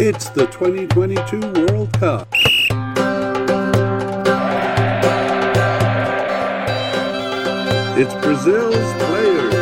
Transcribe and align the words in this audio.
It's 0.00 0.28
the 0.28 0.46
2022 0.46 1.40
World 1.40 1.92
Cup. 1.94 2.28
It's 7.98 8.14
Brazil's 8.24 8.94
players. 9.02 9.54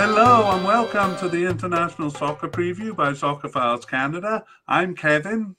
Hello 0.00 0.50
and 0.50 0.64
welcome 0.64 1.16
to 1.18 1.28
the 1.28 1.46
International 1.48 2.10
Soccer 2.10 2.48
Preview 2.48 2.96
by 2.96 3.12
Soccerphiles 3.12 3.86
Canada. 3.86 4.44
I'm 4.66 4.96
Kevin. 4.96 5.54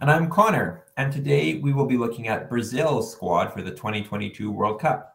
And 0.00 0.10
I'm 0.10 0.28
Connor. 0.28 0.84
And 0.96 1.12
today 1.12 1.60
we 1.60 1.72
will 1.72 1.86
be 1.86 1.96
looking 1.96 2.26
at 2.26 2.50
Brazil's 2.50 3.12
squad 3.12 3.52
for 3.52 3.62
the 3.62 3.70
2022 3.70 4.50
World 4.50 4.80
Cup. 4.80 5.09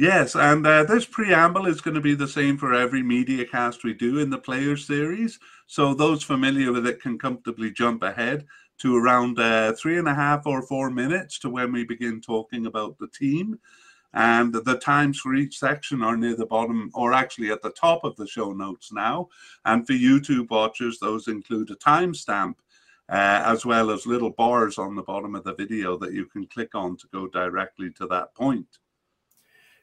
Yes, 0.00 0.36
and 0.36 0.64
uh, 0.64 0.84
this 0.84 1.04
preamble 1.04 1.66
is 1.66 1.80
going 1.80 1.96
to 1.96 2.00
be 2.00 2.14
the 2.14 2.28
same 2.28 2.56
for 2.56 2.72
every 2.72 3.02
media 3.02 3.44
cast 3.44 3.82
we 3.82 3.94
do 3.94 4.20
in 4.20 4.30
the 4.30 4.38
Players 4.38 4.86
series. 4.86 5.40
So 5.66 5.92
those 5.92 6.22
familiar 6.22 6.70
with 6.70 6.86
it 6.86 7.02
can 7.02 7.18
comfortably 7.18 7.72
jump 7.72 8.04
ahead 8.04 8.46
to 8.78 8.96
around 8.96 9.40
uh, 9.40 9.72
three 9.72 9.98
and 9.98 10.06
a 10.06 10.14
half 10.14 10.46
or 10.46 10.62
four 10.62 10.88
minutes 10.88 11.40
to 11.40 11.50
when 11.50 11.72
we 11.72 11.82
begin 11.82 12.20
talking 12.20 12.66
about 12.66 12.96
the 12.98 13.08
team. 13.08 13.58
And 14.14 14.54
the 14.54 14.78
times 14.78 15.18
for 15.18 15.34
each 15.34 15.58
section 15.58 16.00
are 16.04 16.16
near 16.16 16.36
the 16.36 16.46
bottom, 16.46 16.92
or 16.94 17.12
actually 17.12 17.50
at 17.50 17.62
the 17.62 17.70
top 17.70 18.04
of 18.04 18.14
the 18.14 18.26
show 18.28 18.52
notes 18.52 18.92
now. 18.92 19.26
And 19.64 19.84
for 19.84 19.94
YouTube 19.94 20.48
watchers, 20.48 21.00
those 21.00 21.26
include 21.26 21.72
a 21.72 21.74
timestamp 21.74 22.54
uh, 23.08 23.42
as 23.44 23.66
well 23.66 23.90
as 23.90 24.06
little 24.06 24.30
bars 24.30 24.78
on 24.78 24.94
the 24.94 25.02
bottom 25.02 25.34
of 25.34 25.42
the 25.42 25.56
video 25.56 25.98
that 25.98 26.12
you 26.12 26.26
can 26.26 26.46
click 26.46 26.76
on 26.76 26.96
to 26.98 27.08
go 27.12 27.26
directly 27.26 27.90
to 27.94 28.06
that 28.06 28.32
point. 28.36 28.78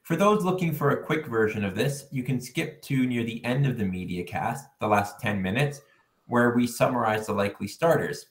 For 0.05 0.16
those 0.16 0.44
looking 0.44 0.72
for 0.72 0.91
a 0.91 1.04
quick 1.04 1.26
version 1.26 1.66
of 1.66 1.73
this, 1.73 2.05
you 2.12 2.22
can 2.22 2.40
skip 2.40 2.80
to 2.84 3.08
near 3.08 3.23
the 3.23 3.44
end 3.44 3.66
of 3.66 3.76
the 3.76 3.86
media 3.86 4.23
cast, 4.23 4.68
the 4.80 4.86
last 4.86 5.20
10 5.20 5.41
minutes, 5.41 5.82
where 6.27 6.52
we 6.52 6.68
summarize 6.68 7.26
the 7.26 7.34
likely 7.34 7.68
starters. 7.68 8.27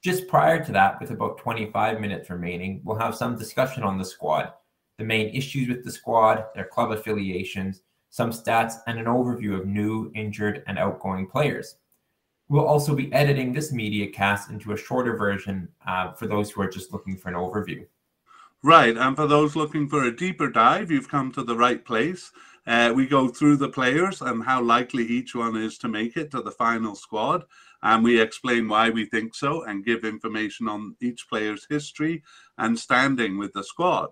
Just 0.00 0.26
prior 0.26 0.64
to 0.64 0.72
that, 0.72 0.98
with 0.98 1.10
about 1.10 1.36
25 1.36 2.00
minutes 2.00 2.30
remaining, 2.30 2.80
we'll 2.82 2.96
have 2.96 3.14
some 3.14 3.36
discussion 3.36 3.82
on 3.82 3.98
the 3.98 4.04
squad, 4.06 4.54
the 4.96 5.04
main 5.04 5.28
issues 5.34 5.68
with 5.68 5.84
the 5.84 5.92
squad, 5.92 6.46
their 6.54 6.64
club 6.64 6.92
affiliations, 6.92 7.82
some 8.08 8.30
stats, 8.30 8.76
and 8.86 8.98
an 8.98 9.04
overview 9.04 9.60
of 9.60 9.66
new, 9.66 10.10
injured, 10.14 10.64
and 10.66 10.78
outgoing 10.78 11.26
players. 11.26 11.76
We'll 12.48 12.66
also 12.66 12.94
be 12.94 13.12
editing 13.12 13.52
this 13.52 13.70
media 13.70 14.10
cast 14.10 14.48
into 14.48 14.72
a 14.72 14.78
shorter 14.78 15.14
version 15.18 15.68
uh, 15.86 16.12
for 16.12 16.26
those 16.26 16.50
who 16.50 16.62
are 16.62 16.70
just 16.70 16.90
looking 16.90 17.18
for 17.18 17.28
an 17.28 17.34
overview. 17.34 17.84
Right, 18.64 18.96
and 18.96 19.16
for 19.16 19.26
those 19.26 19.56
looking 19.56 19.88
for 19.88 20.04
a 20.04 20.14
deeper 20.14 20.48
dive, 20.48 20.90
you've 20.90 21.08
come 21.08 21.32
to 21.32 21.42
the 21.42 21.56
right 21.56 21.84
place. 21.84 22.30
Uh, 22.64 22.92
we 22.94 23.08
go 23.08 23.26
through 23.26 23.56
the 23.56 23.68
players 23.68 24.22
and 24.22 24.44
how 24.44 24.62
likely 24.62 25.04
each 25.04 25.34
one 25.34 25.56
is 25.56 25.78
to 25.78 25.88
make 25.88 26.16
it 26.16 26.30
to 26.30 26.40
the 26.40 26.52
final 26.52 26.94
squad, 26.94 27.44
and 27.82 28.04
we 28.04 28.20
explain 28.20 28.68
why 28.68 28.88
we 28.88 29.04
think 29.04 29.34
so 29.34 29.64
and 29.64 29.84
give 29.84 30.04
information 30.04 30.68
on 30.68 30.94
each 31.00 31.28
player's 31.28 31.66
history 31.68 32.22
and 32.58 32.78
standing 32.78 33.36
with 33.36 33.52
the 33.52 33.64
squad. 33.64 34.10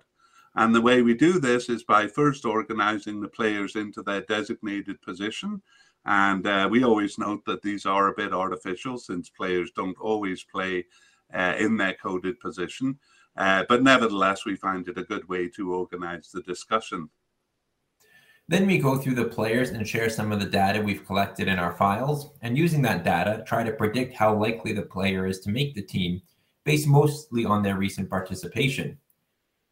And 0.56 0.74
the 0.74 0.80
way 0.80 1.02
we 1.02 1.14
do 1.14 1.38
this 1.38 1.68
is 1.68 1.84
by 1.84 2.08
first 2.08 2.44
organizing 2.44 3.20
the 3.20 3.28
players 3.28 3.76
into 3.76 4.02
their 4.02 4.22
designated 4.22 5.00
position. 5.00 5.62
And 6.06 6.44
uh, 6.44 6.66
we 6.68 6.82
always 6.82 7.18
note 7.18 7.44
that 7.44 7.62
these 7.62 7.86
are 7.86 8.08
a 8.08 8.16
bit 8.16 8.32
artificial 8.32 8.98
since 8.98 9.30
players 9.30 9.70
don't 9.70 9.98
always 10.00 10.42
play 10.42 10.86
uh, 11.32 11.54
in 11.56 11.76
their 11.76 11.94
coded 11.94 12.40
position. 12.40 12.98
Uh, 13.36 13.64
but 13.68 13.82
nevertheless, 13.82 14.44
we 14.44 14.56
find 14.56 14.88
it 14.88 14.98
a 14.98 15.04
good 15.04 15.28
way 15.28 15.48
to 15.48 15.72
organize 15.72 16.30
the 16.30 16.42
discussion. 16.42 17.08
Then 18.48 18.66
we 18.66 18.78
go 18.78 18.98
through 18.98 19.14
the 19.14 19.26
players 19.26 19.70
and 19.70 19.86
share 19.86 20.10
some 20.10 20.32
of 20.32 20.40
the 20.40 20.46
data 20.46 20.82
we've 20.82 21.06
collected 21.06 21.46
in 21.46 21.58
our 21.58 21.72
files, 21.72 22.30
and 22.42 22.58
using 22.58 22.82
that 22.82 23.04
data, 23.04 23.44
try 23.46 23.62
to 23.62 23.70
predict 23.70 24.16
how 24.16 24.36
likely 24.36 24.72
the 24.72 24.82
player 24.82 25.26
is 25.26 25.38
to 25.40 25.50
make 25.50 25.74
the 25.74 25.82
team 25.82 26.20
based 26.64 26.88
mostly 26.88 27.44
on 27.44 27.62
their 27.62 27.76
recent 27.76 28.10
participation. 28.10 28.98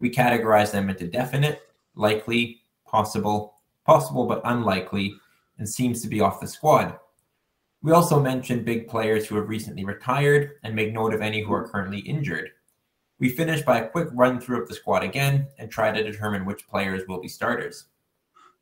We 0.01 0.11
categorize 0.11 0.71
them 0.71 0.89
into 0.89 1.09
definite, 1.09 1.63
likely, 1.97 2.63
possible, 2.87 3.59
possible 3.85 4.27
but 4.27 4.43
unlikely, 4.45 5.15
and 5.59 5.69
seems 5.69 6.01
to 6.03 6.09
be 6.09 6.21
off 6.21 6.41
the 6.41 6.47
squad. 6.47 6.97
We 7.83 7.93
also 7.93 8.21
mention 8.21 8.65
big 8.65 8.89
players 8.89 9.27
who 9.27 9.37
have 9.37 9.49
recently 9.49 9.85
retired 9.85 10.53
and 10.63 10.75
make 10.75 10.93
note 10.93 11.15
of 11.15 11.21
any 11.21 11.43
who 11.43 11.53
are 11.53 11.69
currently 11.69 11.99
injured. 11.99 12.51
We 13.19 13.31
finish 13.31 13.63
by 13.63 13.81
a 13.81 13.89
quick 13.89 14.09
run 14.13 14.41
through 14.41 14.63
of 14.63 14.69
the 14.69 14.75
squad 14.75 15.03
again 15.03 15.49
and 15.59 15.71
try 15.71 15.91
to 15.91 16.03
determine 16.03 16.45
which 16.45 16.69
players 16.69 17.07
will 17.09 17.21
be 17.21 17.29
starters. 17.29 17.87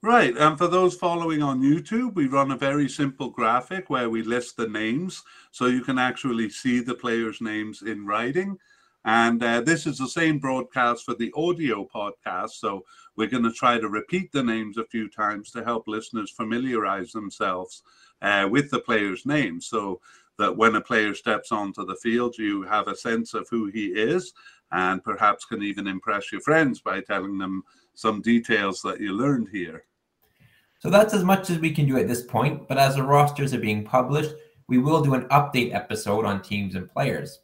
Right. 0.03 0.37
And 0.37 0.56
for 0.56 0.69
those 0.69 0.94
following 0.94 1.43
on 1.43 1.62
YouTube, 1.62 2.15
we 2.15 2.27
run 2.27 2.50
a 2.53 2.56
very 2.56 2.89
simple 2.89 3.31
graphic 3.31 3.91
where 3.91 4.09
we 4.09 4.22
list 4.22 4.56
the 4.56 4.69
names 4.69 5.22
so 5.50 5.67
you 5.67 5.83
can 5.83 5.99
actually 5.99 6.50
see 6.50 6.81
the 6.81 6.94
players' 6.94 7.41
names 7.41 7.83
in 7.83 8.06
writing. 8.06 8.59
And 9.05 9.43
uh, 9.43 9.61
this 9.61 9.87
is 9.87 9.99
the 9.99 10.09
same 10.09 10.39
broadcast 10.39 11.05
for 11.05 11.15
the 11.15 11.33
audio 11.34 11.88
podcast. 11.93 12.50
So 12.50 12.84
we're 13.17 13.28
going 13.28 13.44
to 13.44 13.53
try 13.53 13.78
to 13.78 13.88
repeat 13.88 14.33
the 14.33 14.43
names 14.43 14.78
a 14.78 14.84
few 14.84 15.09
times 15.09 15.50
to 15.53 15.65
help 15.65 15.88
listeners 15.88 16.31
familiarize 16.31 17.12
themselves 17.12 17.83
uh, 18.21 18.49
with 18.50 18.71
the 18.71 18.81
players' 18.81 19.25
names. 19.25 19.67
So 19.67 20.00
that 20.39 20.57
when 20.57 20.77
a 20.77 20.81
player 20.81 21.15
steps 21.15 21.53
onto 21.53 21.85
the 21.85 21.97
field, 21.97 22.37
you 22.39 22.63
have 22.63 22.89
a 22.89 22.97
sense 22.97 23.35
of 23.35 23.49
who 23.49 23.67
he 23.67 23.87
is 23.87 24.33
and 24.73 25.03
perhaps 25.03 25.45
can 25.45 25.63
even 25.63 25.87
impress 25.87 26.33
your 26.33 26.41
friends 26.41 26.81
by 26.81 27.01
telling 27.01 27.39
them 27.39 27.63
some 27.95 28.21
details 28.21 28.83
that 28.83 29.01
you 29.01 29.13
learned 29.13 29.49
here. 29.51 29.85
So 30.79 30.91
that's 30.91 31.15
as 31.15 31.25
much 31.25 31.51
as 31.51 31.59
we 31.59 31.73
can 31.73 31.87
do 31.87 31.97
at 31.97 32.09
this 32.09 32.23
point, 32.23 32.69
but 32.69 32.79
as 32.79 32.97
the 32.97 33.03
rosters 33.03 33.55
are 33.55 33.61
being 33.61 33.85
published, 33.85 34.35
we 34.69 34.79
will 34.79 35.03
do 35.03 35.15
an 35.15 35.27
update 35.29 35.75
episode 35.75 36.25
on 36.25 36.43
teams 36.43 36.75
and 36.75 36.89
players. 36.89 37.41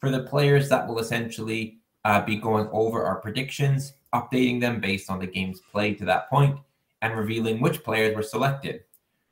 For 0.00 0.10
the 0.10 0.24
players, 0.24 0.68
that 0.68 0.86
will 0.86 0.98
essentially 0.98 1.78
uh, 2.04 2.20
be 2.24 2.36
going 2.36 2.68
over 2.72 3.04
our 3.04 3.16
predictions, 3.20 3.94
updating 4.12 4.60
them 4.60 4.80
based 4.80 5.10
on 5.10 5.18
the 5.18 5.26
games 5.26 5.60
played 5.72 5.98
to 5.98 6.04
that 6.04 6.28
point, 6.28 6.58
and 7.00 7.16
revealing 7.16 7.60
which 7.60 7.82
players 7.82 8.14
were 8.14 8.22
selected. 8.22 8.82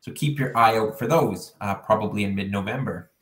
So 0.02 0.10
keep 0.10 0.38
your 0.38 0.56
eye 0.58 0.76
out 0.76 0.98
for 0.98 1.06
those, 1.06 1.54
uh, 1.60 1.76
probably 1.76 2.24
in 2.24 2.34
mid 2.34 2.50
November. 2.50 3.12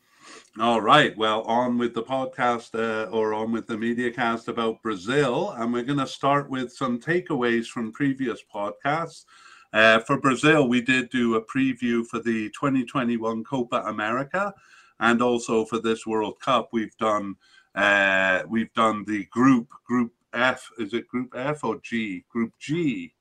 All 0.59 0.81
right. 0.81 1.15
Well, 1.15 1.43
on 1.43 1.77
with 1.77 1.93
the 1.93 2.01
podcast 2.01 2.73
uh, 2.73 3.09
or 3.11 3.35
on 3.35 3.51
with 3.51 3.67
the 3.67 3.77
media 3.77 4.11
cast 4.11 4.47
about 4.47 4.81
Brazil. 4.81 5.51
And 5.51 5.71
we're 5.71 5.83
going 5.83 5.99
to 5.99 6.07
start 6.07 6.49
with 6.49 6.73
some 6.73 6.99
takeaways 6.99 7.67
from 7.67 7.91
previous 7.91 8.41
podcasts. 8.53 9.25
Uh, 9.71 9.99
for 9.99 10.19
Brazil, 10.19 10.67
we 10.67 10.81
did 10.81 11.11
do 11.11 11.35
a 11.35 11.45
preview 11.45 12.03
for 12.05 12.19
the 12.19 12.49
2021 12.49 13.43
Copa 13.43 13.83
America 13.85 14.51
and 14.99 15.21
also 15.21 15.63
for 15.65 15.77
this 15.77 16.07
World 16.07 16.39
Cup. 16.39 16.69
We've 16.73 16.97
done 16.97 17.35
uh, 17.75 18.41
we've 18.49 18.73
done 18.73 19.05
the 19.05 19.25
group 19.25 19.69
group 19.85 20.13
F. 20.33 20.67
Is 20.79 20.95
it 20.95 21.07
group 21.07 21.33
F 21.35 21.63
or 21.63 21.79
G? 21.81 22.25
Group 22.27 22.53
G. 22.59 23.13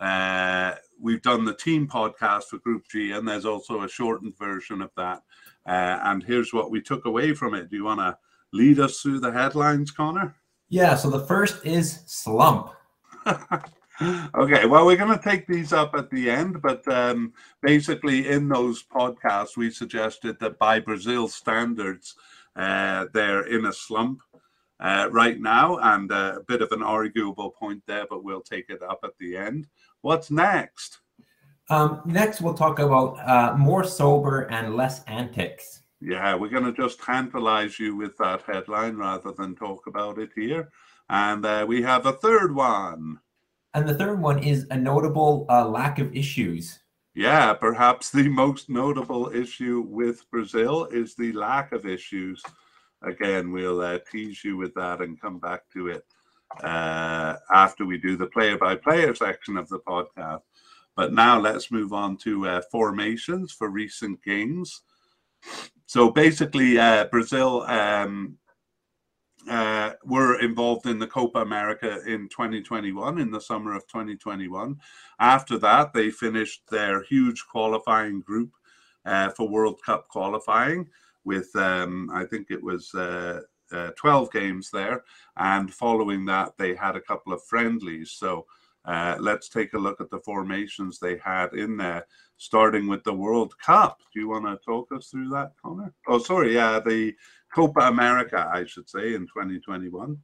Uh, 0.00 0.74
we've 1.00 1.22
done 1.22 1.44
the 1.44 1.54
team 1.54 1.88
podcast 1.88 2.44
for 2.44 2.58
Group 2.58 2.84
G, 2.90 3.12
and 3.12 3.26
there's 3.26 3.44
also 3.44 3.82
a 3.82 3.88
shortened 3.88 4.36
version 4.38 4.82
of 4.82 4.90
that. 4.96 5.22
Uh, 5.66 5.98
and 6.04 6.22
here's 6.22 6.52
what 6.52 6.70
we 6.70 6.80
took 6.80 7.04
away 7.04 7.34
from 7.34 7.54
it. 7.54 7.70
Do 7.70 7.76
you 7.76 7.84
want 7.84 8.00
to 8.00 8.16
lead 8.52 8.78
us 8.80 9.00
through 9.00 9.20
the 9.20 9.32
headlines, 9.32 9.90
Connor? 9.90 10.34
Yeah. 10.68 10.96
So 10.96 11.10
the 11.10 11.26
first 11.26 11.64
is 11.64 12.00
slump. 12.06 12.72
okay. 13.26 14.66
Well, 14.66 14.86
we're 14.86 14.96
going 14.96 15.16
to 15.16 15.22
take 15.22 15.46
these 15.46 15.72
up 15.72 15.94
at 15.94 16.10
the 16.10 16.30
end, 16.30 16.62
but 16.62 16.86
um, 16.88 17.32
basically, 17.60 18.28
in 18.28 18.48
those 18.48 18.82
podcasts, 18.82 19.56
we 19.56 19.70
suggested 19.70 20.38
that 20.40 20.58
by 20.58 20.80
Brazil 20.80 21.28
standards, 21.28 22.16
uh, 22.56 23.06
they're 23.12 23.46
in 23.46 23.66
a 23.66 23.72
slump. 23.72 24.20
Uh, 24.82 25.08
right 25.12 25.40
now, 25.40 25.78
and 25.78 26.10
uh, 26.10 26.34
a 26.38 26.42
bit 26.42 26.60
of 26.60 26.72
an 26.72 26.82
arguable 26.82 27.52
point 27.52 27.80
there, 27.86 28.04
but 28.10 28.24
we'll 28.24 28.40
take 28.40 28.68
it 28.68 28.82
up 28.82 28.98
at 29.04 29.16
the 29.20 29.36
end. 29.36 29.68
What's 30.00 30.28
next? 30.28 30.98
Um, 31.70 32.02
next, 32.04 32.40
we'll 32.40 32.54
talk 32.54 32.80
about 32.80 33.16
uh, 33.20 33.56
more 33.56 33.84
sober 33.84 34.40
and 34.50 34.74
less 34.74 35.04
antics. 35.04 35.82
Yeah, 36.00 36.34
we're 36.34 36.48
going 36.48 36.64
to 36.64 36.72
just 36.72 37.00
tantalize 37.00 37.78
you 37.78 37.94
with 37.94 38.18
that 38.18 38.42
headline 38.42 38.96
rather 38.96 39.30
than 39.30 39.54
talk 39.54 39.86
about 39.86 40.18
it 40.18 40.30
here. 40.34 40.70
And 41.08 41.46
uh, 41.46 41.64
we 41.68 41.80
have 41.82 42.06
a 42.06 42.14
third 42.14 42.52
one. 42.52 43.20
And 43.74 43.88
the 43.88 43.94
third 43.94 44.20
one 44.20 44.42
is 44.42 44.66
a 44.72 44.76
notable 44.76 45.46
uh, 45.48 45.68
lack 45.68 46.00
of 46.00 46.12
issues. 46.12 46.80
Yeah, 47.14 47.54
perhaps 47.54 48.10
the 48.10 48.28
most 48.28 48.68
notable 48.68 49.30
issue 49.32 49.84
with 49.86 50.28
Brazil 50.32 50.86
is 50.86 51.14
the 51.14 51.32
lack 51.34 51.70
of 51.70 51.86
issues. 51.86 52.42
Again, 53.04 53.52
we'll 53.52 53.80
uh, 53.80 53.98
tease 54.10 54.44
you 54.44 54.56
with 54.56 54.74
that 54.74 55.00
and 55.00 55.20
come 55.20 55.38
back 55.38 55.62
to 55.72 55.88
it 55.88 56.04
uh, 56.62 57.36
after 57.52 57.84
we 57.84 57.98
do 57.98 58.16
the 58.16 58.26
player 58.26 58.56
by 58.56 58.76
player 58.76 59.14
section 59.14 59.56
of 59.56 59.68
the 59.68 59.80
podcast. 59.80 60.42
But 60.96 61.12
now 61.12 61.40
let's 61.40 61.70
move 61.70 61.92
on 61.92 62.16
to 62.18 62.46
uh, 62.46 62.62
formations 62.70 63.52
for 63.52 63.70
recent 63.70 64.22
games. 64.22 64.82
So 65.86 66.10
basically, 66.10 66.78
uh, 66.78 67.06
Brazil 67.06 67.62
um, 67.62 68.38
uh, 69.48 69.92
were 70.04 70.40
involved 70.40 70.86
in 70.86 70.98
the 70.98 71.06
Copa 71.06 71.40
America 71.40 72.00
in 72.06 72.28
2021, 72.28 73.18
in 73.18 73.30
the 73.30 73.40
summer 73.40 73.74
of 73.74 73.86
2021. 73.88 74.78
After 75.18 75.58
that, 75.58 75.92
they 75.92 76.10
finished 76.10 76.62
their 76.70 77.02
huge 77.02 77.44
qualifying 77.50 78.20
group 78.20 78.52
uh, 79.04 79.30
for 79.30 79.48
World 79.48 79.80
Cup 79.84 80.08
qualifying 80.08 80.88
with, 81.24 81.54
um, 81.56 82.10
I 82.12 82.24
think 82.24 82.50
it 82.50 82.62
was 82.62 82.94
uh, 82.94 83.40
uh, 83.72 83.90
12 83.96 84.32
games 84.32 84.70
there. 84.70 85.04
And 85.36 85.72
following 85.72 86.24
that, 86.26 86.52
they 86.58 86.74
had 86.74 86.96
a 86.96 87.00
couple 87.00 87.32
of 87.32 87.44
friendlies. 87.44 88.12
So 88.12 88.46
uh, 88.84 89.16
let's 89.20 89.48
take 89.48 89.74
a 89.74 89.78
look 89.78 90.00
at 90.00 90.10
the 90.10 90.20
formations 90.20 90.98
they 90.98 91.18
had 91.24 91.52
in 91.54 91.76
there, 91.76 92.06
starting 92.36 92.88
with 92.88 93.04
the 93.04 93.14
World 93.14 93.54
Cup. 93.58 94.00
Do 94.12 94.20
you 94.20 94.28
want 94.28 94.44
to 94.46 94.58
talk 94.64 94.88
us 94.92 95.08
through 95.08 95.28
that, 95.30 95.52
Connor? 95.62 95.92
Oh, 96.08 96.18
sorry. 96.18 96.54
Yeah, 96.54 96.80
the 96.80 97.14
Copa 97.54 97.80
America, 97.80 98.50
I 98.52 98.64
should 98.64 98.88
say, 98.88 99.14
in 99.14 99.22
2021. 99.22 100.18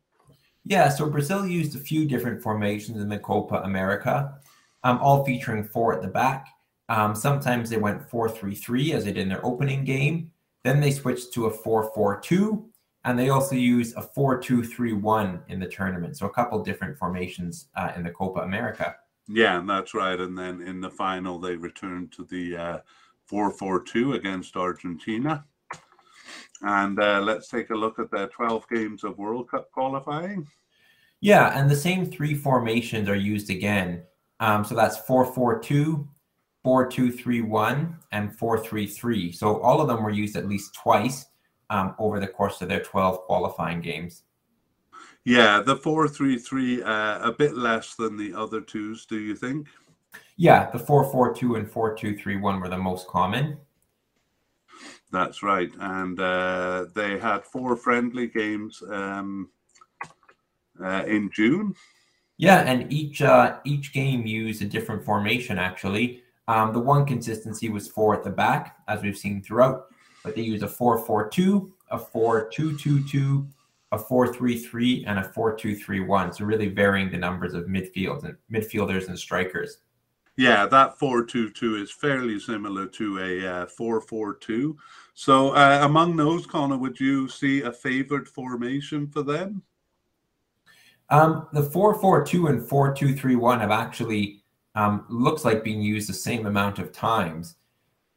Yeah, 0.64 0.88
so 0.88 1.08
Brazil 1.08 1.46
used 1.46 1.76
a 1.76 1.80
few 1.80 2.06
different 2.06 2.42
formations 2.42 3.00
in 3.00 3.08
the 3.08 3.18
Copa 3.18 3.62
America, 3.64 4.38
um, 4.82 4.98
all 4.98 5.24
featuring 5.24 5.64
four 5.64 5.94
at 5.94 6.02
the 6.02 6.08
back. 6.08 6.48
Um, 6.90 7.14
sometimes 7.14 7.70
they 7.70 7.76
went 7.76 8.08
4 8.10 8.28
3 8.28 8.54
3 8.54 8.92
as 8.92 9.04
they 9.04 9.12
did 9.12 9.22
in 9.22 9.28
their 9.28 9.44
opening 9.44 9.84
game. 9.84 10.32
Then 10.64 10.80
they 10.80 10.90
switched 10.90 11.32
to 11.34 11.46
a 11.46 11.50
4 11.50 11.92
4 11.94 12.20
2, 12.20 12.68
and 13.04 13.18
they 13.18 13.30
also 13.30 13.54
used 13.54 13.96
a 13.96 14.02
4 14.02 14.40
2 14.40 14.64
3 14.64 14.92
1 14.92 15.42
in 15.48 15.60
the 15.60 15.68
tournament. 15.68 16.16
So 16.16 16.26
a 16.26 16.32
couple 16.32 16.62
different 16.62 16.98
formations 16.98 17.68
uh, 17.76 17.92
in 17.96 18.02
the 18.02 18.10
Copa 18.10 18.40
America. 18.40 18.96
Yeah, 19.28 19.62
that's 19.66 19.94
right. 19.94 20.18
And 20.18 20.36
then 20.36 20.62
in 20.62 20.80
the 20.80 20.90
final, 20.90 21.38
they 21.38 21.56
returned 21.56 22.12
to 22.12 22.24
the 22.24 22.56
uh, 22.56 22.78
4 23.26 23.50
4 23.50 23.82
2 23.82 24.14
against 24.14 24.56
Argentina. 24.56 25.44
And 26.62 27.00
uh, 27.00 27.20
let's 27.20 27.48
take 27.48 27.70
a 27.70 27.74
look 27.74 27.98
at 27.98 28.10
the 28.10 28.26
12 28.28 28.68
games 28.68 29.04
of 29.04 29.18
World 29.18 29.50
Cup 29.50 29.70
qualifying. 29.70 30.46
Yeah, 31.20 31.58
and 31.58 31.70
the 31.70 31.76
same 31.76 32.06
three 32.06 32.34
formations 32.34 33.08
are 33.08 33.16
used 33.16 33.50
again. 33.50 34.02
Um, 34.40 34.64
so 34.64 34.74
that's 34.74 34.98
4 34.98 35.24
4 35.26 35.58
2, 35.60 36.08
4 36.68 36.86
2 36.86 37.10
3 37.10 37.40
1, 37.40 37.96
and 38.12 38.36
4 38.36 38.58
3 38.62 38.86
3. 38.86 39.32
So 39.32 39.58
all 39.62 39.80
of 39.80 39.88
them 39.88 40.02
were 40.02 40.10
used 40.10 40.36
at 40.36 40.46
least 40.46 40.74
twice 40.74 41.24
um, 41.70 41.94
over 41.98 42.20
the 42.20 42.26
course 42.26 42.60
of 42.60 42.68
their 42.68 42.82
12 42.82 43.20
qualifying 43.20 43.80
games. 43.80 44.24
Yeah, 45.24 45.62
the 45.64 45.76
4 45.76 46.08
3 46.08 46.36
3, 46.36 46.82
uh, 46.82 47.20
a 47.26 47.32
bit 47.32 47.56
less 47.56 47.94
than 47.94 48.18
the 48.18 48.34
other 48.34 48.60
twos, 48.60 49.06
do 49.06 49.18
you 49.18 49.34
think? 49.34 49.68
Yeah, 50.36 50.70
the 50.70 50.78
4 50.78 51.10
4 51.10 51.32
2 51.32 51.54
and 51.54 51.70
4 51.70 51.96
2 51.96 52.18
3 52.18 52.36
1 52.36 52.60
were 52.60 52.68
the 52.68 52.76
most 52.76 53.08
common. 53.08 53.56
That's 55.10 55.42
right. 55.42 55.70
And 55.80 56.20
uh, 56.20 56.84
they 56.94 57.18
had 57.18 57.46
four 57.46 57.76
friendly 57.76 58.26
games 58.26 58.82
um, 58.90 59.48
uh, 60.84 61.04
in 61.06 61.30
June. 61.32 61.74
Yeah, 62.36 62.60
and 62.60 62.92
each 62.92 63.22
uh, 63.22 63.56
each 63.64 63.94
game 63.94 64.26
used 64.26 64.60
a 64.60 64.66
different 64.66 65.02
formation. 65.02 65.58
Actually, 65.58 66.24
um, 66.48 66.72
the 66.72 66.80
one 66.80 67.06
consistency 67.06 67.68
was 67.68 67.86
four 67.86 68.14
at 68.16 68.24
the 68.24 68.30
back, 68.30 68.78
as 68.88 69.02
we've 69.02 69.16
seen 69.16 69.42
throughout. 69.42 69.86
But 70.24 70.34
they 70.34 70.42
used 70.42 70.64
a 70.64 70.68
four-four-two, 70.68 71.72
a 71.90 71.98
four-two-two-two, 71.98 73.46
a 73.92 73.98
four-three-three, 73.98 75.04
and 75.06 75.18
a 75.18 75.24
four-two-three-one. 75.24 76.32
So 76.32 76.44
really 76.44 76.68
varying 76.68 77.10
the 77.10 77.18
numbers 77.18 77.54
of 77.54 77.66
midfield 77.66 78.24
and 78.24 78.36
midfielders 78.52 79.08
and 79.08 79.18
strikers. 79.18 79.78
Yeah, 80.36 80.66
that 80.66 80.98
four-two-two 80.98 81.76
is 81.76 81.90
fairly 81.90 82.38
similar 82.38 82.86
to 82.86 83.18
a 83.18 83.46
uh, 83.46 83.66
four-four-two. 83.66 84.76
So 85.14 85.50
uh, 85.50 85.80
among 85.82 86.16
those, 86.16 86.46
Connor, 86.46 86.78
would 86.78 86.98
you 86.98 87.28
see 87.28 87.62
a 87.62 87.72
favored 87.72 88.28
formation 88.28 89.08
for 89.08 89.22
them? 89.22 89.62
Um, 91.10 91.48
the 91.52 91.62
four-four-two 91.62 92.46
and 92.46 92.62
four-two-three-one 92.68 93.60
have 93.60 93.70
actually 93.70 94.44
um, 94.74 95.04
looks 95.08 95.44
like 95.44 95.64
being 95.64 95.80
used 95.80 96.08
the 96.08 96.14
same 96.14 96.46
amount 96.46 96.78
of 96.78 96.92
times. 96.92 97.56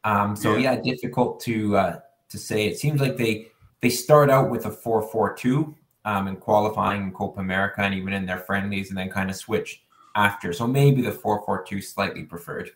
Um, 0.04 0.36
so 0.36 0.56
yeah. 0.56 0.74
yeah, 0.74 0.80
difficult 0.82 1.40
to 1.40 1.76
uh, 1.76 2.00
to 2.28 2.38
say. 2.38 2.66
It 2.66 2.78
seems 2.78 3.00
like 3.00 3.16
they 3.16 3.48
they 3.80 3.90
start 3.90 4.30
out 4.30 4.50
with 4.50 4.66
a 4.66 4.70
four-four-two 4.70 5.74
um, 6.04 6.28
in 6.28 6.36
qualifying 6.36 7.02
in 7.02 7.12
Copa 7.12 7.40
America 7.40 7.80
and 7.82 7.94
even 7.94 8.12
in 8.12 8.26
their 8.26 8.38
friendlies, 8.38 8.88
and 8.90 8.98
then 8.98 9.10
kind 9.10 9.30
of 9.30 9.36
switch 9.36 9.82
after. 10.14 10.52
So 10.52 10.66
maybe 10.66 11.02
the 11.02 11.12
four-four-two 11.12 11.80
slightly 11.80 12.24
preferred. 12.24 12.70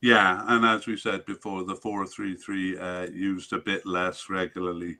Yeah, 0.00 0.44
and 0.48 0.64
as 0.66 0.86
we 0.86 0.96
said 0.96 1.24
before, 1.26 1.64
the 1.64 1.76
four-three-three 1.76 2.76
uh, 2.76 3.06
used 3.10 3.52
a 3.52 3.58
bit 3.58 3.86
less 3.86 4.28
regularly 4.28 4.98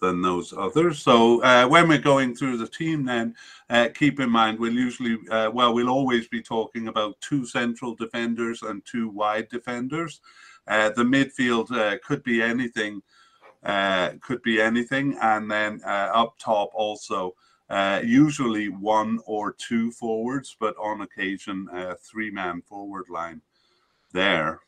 than 0.00 0.22
those 0.22 0.52
others. 0.52 0.98
So 0.98 1.42
uh, 1.42 1.66
when 1.68 1.88
we're 1.88 1.98
going 1.98 2.34
through 2.34 2.56
the 2.56 2.66
team, 2.66 3.04
then 3.04 3.34
uh, 3.68 3.88
keep 3.94 4.18
in 4.20 4.30
mind 4.30 4.58
we'll 4.58 4.72
usually, 4.72 5.18
uh, 5.30 5.50
well, 5.50 5.74
we'll 5.74 5.88
always 5.88 6.26
be 6.28 6.42
talking 6.42 6.88
about 6.88 7.20
two 7.20 7.46
central 7.46 7.94
defenders 7.94 8.62
and 8.62 8.84
two 8.84 9.08
wide 9.08 9.48
defenders. 9.48 10.20
Uh, 10.66 10.90
the 10.90 11.02
midfield 11.02 11.70
uh, 11.72 11.98
could 12.06 12.22
be 12.22 12.42
anything, 12.42 13.02
uh, 13.64 14.10
could 14.20 14.42
be 14.42 14.60
anything, 14.60 15.16
and 15.20 15.50
then 15.50 15.80
up 15.84 16.34
top 16.38 16.70
also. 16.74 17.34
usually 18.02 18.68
one 18.68 19.18
or 19.26 19.52
two 19.52 19.90
forwards, 19.92 20.56
but 20.58 20.76
on 20.76 21.02
occasion 21.02 21.68
a 21.72 21.94
three-man 21.94 22.62
forward 22.62 23.06
line 23.08 23.40
there. 24.12 24.60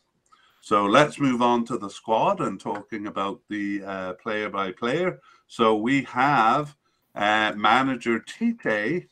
So 0.65 0.87
let's 0.87 1.19
move 1.19 1.43
on 1.43 1.65
to 1.65 1.77
the 1.77 1.91
squad 1.91 2.41
and 2.41 2.59
talking 2.59 3.09
about 3.09 3.41
the 3.51 3.83
uh, 3.85 4.13
player 4.13 4.49
by 4.49 4.71
player. 4.71 5.19
So 5.49 5.75
we 5.75 6.05
have 6.05 6.77
uh, 7.17 7.53
manager 7.57 8.21
Tite 8.21 9.09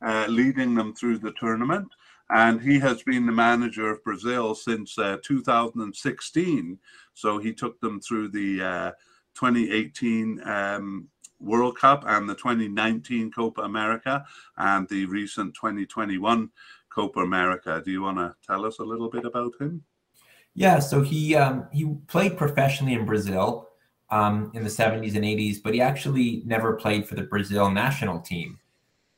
uh, 0.00 0.26
leading 0.28 0.76
them 0.76 0.94
through 0.94 1.18
the 1.18 1.32
tournament, 1.32 1.88
and 2.30 2.60
he 2.60 2.78
has 2.78 3.02
been 3.02 3.26
the 3.26 3.32
manager 3.32 3.90
of 3.90 4.04
Brazil 4.04 4.54
since 4.54 4.96
uh, 5.00 5.16
2016. 5.24 6.78
So 7.14 7.38
he 7.38 7.52
took 7.52 7.80
them 7.80 8.00
through 8.00 8.28
the 8.28 8.62
uh, 8.62 8.90
2018 9.34 10.40
um, 10.44 11.08
World 11.40 11.76
Cup 11.76 12.04
and 12.06 12.28
the 12.28 12.36
2019 12.36 13.32
Copa 13.32 13.62
America 13.62 14.24
and 14.58 14.88
the 14.88 15.06
recent 15.06 15.54
2021 15.54 16.50
Copa 16.88 17.18
America. 17.18 17.82
Do 17.84 17.90
you 17.90 18.02
want 18.02 18.18
to 18.18 18.36
tell 18.46 18.64
us 18.64 18.78
a 18.78 18.84
little 18.84 19.10
bit 19.10 19.24
about 19.24 19.52
him? 19.60 19.84
Yeah, 20.54 20.78
so 20.78 21.02
he 21.02 21.34
um, 21.34 21.68
he 21.72 21.86
played 22.08 22.36
professionally 22.36 22.94
in 22.94 23.06
Brazil 23.06 23.68
um, 24.10 24.50
in 24.54 24.64
the 24.64 24.70
70s 24.70 25.14
and 25.14 25.24
80s, 25.24 25.62
but 25.62 25.74
he 25.74 25.80
actually 25.80 26.42
never 26.44 26.74
played 26.74 27.06
for 27.06 27.14
the 27.14 27.22
Brazil 27.22 27.70
national 27.70 28.20
team. 28.20 28.58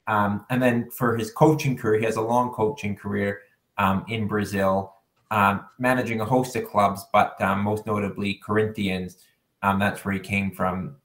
Um, 0.07 0.45
and 0.51 0.63
then 0.63 0.91
for 0.91 1.17
his 1.17 1.31
coaching 1.31 1.77
career, 1.77 2.01
he 2.01 2.05
has 2.05 2.17
a 2.17 2.21
long 2.23 2.53
coaching 2.53 2.97
career 2.97 3.43
um, 3.79 4.05
in 4.09 4.27
Brazil, 4.27 4.95
um, 5.31 5.65
managing 5.79 6.21
a 6.21 6.25
host 6.25 6.57
of 6.57 6.69
clubs, 6.69 7.07
but 7.13 7.41
um, 7.41 7.63
most 7.63 7.87
notably 7.87 8.35
Corinthians. 8.45 9.19
that's 9.63 10.05
where 10.05 10.15
he 10.15 10.21
came 10.21 10.51
from 10.51 10.97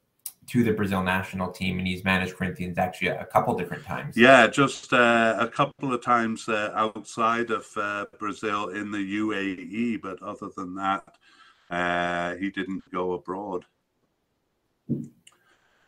to 0.48 0.64
the 0.64 0.72
Brazil 0.72 1.04
national 1.04 1.52
team, 1.52 1.80
and 1.80 1.88
he's 1.88 2.04
managed 2.04 2.36
Corinthians 2.36 2.78
actually 2.78 3.10
a 3.10 3.26
couple 3.26 3.56
different 3.56 3.84
times. 3.84 4.16
Yeah, 4.16 4.48
just 4.48 4.94
uh, 4.94 5.36
a 5.40 5.48
couple 5.48 5.94
of 5.94 6.04
times 6.04 6.48
uh, 6.48 6.72
outside 6.76 7.52
of 7.52 7.68
uh, 7.76 8.06
Brazil 8.20 8.70
in 8.70 8.92
the 8.92 9.18
UAE, 9.20 10.02
but 10.02 10.22
other 10.22 10.50
than 10.56 10.76
that, 10.76 11.18
uh, 11.70 12.36
he 12.36 12.50
didn't 12.50 12.84
go 12.92 13.14
abroad. 13.14 13.66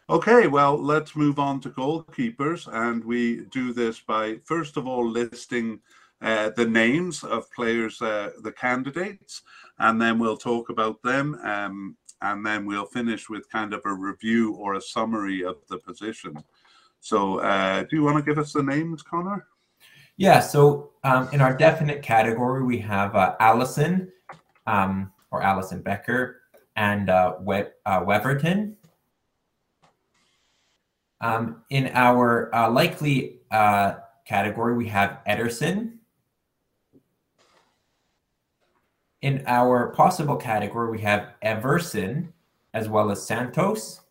Okay, 0.10 0.48
well, 0.48 0.82
let's 0.82 1.16
move 1.16 1.38
on 1.38 1.60
to 1.62 1.70
goalkeepers, 1.70 2.68
and 2.72 3.04
we 3.04 3.46
do 3.52 3.74
this 3.74 4.00
by 4.00 4.38
first 4.46 4.78
of 4.78 4.88
all 4.88 5.08
listing 5.08 5.80
uh, 6.22 6.50
the 6.56 6.66
names 6.66 7.24
of 7.24 7.52
players, 7.52 8.02
uh, 8.02 8.32
the 8.42 8.52
candidates, 8.52 9.44
and 9.80 10.02
then 10.02 10.18
we'll 10.18 10.38
talk 10.38 10.70
about 10.70 11.02
them. 11.04 11.40
Um, 11.44 11.98
and 12.22 12.46
then 12.46 12.66
we'll 12.66 12.86
finish 12.86 13.30
with 13.30 13.50
kind 13.50 13.74
of 13.74 13.82
a 13.86 13.94
review 13.94 14.54
or 14.54 14.76
a 14.76 14.82
summary 14.82 15.44
of 15.44 15.58
the 15.70 15.78
position. 15.78 16.36
So, 17.00 17.40
uh, 17.40 17.84
do 17.84 17.96
you 17.96 18.04
want 18.04 18.18
to 18.18 18.24
give 18.24 18.40
us 18.40 18.54
the 18.54 18.64
names, 18.64 19.04
Connor? 19.04 19.46
Yeah. 20.18 20.40
So, 20.40 20.92
um, 21.04 21.30
in 21.32 21.42
our 21.42 21.56
definite 21.56 22.02
category, 22.02 22.64
we 22.64 22.80
have 22.80 23.16
uh, 23.16 23.36
Alisson 23.40 24.08
um, 24.66 25.12
or 25.32 25.42
Alisson 25.42 25.84
Becker 25.84 26.42
and 26.76 27.10
uh, 27.10 27.36
we- 27.42 27.66
uh, 27.86 28.02
Weverton. 28.02 28.74
Um, 31.22 31.64
in 31.70 31.92
our 31.94 32.54
uh, 32.54 32.70
likely 32.70 33.42
uh, 33.52 33.96
category, 34.26 34.76
we 34.76 34.88
have 34.88 35.20
Ederson 35.28 35.97
In 39.22 39.44
our 39.48 39.88
possible 39.92 40.36
category, 40.36 40.92
we 40.92 41.02
have 41.02 41.34
Everson 41.42 42.34
as 42.74 42.88
well 42.88 43.10
as 43.10 43.26
Santos. 43.26 44.02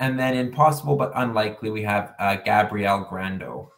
And 0.00 0.18
then 0.18 0.34
in 0.34 0.50
possible 0.50 0.96
but 0.96 1.12
unlikely, 1.14 1.70
we 1.70 1.82
have 1.82 2.14
uh, 2.18 2.36
Gabriel 2.36 3.06
Grando. 3.10 3.68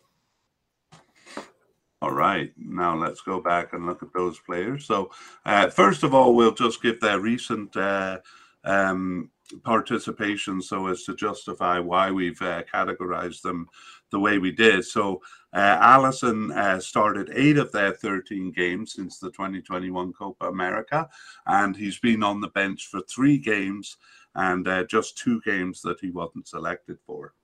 All 2.00 2.12
right, 2.12 2.52
now 2.56 2.97
let's 2.97 3.20
go 3.20 3.40
back 3.40 3.73
and 3.73 3.85
look 3.85 4.02
at 4.02 4.12
those 4.14 4.38
players. 4.38 4.87
So, 4.87 5.11
uh, 5.44 5.68
first 5.68 6.04
of 6.04 6.14
all, 6.14 6.35
we'll 6.35 6.54
just 6.54 6.80
give 6.80 7.00
their 7.00 7.18
recent 7.18 7.76
uh, 7.76 8.20
um, 8.62 9.30
participation 9.64 10.62
so 10.62 10.87
as 10.87 11.02
to 11.04 11.16
justify 11.16 11.78
why 11.78 12.11
we've 12.11 12.40
uh, 12.40 12.62
categorized 12.73 13.42
them 13.42 13.66
the 14.11 14.20
way 14.20 14.38
we 14.38 14.52
did. 14.52 14.85
So 14.85 15.20
uh, 15.52 15.78
Alisson 15.78 16.55
uh, 16.55 16.78
started 16.78 17.31
eight 17.35 17.57
of 17.57 17.73
their 17.73 17.93
13 17.93 18.52
games 18.52 18.93
since 18.93 19.19
the 19.19 19.31
2021 19.31 20.12
Copa 20.12 20.47
America, 20.47 21.09
and 21.47 21.75
he's 21.75 21.99
been 21.99 22.23
on 22.23 22.40
the 22.40 22.49
bench 22.49 22.87
for 22.88 23.00
three 23.02 23.38
games 23.38 23.97
and 24.35 24.69
uh, 24.69 24.85
just 24.85 25.17
two 25.17 25.40
games 25.43 25.81
that 25.83 25.99
he 26.00 26.11
wasn't 26.11 26.47
selected 26.47 26.99
for. 27.07 27.35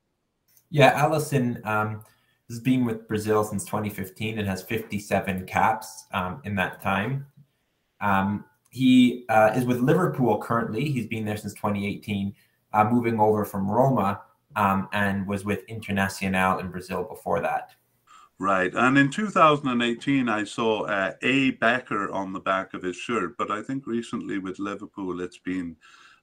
Yeah, 0.71 1.01
Alisson 1.03 1.65
um, 1.67 2.03
has 2.49 2.61
been 2.61 2.85
with 2.85 3.09
Brazil 3.09 3.43
since 3.43 3.65
2015 3.65 4.39
and 4.39 4.47
has 4.47 4.63
57 4.63 5.47
caps 5.47 6.07
um, 6.13 6.43
in 6.45 6.55
that 6.57 6.83
time. 6.83 7.27
Um, 8.01 8.45
he 8.71 9.25
uh, 9.29 9.53
is 9.55 9.65
with 9.65 9.81
Liverpool 9.81 10.39
currently. 10.39 10.91
He's 10.91 11.07
been 11.07 11.25
there 11.25 11.37
since 11.37 11.55
2018, 11.55 12.35
uh, 12.73 12.85
moving 12.85 13.19
over 13.19 13.45
from 13.45 13.71
Roma 13.71 14.23
um, 14.57 14.89
and 14.93 15.27
was 15.27 15.45
with 15.45 15.67
Internacional 15.69 16.61
in 16.61 16.71
Brazil 16.71 17.05
before 17.05 17.41
that. 17.41 17.71
Right. 18.41 18.73
And 18.75 18.99
in 18.99 19.11
2018, 19.11 20.29
I 20.29 20.45
saw 20.45 20.83
uh, 20.83 21.13
A. 21.23 21.53
Becker 21.53 22.11
on 22.11 22.33
the 22.33 22.41
back 22.41 22.75
of 22.75 22.83
his 22.83 22.97
shirt, 22.97 23.37
but 23.39 23.51
I 23.51 23.63
think 23.63 23.87
recently 23.87 24.39
with 24.39 24.59
Liverpool, 24.59 25.21
it's 25.21 25.39
been 25.39 25.77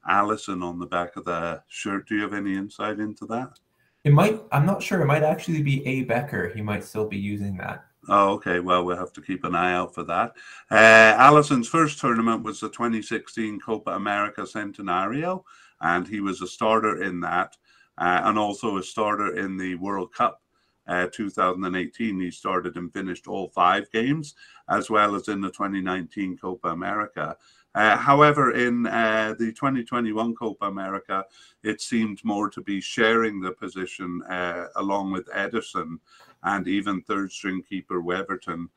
Alisson 0.10 0.62
on 0.62 0.78
the 0.78 0.86
back 0.86 1.16
of 1.16 1.26
the 1.26 1.64
shirt. 1.68 2.08
Do 2.08 2.16
you 2.16 2.22
have 2.22 2.34
any 2.34 2.56
insight 2.56 3.00
into 3.00 3.26
that? 3.28 3.60
It 4.04 4.12
might, 4.12 4.42
I'm 4.52 4.66
not 4.66 4.84
sure. 4.84 5.02
It 5.02 5.06
might 5.06 5.24
actually 5.24 5.62
be 5.62 5.86
A. 5.88 6.04
Becker. 6.04 6.50
He 6.50 6.62
might 6.62 6.84
still 6.84 7.08
be 7.08 7.18
using 7.18 7.56
that. 7.58 7.86
Oh, 8.10 8.32
okay. 8.34 8.60
Well, 8.60 8.84
we'll 8.84 8.98
have 8.98 9.14
to 9.14 9.22
keep 9.22 9.44
an 9.44 9.56
eye 9.56 9.74
out 9.74 9.94
for 9.94 10.04
that. 10.04 10.34
Uh, 10.70 11.16
Alisson's 11.18 11.68
first 11.68 12.00
tournament 12.00 12.44
was 12.44 12.60
the 12.60 12.70
2016 12.70 13.60
Copa 13.60 13.92
America 13.92 14.42
Centenario, 14.42 15.44
and 15.82 16.08
he 16.08 16.20
was 16.20 16.42
a 16.42 16.48
starter 16.48 17.04
in 17.04 17.20
that, 17.22 17.56
uh, 18.00 18.22
and 18.24 18.40
also 18.40 18.78
a 18.78 18.84
starter 18.84 19.38
in 19.38 19.56
the 19.56 19.76
World 19.76 20.14
Cup 20.14 20.42
uh, 20.88 21.08
2018. 21.12 22.20
He 22.20 22.32
started 22.32 22.76
and 22.76 22.92
finished 22.92 23.28
all 23.28 23.50
five 23.50 23.90
games, 23.92 24.36
as 24.70 24.90
well 24.90 25.16
as 25.16 25.28
in 25.28 25.42
the 25.42 25.52
2019 25.52 26.38
Copa 26.38 26.70
America. 26.70 27.38
Uh, 27.74 27.96
however, 27.96 28.52
in 28.52 28.86
uh, 28.88 29.34
the 29.40 29.52
2021 29.54 30.36
Copa 30.36 30.66
America, 30.66 31.24
it 31.64 31.80
seemed 31.80 32.24
more 32.26 32.50
to 32.50 32.62
be 32.62 32.82
sharing 32.82 33.40
the 33.40 33.52
position 33.52 34.22
uh, 34.24 34.66
along 34.76 35.12
with 35.12 35.30
Ederson 35.30 35.98
and 36.44 36.68
even 36.68 37.02
third 37.02 37.32
string 37.32 37.62
keeper 37.62 38.02
Weverton 38.02 38.68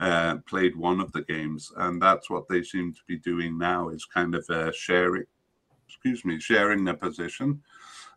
uh, 0.00 0.36
played 0.46 0.76
one 0.76 1.00
of 1.00 1.12
the 1.12 1.22
games, 1.22 1.72
and 1.76 2.02
that's 2.02 2.28
what 2.28 2.48
they 2.48 2.62
seem 2.62 2.92
to 2.92 3.00
be 3.06 3.16
doing 3.18 3.56
now 3.56 3.88
is 3.88 4.04
kind 4.04 4.34
of 4.34 4.44
uh, 4.50 4.72
sharing, 4.72 5.24
excuse 5.86 6.24
me, 6.24 6.40
sharing 6.40 6.84
the 6.84 6.92
position. 6.92 7.62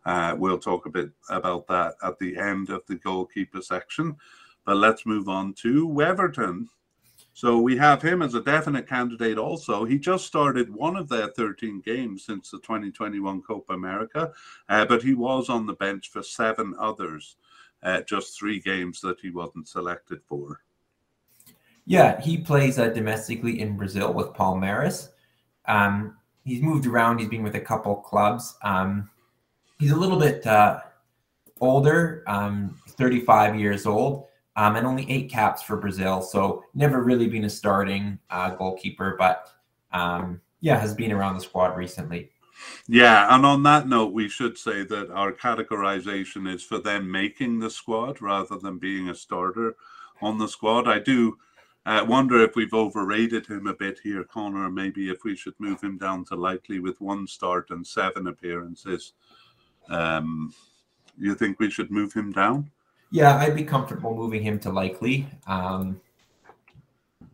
Uh, 0.06 0.36
we'll 0.38 0.58
talk 0.58 0.86
a 0.86 0.90
bit 0.90 1.10
about 1.28 1.66
that 1.66 1.96
at 2.02 2.18
the 2.18 2.36
end 2.38 2.70
of 2.70 2.80
the 2.86 2.94
goalkeeper 2.94 3.60
section, 3.60 4.16
but 4.64 4.76
let's 4.76 5.04
move 5.04 5.28
on 5.28 5.52
to 5.52 5.86
Weverton. 5.88 6.66
So 7.34 7.58
we 7.58 7.76
have 7.76 8.00
him 8.00 8.22
as 8.22 8.34
a 8.34 8.40
definite 8.40 8.88
candidate 8.88 9.36
also. 9.36 9.84
He 9.84 9.98
just 9.98 10.24
started 10.24 10.72
one 10.72 10.96
of 10.96 11.08
their 11.08 11.28
13 11.28 11.82
games 11.84 12.24
since 12.24 12.50
the 12.50 12.58
2021 12.60 13.42
Copa 13.42 13.74
America, 13.74 14.32
uh, 14.70 14.86
but 14.86 15.02
he 15.02 15.12
was 15.12 15.50
on 15.50 15.66
the 15.66 15.74
bench 15.74 16.08
for 16.10 16.22
seven 16.22 16.74
others 16.78 17.36
uh, 17.82 18.00
just 18.02 18.38
three 18.38 18.60
games 18.60 19.00
that 19.00 19.20
he 19.20 19.30
wasn't 19.30 19.68
selected 19.68 20.20
for. 20.28 20.62
Yeah, 21.84 22.20
he 22.20 22.38
plays 22.38 22.78
uh, 22.78 22.88
domestically 22.88 23.60
in 23.60 23.76
Brazil 23.76 24.12
with 24.12 24.28
Palmeiras. 24.28 25.10
Um, 25.66 26.16
he's 26.44 26.62
moved 26.62 26.86
around. 26.86 27.18
He's 27.18 27.28
been 27.28 27.42
with 27.42 27.54
a 27.54 27.60
couple 27.60 27.96
clubs. 27.96 28.56
Um, 28.62 29.10
he's 29.78 29.92
a 29.92 29.96
little 29.96 30.18
bit 30.18 30.46
uh, 30.46 30.80
older, 31.60 32.22
um, 32.26 32.76
35 32.88 33.56
years 33.56 33.86
old, 33.86 34.26
um, 34.56 34.76
and 34.76 34.86
only 34.86 35.10
eight 35.10 35.30
caps 35.30 35.62
for 35.62 35.76
Brazil. 35.76 36.22
So 36.22 36.64
never 36.74 37.02
really 37.02 37.28
been 37.28 37.44
a 37.44 37.50
starting 37.50 38.18
uh, 38.30 38.50
goalkeeper, 38.50 39.16
but 39.18 39.48
um, 39.92 40.40
yeah, 40.60 40.78
has 40.78 40.94
been 40.94 41.12
around 41.12 41.34
the 41.34 41.42
squad 41.42 41.76
recently. 41.76 42.30
Yeah, 42.88 43.34
and 43.34 43.44
on 43.44 43.62
that 43.64 43.86
note, 43.86 44.12
we 44.12 44.28
should 44.28 44.56
say 44.56 44.82
that 44.84 45.10
our 45.10 45.32
categorization 45.32 46.52
is 46.52 46.62
for 46.62 46.78
them 46.78 47.10
making 47.10 47.58
the 47.58 47.70
squad 47.70 48.22
rather 48.22 48.56
than 48.56 48.78
being 48.78 49.08
a 49.08 49.14
starter 49.14 49.76
on 50.22 50.38
the 50.38 50.48
squad. 50.48 50.88
I 50.88 50.98
do 50.98 51.36
uh, 51.84 52.04
wonder 52.08 52.42
if 52.42 52.56
we've 52.56 52.72
overrated 52.72 53.46
him 53.46 53.66
a 53.66 53.74
bit 53.74 54.00
here, 54.02 54.24
Connor. 54.24 54.70
Maybe 54.70 55.10
if 55.10 55.22
we 55.22 55.36
should 55.36 55.54
move 55.58 55.82
him 55.82 55.98
down 55.98 56.24
to 56.26 56.34
likely 56.34 56.80
with 56.80 57.00
one 57.00 57.26
start 57.26 57.70
and 57.70 57.86
seven 57.86 58.26
appearances. 58.26 59.12
Um, 59.88 60.52
you 61.18 61.34
think 61.34 61.58
we 61.58 61.70
should 61.70 61.90
move 61.90 62.12
him 62.12 62.32
down? 62.32 62.70
Yeah, 63.10 63.36
I'd 63.36 63.54
be 63.54 63.64
comfortable 63.64 64.14
moving 64.14 64.42
him 64.42 64.58
to 64.60 64.70
likely. 64.70 65.28
Um, 65.46 66.00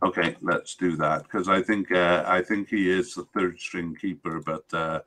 Okay, 0.03 0.35
let's 0.41 0.75
do 0.75 0.97
that 0.97 1.23
because 1.23 1.47
I 1.47 1.61
think 1.61 1.89
uh, 1.91 2.25
I 2.27 2.41
think 2.41 2.67
he 2.67 2.89
is 2.89 3.13
the 3.13 3.23
third 3.33 3.57
string 3.57 3.95
keeper, 3.95 4.41
but 4.45 4.65
uh, 4.73 4.99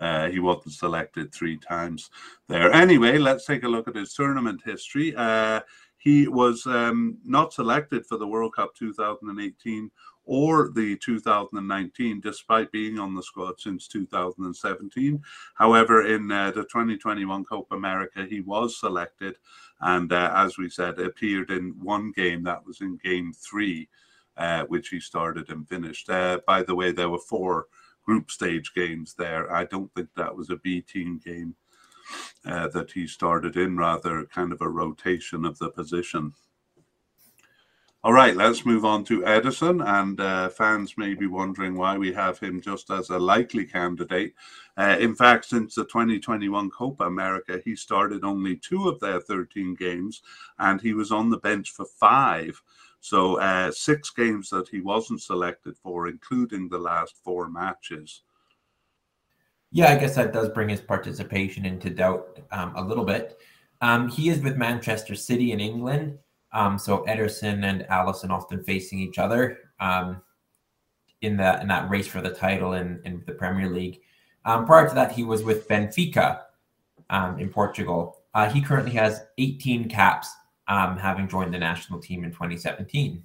uh, 0.00 0.28
he 0.28 0.38
wasn't 0.38 0.74
selected 0.74 1.32
three 1.32 1.56
times 1.56 2.10
there. 2.48 2.72
Anyway, 2.72 3.18
let's 3.18 3.46
take 3.46 3.64
a 3.64 3.68
look 3.68 3.88
at 3.88 3.96
his 3.96 4.14
tournament 4.14 4.62
history. 4.64 5.12
Uh, 5.16 5.60
he 5.98 6.28
was 6.28 6.66
um, 6.66 7.18
not 7.24 7.52
selected 7.52 8.06
for 8.06 8.16
the 8.16 8.26
World 8.26 8.54
Cup 8.54 8.74
2018 8.76 9.90
or 10.24 10.70
the 10.74 10.96
2019, 10.96 12.20
despite 12.20 12.72
being 12.72 12.98
on 12.98 13.14
the 13.14 13.22
squad 13.22 13.60
since 13.60 13.88
2017. 13.88 15.22
However, 15.54 16.06
in 16.06 16.30
uh, 16.30 16.50
the 16.50 16.62
2021 16.62 17.44
Copa 17.44 17.74
America, 17.74 18.26
he 18.28 18.40
was 18.40 18.78
selected, 18.78 19.36
and 19.80 20.12
uh, 20.12 20.32
as 20.34 20.56
we 20.58 20.70
said, 20.70 20.98
appeared 20.98 21.50
in 21.50 21.74
one 21.82 22.12
game. 22.12 22.42
That 22.44 22.64
was 22.64 22.80
in 22.80 22.98
Game 23.02 23.32
Three 23.32 23.88
uh, 24.36 24.64
which 24.64 24.88
he 24.88 25.00
started 25.00 25.48
and 25.50 25.68
finished. 25.68 26.10
Uh, 26.10 26.40
by 26.46 26.62
the 26.62 26.74
way, 26.74 26.92
there 26.92 27.08
were 27.08 27.18
four 27.18 27.66
group 28.04 28.30
stage 28.30 28.72
games 28.74 29.14
there. 29.14 29.50
I 29.52 29.64
don't 29.64 29.92
think 29.94 30.08
that 30.16 30.34
was 30.34 30.50
a 30.50 30.56
B 30.56 30.80
team 30.80 31.20
game 31.24 31.54
uh, 32.44 32.68
that 32.68 32.90
he 32.90 33.06
started 33.06 33.56
in, 33.56 33.76
rather 33.76 34.24
kind 34.26 34.52
of 34.52 34.60
a 34.60 34.68
rotation 34.68 35.44
of 35.44 35.58
the 35.58 35.70
position. 35.70 36.32
All 38.04 38.12
right, 38.12 38.36
let's 38.36 38.66
move 38.66 38.84
on 38.84 39.02
to 39.04 39.22
Ederson. 39.22 39.82
And 39.82 40.20
uh, 40.20 40.50
fans 40.50 40.98
may 40.98 41.14
be 41.14 41.26
wondering 41.26 41.74
why 41.74 41.96
we 41.96 42.12
have 42.12 42.38
him 42.38 42.60
just 42.60 42.90
as 42.90 43.08
a 43.08 43.18
likely 43.18 43.64
candidate. 43.64 44.34
Uh, 44.76 44.98
in 45.00 45.14
fact, 45.14 45.46
since 45.46 45.74
the 45.74 45.86
2021 45.86 46.68
Copa 46.68 47.04
America, 47.04 47.62
he 47.64 47.74
started 47.74 48.22
only 48.22 48.56
two 48.56 48.90
of 48.90 49.00
their 49.00 49.20
13 49.20 49.74
games 49.76 50.20
and 50.58 50.82
he 50.82 50.92
was 50.92 51.12
on 51.12 51.30
the 51.30 51.38
bench 51.38 51.70
for 51.70 51.86
five. 51.86 52.60
So 53.00 53.40
uh, 53.40 53.72
six 53.72 54.10
games 54.10 54.50
that 54.50 54.68
he 54.68 54.82
wasn't 54.82 55.22
selected 55.22 55.74
for, 55.78 56.06
including 56.06 56.68
the 56.68 56.78
last 56.78 57.16
four 57.24 57.48
matches. 57.48 58.20
Yeah, 59.72 59.92
I 59.92 59.96
guess 59.96 60.14
that 60.16 60.34
does 60.34 60.50
bring 60.50 60.68
his 60.68 60.82
participation 60.82 61.64
into 61.64 61.88
doubt 61.88 62.38
um, 62.52 62.76
a 62.76 62.84
little 62.84 63.06
bit. 63.06 63.38
Um, 63.80 64.10
he 64.10 64.28
is 64.28 64.40
with 64.40 64.58
Manchester 64.58 65.14
City 65.14 65.52
in 65.52 65.60
England. 65.60 66.18
Um, 66.54 66.78
so 66.78 67.04
Ederson 67.06 67.64
and 67.64 67.84
Allison 67.90 68.30
often 68.30 68.62
facing 68.62 69.00
each 69.00 69.18
other 69.18 69.58
um, 69.80 70.22
in 71.20 71.36
that 71.36 71.60
in 71.60 71.68
that 71.68 71.90
race 71.90 72.06
for 72.06 72.20
the 72.20 72.30
title 72.30 72.74
in, 72.74 73.00
in 73.04 73.22
the 73.26 73.32
Premier 73.32 73.68
League. 73.68 74.00
Um, 74.44 74.64
prior 74.64 74.88
to 74.88 74.94
that, 74.94 75.12
he 75.12 75.24
was 75.24 75.42
with 75.42 75.68
Benfica 75.68 76.42
um, 77.10 77.38
in 77.38 77.48
Portugal. 77.48 78.22
Uh, 78.34 78.48
he 78.48 78.60
currently 78.60 78.92
has 78.92 79.22
18 79.38 79.88
caps 79.88 80.34
um, 80.68 80.96
having 80.96 81.28
joined 81.28 81.52
the 81.52 81.58
national 81.58 81.98
team 81.98 82.24
in 82.24 82.30
2017. 82.30 83.22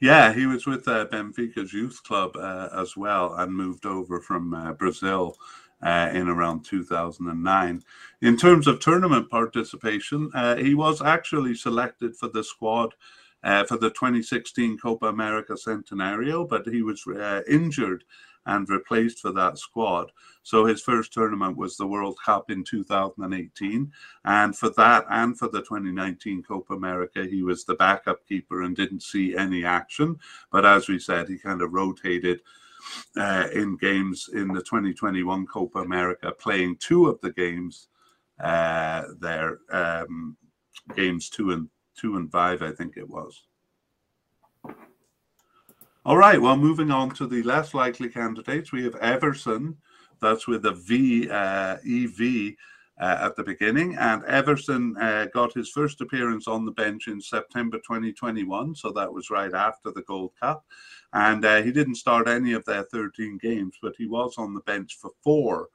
Yeah, 0.00 0.32
he 0.32 0.46
was 0.46 0.66
with 0.66 0.86
uh, 0.88 1.06
Benfica's 1.06 1.72
youth 1.72 2.02
club 2.02 2.36
uh, 2.36 2.68
as 2.76 2.96
well 2.96 3.34
and 3.34 3.52
moved 3.52 3.86
over 3.86 4.20
from 4.20 4.52
uh, 4.52 4.72
Brazil 4.72 5.36
uh, 5.84 6.10
in 6.12 6.28
around 6.28 6.64
2009. 6.64 7.82
In 8.22 8.36
terms 8.36 8.66
of 8.66 8.80
tournament 8.80 9.30
participation, 9.30 10.30
uh, 10.34 10.56
he 10.56 10.74
was 10.74 11.00
actually 11.00 11.54
selected 11.54 12.16
for 12.16 12.28
the 12.28 12.42
squad 12.42 12.94
uh, 13.44 13.64
for 13.64 13.76
the 13.76 13.90
2016 13.90 14.78
Copa 14.78 15.06
America 15.06 15.52
Centenario, 15.52 16.48
but 16.48 16.66
he 16.66 16.82
was 16.82 17.04
injured 17.48 18.04
and 18.46 18.68
replaced 18.68 19.20
for 19.20 19.32
that 19.32 19.58
squad. 19.58 20.10
So 20.42 20.66
his 20.66 20.82
first 20.82 21.12
tournament 21.12 21.56
was 21.56 21.76
the 21.76 21.86
World 21.86 22.18
Cup 22.24 22.50
in 22.50 22.64
2018. 22.64 23.90
And 24.24 24.56
for 24.56 24.70
that 24.70 25.06
and 25.10 25.38
for 25.38 25.48
the 25.48 25.60
2019 25.60 26.42
Copa 26.42 26.74
America, 26.74 27.24
he 27.24 27.42
was 27.42 27.64
the 27.64 27.74
backup 27.74 28.26
keeper 28.26 28.62
and 28.62 28.76
didn't 28.76 29.02
see 29.02 29.36
any 29.36 29.64
action. 29.64 30.18
But 30.52 30.66
as 30.66 30.88
we 30.88 30.98
said, 30.98 31.28
he 31.28 31.38
kind 31.38 31.62
of 31.62 31.72
rotated 31.72 32.40
uh, 33.16 33.48
in 33.52 33.76
games 33.76 34.30
in 34.32 34.48
the 34.48 34.62
2021 34.62 35.46
Copa 35.46 35.80
America, 35.80 36.32
playing 36.32 36.76
two 36.78 37.06
of 37.06 37.20
the 37.20 37.32
games 37.32 37.88
uh, 38.42 39.04
there, 39.20 39.58
um, 39.70 40.36
games 40.96 41.28
two 41.28 41.52
and 41.52 41.68
two 41.96 42.16
and 42.16 42.30
five, 42.30 42.62
I 42.62 42.72
think 42.72 42.96
it 42.96 43.08
was. 43.08 43.44
All 46.06 46.18
right. 46.18 46.40
Well, 46.40 46.56
moving 46.56 46.90
on 46.90 47.10
to 47.12 47.26
the 47.26 47.42
less 47.42 47.72
likely 47.72 48.10
candidates, 48.10 48.72
we 48.72 48.84
have 48.84 48.96
Everson, 48.96 49.76
That's 50.20 50.46
with 50.46 50.66
a 50.66 50.72
V, 50.72 51.30
uh, 51.30 51.78
EV 51.86 52.54
uh, 53.00 53.18
at 53.20 53.36
the 53.36 53.42
beginning. 53.42 53.96
And 53.96 54.24
Everson 54.24 54.96
uh, 55.00 55.26
got 55.32 55.52
his 55.52 55.70
first 55.70 56.00
appearance 56.00 56.46
on 56.46 56.64
the 56.64 56.72
bench 56.72 57.08
in 57.08 57.20
September 57.20 57.78
2021. 57.78 58.74
So 58.74 58.90
that 58.92 59.12
was 59.12 59.30
right 59.30 59.52
after 59.52 59.90
the 59.90 60.02
Gold 60.02 60.32
Cup. 60.40 60.64
And 61.12 61.44
uh, 61.44 61.62
he 61.62 61.72
didn't 61.72 61.96
start 61.96 62.28
any 62.28 62.52
of 62.52 62.64
their 62.64 62.84
13 62.84 63.38
games, 63.40 63.76
but 63.82 63.94
he 63.96 64.06
was 64.06 64.34
on 64.38 64.54
the 64.54 64.60
bench 64.60 64.96
for 65.00 65.10
four. 65.22 65.68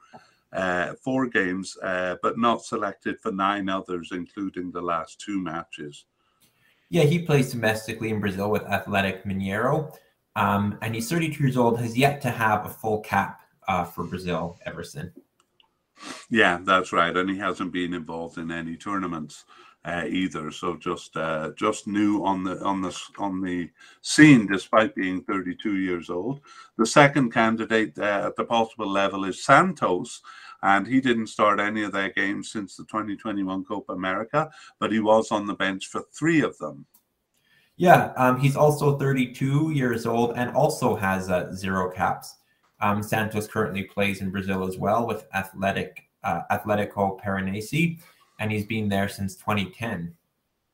Uh, 0.52 0.94
four 1.04 1.28
games, 1.28 1.76
uh, 1.84 2.16
but 2.24 2.36
not 2.36 2.64
selected 2.64 3.20
for 3.20 3.30
nine 3.30 3.68
others, 3.68 4.08
including 4.10 4.72
the 4.72 4.82
last 4.82 5.20
two 5.20 5.40
matches. 5.40 6.06
Yeah, 6.88 7.04
he 7.04 7.20
plays 7.20 7.52
domestically 7.52 8.10
in 8.10 8.18
Brazil 8.18 8.50
with 8.50 8.64
Athletic 8.64 9.22
Mineiro, 9.22 9.96
um, 10.34 10.76
and 10.82 10.92
he's 10.92 11.08
32 11.08 11.40
years 11.40 11.56
old. 11.56 11.78
Has 11.78 11.96
yet 11.96 12.20
to 12.22 12.30
have 12.30 12.66
a 12.66 12.68
full 12.68 12.98
cap 12.98 13.42
uh, 13.68 13.84
for 13.84 14.02
Brazil, 14.02 14.58
Everson. 14.66 15.12
Yeah, 16.30 16.58
that's 16.62 16.92
right, 16.92 17.16
and 17.16 17.28
he 17.28 17.38
hasn't 17.38 17.72
been 17.72 17.94
involved 17.94 18.38
in 18.38 18.50
any 18.50 18.76
tournaments 18.76 19.44
uh, 19.84 20.04
either. 20.08 20.50
So 20.50 20.76
just 20.76 21.16
uh, 21.16 21.50
just 21.56 21.86
new 21.86 22.24
on 22.24 22.44
the 22.44 22.62
on 22.62 22.80
the 22.80 22.98
on 23.18 23.40
the 23.40 23.70
scene, 24.02 24.46
despite 24.46 24.94
being 24.94 25.22
32 25.22 25.76
years 25.76 26.10
old. 26.10 26.40
The 26.76 26.86
second 26.86 27.32
candidate 27.32 27.98
uh, 27.98 28.24
at 28.26 28.36
the 28.36 28.44
possible 28.44 28.90
level 28.90 29.24
is 29.24 29.44
Santos, 29.44 30.22
and 30.62 30.86
he 30.86 31.00
didn't 31.00 31.28
start 31.28 31.60
any 31.60 31.82
of 31.82 31.92
their 31.92 32.10
games 32.10 32.50
since 32.52 32.76
the 32.76 32.84
2021 32.84 33.64
Copa 33.64 33.92
America, 33.92 34.50
but 34.78 34.92
he 34.92 35.00
was 35.00 35.30
on 35.30 35.46
the 35.46 35.54
bench 35.54 35.86
for 35.86 36.02
three 36.12 36.42
of 36.42 36.56
them. 36.58 36.86
Yeah, 37.76 38.12
um, 38.16 38.38
he's 38.38 38.56
also 38.56 38.98
32 38.98 39.70
years 39.70 40.04
old 40.04 40.36
and 40.36 40.50
also 40.50 40.94
has 40.96 41.30
uh, 41.30 41.50
zero 41.54 41.90
caps. 41.90 42.36
Um, 42.80 43.02
Santos 43.02 43.46
currently 43.46 43.84
plays 43.84 44.20
in 44.20 44.30
Brazil 44.30 44.66
as 44.66 44.78
well 44.78 45.06
with 45.06 45.26
Athletic 45.34 46.08
uh, 46.24 46.42
Atletico 46.50 47.20
Paranaense, 47.20 47.98
and 48.38 48.50
he's 48.50 48.66
been 48.66 48.88
there 48.88 49.08
since 49.08 49.36
2010. 49.36 50.14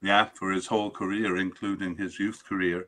Yeah, 0.02 0.28
for 0.34 0.50
his 0.50 0.66
whole 0.66 0.90
career, 0.90 1.38
including 1.38 1.96
his 1.96 2.18
youth 2.18 2.44
career. 2.44 2.86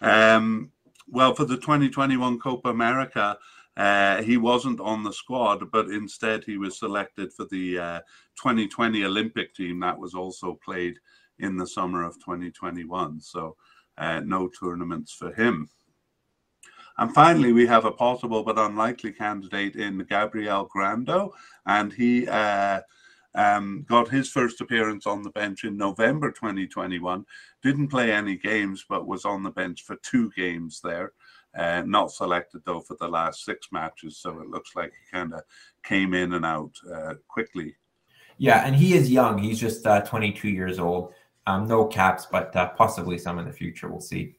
Um, 0.00 0.72
well, 1.08 1.34
for 1.34 1.44
the 1.44 1.56
2021 1.56 2.40
Copa 2.40 2.70
America, 2.70 3.38
uh, 3.76 4.22
he 4.22 4.36
wasn't 4.36 4.80
on 4.80 5.02
the 5.02 5.12
squad, 5.12 5.70
but 5.70 5.90
instead 5.90 6.42
he 6.44 6.56
was 6.56 6.78
selected 6.78 7.32
for 7.32 7.46
the 7.50 7.78
uh, 7.78 8.00
2020 8.42 9.04
Olympic 9.04 9.54
team 9.54 9.80
that 9.80 9.98
was 9.98 10.14
also 10.14 10.58
played 10.64 10.98
in 11.38 11.56
the 11.56 11.66
summer 11.66 12.02
of 12.02 12.14
2021. 12.14 13.20
So, 13.20 13.56
uh, 13.98 14.20
no 14.20 14.48
tournaments 14.48 15.12
for 15.12 15.32
him. 15.32 15.68
And 16.98 17.12
finally, 17.12 17.52
we 17.52 17.66
have 17.66 17.84
a 17.84 17.92
possible 17.92 18.42
but 18.42 18.58
unlikely 18.58 19.12
candidate 19.12 19.76
in 19.76 19.98
Gabriel 20.08 20.70
Grando, 20.74 21.30
and 21.66 21.92
he 21.92 22.26
uh, 22.26 22.80
um, 23.34 23.84
got 23.88 24.08
his 24.08 24.30
first 24.30 24.60
appearance 24.60 25.06
on 25.06 25.22
the 25.22 25.30
bench 25.30 25.64
in 25.64 25.76
November 25.76 26.32
2021. 26.32 27.24
Didn't 27.62 27.88
play 27.88 28.12
any 28.12 28.36
games, 28.36 28.84
but 28.88 29.06
was 29.06 29.24
on 29.24 29.42
the 29.42 29.50
bench 29.50 29.82
for 29.82 29.96
two 29.96 30.30
games 30.36 30.80
there. 30.82 31.12
Uh, 31.56 31.82
not 31.86 32.12
selected 32.12 32.60
though 32.66 32.80
for 32.80 32.96
the 33.00 33.08
last 33.08 33.44
six 33.44 33.68
matches, 33.72 34.18
so 34.18 34.40
it 34.40 34.48
looks 34.48 34.76
like 34.76 34.92
he 34.92 35.16
kind 35.16 35.32
of 35.32 35.40
came 35.82 36.12
in 36.12 36.34
and 36.34 36.44
out 36.44 36.72
uh, 36.94 37.14
quickly. 37.28 37.74
Yeah, 38.38 38.66
and 38.66 38.76
he 38.76 38.94
is 38.94 39.10
young. 39.10 39.38
He's 39.38 39.58
just 39.58 39.86
uh, 39.86 40.02
22 40.02 40.48
years 40.48 40.78
old. 40.78 41.14
Um, 41.46 41.66
no 41.66 41.86
caps, 41.86 42.26
but 42.30 42.54
uh, 42.56 42.70
possibly 42.70 43.16
some 43.18 43.38
in 43.38 43.46
the 43.46 43.52
future. 43.52 43.88
We'll 43.88 44.00
see. 44.00 44.34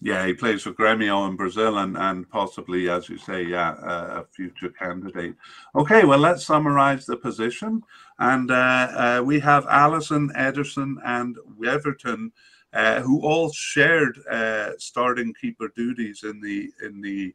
Yeah, 0.00 0.26
he 0.26 0.34
plays 0.34 0.62
for 0.62 0.72
Grêmio 0.72 1.28
in 1.28 1.36
Brazil 1.36 1.78
and, 1.78 1.96
and 1.96 2.28
possibly, 2.28 2.90
as 2.90 3.08
you 3.08 3.18
say, 3.18 3.44
yeah, 3.44 3.76
a 3.82 4.24
future 4.24 4.70
candidate. 4.70 5.36
Okay, 5.74 6.04
well, 6.04 6.18
let's 6.18 6.44
summarize 6.44 7.06
the 7.06 7.16
position. 7.16 7.82
And 8.18 8.50
uh, 8.50 8.54
uh, 8.54 9.22
we 9.24 9.38
have 9.40 9.64
Alisson, 9.66 10.34
Ederson, 10.36 10.96
and 11.04 11.36
Weverton, 11.58 12.32
uh, 12.72 13.00
who 13.00 13.20
all 13.20 13.52
shared 13.52 14.18
uh, 14.30 14.70
starting 14.78 15.34
keeper 15.34 15.72
duties 15.76 16.24
in 16.24 16.40
the 16.40 16.72
in 16.84 17.00
the 17.00 17.34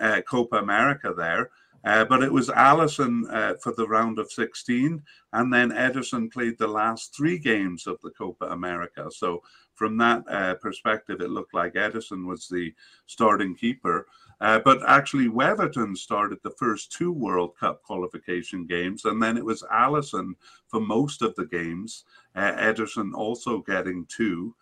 uh, 0.00 0.20
Copa 0.22 0.56
America 0.56 1.14
there. 1.16 1.50
Uh, 1.84 2.04
but 2.04 2.22
it 2.22 2.32
was 2.32 2.48
Alisson 2.48 3.22
uh, 3.32 3.54
for 3.62 3.72
the 3.72 3.86
round 3.86 4.18
of 4.18 4.32
16, 4.32 5.02
and 5.32 5.52
then 5.52 5.70
Ederson 5.70 6.30
played 6.30 6.58
the 6.58 6.66
last 6.66 7.14
three 7.16 7.38
games 7.38 7.86
of 7.86 8.00
the 8.02 8.10
Copa 8.10 8.46
America. 8.46 9.08
So 9.10 9.42
from 9.74 9.96
that 9.98 10.24
uh, 10.28 10.54
perspective, 10.56 11.20
it 11.20 11.30
looked 11.30 11.54
like 11.54 11.74
Ederson 11.74 12.26
was 12.26 12.48
the 12.48 12.74
starting 13.06 13.54
keeper. 13.54 14.06
Uh, 14.40 14.60
but 14.64 14.80
actually, 14.88 15.28
Weverton 15.28 15.96
started 15.96 16.38
the 16.42 16.54
first 16.58 16.92
two 16.92 17.12
World 17.12 17.56
Cup 17.58 17.82
qualification 17.82 18.66
games, 18.66 19.04
and 19.04 19.22
then 19.22 19.36
it 19.36 19.44
was 19.44 19.64
Alisson 19.72 20.32
for 20.66 20.80
most 20.80 21.22
of 21.22 21.34
the 21.36 21.46
games. 21.46 22.04
Uh, 22.34 22.52
Ederson 22.52 23.14
also 23.14 23.58
getting 23.58 24.04
two. 24.08 24.54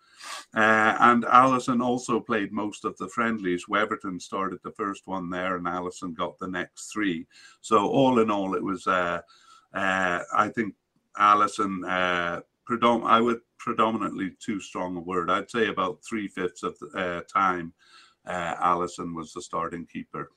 Uh, 0.55 0.95
and 0.99 1.23
Alisson 1.25 1.83
also 1.83 2.19
played 2.19 2.51
most 2.51 2.85
of 2.85 2.97
the 2.97 3.07
friendlies. 3.09 3.65
Weverton 3.69 4.21
started 4.21 4.59
the 4.63 4.71
first 4.71 5.03
one 5.05 5.29
there, 5.29 5.57
and 5.57 5.65
Alisson 5.65 6.13
got 6.13 6.37
the 6.39 6.47
next 6.47 6.91
three. 6.91 7.27
So 7.61 7.87
all 7.87 8.19
in 8.19 8.31
all, 8.31 8.55
it 8.55 8.63
was, 8.63 8.87
uh, 8.87 9.21
uh, 9.73 10.19
I 10.33 10.49
think, 10.49 10.73
Alisson. 11.19 11.83
Uh, 11.87 12.41
predom- 12.69 13.05
I 13.05 13.21
would 13.21 13.41
predominantly 13.57 14.31
too 14.39 14.59
strong 14.59 14.95
a 14.97 14.99
word. 14.99 15.29
I'd 15.29 15.49
say 15.49 15.67
about 15.67 16.03
three 16.07 16.27
fifths 16.27 16.63
of 16.63 16.77
the 16.79 16.87
uh, 16.97 17.21
time, 17.31 17.73
uh, 18.25 18.55
Alisson 18.55 19.15
was 19.15 19.33
the 19.33 19.41
starting 19.41 19.85
keeper. 19.85 20.31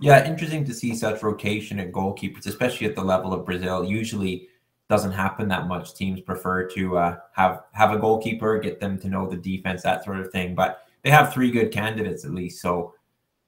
Yeah, 0.00 0.26
interesting 0.26 0.64
to 0.64 0.74
see 0.74 0.94
such 0.94 1.22
rotation 1.22 1.78
at 1.78 1.92
goalkeepers, 1.92 2.46
especially 2.46 2.86
at 2.86 2.94
the 2.94 3.04
level 3.04 3.32
of 3.32 3.44
Brazil. 3.44 3.84
Usually 3.84 4.48
doesn't 4.92 5.12
happen 5.12 5.48
that 5.48 5.68
much. 5.68 5.94
Teams 5.94 6.20
prefer 6.20 6.68
to 6.68 6.98
uh, 6.98 7.16
have 7.32 7.62
have 7.72 7.92
a 7.92 7.98
goalkeeper, 7.98 8.58
get 8.58 8.78
them 8.78 8.98
to 8.98 9.08
know 9.08 9.26
the 9.26 9.38
defense, 9.38 9.82
that 9.82 10.04
sort 10.04 10.20
of 10.20 10.30
thing. 10.30 10.54
But 10.54 10.86
they 11.00 11.08
have 11.08 11.32
three 11.32 11.50
good 11.50 11.72
candidates 11.72 12.26
at 12.26 12.34
least. 12.34 12.60
So, 12.60 12.92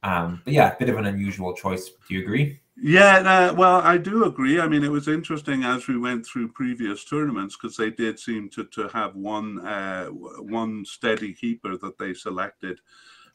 um, 0.03 0.41
but 0.43 0.55
yeah, 0.55 0.73
a 0.73 0.79
bit 0.79 0.89
of 0.89 0.97
an 0.97 1.05
unusual 1.05 1.55
choice. 1.55 1.91
Do 2.09 2.15
you 2.15 2.23
agree? 2.23 2.61
Yeah, 2.79 3.17
uh, 3.19 3.55
well, 3.55 3.83
I 3.83 3.99
do 3.99 4.25
agree. 4.25 4.59
I 4.59 4.67
mean, 4.67 4.83
it 4.83 4.91
was 4.91 5.07
interesting 5.07 5.65
as 5.65 5.87
we 5.87 5.99
went 5.99 6.25
through 6.25 6.49
previous 6.53 7.05
tournaments 7.05 7.59
because 7.61 7.77
they 7.77 7.91
did 7.91 8.19
seem 8.19 8.49
to 8.49 8.65
to 8.65 8.89
have 8.89 9.15
one 9.15 9.67
uh, 9.67 10.07
one 10.07 10.83
steady 10.87 11.35
keeper 11.35 11.77
that 11.77 11.99
they 11.99 12.15
selected 12.15 12.81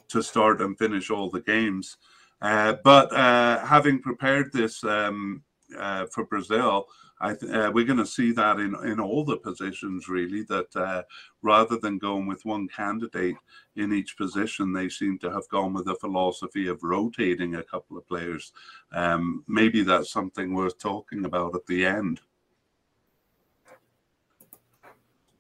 to 0.07 0.23
start 0.23 0.61
and 0.61 0.79
finish 0.79 1.11
all 1.11 1.29
the 1.29 1.41
games. 1.41 1.97
Uh, 2.41 2.73
but 2.83 3.13
uh, 3.13 3.63
having 3.63 4.01
prepared 4.01 4.51
this 4.51 4.83
um, 4.83 5.43
uh, 5.77 6.07
for 6.07 6.25
Brazil, 6.25 6.87
th- 7.21 7.51
uh, 7.51 7.71
we're 7.73 7.85
going 7.85 7.97
to 7.99 8.05
see 8.05 8.31
that 8.31 8.59
in, 8.59 8.75
in 8.87 8.99
all 8.99 9.25
the 9.25 9.37
positions, 9.37 10.07
really, 10.07 10.43
that 10.43 10.73
uh, 10.75 11.03
rather 11.41 11.77
than 11.77 11.97
going 11.97 12.27
with 12.27 12.45
one 12.45 12.67
candidate 12.67 13.35
in 13.75 13.93
each 13.93 14.17
position, 14.17 14.71
they 14.71 14.87
seem 14.87 15.19
to 15.19 15.31
have 15.31 15.47
gone 15.49 15.73
with 15.73 15.87
a 15.89 15.95
philosophy 15.95 16.67
of 16.67 16.81
rotating 16.83 17.55
a 17.55 17.63
couple 17.63 17.97
of 17.97 18.07
players. 18.07 18.53
Um, 18.93 19.43
maybe 19.47 19.83
that's 19.83 20.11
something 20.11 20.53
worth 20.53 20.79
talking 20.79 21.25
about 21.25 21.55
at 21.55 21.65
the 21.65 21.85
end. 21.85 22.21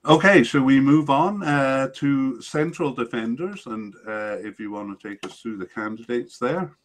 Okay, 0.05 0.43
so 0.43 0.61
we 0.61 0.79
move 0.79 1.09
on 1.09 1.43
uh, 1.43 1.89
to 1.95 2.41
central 2.41 2.91
defenders, 2.91 3.65
and 3.67 3.93
uh, 4.07 4.37
if 4.39 4.59
you 4.59 4.71
want 4.71 4.97
to 4.97 5.09
take 5.09 5.25
us 5.25 5.39
through 5.41 5.57
the 5.57 5.65
candidates 5.65 6.37
there. 6.39 6.75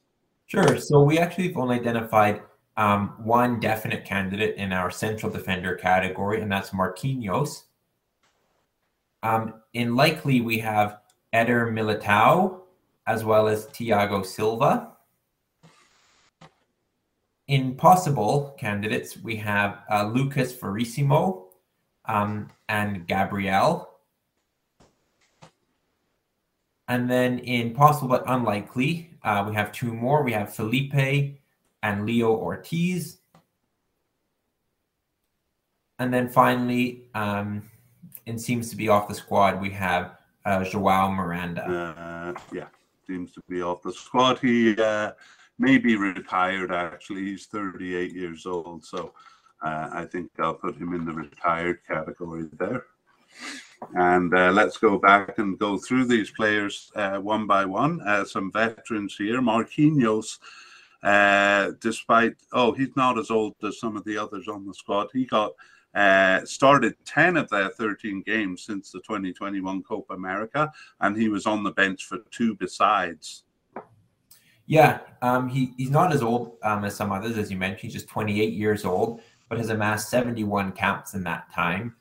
Sure. 0.46 0.78
So 0.78 1.02
we 1.02 1.18
actually 1.18 1.48
have 1.48 1.56
only 1.56 1.78
identified 1.78 2.42
um, 2.76 3.14
one 3.18 3.60
definite 3.60 4.04
candidate 4.04 4.56
in 4.56 4.72
our 4.72 4.90
central 4.90 5.30
defender 5.30 5.74
category, 5.76 6.40
and 6.40 6.50
that's 6.50 6.70
Marquinhos. 6.70 7.64
Um, 9.22 9.54
in 9.72 9.96
likely, 9.96 10.40
we 10.40 10.58
have 10.58 11.00
Eder 11.32 11.70
Militao 11.70 12.60
as 13.06 13.24
well 13.24 13.48
as 13.48 13.66
Thiago 13.66 14.24
Silva. 14.24 14.92
In 17.48 17.74
possible 17.74 18.54
candidates, 18.58 19.18
we 19.18 19.36
have 19.36 19.80
uh, 19.90 20.06
Lucas 20.06 20.54
Verissimo 20.54 21.48
um, 22.06 22.48
and 22.68 23.06
Gabriel. 23.06 23.90
And 26.88 27.10
then 27.10 27.38
in 27.40 27.74
possible 27.74 28.08
but 28.08 28.24
unlikely, 28.26 29.10
uh, 29.22 29.44
we 29.48 29.54
have 29.54 29.72
two 29.72 29.92
more. 29.92 30.22
We 30.22 30.32
have 30.32 30.54
Felipe 30.54 31.38
and 31.84 32.06
Leo 32.06 32.34
Ortiz. 32.34 33.18
And 36.00 36.12
then 36.12 36.28
finally, 36.28 37.10
um, 37.14 37.70
it 38.26 38.40
seems 38.40 38.70
to 38.70 38.76
be 38.76 38.88
off 38.88 39.06
the 39.06 39.14
squad, 39.14 39.60
we 39.60 39.70
have 39.70 40.16
uh, 40.46 40.64
Joao 40.64 41.12
Miranda. 41.12 41.62
Uh, 41.62 42.40
yeah, 42.52 42.68
seems 43.06 43.32
to 43.32 43.42
be 43.48 43.62
off 43.62 43.82
the 43.82 43.92
squad. 43.92 44.38
He 44.38 44.74
uh, 44.80 45.12
may 45.58 45.76
be 45.78 45.96
retired, 45.96 46.72
actually. 46.72 47.26
He's 47.26 47.46
38 47.46 48.12
years 48.12 48.46
old. 48.46 48.84
So 48.84 49.12
uh, 49.62 49.90
I 49.92 50.06
think 50.06 50.30
I'll 50.38 50.54
put 50.54 50.76
him 50.76 50.94
in 50.94 51.04
the 51.04 51.12
retired 51.12 51.80
category 51.86 52.48
there. 52.58 52.86
And 53.94 54.32
uh, 54.34 54.52
let's 54.52 54.78
go 54.78 54.98
back 54.98 55.38
and 55.38 55.58
go 55.58 55.76
through 55.76 56.06
these 56.06 56.30
players 56.30 56.90
uh, 56.96 57.18
one 57.18 57.46
by 57.46 57.66
one. 57.66 58.00
Uh, 58.00 58.24
some 58.24 58.50
veterans 58.50 59.16
here. 59.16 59.42
Marquinhos 59.42 60.38
uh, 61.04 61.72
despite, 61.80 62.34
oh, 62.52 62.72
he's 62.72 62.96
not 62.96 63.18
as 63.18 63.30
old 63.30 63.54
as 63.62 63.78
some 63.78 63.96
of 63.96 64.04
the 64.04 64.16
others 64.16 64.48
on 64.48 64.66
the 64.66 64.72
squad. 64.72 65.08
He 65.12 65.26
got 65.26 65.52
uh, 65.94 66.44
started 66.44 66.94
10 67.04 67.36
of 67.36 67.48
their 67.50 67.68
13 67.68 68.22
games 68.22 68.64
since 68.64 68.90
the 68.90 69.00
2021 69.00 69.82
Copa 69.82 70.14
America, 70.14 70.72
and 71.00 71.16
he 71.16 71.28
was 71.28 71.46
on 71.46 71.62
the 71.62 71.72
bench 71.72 72.04
for 72.04 72.18
two 72.30 72.56
besides. 72.56 73.44
Yeah, 74.66 75.00
um, 75.20 75.48
he, 75.48 75.74
he's 75.76 75.90
not 75.90 76.12
as 76.12 76.22
old 76.22 76.56
um, 76.62 76.84
as 76.84 76.96
some 76.96 77.12
others, 77.12 77.36
as 77.36 77.50
you 77.50 77.58
mentioned. 77.58 77.82
He's 77.82 77.92
just 77.92 78.08
28 78.08 78.54
years 78.54 78.86
old, 78.86 79.20
but 79.50 79.58
has 79.58 79.68
amassed 79.68 80.08
71 80.08 80.72
caps 80.72 81.12
in 81.12 81.22
that 81.24 81.52
time. 81.52 81.94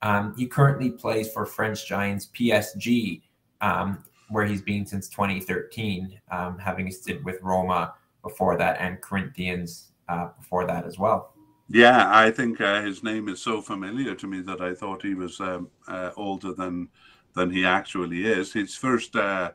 Um, 0.00 0.32
he 0.36 0.46
currently 0.46 0.90
plays 0.90 1.32
for 1.32 1.44
French 1.44 1.88
Giants 1.88 2.28
PSG, 2.38 3.22
um, 3.60 4.04
where 4.28 4.44
he's 4.44 4.62
been 4.62 4.86
since 4.86 5.08
2013, 5.08 6.20
um, 6.30 6.56
having 6.58 6.88
stint 6.92 7.24
with 7.24 7.42
Roma 7.42 7.94
before 8.24 8.56
that 8.56 8.80
and 8.80 9.00
Corinthians 9.00 9.92
uh, 10.08 10.30
before 10.40 10.66
that 10.66 10.84
as 10.84 10.98
well. 10.98 11.34
Yeah, 11.68 12.10
I 12.12 12.30
think 12.30 12.60
uh, 12.60 12.82
his 12.82 13.02
name 13.02 13.28
is 13.28 13.40
so 13.40 13.62
familiar 13.62 14.14
to 14.16 14.26
me 14.26 14.40
that 14.40 14.60
I 14.60 14.74
thought 14.74 15.02
he 15.02 15.14
was 15.14 15.40
um, 15.40 15.70
uh, 15.88 16.10
older 16.16 16.52
than 16.52 16.88
than 17.34 17.50
he 17.50 17.64
actually 17.64 18.26
is. 18.26 18.52
His 18.52 18.74
first 18.76 19.16
uh, 19.16 19.52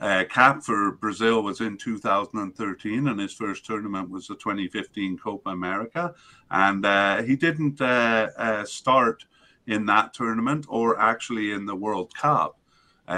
uh 0.00 0.24
cap 0.30 0.62
for 0.62 0.92
Brazil 0.92 1.42
was 1.42 1.60
in 1.60 1.76
2013, 1.76 3.08
and 3.08 3.20
his 3.20 3.34
first 3.34 3.66
tournament 3.66 4.08
was 4.08 4.28
the 4.28 4.36
2015 4.36 5.18
Copa 5.18 5.50
America. 5.50 6.14
And 6.50 6.86
uh, 6.86 7.22
he 7.22 7.34
didn't 7.34 7.80
uh, 7.80 8.64
start 8.64 9.24
in 9.66 9.84
that 9.86 10.14
tournament 10.14 10.64
or 10.68 10.98
actually 10.98 11.52
in 11.52 11.66
the 11.66 11.76
World 11.76 12.14
Cup. 12.14 12.56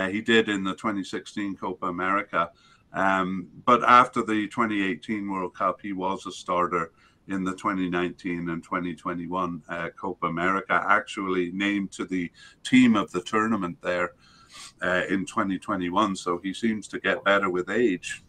he 0.09 0.23
did 0.23 0.49
in 0.49 0.65
the 0.65 0.75
2016 0.75 1.57
Copa 1.57 1.87
America. 1.87 2.51
Um, 2.93 3.49
but 3.65 3.83
after 3.85 4.23
the 4.23 4.49
2018 4.49 5.31
World 5.31 5.55
Cup, 5.55 5.81
he 5.81 5.93
was 5.93 6.27
a 6.27 6.33
starter 6.33 6.93
in 7.29 7.45
the 7.45 7.53
2019 7.53 8.49
and 8.49 8.63
2021 8.63 9.63
uh, 9.69 9.89
Copa 9.91 10.27
America, 10.27 10.85
actually 10.89 11.53
named 11.53 11.93
to 11.93 12.05
the 12.05 12.31
team 12.65 12.97
of 12.97 13.11
the 13.13 13.23
tournament 13.23 13.79
there 13.83 14.13
uh, 14.83 15.03
in 15.09 15.25
2021. 15.25 16.17
So 16.17 16.39
he 16.43 16.53
seems 16.53 16.89
to 16.89 16.99
get 16.99 17.25
better 17.25 17.49
with 17.49 17.71
age. 17.71 18.23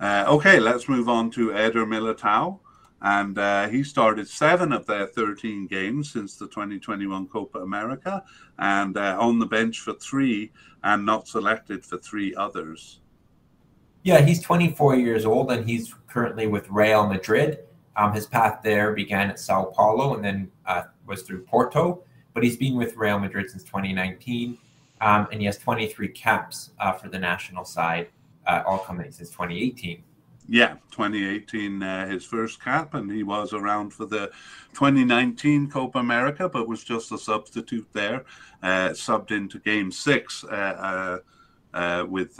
Uh, 0.00 0.24
okay, 0.28 0.58
let's 0.58 0.88
move 0.88 1.08
on 1.08 1.30
to 1.32 1.54
Eder 1.54 1.86
Militao. 1.86 2.60
And 3.02 3.38
uh, 3.38 3.68
he 3.68 3.84
started 3.84 4.26
seven 4.26 4.72
of 4.72 4.86
their 4.86 5.06
13 5.06 5.66
games 5.66 6.10
since 6.10 6.36
the 6.36 6.46
2021 6.46 7.28
Copa 7.28 7.58
America 7.58 8.24
and 8.58 8.96
uh, 8.96 9.18
on 9.20 9.38
the 9.38 9.46
bench 9.46 9.80
for 9.80 9.92
three 9.94 10.50
and 10.86 11.04
not 11.04 11.26
selected 11.26 11.84
for 11.84 11.98
three 11.98 12.34
others. 12.36 13.00
Yeah, 14.04 14.20
he's 14.20 14.40
24 14.40 14.94
years 14.94 15.24
old 15.26 15.50
and 15.50 15.68
he's 15.68 15.92
currently 16.06 16.46
with 16.46 16.70
Real 16.70 17.08
Madrid. 17.08 17.64
Um, 17.96 18.12
his 18.12 18.26
path 18.26 18.60
there 18.62 18.92
began 18.92 19.28
at 19.28 19.40
Sao 19.40 19.64
Paulo 19.64 20.14
and 20.14 20.24
then 20.24 20.50
uh, 20.64 20.84
was 21.04 21.22
through 21.22 21.42
Porto, 21.42 22.04
but 22.34 22.44
he's 22.44 22.56
been 22.56 22.76
with 22.76 22.96
Real 22.96 23.18
Madrid 23.18 23.50
since 23.50 23.64
2019. 23.64 24.58
Um, 25.00 25.26
and 25.32 25.40
he 25.40 25.46
has 25.46 25.58
23 25.58 26.08
caps 26.08 26.70
uh, 26.78 26.92
for 26.92 27.08
the 27.08 27.18
national 27.18 27.64
side, 27.64 28.08
uh, 28.46 28.62
all 28.64 28.78
coming 28.78 29.10
since 29.10 29.30
2018. 29.30 30.04
Yeah, 30.48 30.74
2018, 30.92 31.82
uh, 31.82 32.08
his 32.08 32.24
first 32.24 32.62
cap, 32.62 32.94
and 32.94 33.10
he 33.10 33.24
was 33.24 33.52
around 33.52 33.90
for 33.90 34.06
the 34.06 34.30
2019 34.74 35.68
Copa 35.68 35.98
America, 35.98 36.48
but 36.48 36.68
was 36.68 36.84
just 36.84 37.10
a 37.10 37.18
substitute 37.18 37.88
there, 37.92 38.24
uh, 38.62 38.90
subbed 38.90 39.32
into 39.32 39.58
game 39.58 39.90
six 39.90 40.44
uh, 40.44 41.18
with 42.08 42.38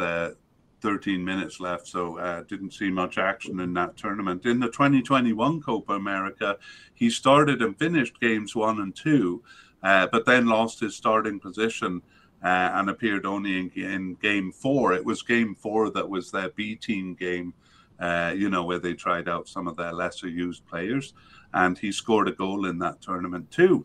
13 0.86 1.24
minutes 1.24 1.58
left, 1.58 1.86
so 1.88 2.18
uh, 2.18 2.42
didn't 2.44 2.72
see 2.72 2.90
much 2.90 3.18
action 3.18 3.60
in 3.60 3.74
that 3.74 3.96
tournament. 3.96 4.46
In 4.46 4.60
the 4.60 4.68
2021 4.68 5.60
Copa 5.60 5.94
America, 5.94 6.58
he 6.94 7.10
started 7.10 7.62
and 7.62 7.76
finished 7.76 8.20
games 8.20 8.54
one 8.54 8.80
and 8.80 8.94
two, 8.94 9.42
uh, 9.82 10.06
but 10.12 10.24
then 10.24 10.46
lost 10.46 10.80
his 10.80 10.94
starting 10.94 11.40
position 11.40 12.02
uh, 12.44 12.70
and 12.74 12.88
appeared 12.90 13.26
only 13.26 13.58
in, 13.58 13.70
in, 13.70 14.14
game 14.22 14.52
four. 14.52 14.92
It 14.92 15.04
was 15.04 15.22
game 15.22 15.54
four 15.54 15.90
that 15.90 16.08
was 16.08 16.30
their 16.30 16.50
B 16.50 16.76
team 16.76 17.14
game, 17.14 17.52
uh, 18.00 18.32
you 18.36 18.50
know, 18.50 18.64
where 18.64 18.78
they 18.78 18.94
tried 18.94 19.28
out 19.28 19.48
some 19.48 19.66
of 19.66 19.76
their 19.76 19.92
lesser 19.92 20.28
used 20.28 20.66
players, 20.66 21.14
and 21.54 21.78
he 21.78 21.90
scored 21.92 22.28
a 22.28 22.32
goal 22.32 22.66
in 22.66 22.78
that 22.78 23.00
tournament 23.00 23.50
too. 23.50 23.84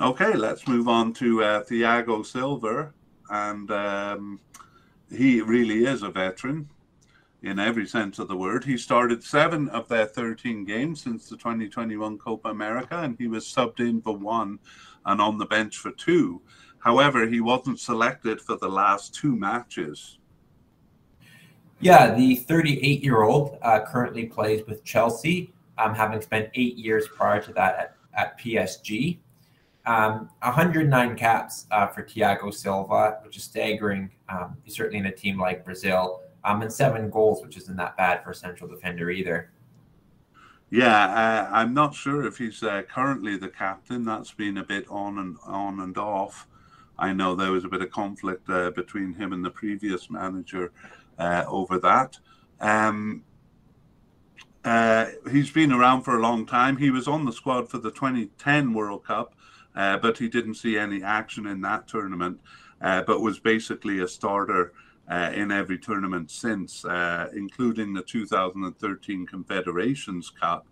Okay, 0.00 0.34
let's 0.34 0.66
move 0.66 0.88
on 0.88 1.12
to 1.14 1.42
uh, 1.42 1.64
Thiago 1.64 2.24
Silva 2.24 2.92
and 3.30 3.70
um, 3.70 4.40
he 5.10 5.40
really 5.40 5.84
is 5.84 6.02
a 6.02 6.10
veteran 6.10 6.68
in 7.42 7.58
every 7.58 7.86
sense 7.86 8.18
of 8.18 8.28
the 8.28 8.36
word. 8.36 8.64
He 8.64 8.76
started 8.76 9.22
seven 9.22 9.68
of 9.68 9.88
their 9.88 10.06
13 10.06 10.64
games 10.64 11.02
since 11.02 11.28
the 11.28 11.36
2021 11.36 12.18
Copa 12.18 12.48
America, 12.48 12.98
and 13.00 13.16
he 13.18 13.28
was 13.28 13.44
subbed 13.44 13.80
in 13.80 14.00
for 14.00 14.16
one 14.16 14.58
and 15.04 15.20
on 15.20 15.38
the 15.38 15.46
bench 15.46 15.76
for 15.76 15.90
two. 15.90 16.40
However, 16.78 17.26
he 17.26 17.40
wasn't 17.40 17.80
selected 17.80 18.40
for 18.40 18.56
the 18.56 18.68
last 18.68 19.14
two 19.14 19.36
matches. 19.36 20.18
Yeah, 21.80 22.14
the 22.14 22.36
38 22.36 23.02
year 23.02 23.22
old 23.22 23.58
uh, 23.62 23.80
currently 23.80 24.26
plays 24.26 24.66
with 24.66 24.84
Chelsea, 24.84 25.52
um, 25.78 25.94
having 25.94 26.20
spent 26.20 26.50
eight 26.54 26.76
years 26.76 27.08
prior 27.08 27.42
to 27.42 27.52
that 27.52 27.76
at, 27.76 27.96
at 28.14 28.38
PSG. 28.38 29.18
Um, 29.86 30.30
109 30.42 31.16
caps 31.16 31.66
uh, 31.70 31.88
for 31.88 32.02
Thiago 32.02 32.52
Silva, 32.54 33.18
which 33.22 33.36
is 33.36 33.44
staggering, 33.44 34.10
um, 34.30 34.56
certainly 34.66 34.98
in 34.98 35.06
a 35.06 35.12
team 35.12 35.38
like 35.38 35.64
Brazil, 35.64 36.22
um, 36.44 36.62
and 36.62 36.72
seven 36.72 37.10
goals, 37.10 37.42
which 37.42 37.56
isn't 37.58 37.76
that 37.76 37.96
bad 37.96 38.24
for 38.24 38.30
a 38.30 38.34
central 38.34 38.68
defender 38.68 39.10
either. 39.10 39.50
Yeah, 40.70 41.04
uh, 41.06 41.50
I'm 41.52 41.74
not 41.74 41.94
sure 41.94 42.26
if 42.26 42.38
he's 42.38 42.62
uh, 42.62 42.82
currently 42.82 43.36
the 43.36 43.48
captain. 43.48 44.04
That's 44.04 44.32
been 44.32 44.58
a 44.58 44.64
bit 44.64 44.86
on 44.88 45.18
and 45.18 45.36
on 45.44 45.80
and 45.80 45.96
off. 45.98 46.48
I 46.98 47.12
know 47.12 47.34
there 47.34 47.52
was 47.52 47.64
a 47.64 47.68
bit 47.68 47.82
of 47.82 47.90
conflict 47.90 48.48
uh, 48.48 48.70
between 48.70 49.14
him 49.14 49.32
and 49.32 49.44
the 49.44 49.50
previous 49.50 50.10
manager 50.10 50.72
uh, 51.18 51.44
over 51.48 51.78
that. 51.78 52.18
Um, 52.60 53.24
uh, 54.64 55.06
he's 55.30 55.50
been 55.50 55.72
around 55.72 56.02
for 56.02 56.16
a 56.16 56.22
long 56.22 56.46
time. 56.46 56.78
He 56.78 56.90
was 56.90 57.06
on 57.06 57.24
the 57.24 57.32
squad 57.32 57.68
for 57.68 57.78
the 57.78 57.90
2010 57.90 58.72
World 58.72 59.04
Cup 59.04 59.34
uh, 59.74 59.98
but 59.98 60.18
he 60.18 60.28
didn't 60.28 60.54
see 60.54 60.78
any 60.78 61.02
action 61.02 61.46
in 61.46 61.60
that 61.62 61.88
tournament, 61.88 62.40
uh, 62.80 63.02
but 63.02 63.20
was 63.20 63.38
basically 63.38 64.00
a 64.00 64.08
starter 64.08 64.72
uh, 65.10 65.30
in 65.34 65.50
every 65.50 65.78
tournament 65.78 66.30
since, 66.30 66.84
uh, 66.84 67.28
including 67.34 67.92
the 67.92 68.02
2013 68.02 69.26
Confederations 69.26 70.30
Cup. 70.30 70.66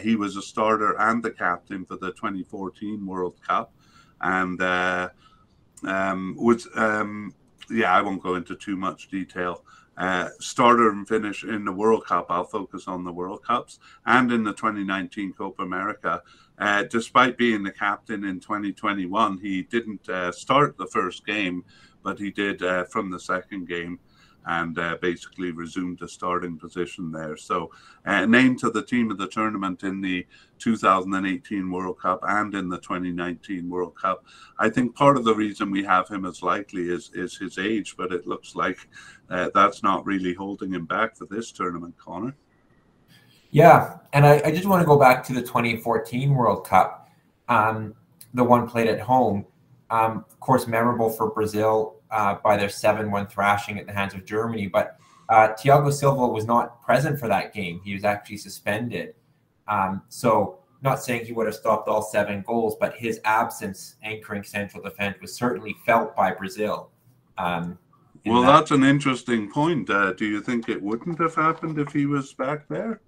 He 0.00 0.16
was 0.16 0.36
a 0.36 0.42
starter 0.42 0.98
and 0.98 1.22
the 1.22 1.30
captain 1.30 1.84
for 1.84 1.96
the 1.96 2.12
2014 2.12 3.06
World 3.06 3.36
Cup, 3.46 3.72
and 4.20 4.60
um, 5.82 6.36
was 6.36 6.68
um, 6.74 7.34
yeah, 7.70 7.92
I 7.92 8.02
won't 8.02 8.22
go 8.22 8.34
into 8.34 8.54
too 8.54 8.76
much 8.76 9.08
detail. 9.08 9.64
Uh, 9.96 10.28
starter 10.40 10.90
and 10.90 11.08
finish 11.08 11.42
in 11.42 11.64
the 11.64 11.72
World 11.72 12.04
Cup. 12.04 12.26
I'll 12.28 12.44
focus 12.44 12.86
on 12.86 13.04
the 13.04 13.12
World 13.12 13.42
Cups 13.42 13.78
and 14.04 14.30
in 14.30 14.44
the 14.44 14.52
2019 14.52 15.32
Copa 15.32 15.62
America. 15.62 16.22
Uh, 16.58 16.84
despite 16.84 17.38
being 17.38 17.62
the 17.62 17.70
captain 17.70 18.24
in 18.24 18.40
2021, 18.40 19.38
he 19.38 19.62
didn't 19.62 20.06
uh, 20.08 20.32
start 20.32 20.76
the 20.76 20.86
first 20.86 21.24
game, 21.24 21.64
but 22.02 22.18
he 22.18 22.30
did 22.30 22.62
uh, 22.62 22.84
from 22.84 23.10
the 23.10 23.20
second 23.20 23.68
game 23.68 23.98
and 24.46 24.78
uh, 24.78 24.96
basically 25.02 25.50
resumed 25.50 26.00
a 26.02 26.08
starting 26.08 26.56
position 26.56 27.10
there. 27.10 27.36
So, 27.36 27.70
uh, 28.04 28.26
named 28.26 28.58
to 28.60 28.70
the 28.70 28.82
team 28.82 29.10
of 29.10 29.18
the 29.18 29.28
tournament 29.28 29.82
in 29.82 30.00
the 30.00 30.26
2018 30.58 31.70
World 31.70 31.98
Cup 31.98 32.20
and 32.22 32.54
in 32.54 32.68
the 32.68 32.78
2019 32.78 33.68
World 33.68 33.96
Cup. 33.96 34.24
I 34.58 34.70
think 34.70 34.94
part 34.94 35.16
of 35.16 35.24
the 35.24 35.34
reason 35.34 35.70
we 35.70 35.84
have 35.84 36.08
him 36.08 36.24
as 36.24 36.42
likely 36.42 36.88
is 36.88 37.10
is 37.14 37.36
his 37.36 37.58
age, 37.58 37.96
but 37.96 38.12
it 38.12 38.26
looks 38.26 38.54
like 38.54 38.88
uh, 39.30 39.50
that's 39.54 39.82
not 39.82 40.06
really 40.06 40.34
holding 40.34 40.72
him 40.72 40.86
back 40.86 41.16
for 41.16 41.26
this 41.26 41.52
tournament, 41.52 41.96
Connor. 41.98 42.34
Yeah, 43.50 43.98
and 44.12 44.26
I, 44.26 44.42
I 44.44 44.50
just 44.50 44.66
want 44.66 44.82
to 44.82 44.86
go 44.86 44.98
back 44.98 45.24
to 45.24 45.32
the 45.32 45.40
2014 45.40 46.34
World 46.34 46.66
Cup, 46.66 47.08
um, 47.48 47.94
the 48.34 48.44
one 48.44 48.68
played 48.68 48.88
at 48.88 49.00
home. 49.00 49.46
Um, 49.88 50.24
of 50.28 50.40
course, 50.40 50.66
memorable 50.66 51.10
for 51.10 51.30
Brazil 51.30 51.95
uh, 52.10 52.36
by 52.42 52.56
their 52.56 52.68
7 52.68 53.10
1 53.10 53.26
thrashing 53.26 53.78
at 53.78 53.86
the 53.86 53.92
hands 53.92 54.14
of 54.14 54.24
Germany. 54.24 54.66
But 54.66 54.98
uh, 55.28 55.48
Thiago 55.48 55.92
Silva 55.92 56.26
was 56.26 56.46
not 56.46 56.82
present 56.82 57.18
for 57.18 57.28
that 57.28 57.52
game. 57.52 57.80
He 57.84 57.94
was 57.94 58.04
actually 58.04 58.38
suspended. 58.38 59.14
Um, 59.68 60.02
so, 60.08 60.58
not 60.82 61.02
saying 61.02 61.24
he 61.24 61.32
would 61.32 61.46
have 61.46 61.54
stopped 61.54 61.88
all 61.88 62.02
seven 62.02 62.44
goals, 62.46 62.76
but 62.78 62.94
his 62.94 63.20
absence 63.24 63.96
anchoring 64.02 64.44
central 64.44 64.82
defense 64.82 65.16
was 65.20 65.34
certainly 65.34 65.74
felt 65.84 66.14
by 66.14 66.32
Brazil. 66.32 66.90
Um, 67.38 67.78
well, 68.24 68.42
that. 68.42 68.52
that's 68.52 68.70
an 68.70 68.84
interesting 68.84 69.50
point. 69.50 69.88
Uh, 69.90 70.12
do 70.12 70.26
you 70.26 70.40
think 70.40 70.68
it 70.68 70.80
wouldn't 70.80 71.18
have 71.18 71.34
happened 71.34 71.78
if 71.78 71.92
he 71.92 72.06
was 72.06 72.32
back 72.34 72.68
there? 72.68 73.00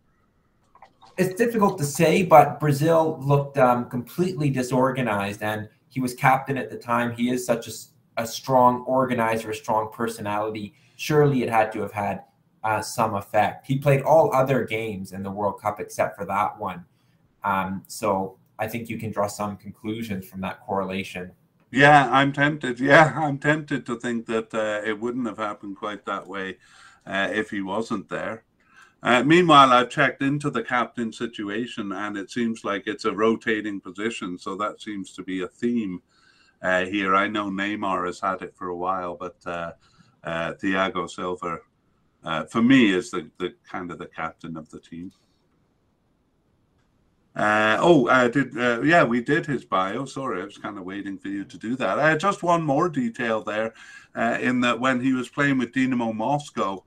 it's 1.18 1.34
difficult 1.34 1.76
to 1.78 1.84
say, 1.84 2.22
but 2.22 2.61
Brazil 2.61 3.18
looked 3.20 3.58
um, 3.58 3.90
completely 3.90 4.48
disorganized, 4.50 5.42
and 5.42 5.68
he 5.88 6.00
was 6.00 6.14
captain 6.14 6.56
at 6.56 6.70
the 6.70 6.76
time. 6.78 7.12
He 7.12 7.30
is 7.30 7.44
such 7.44 7.66
a 7.66 7.72
a 8.18 8.26
strong 8.26 8.83
organizer, 8.83 9.50
a 9.50 9.54
strong 9.54 9.90
personality. 9.92 10.74
Surely 10.96 11.42
it 11.42 11.48
had 11.48 11.72
to 11.72 11.81
have 11.81 11.92
had 11.92 12.24
uh, 12.64 12.83
some 12.83 13.14
effect. 13.14 13.66
He 13.66 13.78
played 13.78 14.02
all 14.02 14.35
other 14.35 14.64
games 14.64 15.12
in 15.12 15.22
the 15.22 15.31
World 15.31 15.61
Cup 15.61 15.81
except 15.81 16.16
for 16.16 16.26
that 16.26 16.59
one. 16.59 16.85
Um, 17.44 17.85
so 17.87 18.37
I 18.59 18.66
think 18.66 18.90
you 18.90 18.98
can 18.98 19.12
draw 19.12 19.28
some 19.28 19.57
conclusions 19.57 20.28
from 20.28 20.40
that 20.42 20.61
correlation. 20.61 21.31
Yeah, 21.70 22.11
I'm 22.11 22.33
tempted. 22.33 22.81
Yeah, 22.81 23.12
I'm 23.16 23.38
tempted 23.38 23.87
to 23.87 23.98
think 23.98 24.26
that 24.26 24.52
uh, 24.52 24.83
it 24.85 24.98
wouldn't 24.98 25.26
have 25.26 25.38
happened 25.38 25.76
quite 25.76 26.04
that 26.07 26.26
way 26.26 26.57
uh, 27.07 27.28
if 27.33 27.50
he 27.50 27.61
wasn't 27.61 28.09
there. 28.09 28.44
Uh, 29.00 29.22
meanwhile, 29.22 29.72
I've 29.72 29.90
checked 29.90 30.22
into 30.22 30.50
the 30.50 30.64
captain 30.64 31.12
situation, 31.12 31.92
and 31.92 32.16
it 32.16 32.33
seems 32.33 32.64
like 32.64 32.88
it's 32.88 33.04
a 33.04 33.12
rotating 33.12 33.81
position. 33.81 34.37
So 34.38 34.57
that 34.57 34.81
seems 34.81 35.12
to 35.12 35.22
be 35.22 35.42
a 35.42 35.46
theme 35.46 36.02
uh, 36.62 36.85
here. 36.85 37.14
I 37.14 37.29
know 37.29 37.51
Neymar 37.51 38.07
has 38.07 38.21
had 38.21 38.42
it 38.42 38.55
for 38.57 38.68
a 38.68 38.77
while, 38.77 39.16
but 39.16 39.37
uh, 39.47 39.73
uh, 40.25 40.55
Thiago 40.55 41.09
Silva, 41.09 41.59
for 42.49 42.62
me, 42.62 42.92
is 42.92 43.11
the, 43.11 43.31
the 43.38 43.55
kind 43.68 43.90
of 43.90 43.99
the 43.99 44.07
captain 44.07 44.57
of 44.57 44.68
the 44.71 44.81
team. 44.81 45.12
Uh, 47.38 47.79
oh, 47.81 48.09
uh, 48.09 48.27
did 48.27 48.59
uh, 48.59 48.81
yeah, 48.83 49.05
we 49.05 49.21
did 49.21 49.47
his 49.47 49.64
bio. 49.64 50.05
Sorry, 50.05 50.42
I 50.42 50.44
was 50.44 50.59
kind 50.59 50.77
of 50.77 50.83
waiting 50.83 51.16
for 51.16 51.29
you 51.29 51.44
to 51.44 51.57
do 51.57 51.77
that. 51.77 51.97
Uh, 51.97 52.16
just 52.16 52.42
one 52.42 52.62
more 52.62 52.88
detail 52.88 53.42
there, 53.44 53.75
uh, 54.16 54.38
in 54.40 54.61
that 54.62 54.81
when 54.81 55.01
he 55.01 55.12
was 55.12 55.29
playing 55.29 55.59
with 55.59 55.73
Dynamo 55.73 56.12
Moscow, 56.12 56.83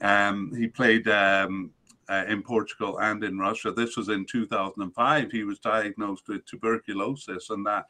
um, 0.00 0.50
he 0.56 0.66
played 0.66 1.08
um, 1.08 1.72
uh, 2.08 2.24
in 2.28 2.42
Portugal 2.42 2.98
and 3.00 3.22
in 3.24 3.38
Russia. 3.38 3.72
This 3.72 3.96
was 3.96 4.08
in 4.08 4.26
2005. 4.26 5.30
He 5.30 5.44
was 5.44 5.58
diagnosed 5.58 6.28
with 6.28 6.44
tuberculosis, 6.46 7.50
and 7.50 7.66
that 7.66 7.86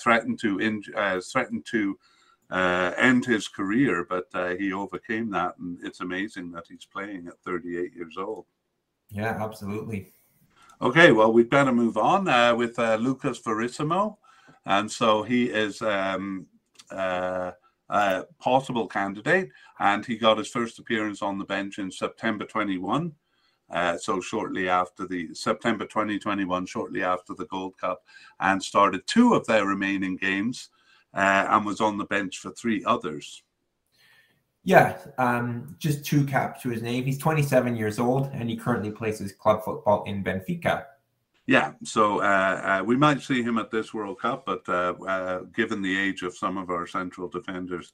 threatened 0.00 0.38
to 0.40 0.58
in, 0.58 0.82
threatened 1.20 1.66
to 1.70 1.98
end 2.50 3.24
his 3.24 3.48
career. 3.48 4.06
But 4.08 4.58
he 4.58 4.72
overcame 4.72 5.30
that, 5.30 5.54
and 5.58 5.78
it's 5.82 6.00
amazing 6.00 6.52
that 6.52 6.64
he's 6.68 6.86
playing 6.86 7.26
at 7.28 7.40
38 7.44 7.94
years 7.94 8.16
old. 8.18 8.46
Yeah, 9.10 9.36
absolutely. 9.42 10.12
Okay, 10.82 11.12
well, 11.12 11.32
we'd 11.32 11.50
better 11.50 11.72
move 11.72 11.96
on 11.96 12.28
uh, 12.28 12.54
with 12.54 12.78
uh, 12.78 12.96
Lucas 12.96 13.38
Verissimo. 13.38 14.18
And 14.66 14.90
so 14.90 15.22
he 15.22 15.44
is 15.44 15.80
um, 15.82 16.46
uh, 16.90 17.52
a 17.88 18.24
possible 18.40 18.86
candidate, 18.86 19.50
and 19.78 20.04
he 20.04 20.16
got 20.16 20.38
his 20.38 20.48
first 20.48 20.78
appearance 20.78 21.22
on 21.22 21.38
the 21.38 21.44
bench 21.44 21.78
in 21.78 21.90
September 21.90 22.44
21. 22.44 23.12
Uh, 23.70 23.96
so 23.96 24.20
shortly 24.20 24.68
after 24.68 25.06
the 25.06 25.34
September 25.34 25.86
2021, 25.86 26.66
shortly 26.66 27.02
after 27.02 27.34
the 27.34 27.46
Gold 27.46 27.76
Cup, 27.78 28.02
and 28.40 28.62
started 28.62 29.06
two 29.06 29.34
of 29.34 29.46
their 29.46 29.66
remaining 29.66 30.16
games 30.16 30.68
uh, 31.14 31.46
and 31.48 31.64
was 31.64 31.80
on 31.80 31.96
the 31.96 32.04
bench 32.04 32.38
for 32.38 32.50
three 32.50 32.84
others. 32.84 33.42
Yeah, 34.64 34.96
um, 35.18 35.76
just 35.78 36.04
two 36.04 36.24
caps 36.24 36.62
to 36.62 36.70
his 36.70 36.82
name. 36.82 37.04
He's 37.04 37.18
27 37.18 37.76
years 37.76 37.98
old 37.98 38.30
and 38.32 38.48
he 38.48 38.56
currently 38.56 38.90
plays 38.90 39.18
his 39.18 39.32
club 39.32 39.62
football 39.62 40.04
in 40.04 40.24
Benfica. 40.24 40.84
Yeah, 41.46 41.72
so 41.82 42.22
uh, 42.22 42.80
uh, 42.80 42.84
we 42.84 42.96
might 42.96 43.20
see 43.20 43.42
him 43.42 43.58
at 43.58 43.70
this 43.70 43.92
World 43.92 44.18
Cup, 44.18 44.46
but 44.46 44.66
uh, 44.66 44.94
uh 45.06 45.40
given 45.54 45.82
the 45.82 45.98
age 45.98 46.22
of 46.22 46.34
some 46.34 46.56
of 46.56 46.70
our 46.70 46.86
central 46.86 47.28
defenders, 47.28 47.92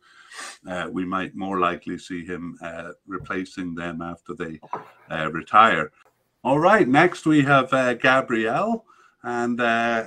uh, 0.68 0.88
we 0.90 1.04
might 1.04 1.34
more 1.34 1.58
likely 1.58 1.98
see 1.98 2.24
him 2.24 2.56
uh, 2.62 2.92
replacing 3.08 3.74
them 3.74 4.02
after 4.02 4.34
they 4.34 4.60
retire. 5.30 5.90
All 6.44 6.60
right, 6.60 6.86
next 6.86 7.26
we 7.26 7.42
have 7.42 7.70
Gabriel 8.00 8.84
and 9.24 9.58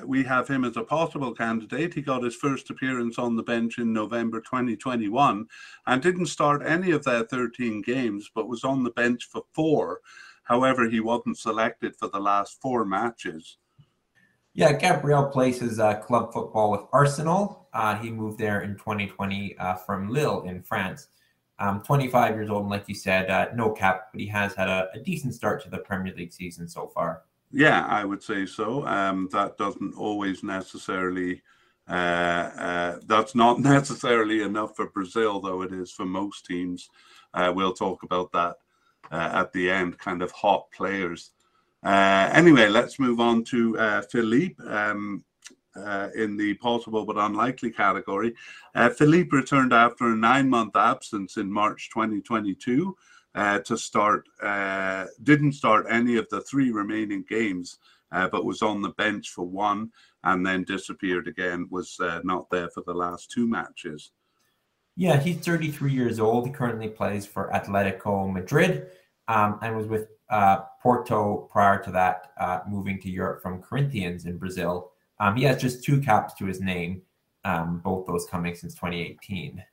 we 0.07 0.23
have 0.23 0.47
him 0.47 0.63
as 0.63 0.77
a 0.77 0.83
possible 0.83 1.33
candidate. 1.33 1.93
He 1.93 2.01
got 2.01 2.23
his 2.23 2.37
first 2.37 2.69
appearance 2.69 3.19
on 3.19 3.35
the 3.35 3.43
bench 3.43 3.77
in 3.77 3.91
November 3.91 4.39
2021 4.39 5.45
and 5.85 6.01
didn't 6.01 6.27
start 6.27 6.63
any 6.65 6.91
of 6.91 7.03
their 7.03 7.23
13 7.23 7.81
games, 7.81 8.31
but 8.33 8.47
was 8.47 8.63
on 8.63 8.85
the 8.85 8.91
bench 8.91 9.27
for 9.29 9.43
four. 9.51 9.99
However, 10.43 10.89
he 10.89 10.99
wasn't 10.99 11.37
selected 11.37 11.95
for 11.95 12.09
the 12.09 12.19
last 12.19 12.61
four 12.61 12.85
matches. 12.85 13.57
Yeah, 14.53 14.73
Gabriel 14.73 15.25
plays 15.25 15.59
his 15.59 15.79
uh, 15.79 15.95
club 15.95 16.31
football 16.31 16.69
with 16.71 16.81
Arsenal. 16.91 17.67
Uh, 17.73 17.95
he 17.95 18.11
moved 18.11 18.37
there 18.37 18.61
in 18.61 18.75
2020 18.75 19.57
uh, 19.57 19.75
from 19.75 20.09
Lille 20.09 20.43
in 20.43 20.61
France. 20.61 21.07
Um, 21.59 21.81
25 21.81 22.35
years 22.35 22.49
old, 22.49 22.63
and 22.63 22.69
like 22.69 22.87
you 22.87 22.95
said, 22.95 23.29
uh, 23.29 23.47
no 23.55 23.71
cap, 23.71 24.09
but 24.11 24.19
he 24.19 24.27
has 24.27 24.53
had 24.53 24.67
a, 24.67 24.89
a 24.93 24.99
decent 24.99 25.33
start 25.33 25.63
to 25.63 25.69
the 25.69 25.77
Premier 25.79 26.13
League 26.15 26.33
season 26.33 26.67
so 26.67 26.87
far. 26.87 27.23
Yeah, 27.51 27.85
I 27.87 28.03
would 28.03 28.21
say 28.21 28.45
so. 28.45 28.85
Um, 28.85 29.29
that 29.31 29.57
doesn't 29.57 29.95
always 29.95 30.43
necessarily. 30.43 31.41
Uh, 31.87 32.49
uh, 32.57 32.99
that's 33.05 33.35
not 33.35 33.59
necessarily 33.61 34.41
enough 34.41 34.75
for 34.75 34.89
Brazil, 34.89 35.39
though 35.39 35.61
it 35.61 35.71
is 35.71 35.91
for 35.91 36.05
most 36.05 36.45
teams. 36.45 36.89
Uh, 37.33 37.51
we'll 37.55 37.73
talk 37.73 38.03
about 38.03 38.31
that 38.33 38.57
uh, 39.11 39.31
at 39.33 39.51
the 39.53 39.69
end. 39.69 39.97
Kind 39.99 40.21
of 40.21 40.31
hot 40.31 40.69
players. 40.71 41.31
Uh, 41.83 42.29
anyway, 42.33 42.69
let's 42.69 42.99
move 42.99 43.19
on 43.19 43.43
to 43.45 43.77
uh, 43.77 44.01
Philippe. 44.03 44.63
Um, 44.65 45.23
in 46.15 46.37
the 46.37 46.53
possible 46.61 47.03
but 47.03 47.17
unlikely 47.17 47.71
category, 47.71 48.35
Philippe 48.95 49.35
returned 49.35 49.73
after 49.73 50.05
a 50.05 50.15
nine 50.15 50.47
month 50.47 50.75
absence 50.75 51.37
in 51.37 51.51
March 51.51 51.89
2022 51.91 52.95
uh, 53.35 53.59
to 53.59 53.77
start, 53.77 54.27
uh, 54.41 55.05
didn't 55.23 55.53
start 55.53 55.85
any 55.89 56.17
of 56.17 56.27
the 56.29 56.41
three 56.41 56.71
remaining 56.71 57.25
games, 57.27 57.79
uh, 58.11 58.27
but 58.27 58.45
was 58.45 58.61
on 58.61 58.81
the 58.81 58.89
bench 58.89 59.29
for 59.29 59.45
one 59.45 59.91
and 60.23 60.45
then 60.45 60.63
disappeared 60.63 61.27
again, 61.27 61.67
was 61.69 61.99
uh, 61.99 62.21
not 62.23 62.49
there 62.49 62.69
for 62.69 62.83
the 62.85 62.93
last 62.93 63.31
two 63.31 63.47
matches. 63.47 64.11
Yeah, 64.95 65.19
he's 65.19 65.37
33 65.37 65.91
years 65.91 66.19
old. 66.19 66.45
He 66.45 66.53
currently 66.53 66.89
plays 66.89 67.25
for 67.25 67.49
Atletico 67.51 68.31
Madrid 68.31 68.87
um, 69.27 69.59
and 69.61 69.75
was 69.75 69.87
with 69.87 70.07
uh, 70.29 70.61
Porto 70.81 71.49
prior 71.51 71.81
to 71.83 71.91
that, 71.91 72.31
uh, 72.39 72.59
moving 72.67 72.99
to 73.01 73.09
Europe 73.09 73.41
from 73.41 73.61
Corinthians 73.61 74.25
in 74.25 74.37
Brazil. 74.37 74.91
Um, 75.19 75.35
he 75.35 75.43
has 75.43 75.61
just 75.61 75.83
two 75.83 76.01
caps 76.01 76.33
to 76.35 76.45
his 76.45 76.59
name, 76.59 77.01
um, 77.43 77.79
both 77.83 78.05
those 78.05 78.25
coming 78.25 78.55
since 78.55 78.73
2018. 78.75 79.63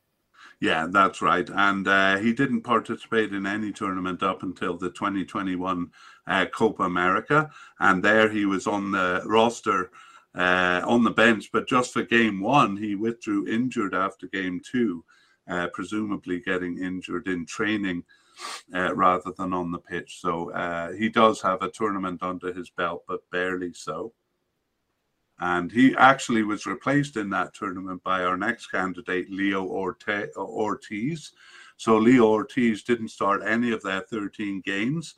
Yeah, 0.60 0.86
that's 0.90 1.22
right. 1.22 1.48
And 1.48 1.88
uh, 1.88 2.18
he 2.18 2.34
didn't 2.34 2.62
participate 2.62 3.32
in 3.32 3.46
any 3.46 3.72
tournament 3.72 4.22
up 4.22 4.42
until 4.42 4.76
the 4.76 4.90
2021 4.90 5.90
uh, 6.26 6.46
Copa 6.46 6.82
America. 6.82 7.50
And 7.78 8.02
there 8.02 8.28
he 8.28 8.44
was 8.44 8.66
on 8.66 8.90
the 8.90 9.22
roster 9.24 9.90
uh, 10.34 10.82
on 10.84 11.04
the 11.04 11.10
bench. 11.10 11.50
But 11.52 11.68
just 11.68 11.92
for 11.92 12.02
game 12.02 12.40
one, 12.40 12.76
he 12.76 12.94
withdrew 12.94 13.48
injured 13.48 13.94
after 13.94 14.26
game 14.26 14.60
two, 14.64 15.04
uh, 15.48 15.68
presumably 15.72 16.40
getting 16.40 16.78
injured 16.78 17.28
in 17.28 17.46
training. 17.46 18.04
Uh, 18.74 18.94
rather 18.94 19.32
than 19.36 19.52
on 19.52 19.70
the 19.70 19.78
pitch. 19.78 20.18
So 20.18 20.50
uh, 20.52 20.92
he 20.92 21.10
does 21.10 21.42
have 21.42 21.60
a 21.60 21.70
tournament 21.70 22.22
under 22.22 22.54
his 22.54 22.70
belt, 22.70 23.04
but 23.06 23.28
barely 23.30 23.74
so. 23.74 24.14
And 25.40 25.72
he 25.72 25.94
actually 25.96 26.42
was 26.42 26.66
replaced 26.66 27.16
in 27.16 27.30
that 27.30 27.54
tournament 27.54 28.02
by 28.02 28.24
our 28.24 28.36
next 28.36 28.68
candidate, 28.68 29.30
Leo 29.30 29.66
Orte- 29.66 30.34
Ortiz. 30.36 31.32
So 31.78 31.96
Leo 31.96 32.26
Ortiz 32.26 32.82
didn't 32.82 33.08
start 33.08 33.42
any 33.44 33.72
of 33.72 33.82
their 33.82 34.02
13 34.02 34.60
games 34.64 35.14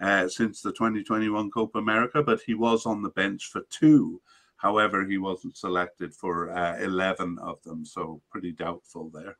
uh, 0.00 0.28
since 0.28 0.60
the 0.60 0.72
2021 0.72 1.52
Copa 1.52 1.78
America, 1.78 2.20
but 2.22 2.40
he 2.42 2.54
was 2.54 2.84
on 2.84 3.00
the 3.00 3.10
bench 3.10 3.46
for 3.46 3.62
two. 3.70 4.20
However, 4.60 5.06
he 5.06 5.16
wasn't 5.16 5.56
selected 5.56 6.14
for 6.14 6.50
uh, 6.50 6.78
11 6.78 7.38
of 7.40 7.62
them, 7.62 7.84
so 7.84 8.20
pretty 8.30 8.52
doubtful 8.52 9.08
there. 9.08 9.38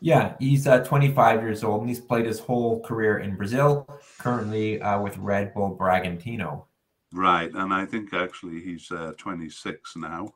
Yeah, 0.00 0.34
he's 0.38 0.66
uh, 0.68 0.84
25 0.84 1.42
years 1.42 1.64
old 1.64 1.80
and 1.80 1.88
he's 1.88 2.00
played 2.00 2.26
his 2.26 2.38
whole 2.38 2.80
career 2.80 3.18
in 3.18 3.36
Brazil, 3.36 3.88
currently 4.18 4.80
uh, 4.80 5.00
with 5.00 5.16
Red 5.18 5.54
Bull 5.54 5.76
Bragantino. 5.76 6.66
Right, 7.12 7.52
and 7.52 7.72
I 7.72 7.84
think 7.84 8.14
actually 8.14 8.60
he's 8.60 8.90
uh, 8.92 9.12
26 9.18 9.96
now. 9.96 10.34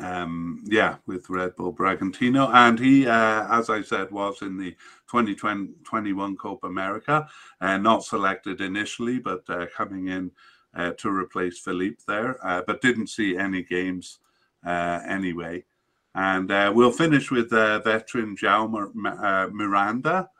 Um, 0.00 0.62
yeah, 0.66 0.96
with 1.06 1.28
Red 1.30 1.56
Bull 1.56 1.72
Bragantino, 1.72 2.52
and 2.52 2.78
he, 2.78 3.08
uh, 3.08 3.46
as 3.50 3.70
I 3.70 3.82
said, 3.82 4.10
was 4.10 4.42
in 4.42 4.56
the 4.56 4.72
2021 5.10 6.36
Copa 6.36 6.66
America, 6.66 7.28
uh, 7.60 7.76
not 7.78 8.04
selected 8.04 8.60
initially, 8.60 9.18
but 9.18 9.42
uh, 9.48 9.66
coming 9.76 10.08
in 10.08 10.30
uh, 10.76 10.92
to 10.98 11.10
replace 11.10 11.58
Philippe 11.58 12.02
there, 12.06 12.38
uh, 12.46 12.62
but 12.66 12.80
didn't 12.80 13.08
see 13.08 13.36
any 13.36 13.62
games 13.62 14.18
uh, 14.66 15.00
anyway. 15.06 15.64
And 16.14 16.48
we'll 16.74 16.92
finish 16.92 17.30
with 17.30 17.50
veteran 17.50 18.36
Joao 18.36 18.68
Miranda, 18.68 20.30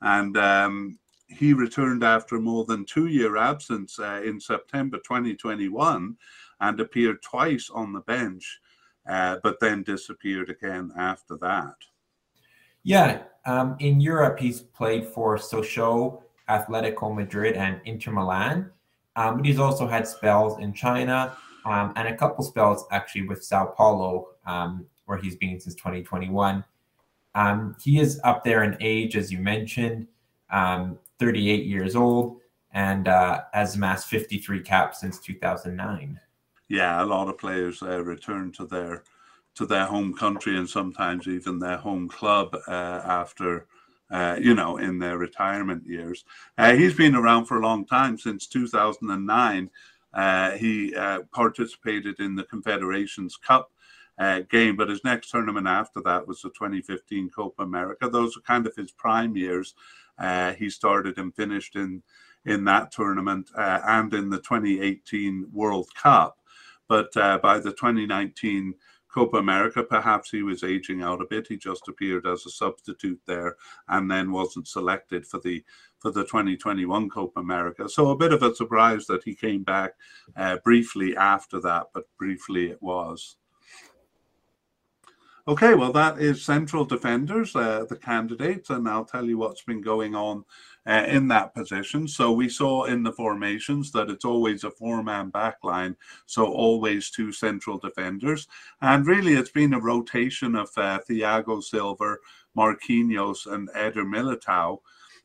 and 0.00 0.36
um, 0.36 0.98
he 1.28 1.52
returned 1.52 2.04
after 2.04 2.38
more 2.38 2.64
than 2.64 2.84
two 2.84 3.06
year 3.06 3.36
absence 3.36 3.98
uh, 3.98 4.22
in 4.24 4.40
September 4.40 4.98
2021 4.98 6.16
and 6.60 6.80
appeared 6.80 7.22
twice 7.22 7.70
on 7.72 7.92
the 7.92 8.00
bench, 8.00 8.60
uh, 9.08 9.38
but 9.42 9.58
then 9.60 9.82
disappeared 9.82 10.50
again 10.50 10.92
after 10.96 11.36
that. 11.38 11.74
Yeah, 12.82 13.22
um, 13.46 13.76
in 13.80 14.00
Europe, 14.00 14.38
he's 14.38 14.60
played 14.60 15.06
for 15.06 15.36
Sochaux, 15.36 16.22
Atletico 16.48 17.14
Madrid, 17.14 17.56
and 17.56 17.80
Inter 17.84 18.12
Milan. 18.12 18.70
Um, 19.16 19.36
but 19.36 19.46
he's 19.46 19.58
also 19.58 19.86
had 19.86 20.06
spells 20.06 20.58
in 20.58 20.72
China 20.72 21.36
um, 21.64 21.92
and 21.96 22.08
a 22.08 22.16
couple 22.16 22.44
spells 22.44 22.84
actually 22.90 23.26
with 23.26 23.44
Sao 23.44 23.66
Paulo 23.66 24.28
um, 24.46 24.86
where 25.06 25.18
he's 25.18 25.36
been 25.36 25.60
since 25.60 25.74
2021. 25.74 26.64
Um, 27.34 27.76
he 27.82 27.98
is 27.98 28.20
up 28.24 28.44
there 28.44 28.62
in 28.64 28.76
age, 28.80 29.16
as 29.16 29.32
you 29.32 29.38
mentioned, 29.38 30.06
um, 30.50 30.98
38 31.18 31.64
years 31.64 31.96
old, 31.96 32.40
and 32.72 33.08
uh, 33.08 33.42
has 33.52 33.76
amassed 33.76 34.08
53 34.08 34.60
caps 34.60 35.00
since 35.00 35.18
2009. 35.18 36.20
Yeah, 36.68 37.02
a 37.02 37.04
lot 37.04 37.28
of 37.28 37.38
players 37.38 37.82
uh, 37.82 38.02
return 38.02 38.52
to 38.52 38.66
their 38.66 39.04
to 39.54 39.66
their 39.66 39.86
home 39.86 40.12
country 40.12 40.56
and 40.58 40.68
sometimes 40.68 41.28
even 41.28 41.60
their 41.60 41.76
home 41.76 42.08
club 42.08 42.56
uh, 42.66 43.00
after. 43.04 43.66
Uh, 44.14 44.36
you 44.40 44.54
know, 44.54 44.76
in 44.76 45.00
their 45.00 45.18
retirement 45.18 45.84
years. 45.84 46.24
Uh, 46.56 46.72
he's 46.76 46.94
been 46.94 47.16
around 47.16 47.46
for 47.46 47.58
a 47.58 47.66
long 47.66 47.84
time, 47.84 48.16
since 48.16 48.46
2009. 48.46 49.68
Uh, 50.12 50.50
he 50.52 50.94
uh, 50.94 51.22
participated 51.32 52.20
in 52.20 52.36
the 52.36 52.44
Confederations 52.44 53.36
Cup 53.36 53.72
uh, 54.20 54.42
game, 54.48 54.76
but 54.76 54.88
his 54.88 55.02
next 55.02 55.32
tournament 55.32 55.66
after 55.66 56.00
that 56.02 56.28
was 56.28 56.42
the 56.42 56.50
2015 56.50 57.28
Copa 57.30 57.64
America. 57.64 58.08
Those 58.08 58.36
are 58.36 58.40
kind 58.42 58.68
of 58.68 58.76
his 58.76 58.92
prime 58.92 59.36
years. 59.36 59.74
He 60.58 60.70
started 60.70 61.18
and 61.18 61.34
finished 61.34 61.74
in 61.74 62.04
in 62.46 62.62
that 62.66 62.92
tournament 62.92 63.50
and 63.56 64.14
in 64.14 64.30
the 64.30 64.38
2018 64.38 65.48
World 65.52 65.88
Cup. 65.96 66.38
But 66.88 67.12
by 67.14 67.58
the 67.58 67.72
2019 67.72 68.74
Copa 69.14 69.36
America, 69.36 69.84
perhaps 69.84 70.30
he 70.30 70.42
was 70.42 70.64
aging 70.64 71.00
out 71.00 71.22
a 71.22 71.26
bit. 71.26 71.46
He 71.46 71.56
just 71.56 71.86
appeared 71.86 72.26
as 72.26 72.44
a 72.46 72.50
substitute 72.50 73.20
there, 73.26 73.56
and 73.88 74.10
then 74.10 74.32
wasn't 74.32 74.66
selected 74.66 75.24
for 75.24 75.38
the 75.38 75.62
for 76.00 76.10
the 76.10 76.24
2021 76.24 77.08
Copa 77.08 77.38
America. 77.38 77.88
So 77.88 78.10
a 78.10 78.16
bit 78.16 78.32
of 78.32 78.42
a 78.42 78.54
surprise 78.56 79.06
that 79.06 79.22
he 79.22 79.36
came 79.36 79.62
back 79.62 79.92
uh, 80.36 80.56
briefly 80.64 81.16
after 81.16 81.60
that, 81.60 81.86
but 81.94 82.08
briefly 82.18 82.70
it 82.70 82.82
was. 82.82 83.36
Okay, 85.46 85.74
well, 85.74 85.92
that 85.92 86.18
is 86.18 86.42
central 86.42 86.84
defenders, 86.84 87.54
uh, 87.54 87.84
the 87.88 87.96
candidates, 87.96 88.70
and 88.70 88.88
I'll 88.88 89.04
tell 89.04 89.26
you 89.26 89.38
what's 89.38 89.62
been 89.62 89.82
going 89.82 90.14
on 90.14 90.44
uh, 90.86 91.04
in 91.08 91.28
that 91.28 91.54
position. 91.54 92.06
So 92.06 92.32
we 92.32 92.48
saw 92.48 92.84
in 92.84 93.02
the 93.02 93.12
formations 93.12 93.90
that 93.92 94.10
it's 94.10 94.24
always 94.24 94.64
a 94.64 94.70
four-man 94.70 95.30
back 95.30 95.58
line, 95.62 95.96
so 96.26 96.46
always 96.46 97.10
two 97.10 97.32
central 97.32 97.78
defenders, 97.78 98.46
and 98.80 99.06
really 99.06 99.34
it's 99.34 99.50
been 99.50 99.74
a 99.74 99.80
rotation 99.80 100.54
of 100.54 100.68
uh, 100.76 101.00
Thiago 101.08 101.62
Silva, 101.62 102.16
Marquinhos, 102.56 103.46
and 103.52 103.68
Eder 103.74 104.04
Militao. 104.04 104.78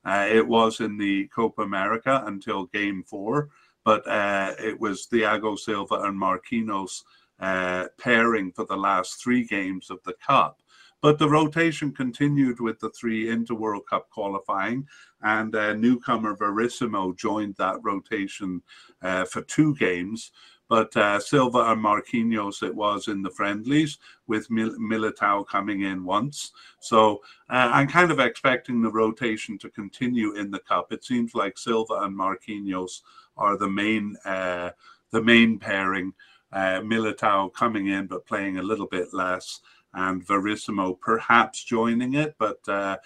Uh, 0.06 0.28
it 0.30 0.48
was 0.48 0.80
in 0.80 0.98
the 0.98 1.28
Copa 1.28 1.62
America 1.62 2.24
until 2.26 2.66
Game 2.68 3.04
Four, 3.04 3.50
but 3.84 4.08
uh, 4.08 4.54
it 4.60 4.80
was 4.80 5.08
Thiago 5.12 5.58
Silva 5.60 5.96
and 6.04 6.20
Marquinhos 6.20 7.04
uh, 7.40 7.86
pairing 7.98 8.52
for 8.52 8.66
the 8.66 8.78
last 8.78 9.22
three 9.22 9.46
games 9.46 9.90
of 9.90 10.00
the 10.04 10.14
Cup. 10.26 10.62
But 11.02 11.18
the 11.18 11.30
rotation 11.30 11.92
continued 11.94 12.60
with 12.60 12.80
the 12.80 12.90
three 12.90 13.30
into 13.30 13.56
World 13.56 13.84
Cup 13.90 14.10
qualifying, 14.10 14.88
and 15.22 15.56
uh, 15.56 15.74
newcomer 15.74 16.36
Verissimo 16.36 17.14
joined 17.14 17.56
that 17.56 17.78
rotation 17.84 18.62
uh, 19.02 19.26
for 19.26 19.42
two 19.42 19.76
games. 19.76 20.32
But 20.68 20.96
uh, 20.96 21.20
Silva 21.20 21.72
and 21.72 21.84
Marquinhos, 21.84 22.62
it 22.62 22.76
was 22.76 23.08
in 23.08 23.24
the 23.24 23.32
friendlies, 23.32 23.98
with 24.28 24.52
Mil- 24.52 24.78
Militao 24.78 25.48
coming 25.48 25.82
in 25.82 26.04
once. 26.04 26.52
So 26.80 27.22
uh, 27.50 27.72
I'm 27.74 27.88
kind 27.88 28.12
of 28.12 28.20
expecting 28.20 28.82
the 28.82 28.92
rotation 28.92 29.58
to 29.60 29.70
continue 29.70 30.36
in 30.36 30.52
the 30.52 30.60
cup. 30.60 30.92
It 30.92 31.04
seems 31.04 31.34
like 31.34 31.58
Silva 31.58 32.02
and 32.02 32.16
Marquinhos 32.16 33.02
are 33.36 33.58
the 33.58 33.70
main 33.70 34.16
uh, 34.26 34.72
the 35.12 35.24
main 35.24 35.58
pairing 35.58 36.14
uh, 36.52 36.82
Militao 36.82 37.54
coming 37.54 37.88
in 37.88 38.08
but 38.08 38.26
playing 38.26 38.58
a 38.58 38.64
little 38.64 38.88
bit 38.88 39.14
less, 39.14 39.62
and 39.94 40.26
Verissimo 40.26 40.94
perhaps 40.94 41.64
joining 41.64 42.16
it. 42.16 42.36
But 42.38 42.60
uh, 42.68 42.98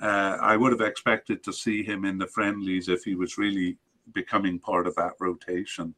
uh, 0.00 0.38
I 0.40 0.56
would 0.56 0.72
have 0.72 0.80
expected 0.80 1.42
to 1.44 1.52
see 1.52 1.82
him 1.82 2.04
in 2.04 2.18
the 2.18 2.26
friendlies 2.26 2.88
if 2.88 3.04
he 3.04 3.14
was 3.14 3.38
really 3.38 3.78
becoming 4.12 4.58
part 4.58 4.86
of 4.86 4.94
that 4.96 5.14
rotation. 5.20 5.94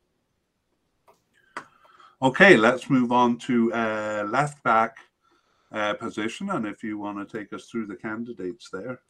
Okay, 2.21 2.57
let's 2.57 2.91
move 2.91 3.13
on 3.13 3.39
to 3.39 3.73
uh, 3.73 4.27
left 4.29 4.63
back 4.65 4.97
uh, 5.71 5.95
position, 5.95 6.51
and 6.51 6.67
if 6.67 6.83
you 6.83 6.99
want 6.99 7.17
to 7.19 7.39
take 7.39 7.53
us 7.53 7.67
through 7.67 7.87
the 7.87 7.95
candidates 7.95 8.71
there. 8.73 9.01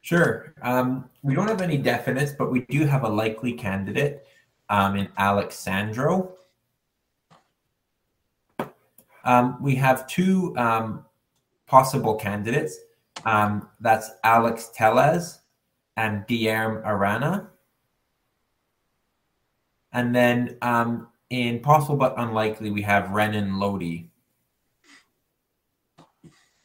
Sure. 0.00 0.54
Um, 0.62 1.10
we 1.22 1.34
don't 1.34 1.48
have 1.48 1.60
any 1.60 1.82
definites, 1.82 2.36
but 2.36 2.50
we 2.50 2.60
do 2.70 2.86
have 2.86 3.02
a 3.02 3.08
likely 3.08 3.52
candidate 3.52 4.24
um, 4.68 4.96
in 4.96 5.08
Alex 5.18 5.56
Sandro. 5.56 6.36
Um, 9.26 9.58
we 9.60 9.74
have 9.74 10.06
two 10.06 10.56
um, 10.56 11.04
possible 11.66 12.14
candidates. 12.14 12.78
Um, 13.24 13.68
that's 13.80 14.10
Alex 14.22 14.70
Telles 14.74 15.40
and 15.96 16.26
Guilherme 16.26 16.82
Arana. 16.86 17.50
And 19.92 20.14
then 20.14 20.56
um, 20.62 21.08
in 21.30 21.60
possible 21.60 21.96
but 21.96 22.14
unlikely, 22.18 22.70
we 22.70 22.82
have 22.82 23.10
Renan 23.10 23.58
Lodi. 23.58 24.10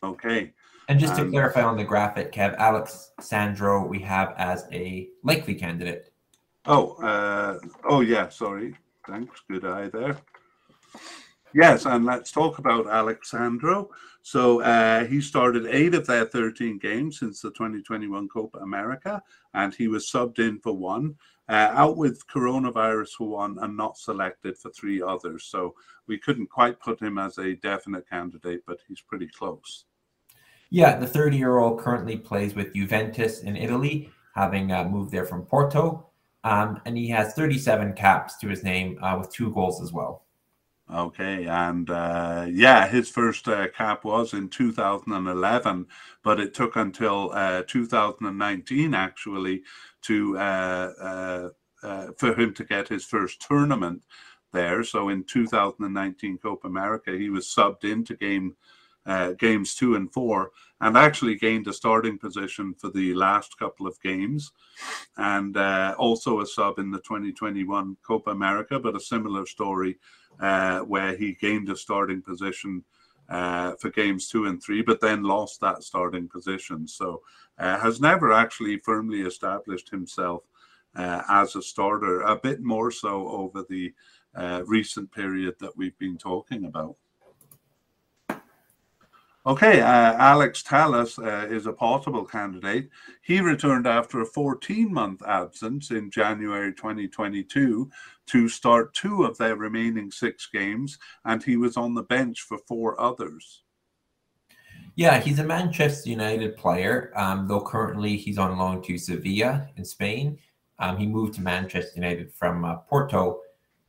Okay. 0.03 0.53
And 0.87 0.99
just 0.99 1.15
to 1.15 1.21
um, 1.23 1.31
clarify 1.31 1.63
on 1.63 1.77
the 1.77 1.83
graphic, 1.83 2.31
Kev, 2.31 2.55
Alex 2.57 3.11
Sandro 3.19 3.85
we 3.85 3.99
have 3.99 4.33
as 4.37 4.67
a 4.71 5.09
likely 5.23 5.55
candidate. 5.55 6.11
Oh, 6.65 6.93
uh, 7.01 7.57
oh 7.85 8.01
yeah, 8.01 8.29
sorry. 8.29 8.75
Thanks. 9.07 9.41
Good 9.49 9.65
eye 9.65 9.87
there. 9.87 10.17
Yes, 11.53 11.85
and 11.85 12.05
let's 12.05 12.31
talk 12.31 12.59
about 12.59 12.87
Alex 12.87 13.31
Sandro. 13.31 13.89
So 14.21 14.61
uh, 14.61 15.05
he 15.05 15.19
started 15.19 15.65
eight 15.67 15.95
of 15.95 16.07
their 16.07 16.25
13 16.25 16.77
games 16.77 17.19
since 17.19 17.41
the 17.41 17.49
2021 17.51 18.29
Copa 18.29 18.59
America, 18.59 19.21
and 19.53 19.73
he 19.73 19.87
was 19.87 20.09
subbed 20.09 20.39
in 20.39 20.59
for 20.59 20.73
one, 20.73 21.15
uh, 21.49 21.71
out 21.73 21.97
with 21.97 22.25
coronavirus 22.27 23.09
for 23.17 23.27
one, 23.27 23.57
and 23.61 23.75
not 23.75 23.97
selected 23.97 24.57
for 24.57 24.69
three 24.71 25.01
others. 25.01 25.45
So 25.45 25.75
we 26.07 26.17
couldn't 26.17 26.49
quite 26.49 26.79
put 26.79 27.01
him 27.01 27.17
as 27.17 27.37
a 27.37 27.55
definite 27.55 28.07
candidate, 28.09 28.61
but 28.65 28.79
he's 28.87 29.01
pretty 29.01 29.27
close. 29.27 29.85
Yeah, 30.69 30.97
the 30.97 31.07
30 31.07 31.35
year 31.35 31.57
old 31.57 31.81
currently 31.81 32.15
plays 32.15 32.55
with 32.55 32.73
Juventus 32.73 33.41
in 33.41 33.57
Italy, 33.57 34.09
having 34.35 34.71
uh, 34.71 34.85
moved 34.85 35.11
there 35.11 35.25
from 35.25 35.45
Porto. 35.45 36.07
Um, 36.43 36.81
and 36.85 36.97
he 36.97 37.09
has 37.09 37.33
37 37.33 37.93
caps 37.93 38.37
to 38.37 38.47
his 38.47 38.63
name 38.63 38.97
uh, 39.03 39.17
with 39.19 39.31
two 39.31 39.51
goals 39.51 39.81
as 39.81 39.91
well. 39.91 40.25
Okay, 40.93 41.45
and 41.45 41.89
uh, 41.89 42.45
yeah, 42.49 42.85
his 42.85 43.09
first 43.09 43.47
uh, 43.47 43.69
cap 43.69 44.03
was 44.03 44.33
in 44.33 44.49
2011, 44.49 45.85
but 46.21 46.39
it 46.39 46.53
took 46.53 46.75
until 46.75 47.31
uh, 47.33 47.63
2019 47.65 48.93
actually 48.93 49.63
to 50.01 50.37
uh, 50.37 50.93
uh, 51.01 51.49
uh, 51.81 52.07
for 52.17 52.33
him 52.33 52.53
to 52.55 52.65
get 52.65 52.89
his 52.89 53.05
first 53.05 53.41
tournament 53.41 54.03
there. 54.51 54.83
So 54.83 55.07
in 55.07 55.23
2019 55.23 56.37
Copa 56.39 56.67
America, 56.67 57.11
he 57.17 57.29
was 57.29 57.47
subbed 57.47 57.85
into 57.85 58.15
game 58.17 58.57
games 59.39 59.73
two 59.73 59.95
and 59.95 60.11
four, 60.11 60.51
and 60.81 60.97
actually 60.97 61.35
gained 61.35 61.67
a 61.67 61.73
starting 61.73 62.19
position 62.19 62.75
for 62.77 62.89
the 62.91 63.13
last 63.13 63.57
couple 63.57 63.87
of 63.87 63.99
games, 64.01 64.51
and 65.15 65.55
also 65.97 66.41
a 66.41 66.45
sub 66.45 66.79
in 66.79 66.91
the 66.91 66.99
2021 66.99 67.95
Copa 68.05 68.31
America, 68.31 68.77
but 68.77 68.95
a 68.95 68.99
similar 68.99 69.45
story 69.45 69.97
uh, 70.41 70.79
where 70.79 71.15
he 71.15 71.33
gained 71.33 71.69
a 71.69 71.75
starting 71.75 72.21
position 72.21 72.83
uh, 73.29 73.73
for 73.79 73.89
games 73.89 74.27
two 74.27 74.45
and 74.45 74.61
three, 74.61 74.81
but 74.81 74.99
then 74.99 75.23
lost 75.23 75.61
that 75.61 75.83
starting 75.83 76.27
position. 76.27 76.87
So 76.87 77.21
uh, 77.57 77.79
has 77.79 78.01
never 78.01 78.33
actually 78.33 78.77
firmly 78.77 79.21
established 79.21 79.89
himself 79.89 80.43
uh, 80.95 81.21
as 81.29 81.55
a 81.55 81.61
starter, 81.61 82.21
a 82.21 82.35
bit 82.35 82.61
more 82.61 82.91
so 82.91 83.27
over 83.29 83.63
the 83.69 83.93
uh, 84.35 84.63
recent 84.65 85.11
period 85.11 85.55
that 85.59 85.75
we've 85.77 85.97
been 85.97 86.17
talking 86.17 86.65
about. 86.65 86.95
Okay, 89.43 89.81
uh, 89.81 90.13
Alex 90.19 90.61
Telles 90.61 91.17
uh, 91.17 91.47
is 91.49 91.65
a 91.65 91.73
possible 91.73 92.23
candidate. 92.23 92.89
He 93.23 93.41
returned 93.41 93.87
after 93.87 94.21
a 94.21 94.25
14 94.25 94.93
month 94.93 95.23
absence 95.25 95.89
in 95.89 96.11
January 96.11 96.71
2022 96.73 97.89
to 98.27 98.49
start 98.49 98.93
two 98.93 99.23
of 99.23 99.39
their 99.39 99.55
remaining 99.55 100.11
six 100.11 100.47
games, 100.53 100.99
and 101.25 101.41
he 101.41 101.57
was 101.57 101.75
on 101.75 101.95
the 101.95 102.03
bench 102.03 102.41
for 102.41 102.59
four 102.67 103.01
others. 103.01 103.63
Yeah, 104.95 105.19
he's 105.19 105.39
a 105.39 105.43
Manchester 105.43 106.11
United 106.11 106.55
player, 106.55 107.11
um, 107.15 107.47
though 107.47 107.61
currently 107.61 108.17
he's 108.17 108.37
on 108.37 108.55
loan 108.59 108.83
to 108.83 108.97
Sevilla 108.99 109.69
in 109.75 109.83
Spain. 109.83 110.37
Um, 110.77 110.97
he 110.97 111.07
moved 111.07 111.33
to 111.35 111.41
Manchester 111.41 111.93
United 111.95 112.31
from 112.31 112.63
uh, 112.63 112.75
Porto, 112.75 113.39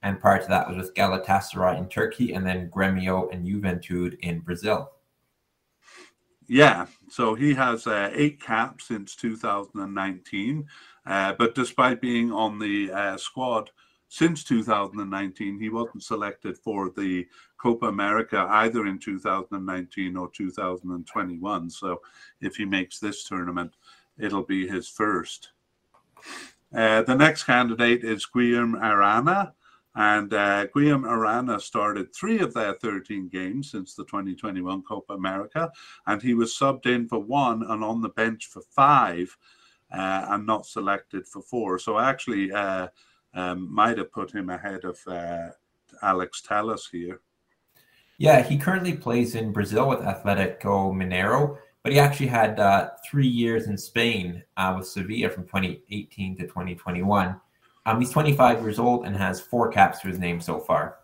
and 0.02 0.18
prior 0.18 0.40
to 0.40 0.48
that 0.48 0.66
was 0.66 0.78
with 0.78 0.94
Galatasaray 0.94 1.76
in 1.76 1.88
Turkey, 1.90 2.32
and 2.32 2.46
then 2.46 2.70
Gremio 2.70 3.30
and 3.30 3.46
Juventude 3.46 4.16
in 4.22 4.40
Brazil. 4.40 4.90
Yeah, 6.48 6.86
so 7.08 7.34
he 7.34 7.54
has 7.54 7.86
uh, 7.86 8.10
eight 8.14 8.40
caps 8.40 8.88
since 8.88 9.14
2019. 9.16 10.66
Uh, 11.06 11.32
but 11.38 11.54
despite 11.54 12.00
being 12.00 12.32
on 12.32 12.58
the 12.58 12.90
uh, 12.92 13.16
squad 13.16 13.70
since 14.08 14.44
2019, 14.44 15.58
he 15.58 15.68
wasn't 15.68 16.02
selected 16.02 16.58
for 16.58 16.90
the 16.90 17.26
Copa 17.58 17.86
America 17.86 18.46
either 18.50 18.86
in 18.86 18.98
2019 18.98 20.16
or 20.16 20.30
2021. 20.30 21.70
So 21.70 22.00
if 22.40 22.56
he 22.56 22.64
makes 22.64 22.98
this 22.98 23.24
tournament, 23.24 23.72
it'll 24.18 24.42
be 24.42 24.66
his 24.66 24.88
first. 24.88 25.50
Uh, 26.74 27.02
the 27.02 27.14
next 27.14 27.44
candidate 27.44 28.04
is 28.04 28.26
Guilherme 28.26 28.80
Arana. 28.82 29.54
And 29.94 30.32
uh, 30.32 30.66
Guilherme 30.74 31.06
Arana 31.06 31.60
started 31.60 32.14
three 32.14 32.40
of 32.40 32.54
their 32.54 32.74
13 32.74 33.28
games 33.28 33.70
since 33.70 33.94
the 33.94 34.04
2021 34.04 34.82
Copa 34.82 35.12
America, 35.12 35.70
and 36.06 36.22
he 36.22 36.34
was 36.34 36.54
subbed 36.54 36.86
in 36.86 37.08
for 37.08 37.18
one 37.18 37.62
and 37.62 37.84
on 37.84 38.00
the 38.00 38.08
bench 38.08 38.46
for 38.46 38.62
five, 38.62 39.36
uh, 39.92 40.26
and 40.30 40.46
not 40.46 40.66
selected 40.66 41.26
for 41.26 41.42
four. 41.42 41.78
So 41.78 41.96
I 41.96 42.08
actually, 42.08 42.50
uh, 42.52 42.88
um, 43.34 43.72
might 43.72 43.98
have 43.98 44.12
put 44.12 44.32
him 44.32 44.50
ahead 44.50 44.84
of 44.84 44.98
uh, 45.06 45.48
Alex 46.02 46.42
Telles 46.42 46.88
here. 46.90 47.20
Yeah, 48.18 48.42
he 48.42 48.56
currently 48.56 48.94
plays 48.94 49.34
in 49.34 49.52
Brazil 49.52 49.88
with 49.88 50.00
Atletico 50.00 50.92
Mineiro, 50.92 51.58
but 51.82 51.92
he 51.92 51.98
actually 51.98 52.28
had 52.28 52.60
uh, 52.60 52.90
three 53.04 53.26
years 53.26 53.66
in 53.66 53.76
Spain 53.76 54.42
uh, 54.56 54.74
with 54.76 54.86
Sevilla 54.86 55.30
from 55.30 55.44
2018 55.44 56.36
to 56.36 56.42
2021. 56.42 57.40
Um, 57.86 58.00
he's 58.00 58.10
25 58.10 58.62
years 58.62 58.78
old 58.78 59.04
and 59.04 59.16
has 59.16 59.40
four 59.40 59.70
caps 59.70 60.00
to 60.00 60.08
his 60.08 60.18
name 60.18 60.40
so 60.40 60.58
far. 60.58 60.98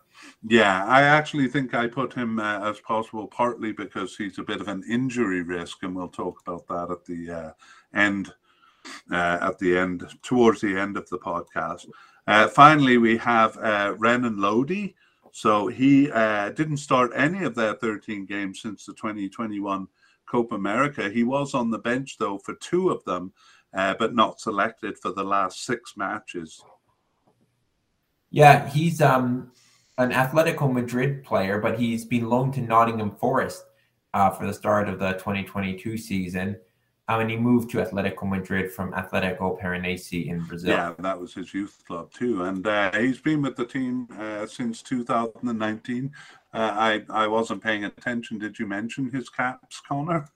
Yeah, 0.47 0.85
I 0.85 1.03
actually 1.03 1.47
think 1.47 1.73
I 1.73 1.87
put 1.87 2.13
him 2.13 2.39
uh, 2.39 2.69
as 2.69 2.79
possible 2.79 3.27
partly 3.27 3.71
because 3.71 4.15
he's 4.15 4.37
a 4.37 4.43
bit 4.43 4.61
of 4.61 4.67
an 4.67 4.83
injury 4.89 5.41
risk, 5.41 5.83
and 5.83 5.95
we'll 5.95 6.07
talk 6.07 6.41
about 6.45 6.67
that 6.67 6.91
at 6.91 7.05
the 7.05 7.31
uh, 7.31 7.51
end. 7.93 8.33
Uh, 9.11 9.37
at 9.41 9.59
the 9.59 9.77
end, 9.77 10.07
towards 10.23 10.61
the 10.61 10.77
end 10.77 10.95
of 10.95 11.07
the 11.09 11.17
podcast. 11.17 11.85
Uh, 12.25 12.47
finally, 12.47 12.97
we 12.97 13.17
have 13.17 13.57
uh, 13.57 13.93
Renan 13.97 14.39
Lodi. 14.39 14.95
So 15.31 15.67
he 15.67 16.11
uh, 16.11 16.49
didn't 16.49 16.77
start 16.77 17.11
any 17.15 17.43
of 17.43 17.55
their 17.55 17.73
13 17.73 18.25
games 18.25 18.61
since 18.61 18.85
the 18.85 18.93
2021 18.93 19.87
Copa 20.25 20.55
America. 20.55 21.09
He 21.09 21.23
was 21.23 21.53
on 21.53 21.69
the 21.69 21.79
bench, 21.79 22.17
though, 22.17 22.37
for 22.37 22.55
two 22.55 22.89
of 22.89 23.03
them, 23.05 23.33
uh, 23.73 23.95
but 23.97 24.15
not 24.15 24.39
selected 24.39 24.97
for 24.97 25.11
the 25.11 25.23
last 25.23 25.65
six 25.65 25.95
matches. 25.95 26.63
Yeah, 28.31 28.69
he's 28.69 29.01
um, 29.01 29.51
an 29.97 30.11
Atletico 30.11 30.71
Madrid 30.71 31.23
player, 31.23 31.59
but 31.59 31.79
he's 31.79 32.05
been 32.05 32.29
loaned 32.29 32.53
to 32.55 32.61
Nottingham 32.61 33.15
Forest 33.15 33.63
uh, 34.13 34.29
for 34.29 34.45
the 34.45 34.53
start 34.53 34.87
of 34.87 34.99
the 34.99 35.13
2022 35.13 35.97
season. 35.97 36.57
Um, 37.07 37.21
and 37.21 37.31
he 37.31 37.37
moved 37.37 37.71
to 37.71 37.77
Atletico 37.77 38.29
Madrid 38.29 38.71
from 38.71 38.93
Atletico 38.93 39.59
Paranaense 39.59 40.27
in 40.27 40.41
Brazil. 40.41 40.69
Yeah, 40.69 40.93
that 40.99 41.19
was 41.19 41.33
his 41.33 41.51
youth 41.55 41.81
club 41.87 42.11
too, 42.13 42.43
and 42.43 42.65
uh, 42.67 42.91
he's 42.91 43.19
been 43.19 43.41
with 43.41 43.55
the 43.55 43.65
team 43.65 44.07
uh, 44.19 44.45
since 44.45 44.83
2019. 44.83 46.11
Uh, 46.53 46.57
I 46.57 47.03
I 47.09 47.25
wasn't 47.25 47.63
paying 47.63 47.85
attention. 47.85 48.37
Did 48.37 48.59
you 48.59 48.67
mention 48.67 49.09
his 49.09 49.27
caps, 49.27 49.81
Connor? 49.87 50.29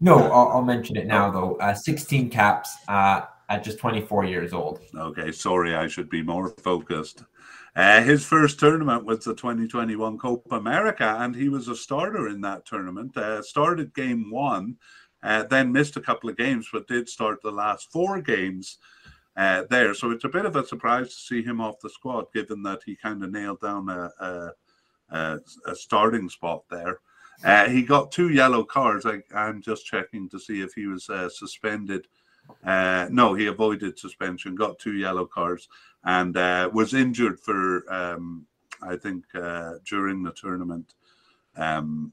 No, 0.00 0.30
I'll, 0.30 0.48
I'll 0.48 0.64
mention 0.64 0.96
it 0.96 1.06
now 1.06 1.30
though. 1.30 1.56
Uh, 1.56 1.74
16 1.74 2.30
caps 2.30 2.76
uh, 2.88 3.22
at 3.48 3.64
just 3.64 3.78
24 3.78 4.24
years 4.24 4.52
old. 4.52 4.80
Okay, 4.94 5.32
sorry, 5.32 5.74
I 5.74 5.88
should 5.88 6.08
be 6.08 6.22
more 6.22 6.50
focused. 6.62 7.24
Uh, 7.74 8.02
his 8.02 8.24
first 8.24 8.58
tournament 8.58 9.04
was 9.04 9.24
the 9.24 9.34
2021 9.34 10.18
Copa 10.18 10.56
America, 10.56 11.16
and 11.20 11.34
he 11.34 11.48
was 11.48 11.68
a 11.68 11.76
starter 11.76 12.28
in 12.28 12.40
that 12.40 12.66
tournament. 12.66 13.16
Uh, 13.16 13.42
started 13.42 13.94
game 13.94 14.30
one, 14.30 14.76
uh, 15.22 15.44
then 15.44 15.72
missed 15.72 15.96
a 15.96 16.00
couple 16.00 16.28
of 16.28 16.36
games, 16.36 16.68
but 16.72 16.88
did 16.88 17.08
start 17.08 17.40
the 17.42 17.50
last 17.50 17.92
four 17.92 18.20
games 18.20 18.78
uh, 19.36 19.62
there. 19.70 19.94
So 19.94 20.10
it's 20.10 20.24
a 20.24 20.28
bit 20.28 20.44
of 20.44 20.56
a 20.56 20.66
surprise 20.66 21.08
to 21.08 21.20
see 21.20 21.42
him 21.42 21.60
off 21.60 21.80
the 21.80 21.90
squad, 21.90 22.26
given 22.34 22.62
that 22.64 22.80
he 22.84 22.96
kind 22.96 23.22
of 23.22 23.30
nailed 23.30 23.60
down 23.60 23.88
a, 23.88 24.10
a, 24.20 24.50
a, 25.10 25.38
a 25.66 25.74
starting 25.74 26.28
spot 26.28 26.64
there. 26.70 27.00
Uh, 27.44 27.68
he 27.68 27.82
got 27.82 28.10
two 28.10 28.30
yellow 28.30 28.64
cards. 28.64 29.06
I, 29.06 29.20
am 29.32 29.62
just 29.62 29.86
checking 29.86 30.28
to 30.30 30.40
see 30.40 30.60
if 30.60 30.72
he 30.74 30.86
was 30.86 31.08
uh, 31.08 31.28
suspended. 31.28 32.06
Uh, 32.64 33.06
no, 33.10 33.34
he 33.34 33.46
avoided 33.46 33.98
suspension, 33.98 34.54
got 34.54 34.78
two 34.78 34.94
yellow 34.94 35.26
cards, 35.26 35.68
and 36.04 36.36
uh, 36.36 36.68
was 36.72 36.94
injured 36.94 37.38
for, 37.38 37.84
um, 37.92 38.46
I 38.82 38.96
think, 38.96 39.24
uh, 39.34 39.74
during 39.86 40.22
the 40.22 40.32
tournament 40.32 40.94
um, 41.56 42.12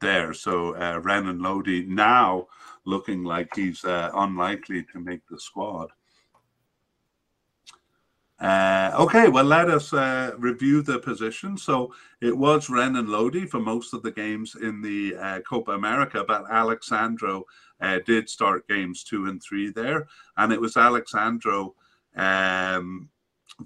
there. 0.00 0.34
So 0.34 0.76
uh, 0.76 1.00
Renan 1.02 1.40
Lodi 1.40 1.86
now 1.86 2.46
looking 2.84 3.24
like 3.24 3.54
he's 3.54 3.84
unlikely 3.84 4.84
to 4.92 5.00
make 5.00 5.26
the 5.28 5.40
squad. 5.40 5.90
Uh, 8.40 8.90
okay, 8.94 9.28
well, 9.28 9.44
let 9.44 9.68
us 9.68 9.92
uh, 9.92 10.32
review 10.38 10.80
the 10.80 10.98
position. 10.98 11.58
So 11.58 11.92
it 12.22 12.36
was 12.36 12.70
Renan 12.70 13.06
Lodi 13.06 13.44
for 13.44 13.60
most 13.60 13.92
of 13.92 14.02
the 14.02 14.10
games 14.10 14.56
in 14.60 14.80
the 14.80 15.14
uh, 15.16 15.40
Copa 15.40 15.72
America, 15.72 16.24
but 16.26 16.50
Alex 16.50 16.88
Sandro 16.88 17.44
uh, 17.82 17.98
did 18.06 18.30
start 18.30 18.66
games 18.66 19.04
two 19.04 19.26
and 19.26 19.42
three 19.42 19.70
there. 19.70 20.08
And 20.38 20.52
it 20.52 20.60
was 20.60 20.78
Alex 20.78 21.12
Sandro 21.12 21.74
um, 22.16 23.10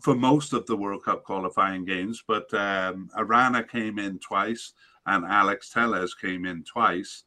for 0.01 0.17
most 0.17 0.53
of 0.53 0.67
the 0.67 0.77
World 0.77 1.05
Cup 1.05 1.23
qualifying 1.23 1.85
games, 1.85 2.25
but 2.27 2.53
um, 2.53 3.11
Arana 3.17 3.63
came 3.63 4.01
in 4.01 4.19
twice 4.19 4.73
and 5.07 5.25
Alex 5.25 5.71
Telles 5.71 6.15
came 6.15 6.45
in 6.45 6.65
twice. 6.65 7.25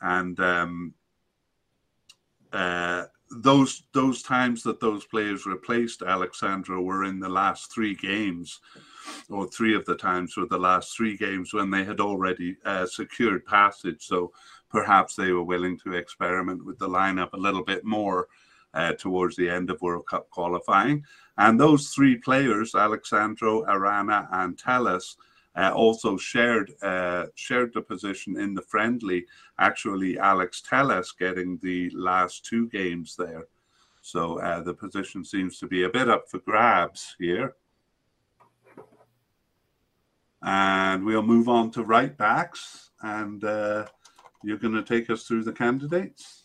And 0.00 0.40
um, 0.40 0.94
uh, 2.52 3.04
those 3.30 3.84
those 3.92 4.22
times 4.22 4.62
that 4.64 4.80
those 4.80 5.04
players 5.04 5.46
replaced 5.46 6.02
Alex 6.02 6.40
Sandro 6.40 6.82
were 6.82 7.04
in 7.04 7.20
the 7.20 7.28
last 7.28 7.72
three 7.72 7.94
games, 7.94 8.60
or 9.28 9.46
three 9.46 9.74
of 9.74 9.84
the 9.84 9.96
times 9.96 10.36
were 10.36 10.46
the 10.46 10.58
last 10.58 10.96
three 10.96 11.16
games 11.16 11.54
when 11.54 11.70
they 11.70 11.84
had 11.84 12.00
already 12.00 12.56
uh, 12.64 12.86
secured 12.86 13.46
passage. 13.46 14.02
So 14.04 14.32
perhaps 14.68 15.14
they 15.14 15.32
were 15.32 15.44
willing 15.44 15.78
to 15.80 15.94
experiment 15.94 16.64
with 16.64 16.78
the 16.78 16.88
lineup 16.88 17.32
a 17.32 17.38
little 17.38 17.64
bit 17.64 17.84
more 17.84 18.28
uh, 18.74 18.92
towards 18.94 19.36
the 19.36 19.48
end 19.48 19.70
of 19.70 19.80
World 19.80 20.06
Cup 20.06 20.28
qualifying. 20.30 21.04
And 21.38 21.58
those 21.58 21.88
three 21.88 22.16
players, 22.16 22.74
Alex 22.74 23.10
Sandro, 23.10 23.64
Arana, 23.64 24.28
and 24.32 24.58
Telles, 24.58 25.16
uh, 25.56 25.72
also 25.74 26.16
shared 26.16 26.72
uh, 26.82 27.26
shared 27.34 27.72
the 27.74 27.82
position 27.82 28.38
in 28.38 28.54
the 28.54 28.62
friendly. 28.62 29.26
Actually, 29.58 30.18
Alex 30.18 30.62
Telles 30.62 31.12
getting 31.12 31.58
the 31.62 31.90
last 31.90 32.44
two 32.44 32.68
games 32.68 33.16
there, 33.16 33.46
so 34.00 34.40
uh, 34.40 34.62
the 34.62 34.74
position 34.74 35.24
seems 35.24 35.58
to 35.58 35.66
be 35.66 35.84
a 35.84 35.90
bit 35.90 36.08
up 36.08 36.28
for 36.28 36.38
grabs 36.38 37.16
here. 37.18 37.54
And 40.42 41.04
we'll 41.04 41.22
move 41.22 41.48
on 41.48 41.70
to 41.72 41.82
right 41.82 42.16
backs, 42.16 42.90
and 43.02 43.44
uh, 43.44 43.86
you're 44.42 44.56
going 44.56 44.74
to 44.74 44.82
take 44.82 45.10
us 45.10 45.24
through 45.24 45.44
the 45.44 45.52
candidates. 45.52 46.44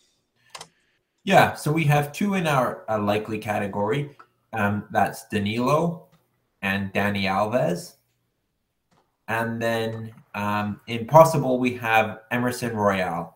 Yeah, 1.24 1.54
so 1.54 1.72
we 1.72 1.84
have 1.84 2.12
two 2.12 2.34
in 2.34 2.46
our 2.46 2.84
uh, 2.88 3.00
likely 3.00 3.38
category. 3.38 4.16
Um, 4.52 4.84
that's 4.90 5.26
Danilo 5.28 6.06
and 6.62 6.92
Dani 6.92 7.24
Alves. 7.24 7.95
And 9.28 9.60
then 9.60 10.12
um, 10.34 10.80
in 10.86 11.06
possible, 11.06 11.58
we 11.58 11.74
have 11.74 12.20
Emerson 12.30 12.76
Royal. 12.76 13.34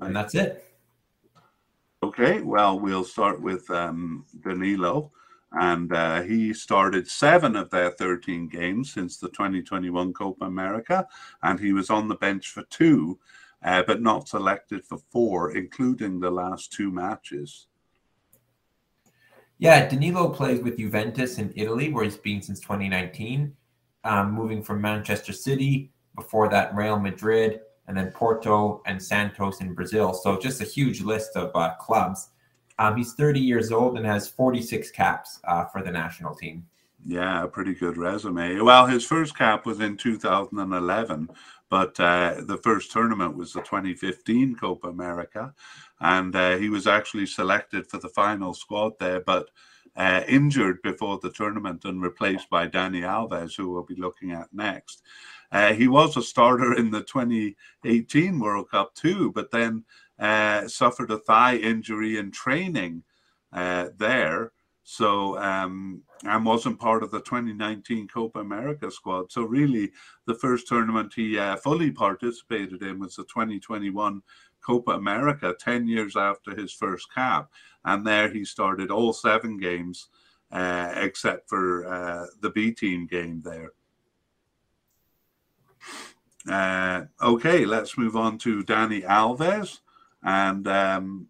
And 0.00 0.14
that's 0.14 0.34
it. 0.34 0.64
Okay, 2.02 2.40
well, 2.40 2.78
we'll 2.78 3.04
start 3.04 3.40
with 3.42 3.68
um, 3.70 4.24
Danilo. 4.42 5.10
And 5.52 5.92
uh, 5.92 6.22
he 6.22 6.52
started 6.52 7.08
seven 7.08 7.56
of 7.56 7.70
their 7.70 7.90
13 7.90 8.48
games 8.48 8.92
since 8.92 9.16
the 9.16 9.28
2021 9.30 10.12
Copa 10.12 10.44
America. 10.44 11.06
And 11.42 11.58
he 11.58 11.72
was 11.72 11.90
on 11.90 12.08
the 12.08 12.14
bench 12.16 12.50
for 12.50 12.62
two, 12.64 13.18
uh, 13.64 13.82
but 13.86 14.02
not 14.02 14.28
selected 14.28 14.84
for 14.84 14.98
four, 15.10 15.56
including 15.56 16.20
the 16.20 16.30
last 16.30 16.72
two 16.72 16.90
matches. 16.90 17.66
Yeah, 19.58 19.88
Danilo 19.88 20.28
plays 20.28 20.60
with 20.60 20.78
Juventus 20.78 21.38
in 21.38 21.52
Italy, 21.56 21.92
where 21.92 22.04
he's 22.04 22.16
been 22.16 22.40
since 22.40 22.60
2019, 22.60 23.52
um, 24.04 24.32
moving 24.32 24.62
from 24.62 24.80
Manchester 24.80 25.32
City, 25.32 25.90
before 26.14 26.48
that 26.48 26.74
Real 26.74 26.98
Madrid, 26.98 27.60
and 27.86 27.96
then 27.96 28.12
Porto 28.12 28.82
and 28.86 29.02
Santos 29.02 29.60
in 29.60 29.74
Brazil. 29.74 30.12
So 30.12 30.38
just 30.38 30.60
a 30.60 30.64
huge 30.64 31.00
list 31.00 31.36
of 31.36 31.50
uh, 31.54 31.74
clubs. 31.74 32.28
Um, 32.78 32.96
he's 32.96 33.14
30 33.14 33.40
years 33.40 33.72
old 33.72 33.96
and 33.96 34.06
has 34.06 34.28
46 34.28 34.90
caps 34.92 35.40
uh, 35.44 35.64
for 35.64 35.82
the 35.82 35.90
national 35.90 36.34
team. 36.34 36.64
Yeah, 37.06 37.44
a 37.44 37.48
pretty 37.48 37.74
good 37.74 37.96
resume. 37.96 38.60
Well, 38.60 38.86
his 38.86 39.04
first 39.04 39.36
cap 39.36 39.66
was 39.66 39.80
in 39.80 39.96
2011, 39.96 41.28
but 41.70 41.98
uh, 42.00 42.36
the 42.40 42.58
first 42.58 42.90
tournament 42.90 43.36
was 43.36 43.52
the 43.52 43.60
2015 43.60 44.56
Copa 44.56 44.88
America 44.88 45.54
and 46.00 46.34
uh, 46.34 46.56
he 46.56 46.68
was 46.68 46.86
actually 46.86 47.26
selected 47.26 47.86
for 47.86 47.98
the 47.98 48.08
final 48.08 48.54
squad 48.54 48.92
there, 48.98 49.20
but 49.20 49.50
uh, 49.96 50.22
injured 50.28 50.80
before 50.82 51.18
the 51.18 51.30
tournament 51.30 51.84
and 51.84 52.00
replaced 52.00 52.48
by 52.48 52.68
Dani 52.68 53.02
Alves, 53.02 53.56
who 53.56 53.70
we'll 53.70 53.82
be 53.82 53.96
looking 53.96 54.30
at 54.30 54.52
next. 54.52 55.02
Uh, 55.50 55.72
he 55.72 55.88
was 55.88 56.16
a 56.16 56.22
starter 56.22 56.74
in 56.74 56.90
the 56.90 57.02
2018 57.02 58.38
World 58.38 58.70
Cup 58.70 58.94
too, 58.94 59.32
but 59.32 59.50
then 59.50 59.84
uh, 60.18 60.68
suffered 60.68 61.10
a 61.10 61.18
thigh 61.18 61.56
injury 61.56 62.16
in 62.16 62.30
training 62.30 63.02
uh, 63.52 63.88
there. 63.96 64.52
So 64.90 65.36
um, 65.36 66.00
and 66.24 66.46
wasn't 66.46 66.80
part 66.80 67.02
of 67.02 67.10
the 67.10 67.20
2019 67.20 68.08
Copa 68.08 68.40
America 68.40 68.90
squad. 68.90 69.30
So 69.30 69.42
really, 69.42 69.92
the 70.24 70.34
first 70.34 70.66
tournament 70.66 71.12
he 71.14 71.38
uh, 71.38 71.56
fully 71.56 71.90
participated 71.90 72.82
in 72.82 72.98
was 72.98 73.14
the 73.14 73.24
2021 73.24 74.22
Copa 74.62 74.92
America, 74.92 75.54
10 75.60 75.88
years 75.88 76.16
after 76.16 76.56
his 76.56 76.72
first 76.72 77.12
cap, 77.14 77.50
and 77.84 78.06
there 78.06 78.32
he 78.32 78.46
started 78.46 78.90
all 78.90 79.12
seven 79.12 79.58
games 79.58 80.08
uh, 80.52 80.90
except 80.96 81.50
for 81.50 81.86
uh, 81.86 82.26
the 82.40 82.48
B 82.48 82.72
team 82.72 83.06
game 83.06 83.42
there. 83.44 83.72
Uh, 86.50 87.04
okay, 87.20 87.66
let's 87.66 87.98
move 87.98 88.16
on 88.16 88.38
to 88.38 88.64
Dani 88.64 89.04
Alves. 89.04 89.80
And 90.22 90.66
um, 90.66 91.28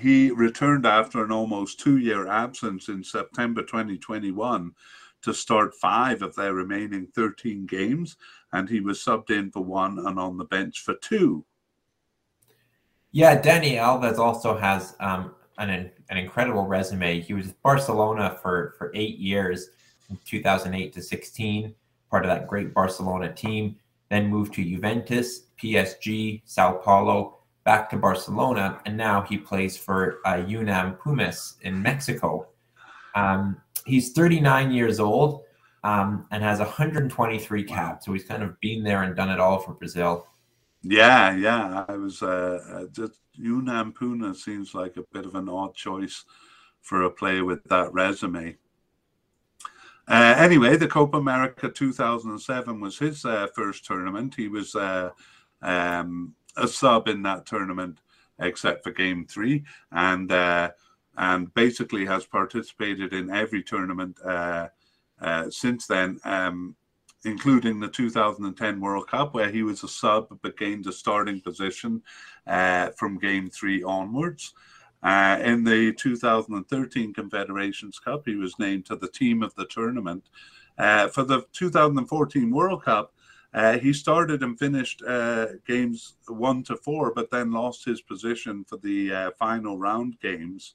he 0.00 0.30
returned 0.30 0.86
after 0.86 1.24
an 1.24 1.32
almost 1.32 1.80
two 1.80 1.98
year 1.98 2.28
absence 2.28 2.88
in 2.88 3.04
September 3.04 3.62
2021 3.62 4.72
to 5.22 5.34
start 5.34 5.74
five 5.74 6.22
of 6.22 6.34
their 6.34 6.54
remaining 6.54 7.06
13 7.14 7.66
games. 7.66 8.16
And 8.52 8.68
he 8.68 8.80
was 8.80 8.98
subbed 9.04 9.30
in 9.30 9.50
for 9.50 9.62
one 9.62 9.98
and 9.98 10.18
on 10.18 10.36
the 10.36 10.44
bench 10.44 10.80
for 10.80 10.94
two. 10.94 11.44
Yeah, 13.12 13.40
Dani 13.40 13.74
Alves 13.74 14.18
also 14.18 14.56
has 14.56 14.96
um, 14.98 15.34
an, 15.58 15.90
an 16.08 16.16
incredible 16.16 16.66
resume. 16.66 17.20
He 17.20 17.34
was 17.34 17.46
with 17.46 17.62
Barcelona 17.62 18.38
for, 18.42 18.74
for 18.78 18.90
eight 18.94 19.18
years, 19.18 19.70
from 20.06 20.18
2008 20.24 20.92
to 20.94 21.02
16, 21.02 21.74
part 22.10 22.24
of 22.24 22.30
that 22.30 22.48
great 22.48 22.72
Barcelona 22.72 23.32
team. 23.32 23.76
Then 24.08 24.28
moved 24.28 24.54
to 24.54 24.64
Juventus, 24.64 25.44
PSG, 25.62 26.42
Sao 26.44 26.72
Paulo, 26.74 27.41
back 27.64 27.88
to 27.90 27.96
Barcelona, 27.96 28.80
and 28.86 28.96
now 28.96 29.22
he 29.22 29.38
plays 29.38 29.76
for 29.76 30.18
uh, 30.24 30.42
UNAM 30.46 30.94
Pumas 30.94 31.56
in 31.62 31.80
Mexico. 31.80 32.48
Um, 33.14 33.60
he's 33.86 34.12
39 34.12 34.72
years 34.72 35.00
old 35.00 35.42
um, 35.84 36.26
and 36.30 36.42
has 36.42 36.58
123 36.58 37.64
caps, 37.64 38.06
so 38.06 38.12
he's 38.12 38.24
kind 38.24 38.42
of 38.42 38.58
been 38.60 38.82
there 38.82 39.02
and 39.02 39.14
done 39.14 39.30
it 39.30 39.40
all 39.40 39.58
for 39.58 39.74
Brazil. 39.74 40.26
Yeah, 40.82 41.36
yeah. 41.36 41.84
I 41.88 41.96
was 41.96 42.22
uh, 42.22 42.58
uh 42.72 42.86
just 42.92 43.20
UNAM 43.34 43.92
Puna 43.92 44.34
seems 44.34 44.74
like 44.74 44.96
a 44.96 45.04
bit 45.12 45.26
of 45.26 45.36
an 45.36 45.48
odd 45.48 45.74
choice 45.74 46.24
for 46.80 47.02
a 47.02 47.10
player 47.10 47.44
with 47.44 47.62
that 47.64 47.92
resume. 47.92 48.56
Uh, 50.08 50.34
anyway, 50.36 50.76
the 50.76 50.88
Copa 50.88 51.18
America 51.18 51.68
2007 51.68 52.80
was 52.80 52.98
his 52.98 53.24
uh, 53.24 53.46
first 53.54 53.84
tournament. 53.84 54.34
He 54.34 54.48
was 54.48 54.74
uh, 54.74 55.10
um, 55.62 56.34
a 56.56 56.68
sub 56.68 57.08
in 57.08 57.22
that 57.22 57.46
tournament, 57.46 57.98
except 58.38 58.84
for 58.84 58.90
Game 58.90 59.26
Three, 59.26 59.64
and 59.90 60.30
uh, 60.30 60.70
and 61.16 61.52
basically 61.54 62.04
has 62.06 62.24
participated 62.24 63.12
in 63.12 63.30
every 63.30 63.62
tournament 63.62 64.16
uh, 64.24 64.68
uh, 65.20 65.50
since 65.50 65.86
then. 65.86 66.18
Um, 66.24 66.76
including 67.24 67.78
the 67.78 67.88
2010 67.88 68.80
World 68.80 69.06
Cup, 69.06 69.32
where 69.32 69.48
he 69.48 69.62
was 69.62 69.84
a 69.84 69.88
sub 69.88 70.26
but 70.42 70.56
gained 70.56 70.86
a 70.86 70.92
starting 70.92 71.40
position 71.40 72.02
uh, 72.48 72.88
from 72.96 73.18
game 73.18 73.48
three 73.48 73.82
onwards. 73.82 74.54
Uh, 75.02 75.38
in 75.42 75.64
the 75.64 75.92
2013 75.92 77.12
Confederations 77.12 77.98
Cup, 77.98 78.22
he 78.24 78.36
was 78.36 78.58
named 78.58 78.86
to 78.86 78.96
the 78.96 79.08
team 79.08 79.42
of 79.42 79.54
the 79.54 79.66
tournament. 79.66 80.24
Uh, 80.78 81.08
for 81.08 81.22
the 81.22 81.42
2014 81.52 82.50
World 82.50 82.84
Cup, 82.84 83.12
uh, 83.54 83.78
he 83.78 83.92
started 83.92 84.42
and 84.42 84.58
finished 84.58 85.02
uh, 85.06 85.46
games 85.66 86.14
one 86.26 86.62
to 86.64 86.76
four, 86.76 87.12
but 87.14 87.30
then 87.30 87.52
lost 87.52 87.84
his 87.84 88.00
position 88.00 88.64
for 88.64 88.78
the 88.78 89.12
uh, 89.12 89.30
final 89.32 89.78
round 89.78 90.18
games. 90.20 90.74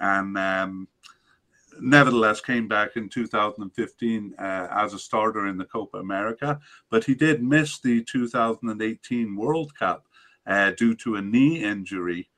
And 0.00 0.36
um, 0.36 0.88
nevertheless 1.80 2.40
came 2.40 2.66
back 2.66 2.96
in 2.96 3.08
2015 3.08 4.34
uh, 4.38 4.42
as 4.72 4.92
a 4.92 4.98
starter 4.98 5.46
in 5.46 5.56
the 5.56 5.64
Copa 5.64 5.98
America, 5.98 6.58
but 6.90 7.04
he 7.04 7.14
did 7.14 7.42
miss 7.42 7.78
the 7.78 8.02
2018 8.02 9.36
World 9.36 9.72
Cup 9.76 10.06
uh, 10.48 10.72
due 10.72 10.96
to 10.96 11.16
a 11.16 11.22
knee 11.22 11.62
injury, 11.62 12.28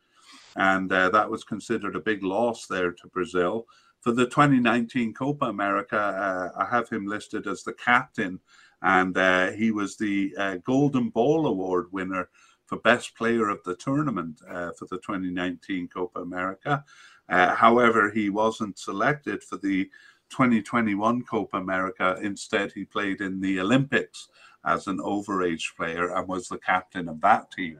and 0.56 0.92
uh, 0.92 1.08
that 1.10 1.30
was 1.30 1.44
considered 1.44 1.96
a 1.96 2.00
big 2.00 2.22
loss 2.22 2.66
there 2.66 2.92
to 2.92 3.08
Brazil. 3.08 3.66
For 4.00 4.12
the 4.12 4.26
2019 4.26 5.14
Copa 5.14 5.46
America, 5.46 6.52
I 6.56 6.64
have 6.66 6.88
him 6.88 7.06
listed 7.06 7.48
as 7.48 7.64
the 7.64 7.72
captain, 7.72 8.38
and 8.82 9.16
uh, 9.16 9.50
he 9.52 9.70
was 9.70 9.96
the 9.96 10.34
uh, 10.38 10.56
Golden 10.64 11.10
Ball 11.10 11.46
Award 11.46 11.86
winner 11.92 12.28
for 12.66 12.78
Best 12.78 13.16
Player 13.16 13.48
of 13.48 13.62
the 13.64 13.76
Tournament 13.76 14.40
for 14.40 14.86
the 14.90 14.98
2019 14.98 15.88
Copa 15.88 16.20
America. 16.20 16.84
Uh, 17.28 17.54
however, 17.54 18.10
he 18.10 18.30
wasn't 18.30 18.78
selected 18.78 19.42
for 19.42 19.56
the 19.56 19.84
2021 20.30 21.22
Copa 21.24 21.56
America. 21.56 22.18
Instead, 22.22 22.72
he 22.72 22.84
played 22.84 23.20
in 23.20 23.40
the 23.40 23.60
Olympics 23.60 24.28
as 24.64 24.86
an 24.86 24.98
overage 24.98 25.76
player 25.76 26.14
and 26.14 26.28
was 26.28 26.48
the 26.48 26.58
captain 26.58 27.08
of 27.08 27.20
that 27.20 27.50
team. 27.50 27.78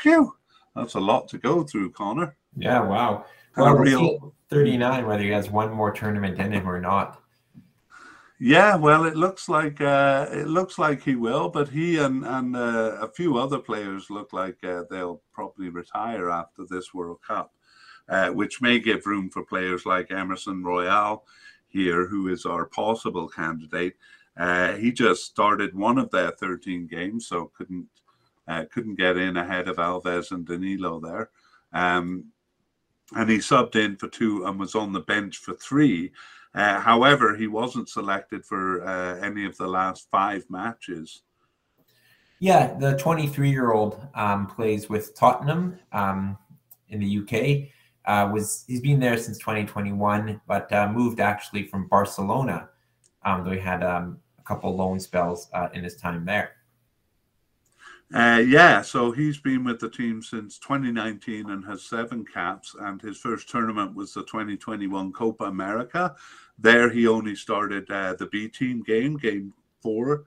Phew, 0.00 0.34
that's 0.74 0.94
a 0.94 1.00
lot 1.00 1.28
to 1.28 1.38
go 1.38 1.64
through, 1.64 1.90
Connor. 1.90 2.36
Yeah, 2.56 2.80
wow. 2.80 3.24
Well, 3.56 3.74
real 3.74 4.34
39, 4.50 5.06
whether 5.06 5.22
he 5.22 5.30
has 5.30 5.50
one 5.50 5.72
more 5.72 5.90
tournament 5.90 6.38
in 6.38 6.52
him 6.52 6.68
or 6.68 6.80
not. 6.80 7.17
Yeah, 8.40 8.76
well, 8.76 9.04
it 9.04 9.16
looks 9.16 9.48
like 9.48 9.80
uh, 9.80 10.26
it 10.30 10.46
looks 10.46 10.78
like 10.78 11.02
he 11.02 11.16
will, 11.16 11.48
but 11.48 11.68
he 11.68 11.98
and 11.98 12.24
and 12.24 12.54
uh, 12.56 12.98
a 13.00 13.08
few 13.08 13.36
other 13.36 13.58
players 13.58 14.10
look 14.10 14.32
like 14.32 14.62
uh, 14.64 14.84
they'll 14.90 15.22
probably 15.32 15.70
retire 15.70 16.30
after 16.30 16.64
this 16.68 16.94
World 16.94 17.18
Cup 17.26 17.52
uh, 18.08 18.30
which 18.30 18.60
may 18.60 18.78
give 18.78 19.06
room 19.06 19.30
for 19.30 19.44
players 19.44 19.84
like 19.86 20.10
Emerson 20.10 20.62
Royal 20.62 21.24
here, 21.68 22.06
who 22.06 22.28
is 22.28 22.46
our 22.46 22.66
possible 22.66 23.28
candidate. 23.28 23.94
Uh, 24.36 24.74
he 24.74 24.92
just 24.92 25.24
started 25.24 25.74
one 25.74 25.98
of 25.98 26.10
their 26.10 26.30
13 26.30 26.86
games, 26.86 27.26
so 27.26 27.50
couldn't 27.56 27.86
uh, 28.46 28.64
couldn't 28.72 28.94
get 28.94 29.18
in 29.18 29.36
ahead 29.36 29.68
of 29.68 29.76
Alves 29.76 30.30
and 30.30 30.46
Danilo 30.46 31.00
there. 31.00 31.28
Um, 31.74 32.24
and 33.14 33.28
he 33.28 33.38
subbed 33.38 33.76
in 33.76 33.96
for 33.96 34.08
two 34.08 34.46
and 34.46 34.58
was 34.58 34.74
on 34.74 34.92
the 34.92 35.00
bench 35.00 35.36
for 35.36 35.52
three. 35.54 36.12
Uh, 36.54 36.80
however, 36.80 37.36
he 37.36 37.46
wasn't 37.46 37.88
selected 37.88 38.44
for 38.44 38.86
uh, 38.86 39.16
any 39.20 39.44
of 39.44 39.56
the 39.56 39.66
last 39.66 40.08
five 40.10 40.44
matches. 40.48 41.22
Yeah, 42.40 42.74
the 42.78 42.96
23 42.96 43.50
year 43.50 43.72
old 43.72 44.00
um, 44.14 44.46
plays 44.46 44.88
with 44.88 45.14
Tottenham 45.14 45.78
um, 45.92 46.38
in 46.88 47.00
the 47.00 47.18
UK 47.18 47.68
uh, 48.08 48.30
was 48.32 48.64
he's 48.66 48.80
been 48.80 49.00
there 49.00 49.18
since 49.18 49.38
2021, 49.38 50.40
but 50.46 50.72
uh, 50.72 50.90
moved 50.90 51.20
actually 51.20 51.64
from 51.66 51.88
Barcelona. 51.88 52.68
Um, 53.24 53.44
though 53.44 53.50
he 53.50 53.58
had 53.58 53.82
um, 53.82 54.18
a 54.38 54.42
couple 54.42 54.74
loan 54.74 55.00
spells 55.00 55.48
uh, 55.52 55.68
in 55.74 55.82
his 55.84 55.96
time 55.96 56.24
there. 56.24 56.52
Uh, 58.14 58.42
yeah, 58.46 58.80
so 58.80 59.12
he's 59.12 59.38
been 59.38 59.64
with 59.64 59.78
the 59.80 59.90
team 59.90 60.22
since 60.22 60.58
2019 60.58 61.50
and 61.50 61.64
has 61.64 61.84
seven 61.84 62.24
caps. 62.24 62.74
And 62.80 63.00
his 63.02 63.18
first 63.18 63.48
tournament 63.50 63.94
was 63.94 64.14
the 64.14 64.22
2021 64.22 65.12
Copa 65.12 65.44
America. 65.44 66.14
There, 66.58 66.88
he 66.88 67.06
only 67.06 67.36
started 67.36 67.90
uh, 67.90 68.14
the 68.14 68.26
B 68.26 68.48
team 68.48 68.82
game, 68.82 69.16
game 69.18 69.52
four. 69.82 70.24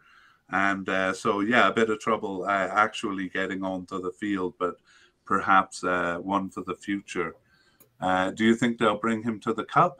And 0.52 0.88
uh, 0.90 1.14
so, 1.14 1.40
yeah, 1.40 1.70
a 1.70 1.74
bit 1.74 1.90
of 1.90 2.00
trouble 2.00 2.46
actually 2.48 3.30
getting 3.30 3.64
onto 3.64 4.02
the 4.02 4.12
field, 4.12 4.54
but 4.60 4.76
perhaps 5.26 5.82
one 5.84 6.50
for 6.50 6.64
the 6.64 6.76
future. 6.76 7.36
Uh, 8.00 8.32
do 8.32 8.44
you 8.44 8.56
think 8.56 8.78
they'll 8.78 8.98
bring 8.98 9.24
him 9.24 9.40
to 9.40 9.54
the 9.54 9.64
Cup? 9.64 10.00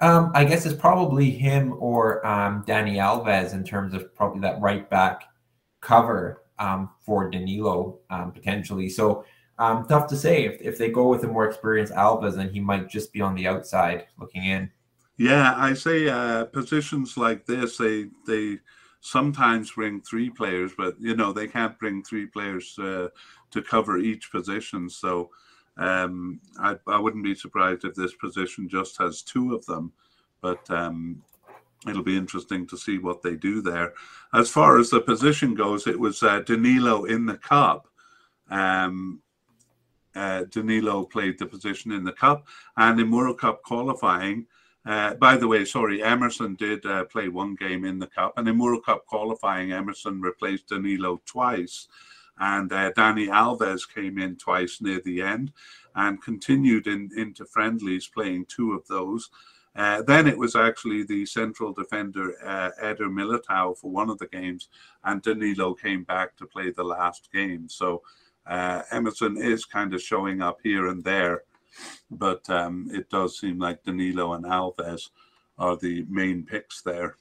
Um, 0.00 0.32
I 0.34 0.44
guess 0.44 0.66
it's 0.66 0.74
probably 0.74 1.30
him 1.30 1.74
or 1.78 2.26
um, 2.26 2.64
Dani 2.64 2.96
Alves 2.96 3.52
in 3.52 3.62
terms 3.62 3.94
of 3.94 4.14
probably 4.14 4.40
that 4.40 4.60
right 4.60 4.88
back 4.90 5.24
cover 5.84 6.42
um, 6.58 6.90
for 7.00 7.30
Danilo 7.30 7.98
um, 8.10 8.32
potentially. 8.32 8.88
So 8.88 9.24
um, 9.58 9.86
tough 9.86 10.08
to 10.08 10.16
say 10.16 10.44
if, 10.44 10.60
if 10.60 10.78
they 10.78 10.90
go 10.90 11.08
with 11.08 11.22
a 11.24 11.28
more 11.28 11.46
experienced 11.46 11.92
Alves, 11.92 12.36
then 12.36 12.50
he 12.52 12.60
might 12.60 12.88
just 12.88 13.12
be 13.12 13.20
on 13.20 13.34
the 13.34 13.46
outside 13.46 14.06
looking 14.18 14.44
in. 14.44 14.70
Yeah, 15.16 15.54
I 15.56 15.74
say 15.74 16.08
uh, 16.08 16.46
positions 16.46 17.16
like 17.16 17.46
this, 17.46 17.76
they 17.76 18.06
they 18.26 18.58
sometimes 19.00 19.70
bring 19.70 20.00
three 20.00 20.28
players, 20.28 20.72
but 20.76 20.96
you 20.98 21.14
know 21.14 21.32
they 21.32 21.46
can't 21.46 21.78
bring 21.78 22.02
three 22.02 22.26
players 22.26 22.76
uh, 22.78 23.08
to 23.52 23.62
cover 23.62 23.98
each 23.98 24.32
position. 24.32 24.90
So 24.90 25.30
um, 25.76 26.40
I, 26.58 26.76
I 26.88 26.98
wouldn't 26.98 27.22
be 27.22 27.34
surprised 27.36 27.84
if 27.84 27.94
this 27.94 28.14
position 28.14 28.68
just 28.68 28.98
has 28.98 29.22
two 29.22 29.54
of 29.54 29.64
them, 29.66 29.92
but 30.40 30.68
um, 30.68 31.22
it'll 31.86 32.02
be 32.02 32.16
interesting 32.16 32.66
to 32.68 32.76
see 32.76 32.98
what 32.98 33.22
they 33.22 33.34
do 33.34 33.60
there. 33.60 33.94
As 34.32 34.50
far 34.50 34.78
as 34.78 34.90
the 34.90 35.00
position 35.00 35.54
goes, 35.54 35.86
it 35.86 35.98
was 35.98 36.22
uh, 36.22 36.40
Danilo 36.40 37.04
in 37.04 37.26
the 37.26 37.38
cup. 37.38 37.88
Um, 38.50 39.20
uh, 40.14 40.44
Danilo 40.44 41.04
played 41.04 41.38
the 41.38 41.46
position 41.46 41.90
in 41.92 42.04
the 42.04 42.12
cup 42.12 42.46
and 42.76 43.00
in 43.00 43.10
World 43.10 43.40
Cup 43.40 43.62
qualifying. 43.62 44.46
Uh, 44.86 45.14
by 45.14 45.36
the 45.36 45.48
way, 45.48 45.64
sorry, 45.64 46.02
Emerson 46.02 46.54
did 46.56 46.84
uh, 46.86 47.04
play 47.04 47.28
one 47.28 47.54
game 47.54 47.84
in 47.84 47.98
the 47.98 48.06
cup, 48.06 48.34
and 48.36 48.46
in 48.46 48.58
World 48.58 48.84
Cup 48.84 49.06
qualifying, 49.06 49.72
Emerson 49.72 50.20
replaced 50.20 50.68
Danilo 50.68 51.20
twice 51.24 51.88
and 52.38 52.72
uh, 52.72 52.92
Dani 52.92 53.28
Alves 53.28 53.82
came 53.92 54.18
in 54.18 54.36
twice 54.36 54.80
near 54.80 55.00
the 55.04 55.22
end. 55.22 55.52
and 55.96 56.20
continued 56.22 56.88
in, 56.88 57.10
into 57.16 57.44
friendlies, 57.44 58.08
playing 58.08 58.46
two 58.46 58.72
of 58.72 58.86
those. 58.88 59.30
Uh, 59.76 60.02
then 60.02 60.28
it 60.28 60.38
was 60.38 60.54
actually 60.54 61.02
the 61.02 61.26
central 61.26 61.72
defender 61.72 62.34
uh, 62.44 62.70
Eder 62.80 63.08
Militao 63.08 63.76
for 63.76 63.90
one 63.90 64.08
of 64.08 64.18
the 64.18 64.28
games, 64.28 64.68
and 65.04 65.20
Danilo 65.20 65.74
came 65.74 66.04
back 66.04 66.36
to 66.36 66.46
play 66.46 66.70
the 66.70 66.84
last 66.84 67.28
game. 67.32 67.68
So 67.68 68.02
uh, 68.46 68.82
Emerson 68.92 69.36
is 69.36 69.64
kind 69.64 69.92
of 69.92 70.00
showing 70.00 70.42
up 70.42 70.58
here 70.62 70.86
and 70.88 71.02
there, 71.02 71.42
but 72.10 72.48
um, 72.50 72.88
it 72.92 73.10
does 73.10 73.38
seem 73.38 73.58
like 73.58 73.82
Danilo 73.82 74.34
and 74.34 74.44
Alves 74.44 75.10
are 75.58 75.76
the 75.76 76.04
main 76.08 76.44
picks 76.44 76.82
there. 76.82 77.16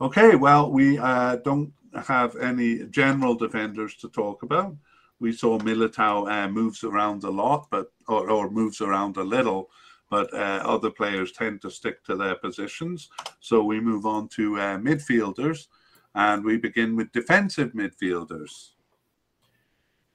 Okay, 0.00 0.34
well, 0.34 0.70
we 0.70 0.98
uh, 0.98 1.36
don't 1.36 1.72
have 2.06 2.36
any 2.36 2.84
general 2.86 3.34
defenders 3.34 3.96
to 3.96 4.08
talk 4.08 4.42
about. 4.42 4.74
We 5.20 5.32
saw 5.32 5.58
Militao 5.58 6.30
uh, 6.30 6.48
moves 6.48 6.84
around 6.84 7.24
a 7.24 7.30
lot, 7.30 7.68
but 7.70 7.92
or, 8.08 8.30
or 8.30 8.50
moves 8.50 8.80
around 8.80 9.18
a 9.18 9.22
little, 9.22 9.68
but 10.10 10.32
uh, 10.34 10.60
other 10.64 10.90
players 10.90 11.32
tend 11.32 11.62
to 11.62 11.70
stick 11.70 12.04
to 12.04 12.16
their 12.16 12.34
positions. 12.34 13.08
So 13.38 13.62
we 13.62 13.80
move 13.80 14.04
on 14.04 14.28
to 14.30 14.58
uh, 14.58 14.76
midfielders, 14.78 15.68
and 16.14 16.44
we 16.44 16.58
begin 16.58 16.96
with 16.96 17.12
defensive 17.12 17.72
midfielders. 17.72 18.70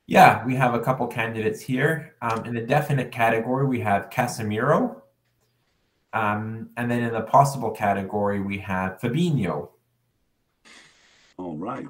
Yeah, 0.05 0.45
we 0.45 0.53
have 0.55 0.75
a 0.75 0.79
couple 0.79 1.07
candidates 1.07 1.61
here. 1.61 2.15
Um, 2.21 2.45
in 2.45 2.53
the 2.53 2.61
definite 2.61 3.11
category, 3.11 3.65
we 3.65 3.79
have 3.79 4.09
Casemiro. 4.11 5.01
Um, 6.13 6.69
and 6.77 6.91
then 6.91 7.01
in 7.01 7.13
the 7.13 7.21
possible 7.21 7.71
category, 7.71 8.39
we 8.39 8.57
have 8.59 8.99
Fabinho. 8.99 9.69
All 11.37 11.57
right. 11.57 11.87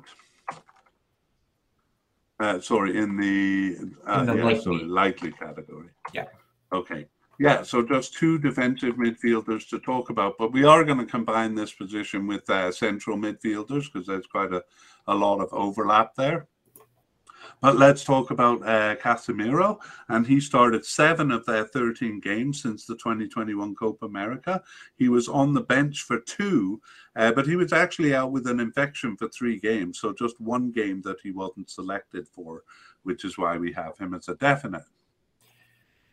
Uh, 2.40 2.60
sorry, 2.60 2.98
in 2.98 3.18
the, 3.18 3.78
uh, 4.08 4.20
In 4.20 4.26
the 4.28 4.36
yeah, 4.36 4.44
likely. 4.44 4.62
sorry, 4.62 4.84
likely 4.86 5.32
category. 5.32 5.90
Yeah. 6.14 6.26
Okay. 6.72 7.08
Yeah, 7.38 7.64
so 7.64 7.84
just 7.84 8.14
two 8.14 8.40
defensive 8.40 8.96
midfielders 8.96 9.68
to 9.70 9.80
talk 9.80 10.10
about, 10.10 10.38
but 10.38 10.54
we 10.54 10.64
are 10.64 10.86
going 10.86 11.00
to 11.00 11.06
combine 11.06 11.54
this 11.54 11.74
position 11.74 12.28
with 12.28 12.50
uh, 12.50 12.72
central 12.72 13.18
midfielders 13.18 13.92
because 13.92 14.08
there's 14.08 14.28
quite 14.28 14.54
a, 14.54 14.64
a 15.08 15.16
lot 15.16 15.42
of 15.42 15.50
overlap 15.52 16.16
there. 16.16 16.48
But 17.62 17.78
let's 17.78 18.04
talk 18.04 18.32
about 18.32 18.62
uh, 18.68 18.96
Casemiro, 18.96 19.80
and 20.10 20.26
he 20.26 20.40
started 20.40 20.86
seven 20.86 21.32
of 21.32 21.46
their 21.46 21.66
13 21.66 22.20
games 22.20 22.62
since 22.62 22.86
the 22.86 22.96
2021 22.96 23.76
Copa 23.76 24.06
America. 24.06 24.62
He 24.96 25.10
was 25.10 25.28
on 25.28 25.54
the 25.54 25.62
bench 25.62 26.04
for 26.04 26.20
two, 26.20 26.82
uh, 27.16 27.32
but 27.34 27.48
he 27.48 27.56
was 27.56 27.74
actually 27.74 28.16
out 28.16 28.32
with 28.32 28.48
an 28.48 28.60
infection 28.60 29.16
for 29.18 29.28
three 29.30 29.60
games, 29.60 30.00
so 30.00 30.14
just 30.14 30.40
one 30.40 30.72
game 30.72 31.02
that 31.04 31.18
he 31.22 31.32
wasn't 31.32 31.70
selected 31.70 32.28
for, 32.28 32.64
which 33.04 33.26
is 33.26 33.38
why 33.38 33.58
we 33.58 33.72
have 33.74 33.98
him 33.98 34.14
as 34.14 34.28
a 34.28 34.36
definite. 34.36 34.84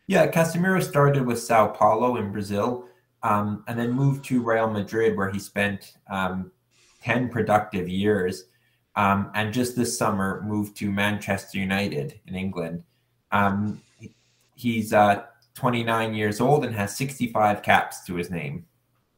Yeah, 0.07 0.29
Casemiro 0.29 0.83
started 0.83 1.25
with 1.25 1.39
Sao 1.39 1.67
Paulo 1.67 2.17
in 2.17 2.31
Brazil 2.31 2.85
um, 3.23 3.63
and 3.67 3.79
then 3.79 3.91
moved 3.91 4.25
to 4.25 4.41
Real 4.41 4.69
Madrid, 4.69 5.15
where 5.15 5.29
he 5.29 5.39
spent 5.39 5.95
um, 6.09 6.51
10 7.03 7.29
productive 7.29 7.87
years. 7.87 8.45
Um, 8.95 9.31
and 9.33 9.53
just 9.53 9.75
this 9.75 9.97
summer 9.97 10.43
moved 10.45 10.77
to 10.77 10.91
Manchester 10.91 11.57
United 11.57 12.19
in 12.27 12.35
England. 12.35 12.83
Um, 13.31 13.81
he's 14.55 14.93
uh, 14.93 15.23
29 15.55 16.13
years 16.13 16.39
old 16.39 16.65
and 16.65 16.75
has 16.75 16.95
65 16.95 17.63
caps 17.63 18.03
to 18.05 18.15
his 18.15 18.29
name. 18.29 18.65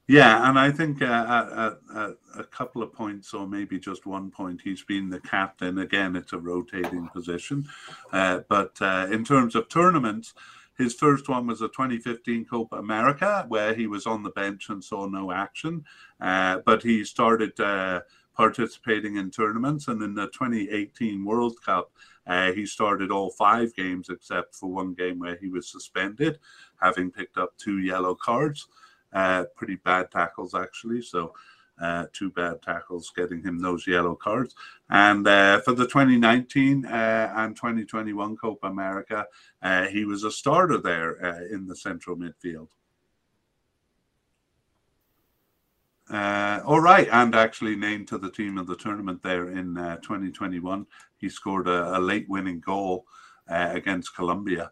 Yeah, 0.08 0.48
and 0.48 0.60
I 0.60 0.70
think 0.72 1.02
uh, 1.02 1.48
at, 1.58 1.98
at, 1.98 2.16
a 2.38 2.44
couple 2.44 2.84
of 2.84 2.94
points, 2.94 3.34
or 3.34 3.48
maybe 3.48 3.80
just 3.80 4.06
one 4.06 4.30
point, 4.30 4.62
he's 4.64 4.84
been 4.84 5.10
the 5.10 5.20
captain. 5.20 5.80
Again, 5.80 6.16
it's 6.16 6.34
a 6.34 6.38
rotating 6.38 7.10
position. 7.10 7.68
Uh, 8.14 8.42
but 8.48 8.80
uh, 8.82 9.08
in 9.12 9.26
terms 9.26 9.56
of 9.56 9.68
tournaments, 9.68 10.36
his 10.78 10.94
first 10.94 11.30
one 11.30 11.48
was 11.48 11.62
a 11.62 11.68
2015 11.68 12.46
Copa 12.46 12.76
America, 12.76 13.46
where 13.48 13.74
he 13.74 13.88
was 13.88 14.06
on 14.06 14.24
the 14.24 14.32
bench 14.32 14.70
and 14.70 14.84
saw 14.84 15.08
no 15.08 15.32
action. 15.32 15.86
Uh, 16.20 16.60
but 16.66 16.84
he 16.84 17.04
started 17.04 17.58
uh, 17.60 18.02
participating 18.36 19.16
in 19.16 19.32
tournaments, 19.32 19.88
and 19.88 20.02
in 20.02 20.14
the 20.14 20.28
2018 20.28 21.24
World 21.24 21.56
Cup, 21.66 21.92
uh, 22.28 22.52
he 22.52 22.66
started 22.66 23.12
all 23.12 23.30
five 23.30 23.74
games 23.76 24.10
except 24.10 24.56
for 24.56 24.70
one 24.70 24.94
game 24.94 25.20
where 25.20 25.38
he 25.38 25.48
was 25.48 25.68
suspended, 25.68 26.40
having 26.82 27.12
picked 27.12 27.38
up 27.38 27.58
two 27.58 27.80
yellow 27.80 28.16
cards. 28.16 28.68
Uh, 29.14 29.46
pretty 29.56 29.76
bad 29.76 30.12
tackles, 30.12 30.54
actually. 30.54 31.02
So, 31.02 31.34
uh, 31.82 32.06
two 32.14 32.30
bad 32.32 32.62
tackles 32.62 33.12
getting 33.16 33.42
him 33.42 33.60
those 33.60 33.88
yellow 33.88 34.16
cards. 34.16 34.56
And 34.90 35.28
uh, 35.28 35.60
for 35.62 35.74
the 35.74 35.86
2019 35.86 36.86
uh, 36.86 37.34
and 37.36 37.56
2021 37.56 38.38
Copa 38.38 38.68
America, 38.68 39.26
uh, 39.62 39.86
he 39.88 40.06
was 40.06 40.24
a 40.24 40.32
starter 40.32 40.78
there 40.78 41.24
uh, 41.26 41.54
in 41.54 41.68
the 41.68 41.76
central 41.76 42.16
midfield. 42.16 42.70
Uh, 46.10 46.62
all 46.64 46.80
right, 46.80 47.08
and 47.12 47.34
actually 47.34 47.76
named 47.76 48.08
to 48.08 48.20
the 48.20 48.30
team 48.30 48.60
of 48.60 48.68
the 48.68 48.76
tournament 48.76 49.24
there 49.24 49.50
in 49.50 49.76
uh, 49.76 49.98
2021. 49.98 50.86
He 51.18 51.30
scored 51.30 51.68
a, 51.68 51.98
a 51.98 52.00
late 52.00 52.30
winning 52.30 52.60
goal 52.60 53.06
against 53.48 54.16
Colombia. 54.16 54.72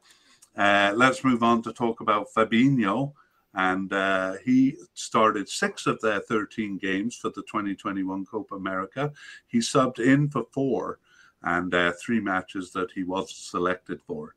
Let's 0.56 1.24
move 1.24 1.41
on 1.41 1.64
to 1.64 1.74
talk 1.74 2.01
about 2.01 2.28
Fabinho. 2.36 3.14
And 3.56 3.93
uh, 3.93 4.34
he 4.43 4.78
started 4.93 5.47
six 5.47 5.86
of 5.86 6.01
their 6.01 6.20
13 6.22 6.78
games 6.78 7.16
for 7.16 7.30
the 7.30 7.43
2021 7.43 8.26
Copa 8.26 8.56
America. 8.56 9.12
He 9.47 9.60
subbed 9.60 9.99
in 9.99 10.30
for 10.30 10.45
four 10.51 10.99
and 11.43 11.74
uh, 11.74 11.93
three 12.01 12.20
matches 12.20 12.72
that 12.72 12.91
he 12.91 13.04
was 13.04 13.36
selected 13.36 14.01
for. 14.01 14.36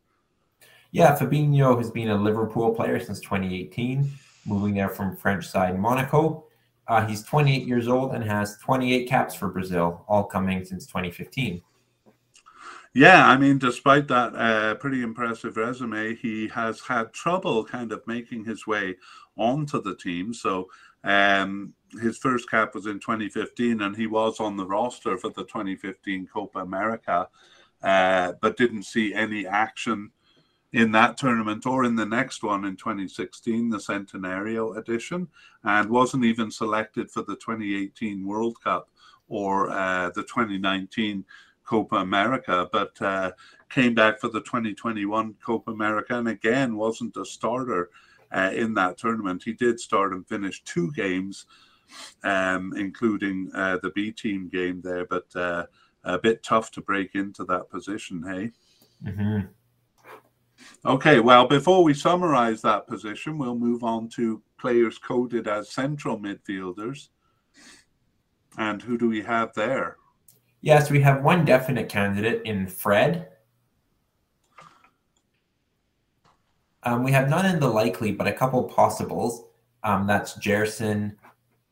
Yeah, 0.91 1.17
Fabinho 1.17 1.77
has 1.79 1.91
been 1.91 2.11
a 2.11 2.17
Liverpool 2.17 2.75
player 2.75 2.99
since 3.01 3.21
2018, 3.21 4.11
moving 4.45 4.75
there 4.75 4.89
from 4.89 5.17
French 5.17 5.47
side 5.47 5.79
Monaco. 5.79 6.45
Uh, 6.89 7.07
he's 7.07 7.23
28 7.25 7.67
years 7.67 7.89
old 7.89 8.14
and 8.14 8.23
has 8.25 8.57
28 8.59 9.09
caps 9.09 9.35
for 9.35 9.49
Brazil, 9.49 10.05
all 10.09 10.25
coming 10.25 10.64
since 10.64 10.87
2015. 10.87 11.61
Yeah, 12.97 13.27
I 13.27 13.37
mean, 13.37 13.59
despite 13.59 14.09
that 14.09 14.35
uh, 14.35 14.75
pretty 14.77 15.03
impressive 15.03 15.59
resume, 15.59 16.15
he 16.15 16.49
has 16.49 16.81
had 16.81 17.13
trouble 17.13 17.63
kind 17.63 17.93
of 17.93 18.01
making 18.07 18.47
his 18.47 18.67
way 18.67 18.97
onto 19.37 19.83
the 19.83 19.95
team. 19.95 20.33
So 20.33 20.71
um, 21.05 21.75
his 22.01 22.17
first 22.17 22.51
cap 22.51 22.75
was 22.75 22.87
in 22.87 22.99
2015, 22.99 23.83
and 23.83 23.95
he 23.95 24.07
was 24.07 24.41
on 24.41 24.57
the 24.57 24.65
roster 24.65 25.19
for 25.19 25.29
the 25.29 25.45
2015 25.45 26.27
Copa 26.33 26.61
America, 26.61 27.29
uh, 27.83 28.33
but 28.41 28.57
didn't 28.57 28.85
see 28.85 29.13
any 29.13 29.47
action 29.47 30.11
in 30.73 30.91
that 30.93 31.19
tournament 31.19 31.67
or 31.67 31.85
in 31.85 31.97
the 31.97 32.07
next 32.07 32.43
one 32.43 32.65
in 32.65 32.77
2016, 32.77 33.69
the 33.69 33.77
Centenario 33.77 34.75
edition, 34.79 35.29
and 35.65 35.91
wasn't 35.91 36.25
even 36.25 36.51
selected 36.51 37.11
for 37.11 37.21
the 37.21 37.37
2018 37.37 38.27
World 38.27 38.57
Cup 38.65 38.89
or 39.29 39.69
uh, 39.71 40.09
the 40.15 40.23
2019 40.23 41.27
Copa 41.67 41.97
America, 41.97 42.69
but 42.73 43.01
uh, 43.03 43.33
came 43.69 43.95
back 43.95 44.21
for 44.21 44.29
the 44.29 44.41
2021 44.41 45.35
Copa 45.45 45.73
America 45.73 46.17
and 46.17 46.29
again 46.29 46.77
wasn't 46.77 47.17
a 47.17 47.25
starter 47.25 47.91
uh, 48.33 48.51
in 48.55 48.75
that 48.75 48.97
tournament. 48.97 49.43
He 49.45 49.53
did 49.53 49.79
start 49.81 50.12
and 50.12 50.27
finish 50.27 50.62
two 50.64 50.93
games, 50.93 51.47
um, 52.25 52.73
including 52.77 53.51
uh, 53.55 53.79
the 53.83 53.91
B 53.91 54.12
team 54.12 54.49
game 54.49 54.81
there, 54.83 55.05
but 55.05 55.27
uh, 55.35 55.67
a 56.05 56.19
bit 56.19 56.43
tough 56.43 56.71
to 56.73 56.81
break 56.81 57.14
into 57.14 57.45
that 57.45 57.69
position, 57.69 58.23
hey? 58.23 58.53
Mm-hmm. 59.11 59.47
Okay, 60.85 61.21
well, 61.21 61.47
before 61.47 61.83
we 61.83 61.95
summarize 61.95 62.62
that 62.62 62.87
position, 62.87 63.39
we'll 63.39 63.59
move 63.59 63.83
on 63.83 64.09
to 64.11 64.43
players 64.59 64.99
coded 64.99 65.49
as 65.49 65.71
central 65.71 66.19
midfielders. 66.19 67.09
And 68.57 68.81
who 68.81 68.97
do 68.97 69.09
we 69.09 69.21
have 69.23 69.53
there? 69.55 69.97
Yes, 70.61 70.91
we 70.91 71.01
have 71.03 71.23
one 71.23 71.45
definite 71.45 71.89
candidate 71.89 72.43
in 72.45 72.67
Fred. 72.67 73.29
Um, 76.83 77.03
we 77.03 77.13
have 77.13 77.29
none 77.29 77.47
in 77.47 77.61
the 77.61 77.69
likely, 77.69 78.13
but 78.13 78.27
a 78.27 78.33
couple 78.33 78.63
possibles. 78.65 79.45
Um, 79.83 80.07
that's 80.07 80.39
Gerson 80.39 81.17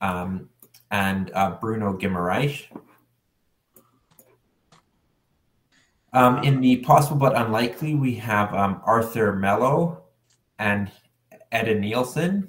um, 0.01 0.49
and 0.91 1.31
uh, 1.35 1.53
Bruno 1.61 1.97
Guimaraes. 1.97 2.67
Um, 6.13 6.45
in 6.45 6.61
the 6.61 6.77
possible 6.77 7.17
but 7.17 7.37
unlikely, 7.37 7.97
we 7.97 8.15
have 8.17 8.55
um, 8.55 8.81
Arthur 8.85 9.35
Melo 9.35 10.05
and 10.61 10.91
Edenilson. 11.53 12.49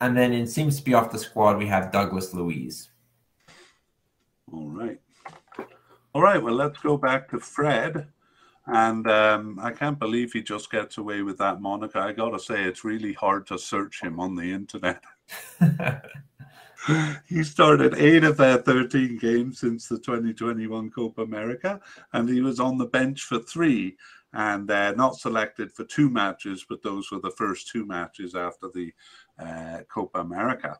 And 0.00 0.16
then 0.16 0.32
it 0.32 0.48
seems 0.48 0.76
to 0.76 0.84
be 0.84 0.94
off 0.94 1.10
the 1.10 1.18
squad, 1.18 1.58
we 1.58 1.66
have 1.66 1.90
Douglas 1.90 2.34
Luiz. 2.34 2.90
All 4.54 4.68
right. 4.68 5.00
All 6.14 6.22
right. 6.22 6.40
Well, 6.40 6.54
let's 6.54 6.78
go 6.78 6.96
back 6.96 7.28
to 7.30 7.40
Fred. 7.40 8.06
And 8.66 9.10
um, 9.10 9.58
I 9.60 9.72
can't 9.72 9.98
believe 9.98 10.32
he 10.32 10.42
just 10.42 10.70
gets 10.70 10.96
away 10.96 11.22
with 11.22 11.38
that 11.38 11.60
moniker. 11.60 11.98
I 11.98 12.12
got 12.12 12.30
to 12.30 12.38
say, 12.38 12.62
it's 12.62 12.84
really 12.84 13.12
hard 13.12 13.46
to 13.48 13.58
search 13.58 14.00
him 14.00 14.20
on 14.20 14.36
the 14.36 14.52
internet. 14.52 15.02
he 17.28 17.42
started 17.42 17.94
eight 17.98 18.22
of 18.22 18.36
their 18.36 18.58
13 18.58 19.18
games 19.18 19.58
since 19.58 19.88
the 19.88 19.98
2021 19.98 20.90
Copa 20.90 21.22
America, 21.22 21.80
and 22.12 22.28
he 22.28 22.40
was 22.40 22.60
on 22.60 22.78
the 22.78 22.86
bench 22.86 23.22
for 23.22 23.40
three 23.40 23.96
and 24.32 24.70
uh, 24.70 24.92
not 24.92 25.16
selected 25.16 25.72
for 25.72 25.84
two 25.84 26.08
matches, 26.08 26.64
but 26.68 26.82
those 26.82 27.10
were 27.10 27.20
the 27.20 27.32
first 27.32 27.68
two 27.68 27.84
matches 27.84 28.34
after 28.34 28.68
the 28.72 28.92
uh, 29.38 29.80
Copa 29.92 30.20
America. 30.20 30.78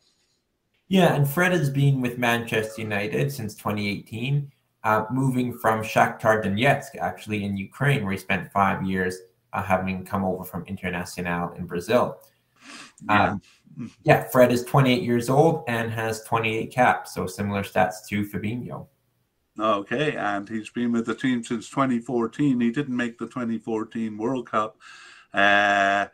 Yeah, 0.88 1.14
and 1.14 1.28
Fred 1.28 1.52
has 1.52 1.70
been 1.70 2.00
with 2.00 2.18
Manchester 2.18 2.82
United 2.82 3.32
since 3.32 3.54
2018, 3.54 4.50
uh, 4.84 5.04
moving 5.10 5.56
from 5.56 5.82
Shakhtar 5.82 6.44
Donetsk, 6.44 6.96
actually 7.00 7.44
in 7.44 7.56
Ukraine, 7.56 8.02
where 8.04 8.12
he 8.12 8.18
spent 8.18 8.52
five 8.52 8.82
years, 8.82 9.16
uh, 9.52 9.62
having 9.62 10.04
come 10.04 10.24
over 10.24 10.44
from 10.44 10.64
Internacional 10.66 11.56
in 11.58 11.66
Brazil. 11.66 12.18
Yeah. 13.08 13.32
Um, 13.32 13.42
yeah, 14.04 14.24
Fred 14.28 14.52
is 14.52 14.64
28 14.64 15.02
years 15.02 15.28
old 15.28 15.64
and 15.68 15.90
has 15.90 16.22
28 16.24 16.70
caps, 16.70 17.14
so 17.14 17.26
similar 17.26 17.62
stats 17.62 18.06
to 18.08 18.24
Fabinho. 18.24 18.86
Okay, 19.58 20.16
and 20.16 20.48
he's 20.48 20.70
been 20.70 20.92
with 20.92 21.06
the 21.06 21.14
team 21.14 21.42
since 21.44 21.68
2014. 21.70 22.60
He 22.60 22.70
didn't 22.70 22.96
make 22.96 23.18
the 23.18 23.26
2014 23.26 24.16
World 24.16 24.50
Cup, 24.50 24.76
uh, 25.32 26.06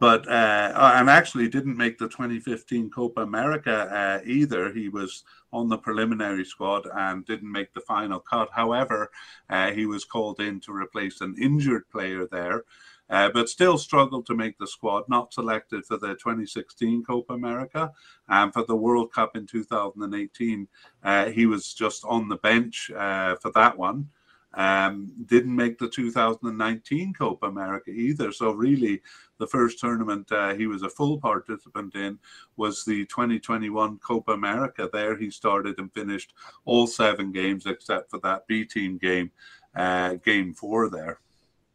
but 0.00 0.26
uh, 0.26 0.72
and 0.96 1.08
actually 1.08 1.48
didn't 1.48 1.76
make 1.76 1.98
the 1.98 2.08
2015 2.08 2.90
Copa 2.90 3.20
America 3.20 3.70
uh, 3.72 4.20
either. 4.26 4.72
He 4.72 4.88
was 4.88 5.22
on 5.52 5.68
the 5.68 5.78
preliminary 5.78 6.44
squad 6.44 6.88
and 6.92 7.24
didn't 7.24 7.52
make 7.52 7.72
the 7.72 7.80
final 7.80 8.18
cut. 8.18 8.48
However, 8.52 9.10
uh, 9.48 9.70
he 9.70 9.86
was 9.86 10.04
called 10.04 10.40
in 10.40 10.58
to 10.60 10.72
replace 10.72 11.20
an 11.20 11.36
injured 11.38 11.88
player 11.90 12.26
there 12.26 12.64
uh, 13.10 13.28
but 13.28 13.48
still 13.48 13.76
struggled 13.76 14.24
to 14.26 14.34
make 14.34 14.56
the 14.58 14.66
squad, 14.66 15.04
not 15.08 15.34
selected 15.34 15.84
for 15.84 15.96
the 15.96 16.14
2016 16.14 17.04
Copa 17.04 17.34
America. 17.34 17.92
And 18.28 18.52
for 18.52 18.64
the 18.64 18.76
World 18.76 19.12
Cup 19.12 19.36
in 19.36 19.46
2018, 19.46 20.68
uh, 21.02 21.26
he 21.26 21.46
was 21.46 21.74
just 21.74 22.04
on 22.04 22.28
the 22.28 22.36
bench 22.36 22.90
uh, 22.96 23.34
for 23.36 23.50
that 23.52 23.76
one. 23.76 24.08
Um, 24.54 25.12
didn't 25.26 25.54
make 25.54 25.78
the 25.78 25.88
2019 25.88 27.14
Copa 27.14 27.46
America 27.46 27.90
either. 27.90 28.32
So, 28.32 28.50
really, 28.50 29.00
the 29.38 29.46
first 29.46 29.78
tournament 29.78 30.30
uh, 30.32 30.54
he 30.54 30.66
was 30.66 30.82
a 30.82 30.90
full 30.90 31.18
participant 31.18 31.94
in 31.94 32.18
was 32.56 32.84
the 32.84 33.06
2021 33.06 33.98
Copa 33.98 34.32
America. 34.32 34.88
There, 34.92 35.16
he 35.16 35.30
started 35.30 35.78
and 35.78 35.92
finished 35.92 36.34
all 36.64 36.86
seven 36.86 37.30
games 37.32 37.66
except 37.66 38.10
for 38.10 38.18
that 38.20 38.46
B 38.48 38.64
team 38.64 38.98
game, 38.98 39.30
uh, 39.76 40.14
game 40.14 40.52
four 40.52 40.90
there. 40.90 41.20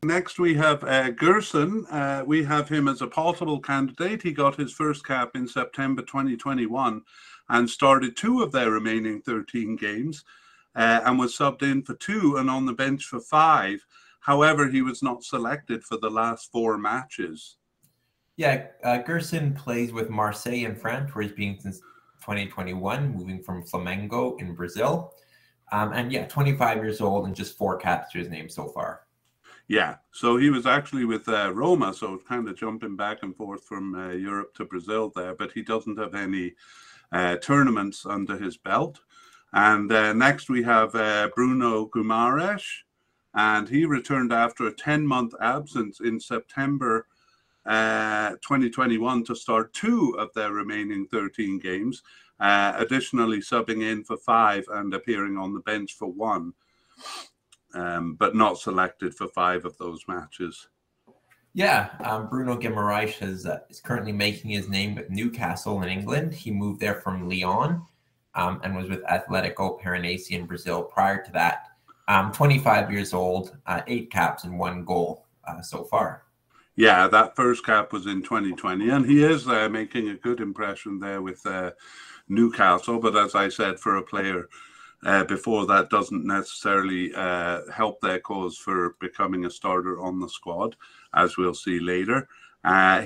Next, 0.03 0.38
we 0.38 0.53
have 0.53 0.84
uh, 0.84 1.09
Gerson. 1.09 1.88
Uh, 1.88 2.23
we 2.28 2.43
have 2.43 2.69
him 2.69 2.88
as 2.88 3.01
a 3.01 3.07
possible 3.07 3.59
candidate. 3.59 4.21
He 4.21 4.34
got 4.34 4.55
his 4.55 4.71
first 4.71 5.03
cap 5.03 5.32
in 5.34 5.47
September 5.47 6.03
2021 6.03 7.01
and 7.49 7.69
started 7.69 8.15
two 8.15 8.43
of 8.43 8.51
their 8.51 8.69
remaining 8.69 9.21
13 9.21 9.76
games 9.76 10.23
uh, 10.76 11.01
and 11.05 11.17
was 11.17 11.38
subbed 11.38 11.63
in 11.63 11.84
for 11.84 11.95
two 11.95 12.38
and 12.38 12.49
on 12.49 12.65
the 12.65 12.73
bench 12.73 13.05
for 13.05 13.19
five. 13.19 13.86
However, 14.19 14.67
he 14.67 14.82
was 14.82 15.03
not 15.03 15.23
selected 15.23 15.84
for 15.84 15.97
the 15.97 16.09
last 16.09 16.51
four 16.51 16.78
matches. 16.78 17.57
Yeah, 18.38 18.67
uh, 18.84 18.97
Gerson 18.99 19.53
plays 19.53 19.93
with 19.93 20.09
Marseille 20.09 20.65
in 20.65 20.76
France, 20.76 21.13
where 21.13 21.23
he's 21.23 21.32
been 21.32 21.59
since 21.59 21.80
2021, 22.21 23.13
moving 23.15 23.41
from 23.41 23.63
Flamengo 23.63 24.39
in 24.39 24.55
Brazil. 24.55 25.13
Um, 25.71 25.93
and 25.93 26.11
yeah, 26.11 26.28
25 26.28 26.78
years 26.78 27.01
old 27.01 27.26
and 27.26 27.36
just 27.36 27.57
four 27.57 27.78
caps 27.78 28.11
to 28.11 28.19
his 28.19 28.30
name 28.30 28.49
so 28.49 28.67
far. 28.67 29.01
Yeah, 29.67 29.95
so 30.11 30.38
he 30.38 30.49
was 30.51 30.67
actually 30.67 31.05
with 31.05 31.28
uh, 31.28 31.51
Roma, 31.53 31.93
so 31.93 32.19
kind 32.28 32.47
of 32.47 32.55
jumping 32.55 32.95
back 32.95 33.23
and 33.23 33.36
forth 33.36 33.63
from 33.63 33.95
uh, 33.95 34.09
Europe 34.09 34.53
to 34.55 34.65
Brazil 34.65 35.11
there, 35.15 35.34
but 35.34 35.51
he 35.51 35.63
doesn't 35.63 35.97
have 35.97 36.13
any 36.13 36.53
uh, 37.11 37.38
tournaments 37.38 38.05
under 38.05 38.38
his 38.38 38.57
belt. 38.57 38.99
And 39.56 39.89
uh, 39.89 40.12
next 40.12 40.49
we 40.49 40.62
have 40.64 40.93
uh, 40.95 41.30
Bruno 41.34 41.88
Guimarães, 41.88 42.66
and 43.34 43.70
he 43.70 43.86
returned 43.86 44.34
after 44.34 44.68
a 44.68 44.74
10 44.74 45.08
month 45.08 45.34
absence 45.41 46.01
in 46.01 46.20
September 46.20 47.08
uh, 47.66 48.32
2021 48.41 49.24
to 49.24 49.36
start 49.36 49.74
two 49.74 50.14
of 50.20 50.30
their 50.36 50.51
remaining 50.51 51.08
13 51.08 51.60
games, 51.60 52.03
additionally 52.39 53.39
subbing 53.39 53.82
in 53.82 54.03
for 54.03 54.18
five 54.18 54.66
and 54.72 54.93
appearing 54.93 55.38
on 55.38 55.53
the 55.53 55.62
bench 55.62 55.93
for 55.93 56.12
one 56.12 56.53
um, 57.76 58.16
but 58.16 58.36
not 58.36 58.60
selected 58.60 59.16
for 59.16 59.28
five 59.30 59.64
of 59.64 59.78
those 59.78 60.03
matches. 60.08 60.68
Yeah, 61.53 61.91
um, 62.03 62.28
Bruno 62.30 62.58
Guimarães 62.58 63.22
is, 63.22 63.45
uh, 63.45 63.60
is 63.70 63.80
currently 63.80 64.12
making 64.12 64.51
his 64.51 64.68
name 64.68 64.95
with 64.95 65.10
Newcastle 65.10 65.82
in 65.82 65.89
England. 65.89 66.34
He 66.34 66.51
moved 66.51 66.82
there 66.82 66.95
from 66.95 67.30
Lyon 67.30 67.82
um, 68.36 68.60
and 68.64 68.76
was 68.76 68.90
with 68.90 69.04
Atletico 69.04 69.82
Paranaense 69.82 70.30
in 70.30 70.46
Brazil 70.46 70.84
prior 70.84 71.24
to 71.24 71.32
that. 71.32 71.70
Um, 72.08 72.32
25 72.32 72.92
years 72.92 73.14
old, 73.14 73.58
uh, 73.66 73.82
eight 73.88 74.12
caps 74.12 74.44
and 74.44 74.60
one 74.60 74.86
goal 74.86 75.26
uh, 75.48 75.62
so 75.62 75.84
far. 75.84 76.24
Yeah, 76.76 77.08
that 77.08 77.36
first 77.36 77.66
cap 77.66 77.94
was 77.94 78.06
in 78.06 78.22
2020, 78.22 78.90
and 78.90 79.06
he 79.06 79.24
is 79.24 79.48
uh, 79.48 79.70
making 79.70 80.10
a 80.10 80.16
good 80.16 80.42
impression 80.42 81.00
there 81.00 81.22
with 81.22 81.44
uh, 81.46 81.72
Newcastle. 82.28 83.00
But 83.00 83.16
as 83.16 83.34
I 83.34 83.48
said, 83.48 83.80
for 83.80 83.96
a 83.96 84.04
player 84.04 84.50
uh, 85.04 85.24
before 85.24 85.66
that 85.68 85.90
doesn't 85.90 86.26
necessarily 86.26 87.14
uh, 87.16 87.62
help 87.72 88.02
their 88.02 88.20
cause 88.20 88.58
for 88.58 88.98
becoming 89.00 89.46
a 89.46 89.50
starter 89.50 90.02
on 90.02 90.20
the 90.20 90.28
squad, 90.28 90.76
as 91.14 91.38
we'll 91.38 91.54
see 91.54 91.80
later. 91.80 92.28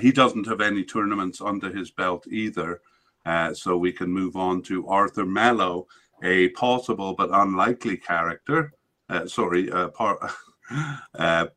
He 0.00 0.10
doesn't 0.10 0.48
have 0.48 0.60
any 0.60 0.84
tournaments 0.84 1.40
under 1.40 1.70
his 1.70 1.90
belt 1.90 2.26
either. 2.28 2.80
Uh, 3.26 3.52
so 3.52 3.76
we 3.76 3.92
can 3.92 4.10
move 4.10 4.36
on 4.36 4.62
to 4.62 4.86
Arthur 4.88 5.26
Melo, 5.26 5.86
a 6.22 6.48
possible 6.50 7.14
but 7.14 7.30
unlikely 7.32 7.96
character. 7.96 8.72
Uh, 9.08 9.26
sorry, 9.26 9.70
par- 9.94 10.30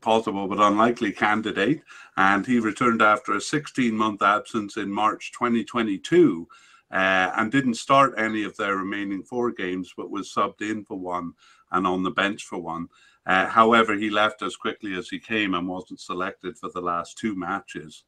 possible 0.00 0.48
but 0.48 0.60
unlikely 0.60 1.12
candidate. 1.12 1.82
And 2.16 2.46
he 2.46 2.58
returned 2.58 3.02
after 3.02 3.34
a 3.34 3.40
16 3.40 3.94
month 3.94 4.22
absence 4.22 4.76
in 4.76 4.90
March 4.90 5.32
2022 5.32 6.48
uh, 6.90 7.30
and 7.36 7.52
didn't 7.52 7.74
start 7.74 8.14
any 8.18 8.44
of 8.44 8.56
their 8.56 8.76
remaining 8.76 9.22
four 9.22 9.52
games, 9.52 9.92
but 9.96 10.10
was 10.10 10.32
subbed 10.32 10.62
in 10.62 10.84
for 10.84 10.98
one 10.98 11.32
and 11.72 11.86
on 11.86 12.02
the 12.02 12.10
bench 12.10 12.44
for 12.44 12.58
one. 12.58 12.88
Uh, 13.26 13.46
however, 13.46 13.94
he 13.94 14.10
left 14.10 14.42
as 14.42 14.56
quickly 14.56 14.94
as 14.94 15.08
he 15.08 15.18
came 15.18 15.54
and 15.54 15.68
wasn't 15.68 16.00
selected 16.00 16.56
for 16.58 16.70
the 16.70 16.80
last 16.80 17.16
two 17.16 17.36
matches. 17.36 18.04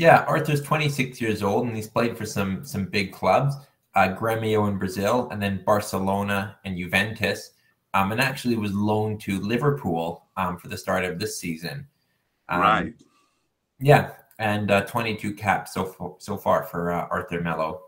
Yeah, 0.00 0.24
Arthur's 0.26 0.62
26 0.62 1.20
years 1.20 1.42
old 1.42 1.66
and 1.66 1.76
he's 1.76 1.86
played 1.86 2.16
for 2.16 2.24
some 2.24 2.64
some 2.64 2.86
big 2.86 3.12
clubs, 3.12 3.54
uh, 3.94 4.16
Gremio 4.18 4.66
in 4.66 4.78
Brazil, 4.78 5.28
and 5.30 5.42
then 5.42 5.62
Barcelona 5.66 6.56
and 6.64 6.78
Juventus, 6.78 7.50
um, 7.92 8.10
and 8.10 8.18
actually 8.18 8.56
was 8.56 8.72
loaned 8.72 9.20
to 9.20 9.38
Liverpool 9.40 10.24
um, 10.38 10.56
for 10.56 10.68
the 10.68 10.76
start 10.78 11.04
of 11.04 11.18
this 11.18 11.38
season. 11.38 11.86
Um, 12.48 12.60
right. 12.62 12.94
Yeah, 13.78 14.12
and 14.38 14.70
uh, 14.70 14.86
22 14.86 15.34
caps 15.34 15.74
so 15.74 15.84
far, 15.84 16.14
so 16.16 16.38
far 16.38 16.62
for 16.62 16.92
uh, 16.92 17.06
Arthur 17.10 17.42
Melo. 17.42 17.82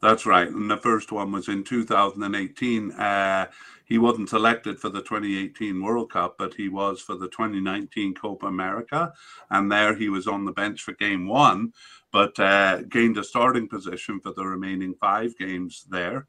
That's 0.00 0.26
right. 0.26 0.48
And 0.48 0.70
the 0.70 0.76
first 0.76 1.10
one 1.10 1.32
was 1.32 1.48
in 1.48 1.64
2018. 1.64 2.92
Uh, 2.92 3.46
he 3.84 3.98
wasn't 3.98 4.28
selected 4.28 4.78
for 4.78 4.90
the 4.90 5.00
2018 5.00 5.82
World 5.82 6.12
Cup, 6.12 6.36
but 6.38 6.54
he 6.54 6.68
was 6.68 7.00
for 7.00 7.16
the 7.16 7.28
2019 7.28 8.14
Copa 8.14 8.46
America. 8.46 9.12
And 9.50 9.72
there 9.72 9.96
he 9.96 10.08
was 10.08 10.28
on 10.28 10.44
the 10.44 10.52
bench 10.52 10.82
for 10.82 10.92
game 10.92 11.26
one, 11.26 11.72
but 12.12 12.38
uh, 12.38 12.82
gained 12.82 13.18
a 13.18 13.24
starting 13.24 13.66
position 13.66 14.20
for 14.20 14.32
the 14.32 14.44
remaining 14.44 14.94
five 15.00 15.36
games 15.36 15.84
there 15.88 16.28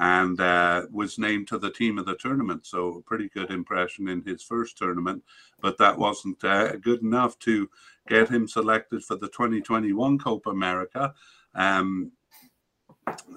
and 0.00 0.40
uh, 0.40 0.82
was 0.92 1.18
named 1.18 1.48
to 1.48 1.58
the 1.58 1.72
team 1.72 1.98
of 1.98 2.06
the 2.06 2.14
tournament. 2.14 2.64
So, 2.66 2.98
a 2.98 3.02
pretty 3.02 3.28
good 3.28 3.50
impression 3.50 4.08
in 4.08 4.22
his 4.22 4.42
first 4.44 4.78
tournament, 4.78 5.24
but 5.60 5.76
that 5.78 5.98
wasn't 5.98 6.42
uh, 6.44 6.76
good 6.76 7.02
enough 7.02 7.36
to 7.40 7.68
get 8.06 8.28
him 8.28 8.46
selected 8.46 9.02
for 9.02 9.16
the 9.16 9.26
2021 9.26 10.18
Copa 10.18 10.50
America. 10.50 11.14
Um, 11.54 12.12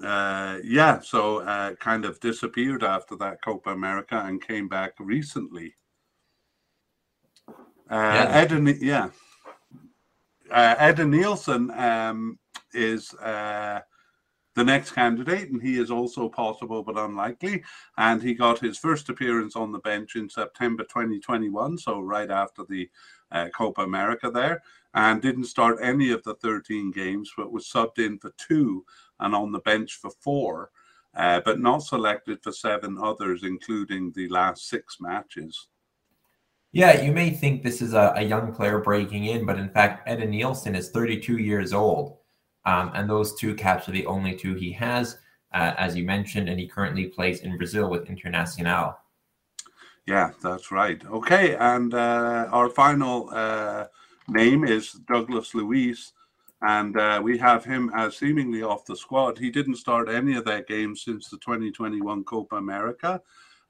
uh, 0.04 0.58
yeah, 0.64 1.00
so 1.00 1.38
uh, 1.38 1.74
kind 1.76 2.04
of 2.04 2.20
disappeared 2.20 2.82
after 2.82 3.16
that 3.16 3.42
Copa 3.42 3.70
America 3.70 4.22
and 4.26 4.42
came 4.42 4.68
back 4.68 4.94
recently. 4.98 5.74
Uh, 7.48 7.50
yeah. 7.90 8.30
Ed, 8.32 8.78
yeah. 8.80 9.08
Uh, 10.50 10.74
Edenilson 10.76 11.76
um, 11.78 12.38
is 12.74 13.14
uh, 13.14 13.80
the 14.54 14.64
next 14.64 14.92
candidate, 14.92 15.50
and 15.50 15.62
he 15.62 15.78
is 15.78 15.90
also 15.90 16.28
possible 16.28 16.82
but 16.82 16.98
unlikely. 16.98 17.62
And 17.96 18.22
he 18.22 18.34
got 18.34 18.58
his 18.58 18.78
first 18.78 19.08
appearance 19.08 19.56
on 19.56 19.72
the 19.72 19.78
bench 19.78 20.16
in 20.16 20.28
September 20.28 20.84
2021, 20.84 21.78
so 21.78 22.00
right 22.00 22.30
after 22.30 22.64
the 22.68 22.88
uh, 23.30 23.48
Copa 23.56 23.82
America 23.82 24.30
there, 24.30 24.62
and 24.94 25.22
didn't 25.22 25.44
start 25.44 25.78
any 25.80 26.10
of 26.10 26.22
the 26.22 26.34
13 26.34 26.90
games, 26.90 27.30
but 27.36 27.52
was 27.52 27.66
subbed 27.66 27.98
in 27.98 28.18
for 28.18 28.32
two 28.36 28.84
and 29.22 29.34
on 29.34 29.52
the 29.52 29.60
bench 29.60 29.94
for 29.94 30.10
four, 30.10 30.70
uh, 31.16 31.40
but 31.44 31.60
not 31.60 31.82
selected 31.82 32.42
for 32.42 32.52
seven 32.52 32.98
others, 33.02 33.42
including 33.42 34.12
the 34.12 34.28
last 34.28 34.68
six 34.68 34.98
matches. 35.00 35.68
Yeah, 36.72 37.02
you 37.02 37.12
may 37.12 37.30
think 37.30 37.62
this 37.62 37.82
is 37.82 37.92
a, 37.92 38.14
a 38.16 38.22
young 38.22 38.54
player 38.54 38.78
breaking 38.78 39.26
in, 39.26 39.44
but 39.44 39.58
in 39.58 39.68
fact, 39.68 40.08
Edenilson 40.08 40.74
is 40.74 40.90
32 40.90 41.36
years 41.36 41.72
old. 41.74 42.16
Um, 42.64 42.92
and 42.94 43.10
those 43.10 43.34
two 43.34 43.54
caps 43.54 43.88
are 43.88 43.92
the 43.92 44.06
only 44.06 44.36
two 44.36 44.54
he 44.54 44.72
has, 44.72 45.18
uh, 45.52 45.74
as 45.76 45.96
you 45.96 46.04
mentioned, 46.04 46.48
and 46.48 46.58
he 46.58 46.66
currently 46.66 47.06
plays 47.08 47.40
in 47.40 47.58
Brazil 47.58 47.90
with 47.90 48.06
Internacional. 48.06 48.96
Yeah, 50.06 50.30
that's 50.42 50.70
right. 50.72 51.04
Okay, 51.04 51.56
and 51.56 51.92
uh, 51.92 52.48
our 52.50 52.68
final 52.68 53.28
uh, 53.32 53.86
name 54.28 54.64
is 54.64 54.92
Douglas 54.92 55.54
Luiz, 55.54 56.12
and 56.62 56.96
uh, 56.96 57.20
we 57.22 57.36
have 57.38 57.64
him 57.64 57.90
as 57.94 58.16
seemingly 58.16 58.62
off 58.62 58.84
the 58.84 58.96
squad. 58.96 59.38
He 59.38 59.50
didn't 59.50 59.76
start 59.76 60.08
any 60.08 60.36
of 60.36 60.44
their 60.44 60.62
games 60.62 61.02
since 61.02 61.28
the 61.28 61.38
2021 61.38 62.24
Copa 62.24 62.56
America. 62.56 63.20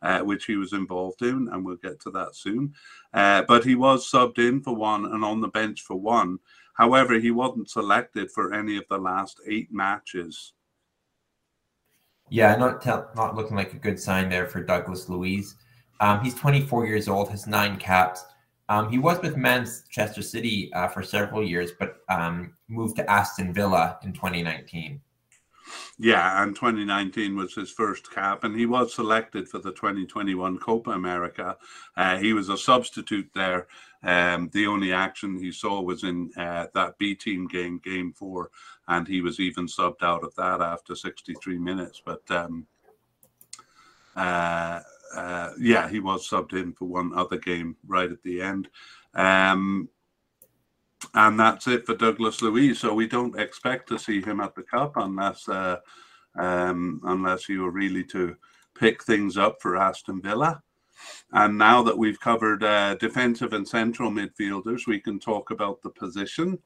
Uh, 0.02 0.18
which 0.18 0.46
he 0.46 0.56
was 0.56 0.72
involved 0.72 1.22
in, 1.22 1.48
and 1.52 1.64
we'll 1.64 1.76
get 1.76 2.00
to 2.00 2.10
that 2.10 2.34
soon. 2.34 2.74
Uh, 3.14 3.40
but 3.46 3.62
he 3.62 3.76
was 3.76 4.10
subbed 4.10 4.40
in 4.40 4.60
for 4.60 4.74
one 4.74 5.04
and 5.04 5.24
on 5.24 5.40
the 5.40 5.46
bench 5.46 5.82
for 5.82 5.94
one. 5.94 6.40
However, 6.74 7.20
he 7.20 7.30
wasn't 7.30 7.70
selected 7.70 8.28
for 8.32 8.52
any 8.52 8.76
of 8.76 8.84
the 8.90 8.98
last 8.98 9.40
eight 9.46 9.68
matches. 9.72 10.54
Yeah, 12.30 12.56
not 12.56 12.84
not 13.14 13.36
looking 13.36 13.56
like 13.56 13.74
a 13.74 13.78
good 13.78 14.00
sign 14.00 14.28
there 14.28 14.48
for 14.48 14.60
Douglas 14.60 15.08
Luiz. 15.08 15.54
Um, 16.00 16.20
he's 16.24 16.34
24 16.34 16.86
years 16.86 17.06
old, 17.06 17.28
has 17.30 17.46
nine 17.46 17.76
caps. 17.76 18.24
Um, 18.72 18.88
he 18.88 18.96
was 18.96 19.20
with 19.20 19.36
Manchester 19.36 20.22
City 20.22 20.72
uh, 20.72 20.88
for 20.88 21.02
several 21.02 21.42
years, 21.42 21.72
but 21.78 21.98
um, 22.08 22.54
moved 22.68 22.96
to 22.96 23.10
Aston 23.10 23.52
Villa 23.52 23.98
in 24.02 24.14
2019. 24.14 24.98
Yeah, 25.98 26.42
and 26.42 26.54
2019 26.54 27.36
was 27.36 27.54
his 27.54 27.70
first 27.70 28.10
cap, 28.10 28.44
and 28.44 28.58
he 28.58 28.64
was 28.64 28.94
selected 28.94 29.46
for 29.46 29.58
the 29.58 29.72
2021 29.72 30.58
Copa 30.58 30.92
America. 30.92 31.58
Uh, 31.98 32.16
he 32.16 32.32
was 32.32 32.48
a 32.48 32.56
substitute 32.56 33.28
there. 33.34 33.66
Um, 34.04 34.48
the 34.54 34.66
only 34.66 34.90
action 34.90 35.38
he 35.38 35.52
saw 35.52 35.82
was 35.82 36.02
in 36.02 36.30
uh, 36.38 36.68
that 36.74 36.96
B 36.96 37.14
team 37.14 37.48
game, 37.48 37.78
game 37.84 38.14
four, 38.14 38.50
and 38.88 39.06
he 39.06 39.20
was 39.20 39.38
even 39.38 39.66
subbed 39.66 40.02
out 40.02 40.24
of 40.24 40.34
that 40.36 40.62
after 40.62 40.94
63 40.94 41.58
minutes. 41.58 42.00
But 42.02 42.22
um, 42.30 42.66
uh, 44.16 44.80
uh, 45.14 45.50
yeah, 45.58 45.88
he 45.88 46.00
was 46.00 46.28
subbed 46.28 46.52
in 46.52 46.72
for 46.72 46.86
one 46.86 47.12
other 47.14 47.36
game 47.36 47.76
right 47.86 48.10
at 48.10 48.22
the 48.22 48.40
end. 48.40 48.68
Um, 49.14 49.88
and 51.14 51.38
that's 51.38 51.66
it 51.66 51.84
for 51.84 51.94
Douglas 51.94 52.42
Luiz. 52.42 52.80
So 52.80 52.94
we 52.94 53.06
don't 53.06 53.38
expect 53.38 53.88
to 53.88 53.98
see 53.98 54.22
him 54.22 54.40
at 54.40 54.54
the 54.54 54.62
cup 54.62 54.92
unless 54.96 55.48
uh, 55.48 55.78
um, 56.36 57.00
unless 57.04 57.48
you 57.48 57.66
are 57.66 57.70
really 57.70 58.04
to 58.04 58.36
pick 58.78 59.02
things 59.02 59.36
up 59.36 59.60
for 59.60 59.76
Aston 59.76 60.22
Villa. 60.22 60.62
And 61.32 61.58
now 61.58 61.82
that 61.82 61.98
we've 61.98 62.20
covered 62.20 62.62
uh, 62.62 62.94
defensive 62.94 63.52
and 63.52 63.66
central 63.66 64.10
midfielders, 64.10 64.86
we 64.86 65.00
can 65.00 65.18
talk 65.18 65.50
about 65.50 65.82
the 65.82 65.90
position. 65.90 66.58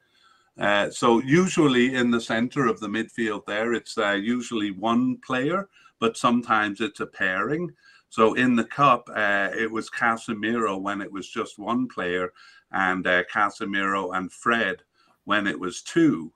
Uh, 0.58 0.90
so 0.90 1.20
usually 1.20 1.94
in 1.94 2.10
the 2.10 2.20
center 2.20 2.66
of 2.66 2.80
the 2.80 2.88
midfield 2.88 3.44
there, 3.46 3.72
it's 3.72 3.98
uh, 3.98 4.12
usually 4.12 4.70
one 4.70 5.18
player, 5.26 5.68
but 6.00 6.16
sometimes 6.16 6.80
it's 6.80 7.00
a 7.00 7.06
pairing. 7.06 7.70
So 8.08 8.34
in 8.34 8.56
the 8.56 8.64
cup, 8.64 9.08
uh, 9.14 9.50
it 9.56 9.70
was 9.70 9.90
Casemiro 9.90 10.80
when 10.80 11.00
it 11.00 11.12
was 11.12 11.28
just 11.28 11.58
one 11.58 11.88
player, 11.88 12.32
and 12.72 13.06
uh, 13.06 13.24
Casemiro 13.32 14.16
and 14.16 14.32
Fred 14.32 14.82
when 15.24 15.46
it 15.46 15.58
was 15.58 15.82
two. 15.82 16.32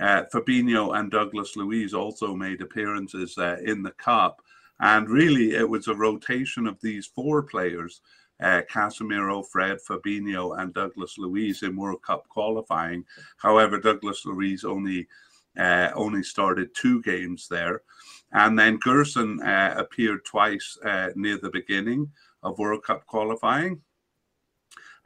Uh, 0.00 0.24
Fabinho 0.32 0.98
and 0.98 1.10
Douglas 1.10 1.56
Luiz 1.56 1.92
also 1.92 2.34
made 2.34 2.60
appearances 2.60 3.36
uh, 3.36 3.56
in 3.64 3.82
the 3.82 3.90
cup, 3.92 4.40
and 4.80 5.08
really 5.08 5.54
it 5.54 5.68
was 5.68 5.88
a 5.88 5.94
rotation 5.94 6.66
of 6.66 6.80
these 6.80 7.06
four 7.06 7.42
players. 7.42 8.00
Uh, 8.40 8.62
Casemiro, 8.70 9.44
Fred, 9.44 9.78
Fabinho, 9.86 10.58
and 10.60 10.72
Douglas 10.72 11.18
Luiz 11.18 11.64
in 11.64 11.74
World 11.74 12.02
Cup 12.02 12.28
qualifying. 12.28 13.04
However, 13.36 13.80
Douglas 13.80 14.24
Luiz 14.24 14.64
only 14.64 15.08
uh, 15.58 15.90
only 15.94 16.22
started 16.22 16.74
two 16.74 17.02
games 17.02 17.48
there. 17.48 17.82
And 18.32 18.58
then 18.58 18.78
Gerson 18.78 19.40
uh, 19.42 19.74
appeared 19.76 20.24
twice 20.24 20.76
uh, 20.84 21.10
near 21.14 21.38
the 21.38 21.50
beginning 21.50 22.10
of 22.42 22.58
World 22.58 22.84
Cup 22.84 23.06
qualifying. 23.06 23.80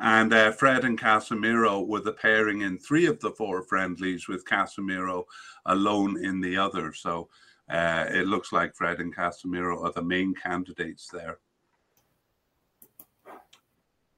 And 0.01 0.33
uh, 0.33 0.51
Fred 0.51 0.85
and 0.85 0.99
Casemiro 0.99 1.87
were 1.87 2.01
the 2.01 2.15
pairing 2.15 2.63
in 2.63 2.79
three 2.79 3.07
of 3.07 3.21
the 3.21 3.31
four 3.31 3.63
friendlies, 3.63 4.27
with 4.27 4.45
Casemiro 4.45 5.25
alone 5.67 6.25
in 6.25 6.41
the 6.41 6.57
other. 6.57 6.93
So 6.93 7.29
uh, 7.71 8.07
it 8.09 8.27
looks 8.27 8.53
like 8.53 8.75
Fred 8.75 8.99
and 8.99 9.15
Casemiro 9.15 9.85
are 9.85 9.93
the 9.93 10.03
main 10.03 10.35
candidates 10.35 11.09
there. 11.13 11.39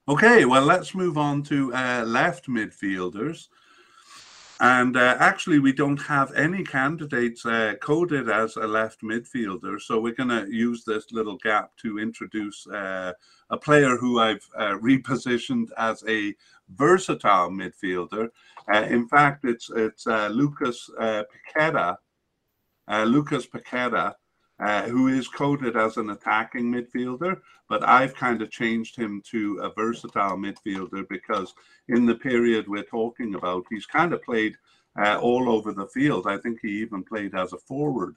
Okay, 0.07 0.45
well, 0.45 0.63
let's 0.63 0.95
move 0.95 1.17
on 1.17 1.43
to 1.43 1.73
uh, 1.73 2.03
left 2.05 2.47
midfielders. 2.47 3.47
And 4.61 4.95
uh, 4.95 5.17
actually, 5.19 5.59
we 5.59 5.73
don't 5.73 6.01
have 6.01 6.33
any 6.33 6.63
candidates 6.63 7.45
uh, 7.45 7.73
coded 7.81 8.29
as 8.29 8.55
a 8.55 8.65
left 8.65 9.01
midfielder. 9.01 9.81
So 9.81 9.99
we're 9.99 10.13
going 10.13 10.29
to 10.29 10.47
use 10.49 10.85
this 10.85 11.11
little 11.11 11.37
gap 11.37 11.71
to 11.81 11.99
introduce 11.99 12.65
uh, 12.67 13.11
a 13.49 13.57
player 13.57 13.97
who 13.97 14.19
I've 14.19 14.47
uh, 14.55 14.75
repositioned 14.75 15.67
as 15.77 16.03
a 16.07 16.33
versatile 16.69 17.49
midfielder. 17.49 18.29
Uh, 18.73 18.83
in 18.83 19.09
fact, 19.09 19.43
it's 19.43 19.69
it's 19.75 20.07
uh, 20.07 20.29
Lucas 20.29 20.89
Paqueta. 20.97 21.97
Lucas 22.89 23.45
Paqueta, 23.47 24.13
who 24.59 25.07
is 25.07 25.27
coded 25.27 25.75
as 25.75 25.97
an 25.97 26.09
attacking 26.11 26.71
midfielder, 26.71 27.41
but 27.67 27.83
I've 27.87 28.15
kind 28.15 28.41
of 28.41 28.51
changed 28.51 28.95
him 28.95 29.21
to 29.31 29.59
a 29.59 29.69
versatile 29.73 30.37
midfielder 30.37 31.07
because 31.09 31.53
in 31.87 32.05
the 32.05 32.15
period 32.15 32.67
we're 32.67 32.83
talking 32.83 33.35
about, 33.35 33.65
he's 33.69 33.85
kind 33.85 34.13
of 34.13 34.23
played 34.23 34.55
uh, 34.97 35.19
all 35.19 35.49
over 35.49 35.73
the 35.73 35.87
field. 35.87 36.25
I 36.27 36.37
think 36.37 36.59
he 36.61 36.69
even 36.81 37.03
played 37.03 37.35
as 37.35 37.53
a 37.53 37.57
forward 37.57 38.15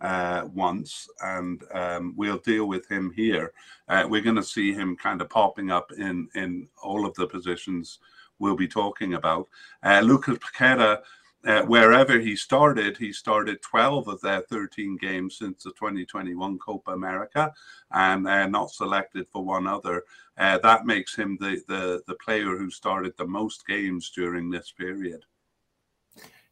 uh, 0.00 0.46
once, 0.54 1.08
and 1.22 1.62
um, 1.72 2.14
we'll 2.16 2.38
deal 2.38 2.66
with 2.66 2.90
him 2.90 3.12
here. 3.14 3.52
Uh, 3.88 4.06
we're 4.08 4.22
going 4.22 4.36
to 4.36 4.42
see 4.42 4.72
him 4.72 4.96
kind 4.96 5.20
of 5.20 5.30
popping 5.30 5.70
up 5.70 5.92
in 5.92 6.28
in 6.34 6.68
all 6.82 7.06
of 7.06 7.14
the 7.14 7.26
positions 7.26 7.98
we'll 8.38 8.56
be 8.56 8.68
talking 8.68 9.14
about. 9.14 9.48
Uh, 9.82 10.00
Lucas 10.00 10.38
Paqueta 10.38 11.00
uh, 11.46 11.62
wherever 11.62 12.18
he 12.18 12.34
started, 12.34 12.96
he 12.96 13.12
started 13.12 13.62
12 13.62 14.08
of 14.08 14.20
their 14.20 14.40
13 14.42 14.98
games 15.00 15.38
since 15.38 15.62
the 15.62 15.70
2021 15.70 16.58
Copa 16.58 16.90
America 16.90 17.52
and 17.92 18.26
uh, 18.26 18.46
not 18.48 18.70
selected 18.70 19.26
for 19.28 19.44
one 19.44 19.66
other. 19.66 20.02
Uh, 20.36 20.58
that 20.58 20.86
makes 20.86 21.14
him 21.14 21.38
the, 21.40 21.62
the, 21.68 22.02
the 22.06 22.14
player 22.16 22.56
who 22.56 22.68
started 22.68 23.14
the 23.16 23.26
most 23.26 23.66
games 23.66 24.10
during 24.10 24.50
this 24.50 24.72
period. 24.72 25.24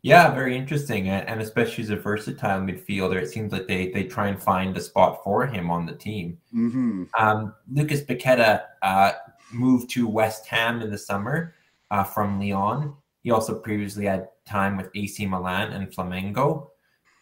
Yeah, 0.02 0.34
very 0.34 0.54
interesting. 0.54 1.08
And 1.08 1.40
especially 1.40 1.82
as 1.82 1.90
a 1.90 1.96
versatile 1.96 2.60
midfielder, 2.60 3.16
it 3.16 3.30
seems 3.30 3.52
like 3.52 3.66
they, 3.66 3.90
they 3.90 4.04
try 4.04 4.28
and 4.28 4.40
find 4.40 4.76
a 4.76 4.80
spot 4.80 5.24
for 5.24 5.46
him 5.46 5.70
on 5.70 5.86
the 5.86 5.94
team. 5.94 6.38
Mm-hmm. 6.54 7.04
Um, 7.18 7.54
Lucas 7.72 8.02
Paqueta 8.02 8.64
uh, 8.82 9.12
moved 9.50 9.90
to 9.90 10.06
West 10.06 10.46
Ham 10.46 10.82
in 10.82 10.90
the 10.90 10.98
summer 10.98 11.54
uh, 11.90 12.04
from 12.04 12.38
Lyon. 12.38 12.92
He 13.22 13.30
also 13.30 13.58
previously 13.58 14.04
had 14.04 14.28
time 14.46 14.76
with 14.76 14.90
AC 14.94 15.26
Milan 15.26 15.72
and 15.72 15.90
Flamengo. 15.90 16.68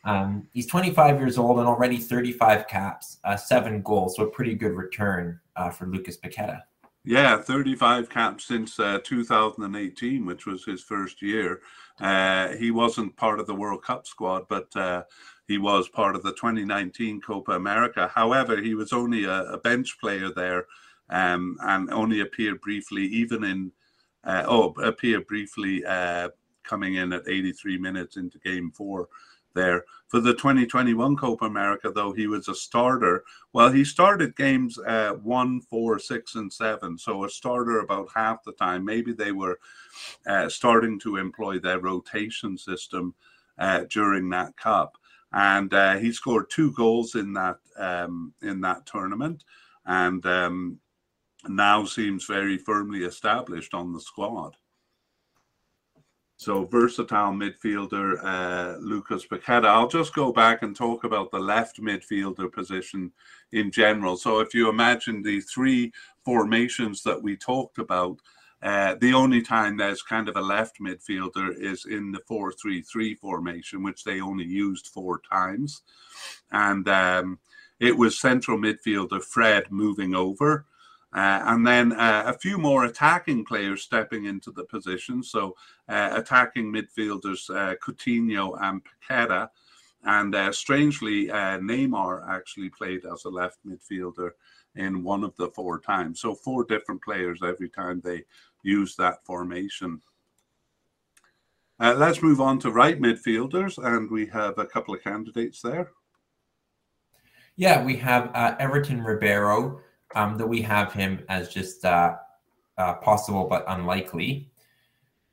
Um, 0.05 0.49
he's 0.53 0.67
25 0.67 1.19
years 1.19 1.39
old 1.39 1.59
and 1.59 1.69
already 1.69 1.97
35 1.97 2.67
caps, 2.67 3.19
uh, 3.25 3.37
seven 3.37 3.83
goals, 3.83 4.17
so 4.17 4.25
a 4.25 4.31
pretty 4.31 4.55
good 4.55 4.73
return 4.73 5.39
uh, 5.57 5.71
for 5.71 5.87
Lucas 5.87 6.19
Paqueta. 6.19 6.63
Yeah, 7.05 7.37
35 7.41 8.09
caps 8.09 8.45
since 8.45 8.79
uh, 8.79 9.01
2018, 9.05 10.25
which 10.25 10.47
was 10.47 10.65
his 10.65 10.83
first 10.83 11.21
year. 11.21 11.61
Uh, 12.01 12.49
he 12.51 12.71
wasn't 12.71 13.17
part 13.17 13.41
of 13.41 13.47
the 13.47 13.55
World 13.55 13.83
Cup 13.83 14.07
squad, 14.07 14.47
but 14.49 14.75
uh, 14.77 15.03
he 15.49 15.59
was 15.59 15.89
part 15.89 16.15
of 16.15 16.23
the 16.23 16.33
2019 16.33 17.21
Copa 17.21 17.53
America. 17.53 18.11
However, 18.13 18.61
he 18.61 18.75
was 18.75 18.93
only 18.93 19.25
a, 19.25 19.43
a 19.45 19.59
bench 19.59 19.99
player 20.01 20.31
there 20.35 20.67
um, 21.11 21.57
and 21.63 21.91
only 21.91 22.21
appeared 22.21 22.61
briefly, 22.61 23.05
even 23.05 23.45
in 23.45 23.73
uh, 24.25 24.45
oh, 24.47 24.73
appear 24.83 25.21
briefly 25.21 25.85
coming 26.65 26.95
in 26.95 27.13
at 27.13 27.29
83 27.29 27.79
minutes 27.79 28.17
into 28.17 28.39
game 28.39 28.71
four 28.71 29.09
there. 29.55 29.85
For 30.09 30.21
the 30.21 30.35
2021 30.35 31.17
Copa 31.17 31.45
America, 31.47 31.91
though, 31.95 32.13
he 32.13 32.27
was 32.27 32.49
a 32.49 32.55
starter. 32.55 33.25
Well, 33.53 33.71
he 33.71 33.85
started 33.85 34.37
games 34.37 34.79
uh, 34.79 35.13
one, 35.23 35.61
four, 35.61 35.99
six, 35.99 36.35
and 36.35 36.53
seven. 36.53 36.99
So 36.99 37.25
a 37.25 37.31
starter 37.31 37.81
about 37.81 38.11
half 38.15 38.43
the 38.45 38.53
time. 38.53 38.85
Maybe 38.85 39.13
they 39.13 39.33
were 39.33 39.59
uh, 40.27 40.49
starting 40.49 40.99
to 41.01 41.17
employ 41.17 41.59
their 41.59 41.81
rotation 41.81 42.59
system 42.59 43.15
uh, 43.59 43.85
during 43.91 44.29
that 44.31 44.57
cup. 44.57 44.97
And 45.33 45.73
uh, 45.73 45.97
he 45.97 46.13
scored 46.13 46.51
two 46.51 46.73
goals 46.73 47.15
in 47.15 47.33
that 47.35 47.57
um, 47.79 48.35
in 48.43 48.61
that 48.61 48.85
tournament. 48.85 49.45
And 49.87 50.25
um, 50.27 50.79
now 51.49 51.85
seems 51.85 52.27
very 52.27 52.59
firmly 52.59 53.05
established 53.05 53.73
on 53.73 53.93
the 53.93 54.01
squad. 54.01 54.57
So 56.43 56.65
versatile 56.65 57.33
midfielder 57.33 58.19
uh, 58.21 58.77
Lucas 58.81 59.25
Paqueta. 59.25 59.67
I'll 59.67 59.87
just 59.87 60.13
go 60.13 60.33
back 60.33 60.63
and 60.63 60.75
talk 60.75 61.05
about 61.05 61.31
the 61.31 61.39
left 61.39 61.81
midfielder 61.81 62.53
position 62.53 63.13
in 63.53 63.71
general. 63.71 64.17
So 64.17 64.41
if 64.41 64.53
you 64.53 64.69
imagine 64.69 65.23
the 65.23 65.41
three 65.41 65.93
formations 66.25 67.05
that 67.05 67.23
we 67.23 67.37
talked 67.37 67.79
about, 67.79 68.19
Uh, 68.63 68.95
the 69.01 69.13
only 69.13 69.43
time 69.43 69.77
there's 69.77 70.03
kind 70.03 70.29
of 70.29 70.37
a 70.37 70.41
left 70.41 70.79
midfielder 70.79 71.49
is 71.59 71.85
in 71.85 72.13
the 72.13 72.21
4 72.29 72.53
3 72.53 72.81
3 72.83 73.15
formation, 73.17 73.83
which 73.83 74.05
they 74.05 74.21
only 74.21 74.45
used 74.45 74.87
four 74.87 75.21
times. 75.31 75.83
And 76.53 76.89
um, 76.89 77.39
it 77.81 77.97
was 77.97 78.21
central 78.21 78.59
midfielder 78.59 79.21
Fred 79.21 79.65
moving 79.71 80.15
over. 80.15 80.67
Uh, 81.15 81.43
and 81.45 81.67
then 81.67 81.93
uh, 81.93 82.25
a 82.27 82.33
few 82.33 82.57
more 82.57 82.85
attacking 82.85 83.45
players 83.45 83.83
stepping 83.83 84.25
into 84.25 84.51
the 84.51 84.65
position. 84.65 85.23
So, 85.23 85.55
uh, 85.89 86.11
attacking 86.13 86.73
midfielders 86.73 87.51
uh, 87.51 87.75
Coutinho 87.85 88.57
and 88.63 88.81
Paqueta. 88.83 89.51
And 90.05 90.35
uh, 90.35 90.53
strangely, 90.53 91.31
uh, 91.31 91.59
Neymar 91.59 92.27
actually 92.29 92.71
played 92.71 93.05
as 93.05 93.25
a 93.25 93.29
left 93.29 93.59
midfielder 93.67 94.31
in 94.75 95.05
one 95.05 95.23
of 95.23 95.37
the 95.37 95.49
four 95.49 95.79
times. 95.81 96.21
So, 96.21 96.35
four 96.35 96.65
different 96.65 97.03
players 97.03 97.41
every 97.45 97.69
time 97.69 98.01
they 98.01 98.25
use 98.63 98.97
that 98.97 99.25
formation. 99.25 100.01
Let's 101.79 102.23
move 102.23 102.41
on 102.41 102.61
to 102.61 102.71
right 102.71 103.01
midfielders, 103.01 103.77
and 103.85 104.09
we 104.09 104.27
have 104.27 104.57
a 104.57 104.65
couple 104.65 104.95
of 104.95 105.03
candidates 105.03 105.61
there. 105.61 105.91
Yeah, 107.57 107.85
we 107.85 107.97
have 107.97 108.31
Everton 108.61 109.03
Ribeiro, 109.03 109.81
um, 110.15 110.37
that 110.39 110.47
we 110.47 110.63
have 110.63 110.93
him 110.93 111.25
as 111.29 111.49
just 111.49 111.85
uh, 111.85 112.17
uh, 112.79 112.95
possible 112.95 113.45
but 113.45 113.65
unlikely. 113.69 114.49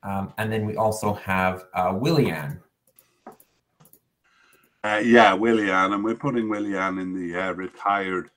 Um, 0.03 0.33
and 0.37 0.51
then 0.51 0.65
we 0.65 0.75
also 0.77 1.13
have 1.13 1.65
uh, 1.73 1.93
Willian. 1.93 2.61
Uh, 4.81 5.01
yeah, 5.03 5.33
Willian, 5.33 5.93
and 5.93 6.03
we're 6.03 6.15
putting 6.15 6.47
Willian 6.47 6.99
in 6.99 7.13
the 7.13 7.37
uh, 7.37 7.51
retired 7.51 8.29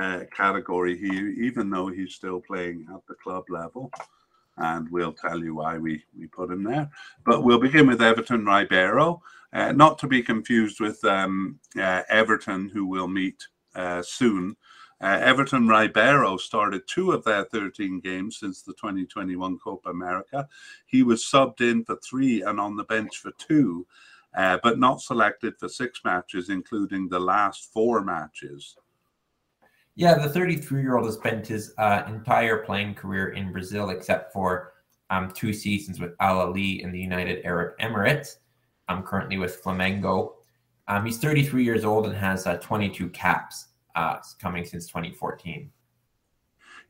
uh, 0.00 0.20
category 0.32 0.96
here, 0.96 1.30
even 1.30 1.68
though 1.68 1.88
he's 1.88 2.14
still 2.14 2.40
playing 2.40 2.86
at 2.94 3.00
the 3.08 3.14
club 3.14 3.44
level. 3.48 3.90
And 4.58 4.88
we'll 4.90 5.12
tell 5.12 5.38
you 5.38 5.56
why 5.56 5.78
we, 5.78 6.04
we 6.16 6.28
put 6.28 6.50
him 6.50 6.62
there. 6.62 6.88
But 7.24 7.42
we'll 7.42 7.58
begin 7.58 7.88
with 7.88 8.02
Everton 8.02 8.44
Ribeiro, 8.44 9.20
uh, 9.52 9.72
not 9.72 9.98
to 10.00 10.06
be 10.06 10.22
confused 10.22 10.80
with 10.80 11.04
um, 11.04 11.58
uh, 11.76 12.02
Everton, 12.08 12.68
who 12.68 12.86
we'll 12.86 13.08
meet 13.08 13.46
soon. 14.02 14.56
Uh, 15.00 15.18
Everton 15.20 15.68
Ribeiro 15.68 16.36
started 16.36 16.82
two 16.88 17.12
of 17.12 17.22
their 17.22 17.44
13 17.44 18.00
games 18.00 18.38
since 18.38 18.62
the 18.62 18.72
2021 18.72 19.58
Copa 19.58 19.90
America. 19.90 20.48
He 20.86 21.04
was 21.04 21.22
subbed 21.22 21.60
in 21.60 21.84
for 21.84 21.96
three 21.96 22.42
and 22.42 22.58
on 22.58 22.76
the 22.76 22.84
bench 22.84 23.18
for 23.18 23.30
two, 23.38 23.86
uh, 24.36 24.58
but 24.62 24.78
not 24.78 25.00
selected 25.00 25.54
for 25.58 25.68
six 25.68 26.00
matches, 26.04 26.50
including 26.50 27.08
the 27.08 27.20
last 27.20 27.72
four 27.72 28.02
matches. 28.02 28.76
Yeah, 29.94 30.14
the 30.14 30.28
33 30.28 30.82
year 30.82 30.96
old 30.96 31.06
has 31.06 31.14
spent 31.14 31.46
his 31.46 31.74
uh, 31.78 32.02
entire 32.08 32.58
playing 32.58 32.94
career 32.94 33.28
in 33.30 33.52
Brazil, 33.52 33.90
except 33.90 34.32
for 34.32 34.72
um, 35.10 35.30
two 35.30 35.52
seasons 35.52 36.00
with 36.00 36.14
Al 36.20 36.52
Ahly 36.52 36.82
in 36.82 36.90
the 36.90 37.00
United 37.00 37.44
Arab 37.44 37.78
Emirates. 37.78 38.36
I'm 38.88 39.02
currently 39.02 39.38
with 39.38 39.62
Flamengo. 39.62 40.34
Um, 40.88 41.04
he's 41.04 41.18
33 41.18 41.62
years 41.62 41.84
old 41.84 42.06
and 42.06 42.16
has 42.16 42.46
uh, 42.46 42.56
22 42.56 43.10
caps 43.10 43.68
uh, 43.98 44.20
coming 44.40 44.64
since 44.64 44.86
2014. 44.86 45.70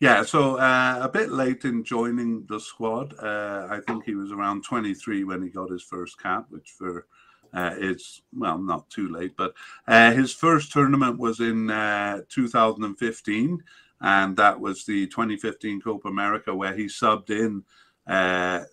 Yeah, 0.00 0.22
so 0.22 0.58
uh, 0.58 0.98
a 1.02 1.08
bit 1.08 1.30
late 1.30 1.64
in 1.64 1.82
joining 1.82 2.46
the 2.46 2.60
squad. 2.60 3.14
Uh, 3.18 3.66
I 3.68 3.80
think 3.86 4.04
he 4.04 4.14
was 4.14 4.30
around 4.30 4.62
23 4.62 5.24
when 5.24 5.42
he 5.42 5.48
got 5.48 5.70
his 5.70 5.82
first 5.82 6.20
cap, 6.22 6.46
which 6.50 6.70
for 6.78 7.06
uh, 7.54 7.74
it's 7.78 8.20
well 8.36 8.58
not 8.58 8.88
too 8.90 9.08
late, 9.08 9.34
but 9.36 9.54
uh, 9.88 10.12
his 10.12 10.32
first 10.32 10.70
tournament 10.70 11.18
was 11.18 11.40
in 11.40 11.70
uh, 11.70 12.20
2015, 12.28 13.62
and 14.02 14.36
that 14.36 14.60
was 14.60 14.84
the 14.84 15.06
2015 15.06 15.80
Copa 15.80 16.08
America 16.08 16.54
where 16.54 16.76
he 16.76 16.84
subbed 16.84 17.30
in, 17.30 17.64
uh, 18.06 18.64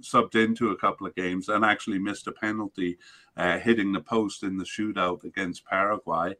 subbed 0.00 0.36
into 0.36 0.70
a 0.70 0.76
couple 0.76 1.06
of 1.06 1.14
games 1.16 1.48
and 1.48 1.64
actually 1.64 1.98
missed 1.98 2.28
a 2.28 2.32
penalty, 2.32 2.96
uh, 3.36 3.58
hitting 3.58 3.92
the 3.92 4.00
post 4.00 4.42
in 4.42 4.56
the 4.56 4.64
shootout 4.64 5.24
against 5.24 5.64
Paraguay. 5.66 6.34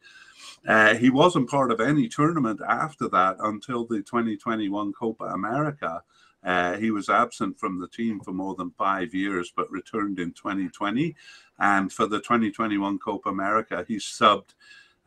he 0.98 1.10
wasn't 1.10 1.50
part 1.50 1.70
of 1.72 1.80
any 1.80 2.08
tournament 2.08 2.60
after 2.68 3.08
that 3.08 3.36
until 3.40 3.84
the 3.84 3.98
2021 3.98 4.92
Copa 4.92 5.24
America. 5.24 6.02
Uh, 6.44 6.76
he 6.76 6.90
was 6.90 7.08
absent 7.08 7.58
from 7.58 7.80
the 7.80 7.88
team 7.88 8.20
for 8.20 8.32
more 8.32 8.54
than 8.54 8.70
five 8.72 9.14
years, 9.14 9.52
but 9.56 9.70
returned 9.70 10.18
in 10.18 10.32
2020. 10.32 11.16
And 11.58 11.90
for 11.90 12.06
the 12.06 12.18
2021 12.18 12.98
Copa 12.98 13.30
America, 13.30 13.84
he 13.88 13.96
subbed 13.96 14.54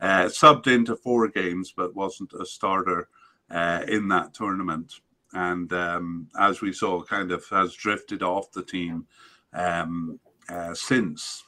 uh, 0.00 0.26
subbed 0.26 0.68
into 0.68 0.94
four 0.94 1.26
games, 1.28 1.72
but 1.76 1.94
wasn't 1.94 2.32
a 2.32 2.46
starter 2.46 3.08
uh, 3.50 3.82
in 3.88 4.08
that 4.08 4.32
tournament. 4.32 5.00
And 5.32 5.72
um, 5.72 6.28
as 6.38 6.60
we 6.60 6.72
saw, 6.72 7.02
kind 7.02 7.32
of 7.32 7.44
has 7.48 7.74
drifted 7.74 8.22
off 8.22 8.52
the 8.52 8.62
team 8.62 9.06
um, 9.52 10.20
uh, 10.48 10.74
since. 10.74 11.44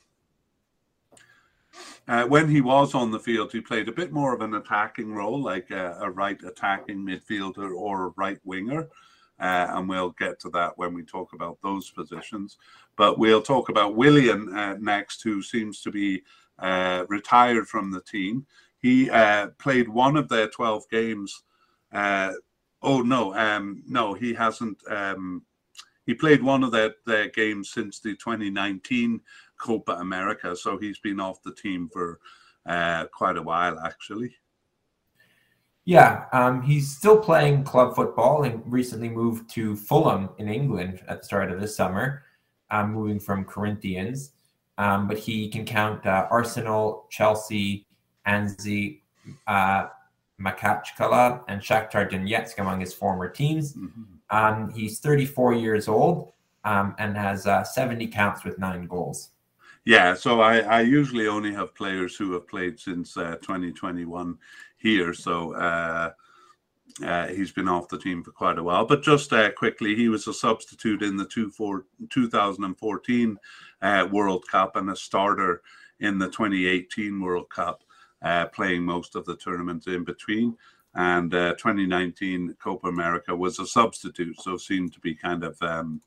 Uh, 2.09 2.25
when 2.25 2.49
he 2.49 2.61
was 2.61 2.95
on 2.95 3.11
the 3.11 3.21
field, 3.21 3.53
he 3.53 3.61
played 3.61 3.89
a 3.89 3.93
bit 3.93 4.13
more 4.13 4.35
of 4.35 4.41
an 4.41 4.55
attacking 4.55 5.13
role, 5.13 5.41
like 5.41 5.71
a, 5.71 5.97
a 6.01 6.11
right 6.11 6.43
attacking 6.45 6.99
midfielder 6.99 7.73
or 7.75 8.07
a 8.07 8.13
right 8.17 8.39
winger. 8.45 8.89
Uh, 9.39 9.69
and 9.71 9.89
we'll 9.89 10.11
get 10.19 10.39
to 10.39 10.51
that 10.51 10.77
when 10.77 10.93
we 10.93 11.03
talk 11.03 11.33
about 11.33 11.59
those 11.63 11.91
positions. 11.91 12.59
But 12.97 13.19
we'll 13.19 13.41
talk 13.41 13.71
about 13.71 13.97
Willian 13.97 14.55
uh, 14.55 14.77
next, 14.79 15.23
who 15.23 15.43
seems 15.43 15.81
to 15.83 15.91
be 15.91 16.23
uh, 16.59 17.05
retired 17.09 17.67
from 17.67 17.91
the 17.91 18.03
team. 18.03 18.47
He 18.81 19.09
uh, 19.09 19.49
played 19.59 19.89
one 19.89 20.17
of 20.17 20.29
their 20.29 20.49
12 20.49 20.89
games. 20.91 21.43
Uh, 21.93 22.33
oh, 22.83 23.01
no, 23.01 23.35
um, 23.35 23.83
no, 23.87 24.13
he 24.13 24.35
hasn't. 24.35 24.79
Um, 24.91 25.43
he 26.07 26.15
played 26.15 26.43
one 26.43 26.65
of 26.65 26.73
their, 26.73 26.95
their 27.07 27.29
games 27.29 27.71
since 27.71 28.01
the 28.01 28.15
2019 28.17 29.21
Copa 29.61 29.93
America. 29.93 30.57
So 30.57 30.79
he's 30.79 30.99
been 30.99 31.21
off 31.21 31.43
the 31.43 31.55
team 31.55 31.89
for 31.93 32.19
uh, 32.67 33.07
quite 33.07 33.37
a 33.37 33.43
while, 33.43 33.79
actually. 33.81 34.35
Yeah, 35.85 36.27
um, 36.33 36.63
he's 36.63 36.95
still 36.95 37.19
playing 37.19 37.65
club 37.65 37.97
football 37.97 38.45
and 38.45 38.63
recently 38.71 39.09
moved 39.09 39.51
to 39.51 39.75
Fulham 39.77 40.29
in 40.39 40.49
England 40.49 41.03
at 41.09 41.21
the 41.21 41.25
start 41.25 41.51
of 41.51 41.61
this 41.61 41.75
summer, 41.75 42.23
um, 42.71 42.93
moving 42.93 43.19
from 43.19 43.45
Corinthians. 43.45 44.33
Um, 44.79 45.09
but 45.09 45.19
he 45.19 45.49
can 45.49 45.65
count 45.65 46.07
uh, 46.07 46.27
Arsenal, 46.31 47.07
Chelsea, 47.11 47.87
Anzhi, 48.27 49.01
uh, 49.47 49.87
Makhachkala, 50.41 51.43
and 51.49 51.61
Shakhtar 51.61 52.11
Donetsk 52.11 52.59
among 52.59 52.81
his 52.81 52.95
former 52.95 53.29
teams. 53.29 53.75
Mm-hmm. 53.75 54.03
Um, 54.31 54.71
he's 54.71 55.01
34 55.01 55.55
years 55.55 55.89
old 55.89 56.33
um, 56.65 56.95
and 56.99 57.17
has 57.17 57.47
uh, 57.47 57.65
70 57.65 58.07
caps 58.07 58.45
with 58.45 58.59
nine 58.59 58.87
goals. 58.87 59.31
Yeah, 59.85 60.15
so 60.15 60.41
I, 60.41 60.59
I 60.59 60.81
usually 60.83 61.27
only 61.27 61.55
have 61.55 61.75
players 61.75 62.15
who 62.17 62.33
have 62.33 62.47
played 62.47 62.79
since 62.79 63.17
uh, 63.17 63.37
2021 63.37 64.37
here. 64.77 65.15
So 65.15 65.55
uh, 65.55 66.13
uh, 67.03 67.29
he's 67.29 67.53
been 67.53 67.69
off 67.69 67.89
the 67.89 67.99
team 67.99 68.23
for 68.23 68.31
quite 68.33 68.59
a 68.59 68.63
while. 68.63 68.85
But 68.85 69.03
just 69.03 69.33
uh, 69.33 69.51
quickly, 69.53 69.95
he 69.95 70.09
was 70.09 70.27
a 70.27 70.35
substitute 70.35 71.03
in 71.03 71.17
the 71.17 71.25
two 71.25 71.51
four, 71.51 71.87
2014 72.11 73.39
uh, 73.83 74.09
World 74.13 74.47
Cup 74.49 74.77
and 74.77 74.91
a 74.91 74.97
starter 74.97 75.63
in 76.01 76.19
the 76.19 76.27
2018 76.27 77.21
World 77.21 77.49
Cup, 77.49 77.83
uh, 78.23 78.47
playing 78.47 78.83
most 78.85 79.17
of 79.17 79.25
the 79.25 79.37
tournament 79.37 79.87
in 79.87 80.05
between. 80.05 80.57
And 80.95 81.33
uh, 81.35 81.55
2019 81.55 82.57
Copa 82.63 82.89
America 82.89 83.35
was 83.35 83.59
a 83.61 83.67
substitute, 83.67 84.41
so 84.41 84.57
seemed 84.57 84.93
to 84.93 85.01
be 85.01 85.15
kind 85.15 85.45
of 85.45 85.61
um, 85.63 86.03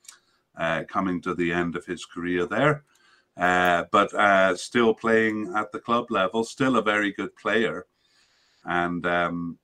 coming 0.88 1.22
to 1.22 1.34
the 1.34 1.52
end 1.52 1.76
of 1.76 1.86
his 1.86 2.06
career 2.06 2.46
there. 2.46 2.84
But 3.36 4.58
still 4.58 4.94
playing 4.94 5.54
at 5.56 5.72
the 5.72 5.80
club 5.80 6.12
level, 6.12 6.44
still 6.44 6.78
a 6.78 6.82
very 6.82 7.12
good 7.12 7.36
player 7.36 7.86
and 8.66 9.06
um, 9.06 9.58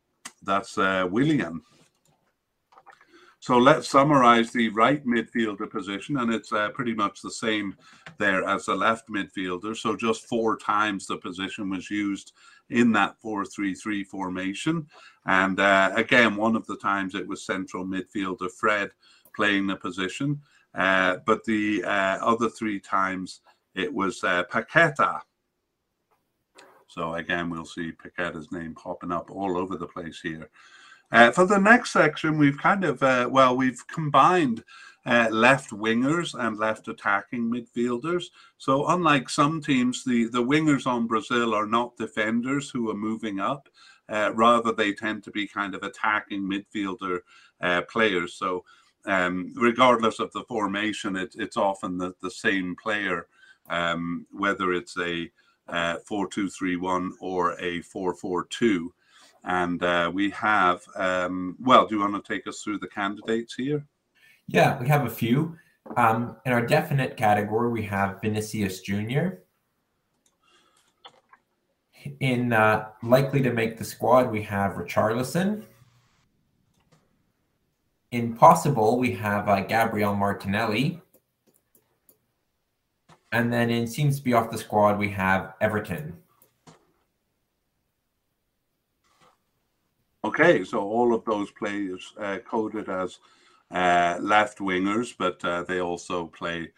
that's 0.43 0.77
uh, 0.77 1.07
Willian. 1.09 1.61
So 3.41 3.57
let's 3.57 3.87
summarize 3.87 4.51
the 4.51 4.69
right 4.69 5.05
midfielder 5.05 5.69
position, 5.69 6.17
and 6.17 6.33
it's 6.33 6.51
uh, 6.51 6.69
pretty 6.69 6.93
much 6.93 7.21
the 7.21 7.31
same 7.31 7.75
there 8.17 8.43
as 8.43 8.65
the 8.65 8.75
left 8.75 9.09
midfielder. 9.09 9.75
So 9.77 9.95
just 9.95 10.27
four 10.27 10.57
times 10.57 11.07
the 11.07 11.17
position 11.17 11.69
was 11.69 11.89
used 11.89 12.33
in 12.69 12.91
that 12.91 13.15
4 13.21 13.45
3 13.45 13.73
3 13.73 14.03
formation. 14.03 14.87
And 15.25 15.59
uh, 15.59 15.91
again, 15.95 16.35
one 16.35 16.55
of 16.55 16.67
the 16.67 16.77
times 16.77 17.15
it 17.15 17.27
was 17.27 17.45
central 17.45 17.85
midfielder 17.85 18.51
Fred 18.51 18.91
playing 19.33 19.67
the 19.67 19.77
position. 19.77 20.41
Uh, 20.75 21.17
but 21.25 21.43
the 21.45 21.83
uh, 21.83 22.19
other 22.21 22.49
three 22.49 22.79
times 22.79 23.41
it 23.75 23.93
was 23.93 24.23
uh, 24.23 24.43
Paqueta 24.51 25.21
so 26.89 27.13
again, 27.13 27.49
we'll 27.49 27.65
see 27.65 27.91
Paqueta's 27.91 28.51
name 28.51 28.73
popping 28.73 29.11
up 29.11 29.29
all 29.29 29.57
over 29.57 29.77
the 29.77 29.87
place 29.87 30.19
here. 30.21 30.49
Uh, 31.11 31.31
for 31.31 31.45
the 31.45 31.57
next 31.57 31.93
section, 31.93 32.37
we've 32.37 32.57
kind 32.57 32.83
of, 32.83 33.01
uh, 33.01 33.29
well, 33.31 33.55
we've 33.55 33.85
combined 33.87 34.63
uh, 35.05 35.27
left 35.31 35.69
wingers 35.69 36.33
and 36.37 36.57
left 36.57 36.87
attacking 36.87 37.49
midfielders. 37.49 38.25
So 38.57 38.87
unlike 38.87 39.29
some 39.29 39.61
teams, 39.61 40.03
the, 40.03 40.25
the 40.25 40.43
wingers 40.43 40.87
on 40.87 41.07
Brazil 41.07 41.53
are 41.53 41.67
not 41.67 41.95
defenders 41.95 42.69
who 42.69 42.89
are 42.89 42.95
moving 42.95 43.39
up. 43.39 43.69
Uh, 44.09 44.31
rather, 44.33 44.71
they 44.71 44.91
tend 44.91 45.23
to 45.23 45.31
be 45.31 45.47
kind 45.47 45.75
of 45.75 45.83
attacking 45.83 46.41
midfielder 46.41 47.19
uh, 47.61 47.81
players. 47.83 48.33
So 48.33 48.65
um, 49.05 49.53
regardless 49.55 50.19
of 50.19 50.31
the 50.33 50.43
formation, 50.43 51.15
it, 51.15 51.35
it's 51.37 51.57
often 51.57 51.99
the, 51.99 52.15
the 52.21 52.31
same 52.31 52.75
player, 52.81 53.27
um, 53.69 54.25
whether 54.31 54.73
it's 54.73 54.97
a 54.97 55.29
uh, 55.67 55.97
4-2-3-1 56.09 57.11
or 57.19 57.53
a 57.59 57.81
4-4-2. 57.81 58.87
And 59.43 59.81
uh, 59.83 60.11
we 60.13 60.29
have, 60.31 60.81
um, 60.95 61.55
well, 61.59 61.87
do 61.87 61.95
you 61.95 62.01
want 62.01 62.23
to 62.23 62.33
take 62.33 62.47
us 62.47 62.61
through 62.61 62.79
the 62.79 62.87
candidates 62.87 63.55
here? 63.55 63.85
Yeah, 64.47 64.79
we 64.79 64.87
have 64.87 65.05
a 65.05 65.09
few. 65.09 65.55
Um, 65.95 66.35
in 66.45 66.51
our 66.51 66.65
definite 66.65 67.17
category, 67.17 67.69
we 67.71 67.83
have 67.83 68.21
Vinicius 68.21 68.81
Jr. 68.81 69.29
In 72.19 72.53
uh, 72.53 72.89
likely 73.03 73.41
to 73.41 73.51
make 73.51 73.77
the 73.77 73.83
squad, 73.83 74.31
we 74.31 74.41
have 74.43 74.73
Richarlison. 74.73 75.63
In 78.11 78.35
possible, 78.35 78.97
we 78.97 79.13
have 79.13 79.47
uh, 79.47 79.61
Gabriel 79.61 80.15
Martinelli. 80.15 81.01
And 83.31 83.53
then 83.53 83.69
in 83.69 83.85
seems 83.85 84.17
to 84.17 84.23
be 84.23 84.33
off 84.33 84.49
the 84.49 84.57
squad, 84.57 84.97
we 84.97 85.09
have 85.09 85.53
Everton. 85.61 86.17
Okay, 90.23 90.63
so 90.63 90.79
all 90.79 91.13
of 91.13 91.23
those 91.25 91.51
players 91.51 92.13
uh, 92.19 92.39
coded 92.39 92.89
as 92.89 93.19
uh, 93.71 94.17
left 94.19 94.57
wingers, 94.57 95.13
but 95.17 95.43
uh, 95.45 95.63
they 95.63 95.79
also 95.79 96.27
play 96.27 96.71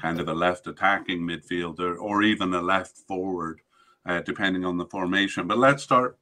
kind 0.00 0.20
of 0.20 0.28
a 0.28 0.34
left 0.34 0.66
attacking 0.66 1.20
midfielder 1.20 1.96
or 1.98 2.22
even 2.22 2.52
a 2.54 2.60
left 2.60 2.98
forward, 2.98 3.60
uh, 4.06 4.20
depending 4.20 4.64
on 4.64 4.76
the 4.76 4.86
formation. 4.86 5.46
But 5.46 5.58
let's 5.58 5.82
start 5.82 6.18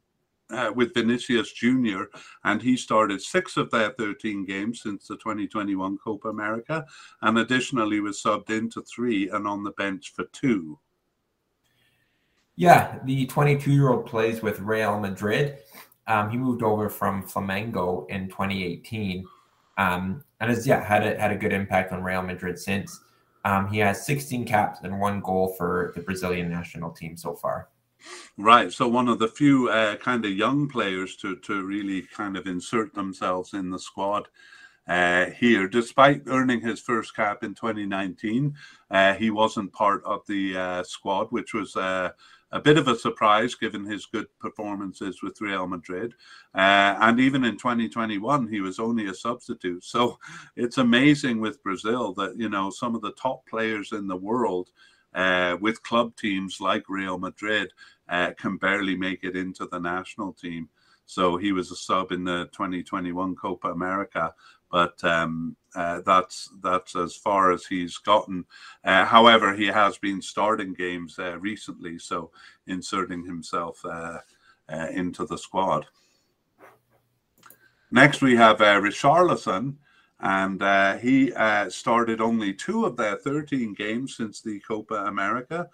uh, 0.52 0.72
with 0.74 0.94
Vinicius 0.94 1.52
Jr., 1.52 2.04
and 2.44 2.60
he 2.60 2.76
started 2.76 3.20
six 3.20 3.56
of 3.56 3.70
their 3.70 3.90
13 3.98 4.44
games 4.44 4.82
since 4.82 5.06
the 5.06 5.16
2021 5.16 5.98
Copa 5.98 6.28
America, 6.28 6.84
and 7.22 7.38
additionally 7.38 8.00
was 8.00 8.22
subbed 8.22 8.50
into 8.50 8.82
three 8.82 9.28
and 9.30 9.46
on 9.46 9.64
the 9.64 9.72
bench 9.72 10.12
for 10.14 10.24
two. 10.32 10.78
Yeah, 12.56 12.98
the 13.04 13.26
22 13.26 13.72
year 13.72 13.88
old 13.88 14.06
plays 14.06 14.42
with 14.42 14.60
Real 14.60 15.00
Madrid. 15.00 15.58
Um, 16.06 16.30
he 16.30 16.36
moved 16.36 16.62
over 16.62 16.88
from 16.88 17.22
Flamengo 17.22 18.08
in 18.10 18.28
2018, 18.28 19.26
um, 19.78 20.22
and 20.40 20.50
has 20.50 20.66
yeah 20.66 20.82
had 20.84 21.06
a, 21.06 21.18
had 21.18 21.32
a 21.32 21.36
good 21.36 21.52
impact 21.52 21.92
on 21.92 22.02
Real 22.02 22.22
Madrid 22.22 22.58
since. 22.58 23.00
Um, 23.44 23.68
he 23.68 23.78
has 23.78 24.06
16 24.06 24.44
caps 24.44 24.80
and 24.82 25.00
one 25.00 25.20
goal 25.20 25.54
for 25.58 25.92
the 25.96 26.02
Brazilian 26.02 26.48
national 26.48 26.90
team 26.92 27.16
so 27.16 27.34
far. 27.34 27.68
Right. 28.36 28.72
So 28.72 28.88
one 28.88 29.08
of 29.08 29.18
the 29.18 29.28
few 29.28 29.68
uh, 29.68 29.96
kind 29.96 30.24
of 30.24 30.32
young 30.32 30.68
players 30.68 31.16
to 31.16 31.36
to 31.36 31.64
really 31.64 32.02
kind 32.02 32.36
of 32.36 32.46
insert 32.46 32.94
themselves 32.94 33.54
in 33.54 33.70
the 33.70 33.78
squad 33.78 34.28
uh, 34.86 35.26
here. 35.26 35.68
Despite 35.68 36.22
earning 36.26 36.60
his 36.60 36.80
first 36.80 37.14
cap 37.14 37.44
in 37.44 37.54
2019, 37.54 38.54
uh, 38.90 39.14
he 39.14 39.30
wasn't 39.30 39.72
part 39.72 40.02
of 40.04 40.22
the 40.26 40.56
uh, 40.56 40.82
squad, 40.82 41.28
which 41.30 41.54
was 41.54 41.76
uh, 41.76 42.10
a 42.52 42.60
bit 42.60 42.76
of 42.76 42.88
a 42.88 42.96
surprise 42.96 43.54
given 43.54 43.84
his 43.84 44.06
good 44.06 44.26
performances 44.38 45.22
with 45.22 45.40
Real 45.40 45.66
Madrid. 45.66 46.14
Uh, 46.54 46.96
and 47.00 47.18
even 47.18 47.44
in 47.44 47.56
2021, 47.56 48.48
he 48.48 48.60
was 48.60 48.78
only 48.78 49.06
a 49.06 49.14
substitute. 49.14 49.82
So 49.84 50.18
it's 50.56 50.78
amazing 50.78 51.40
with 51.40 51.62
Brazil 51.62 52.12
that, 52.14 52.36
you 52.36 52.48
know, 52.48 52.70
some 52.70 52.94
of 52.94 53.00
the 53.00 53.12
top 53.12 53.46
players 53.46 53.92
in 53.92 54.06
the 54.06 54.16
world 54.16 54.70
uh, 55.14 55.56
with 55.60 55.82
club 55.82 56.16
teams 56.16 56.60
like 56.60 56.88
Real 56.88 57.18
Madrid 57.18 57.72
uh, 58.08 58.32
can 58.38 58.56
barely 58.56 58.96
make 58.96 59.24
it 59.24 59.36
into 59.36 59.66
the 59.66 59.78
national 59.78 60.32
team. 60.32 60.68
So 61.06 61.36
he 61.36 61.52
was 61.52 61.70
a 61.70 61.76
sub 61.76 62.12
in 62.12 62.24
the 62.24 62.48
2021 62.52 63.34
Copa 63.36 63.68
America, 63.68 64.34
but 64.70 65.02
um, 65.04 65.56
uh, 65.74 66.00
that's 66.06 66.48
that's 66.62 66.96
as 66.96 67.14
far 67.14 67.52
as 67.52 67.66
he's 67.66 67.98
gotten. 67.98 68.44
Uh, 68.84 69.04
however, 69.04 69.54
he 69.54 69.66
has 69.66 69.98
been 69.98 70.22
starting 70.22 70.72
games 70.72 71.18
uh, 71.18 71.38
recently, 71.38 71.98
so 71.98 72.30
inserting 72.66 73.24
himself 73.26 73.84
uh, 73.84 74.18
uh, 74.70 74.86
into 74.92 75.26
the 75.26 75.36
squad. 75.36 75.86
Next, 77.90 78.22
we 78.22 78.36
have 78.36 78.62
uh, 78.62 78.80
Richarlison, 78.80 79.74
and 80.22 80.62
uh, 80.62 80.96
he 80.98 81.32
uh, 81.32 81.68
started 81.68 82.20
only 82.20 82.54
two 82.54 82.84
of 82.84 82.96
their 82.96 83.16
13 83.16 83.74
games 83.74 84.16
since 84.16 84.40
the 84.40 84.60
Copa 84.60 84.94
America 85.06 85.68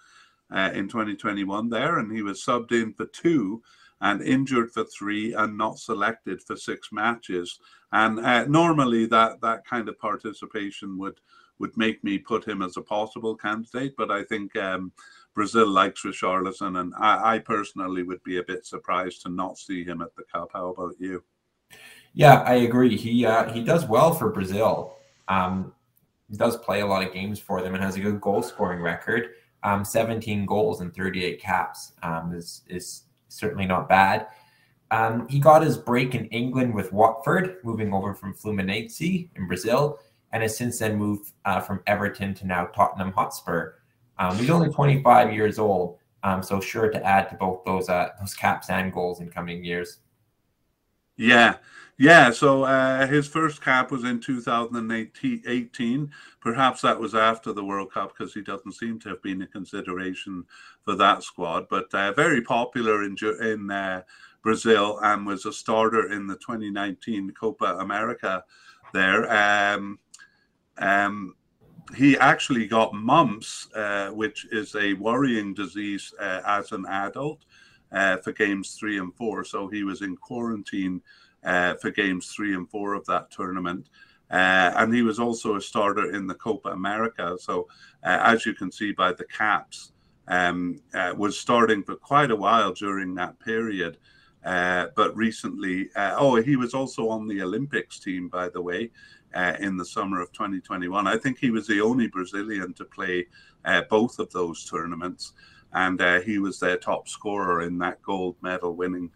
uh, 0.51 0.71
in 0.73 0.87
2021 0.87 1.69
there, 1.69 1.99
and 1.99 2.11
he 2.11 2.23
was 2.23 2.43
subbed 2.43 2.71
in 2.71 2.93
for 2.93 3.05
two 3.05 3.61
and 4.01 4.21
injured 4.21 4.71
for 4.71 4.85
three 4.85 5.33
and 5.33 5.57
not 5.57 5.77
selected 5.77 6.41
for 6.41 6.55
six 6.55 6.89
matches. 6.91 7.59
And 7.91 8.19
uh, 8.19 8.45
normally 8.45 9.05
that 9.07 9.41
that 9.41 9.65
kind 9.65 9.87
of 9.87 9.99
participation 9.99 10.97
would 10.97 11.19
would 11.59 11.75
make 11.75 12.03
me 12.03 12.17
put 12.17 12.47
him 12.47 12.61
as 12.61 12.77
a 12.77 12.81
possible 12.81 13.35
candidate, 13.35 13.93
but 13.97 14.09
I 14.09 14.23
think 14.23 14.55
um, 14.55 14.93
Brazil 15.35 15.67
likes 15.67 16.03
Richarlison, 16.03 16.79
and 16.79 16.93
I, 16.97 17.35
I 17.35 17.39
personally 17.39 18.01
would 18.03 18.23
be 18.23 18.37
a 18.37 18.43
bit 18.43 18.65
surprised 18.65 19.23
to 19.23 19.29
not 19.29 19.57
see 19.57 19.83
him 19.83 20.01
at 20.01 20.15
the 20.15 20.23
Cup. 20.23 20.51
How 20.53 20.69
about 20.69 20.95
you? 20.99 21.21
Yeah, 22.13 22.41
I 22.41 22.55
agree. 22.55 22.97
He 22.97 23.25
uh, 23.25 23.51
he 23.51 23.63
does 23.63 23.85
well 23.85 24.13
for 24.13 24.29
Brazil. 24.29 24.95
Um, 25.27 25.73
does 26.35 26.57
play 26.57 26.81
a 26.81 26.85
lot 26.85 27.05
of 27.05 27.13
games 27.13 27.39
for 27.39 27.61
them 27.61 27.73
and 27.73 27.83
has 27.83 27.95
a 27.95 27.99
good 27.99 28.21
goal 28.21 28.41
scoring 28.41 28.81
record. 28.81 29.29
Um, 29.63 29.83
17 29.83 30.45
goals 30.45 30.81
and 30.81 30.93
38 30.93 31.41
caps 31.41 31.93
um, 32.03 32.33
is 32.33 32.61
is 32.67 33.03
certainly 33.27 33.65
not 33.65 33.89
bad. 33.89 34.27
Um, 34.91 35.27
he 35.27 35.39
got 35.39 35.61
his 35.61 35.77
break 35.77 36.15
in 36.15 36.25
England 36.27 36.73
with 36.73 36.91
Watford, 36.91 37.57
moving 37.63 37.93
over 37.93 38.13
from 38.13 38.33
Fluminense 38.33 39.29
in 39.35 39.47
Brazil, 39.47 39.99
and 40.31 40.41
has 40.41 40.57
since 40.57 40.79
then 40.79 40.95
moved 40.95 41.31
uh, 41.45 41.59
from 41.59 41.81
Everton 41.85 42.33
to 42.35 42.47
now 42.47 42.65
Tottenham 42.67 43.11
Hotspur. 43.11 43.73
Um, 44.17 44.35
he's 44.37 44.49
only 44.49 44.69
25 44.69 45.33
years 45.33 45.59
old, 45.59 45.99
um, 46.23 46.41
so 46.41 46.59
sure 46.59 46.89
to 46.89 47.05
add 47.05 47.29
to 47.29 47.35
both 47.35 47.63
those 47.65 47.87
uh, 47.87 48.09
those 48.19 48.33
caps 48.33 48.69
and 48.69 48.91
goals 48.91 49.21
in 49.21 49.29
coming 49.29 49.63
years. 49.63 49.99
Yeah, 51.17 51.57
yeah, 51.99 52.31
so 52.31 52.63
uh, 52.63 53.05
his 53.07 53.27
first 53.27 53.61
cap 53.61 53.91
was 53.91 54.05
in 54.05 54.21
2018. 54.21 56.11
Perhaps 56.39 56.81
that 56.81 56.97
was 56.97 57.13
after 57.13 57.51
the 57.51 57.65
World 57.65 57.91
Cup 57.91 58.13
because 58.17 58.33
he 58.33 58.41
doesn't 58.41 58.71
seem 58.71 59.01
to 59.01 59.09
have 59.09 59.21
been 59.21 59.41
a 59.41 59.47
consideration 59.47 60.45
for 60.85 60.95
that 60.95 61.23
squad. 61.23 61.67
But 61.69 61.93
uh, 61.93 62.13
very 62.13 62.41
popular 62.41 63.03
in 63.03 63.17
in 63.41 63.69
uh, 63.69 64.03
Brazil 64.41 64.97
and 65.03 65.25
was 65.25 65.45
a 65.45 65.51
starter 65.51 66.13
in 66.13 66.25
the 66.25 66.37
2019 66.37 67.33
Copa 67.37 67.75
America. 67.81 68.45
There, 68.93 69.29
um, 69.75 69.99
um, 70.77 71.35
he 71.97 72.17
actually 72.17 72.67
got 72.67 72.93
mumps, 72.93 73.67
uh, 73.75 74.11
which 74.11 74.47
is 74.53 74.73
a 74.75 74.93
worrying 74.93 75.53
disease 75.53 76.13
uh, 76.17 76.39
as 76.45 76.71
an 76.71 76.85
adult, 76.87 77.43
uh, 77.91 78.15
for 78.17 78.31
games 78.31 78.75
three 78.75 78.99
and 78.99 79.13
four. 79.15 79.43
So 79.43 79.67
he 79.67 79.83
was 79.83 80.01
in 80.01 80.15
quarantine 80.15 81.01
uh, 81.43 81.75
for 81.75 81.91
games 81.91 82.27
three 82.27 82.53
and 82.53 82.69
four 82.69 82.93
of 82.93 83.05
that 83.05 83.31
tournament. 83.31 83.89
Uh, 84.31 84.71
and 84.75 84.93
he 84.93 85.01
was 85.01 85.19
also 85.19 85.55
a 85.55 85.61
starter 85.61 86.13
in 86.13 86.27
the 86.27 86.35
Copa 86.35 86.69
America. 86.69 87.35
So, 87.39 87.67
uh, 88.03 88.19
as 88.23 88.45
you 88.45 88.53
can 88.53 88.71
see 88.71 88.91
by 88.91 89.11
the 89.13 89.25
caps, 89.25 89.91
um, 90.27 90.79
uh, 90.93 91.13
was 91.17 91.39
starting 91.39 91.83
for 91.83 91.95
quite 91.95 92.29
a 92.29 92.35
while 92.35 92.71
during 92.73 93.15
that 93.15 93.39
period. 93.39 93.97
Uh, 94.45 94.87
but 94.95 95.15
recently, 95.17 95.89
uh, 95.95 96.15
oh, 96.17 96.35
he 96.35 96.55
was 96.55 96.73
also 96.73 97.09
on 97.09 97.27
the 97.27 97.41
Olympics 97.41 97.99
team, 97.99 98.29
by 98.29 98.49
the 98.49 98.61
way, 98.61 98.91
in 99.59 99.77
the 99.77 99.85
summer 99.85 100.21
of 100.21 100.31
2021. 100.31 101.07
I 101.07 101.17
think 101.17 101.39
he 101.39 101.49
was 101.49 101.67
the 101.67 101.81
only 101.81 102.07
Brazilian 102.07 102.73
to 102.73 102.85
play 102.85 103.27
both 103.89 104.19
of 104.19 104.31
those 104.31 104.65
tournaments. 104.69 105.33
And 105.73 106.01
he 106.23 106.39
was 106.39 106.59
their 106.59 106.77
top 106.77 107.09
scorer 107.09 107.63
in 107.63 107.77
that 107.79 108.01
gold 108.01 108.37
medal 108.41 108.75
winning 108.75 109.11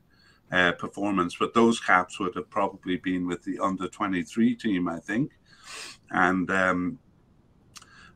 uh, 0.52 0.74
performance. 0.74 1.36
But 1.40 1.54
those 1.54 1.80
caps 1.80 2.20
would 2.20 2.36
have 2.36 2.50
probably 2.50 2.98
been 2.98 3.28
with 3.28 3.44
the 3.44 3.60
under 3.60 3.88
23 3.88 4.56
team, 4.56 4.88
I 4.88 5.00
think. 5.00 5.32
And 6.12 6.50
um, 6.52 7.00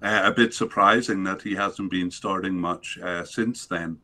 uh, 0.02 0.22
a 0.24 0.32
bit 0.32 0.54
surprising 0.54 1.24
that 1.24 1.42
he 1.42 1.56
hasn't 1.56 1.92
been 1.92 2.12
starting 2.12 2.56
much 2.56 3.00
uh, 3.02 3.24
since 3.24 3.66
then. 3.66 4.00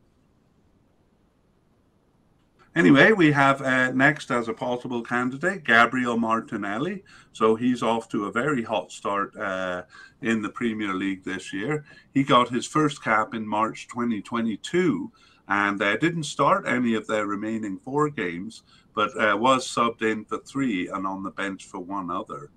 Anyway, 2.76 3.12
we 3.12 3.30
have 3.30 3.62
uh, 3.62 3.92
next 3.92 4.32
as 4.32 4.48
a 4.48 4.52
possible 4.52 5.00
candidate 5.00 5.62
Gabriel 5.62 6.16
Martinelli. 6.16 7.04
So 7.32 7.54
he's 7.54 7.84
off 7.84 8.08
to 8.08 8.24
a 8.24 8.32
very 8.32 8.64
hot 8.64 8.90
start 8.90 9.36
uh, 9.36 9.84
in 10.22 10.42
the 10.42 10.48
Premier 10.48 10.92
League 10.92 11.22
this 11.22 11.52
year. 11.52 11.84
He 12.12 12.24
got 12.24 12.48
his 12.48 12.66
first 12.66 13.02
cap 13.02 13.32
in 13.32 13.46
March 13.46 13.86
2022 13.86 15.12
and 15.48 15.80
uh, 15.82 15.96
didn't 15.96 16.24
start 16.24 16.66
any 16.66 16.94
of 16.94 17.06
their 17.06 17.26
remaining 17.26 17.78
four 17.78 18.08
games, 18.08 18.62
but 18.94 19.10
uh, 19.20 19.36
was 19.36 19.66
subbed 19.66 20.02
in 20.02 20.24
for 20.24 20.38
three 20.38 20.88
and 20.88 21.06
on 21.06 21.22
the 21.22 21.30
bench 21.30 21.66
for 21.66 21.80
one 21.80 22.10
other. 22.10 22.50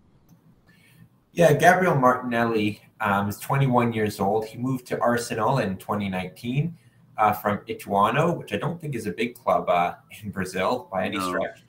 Yeah, 1.34 1.54
Gabriel 1.54 1.96
Martinelli 1.96 2.82
um, 3.00 3.30
is 3.30 3.38
21 3.38 3.94
years 3.94 4.20
old. 4.20 4.46
He 4.46 4.58
moved 4.58 4.88
to 4.88 5.00
Arsenal 5.00 5.60
in 5.60 5.78
2019 5.78 6.76
uh, 7.18 7.34
from 7.34 7.60
Ituano, 7.68 8.36
which 8.36 8.54
I 8.54 8.58
don't 8.58 8.80
think 8.80 8.96
is 8.96 9.06
a 9.06 9.12
big 9.12 9.36
club 9.36 9.70
uh, 9.70 9.96
in 10.24 10.32
Brazil 10.32 10.88
by 10.92 11.06
any 11.06 11.18
no. 11.18 11.28
stretch. 11.28 11.64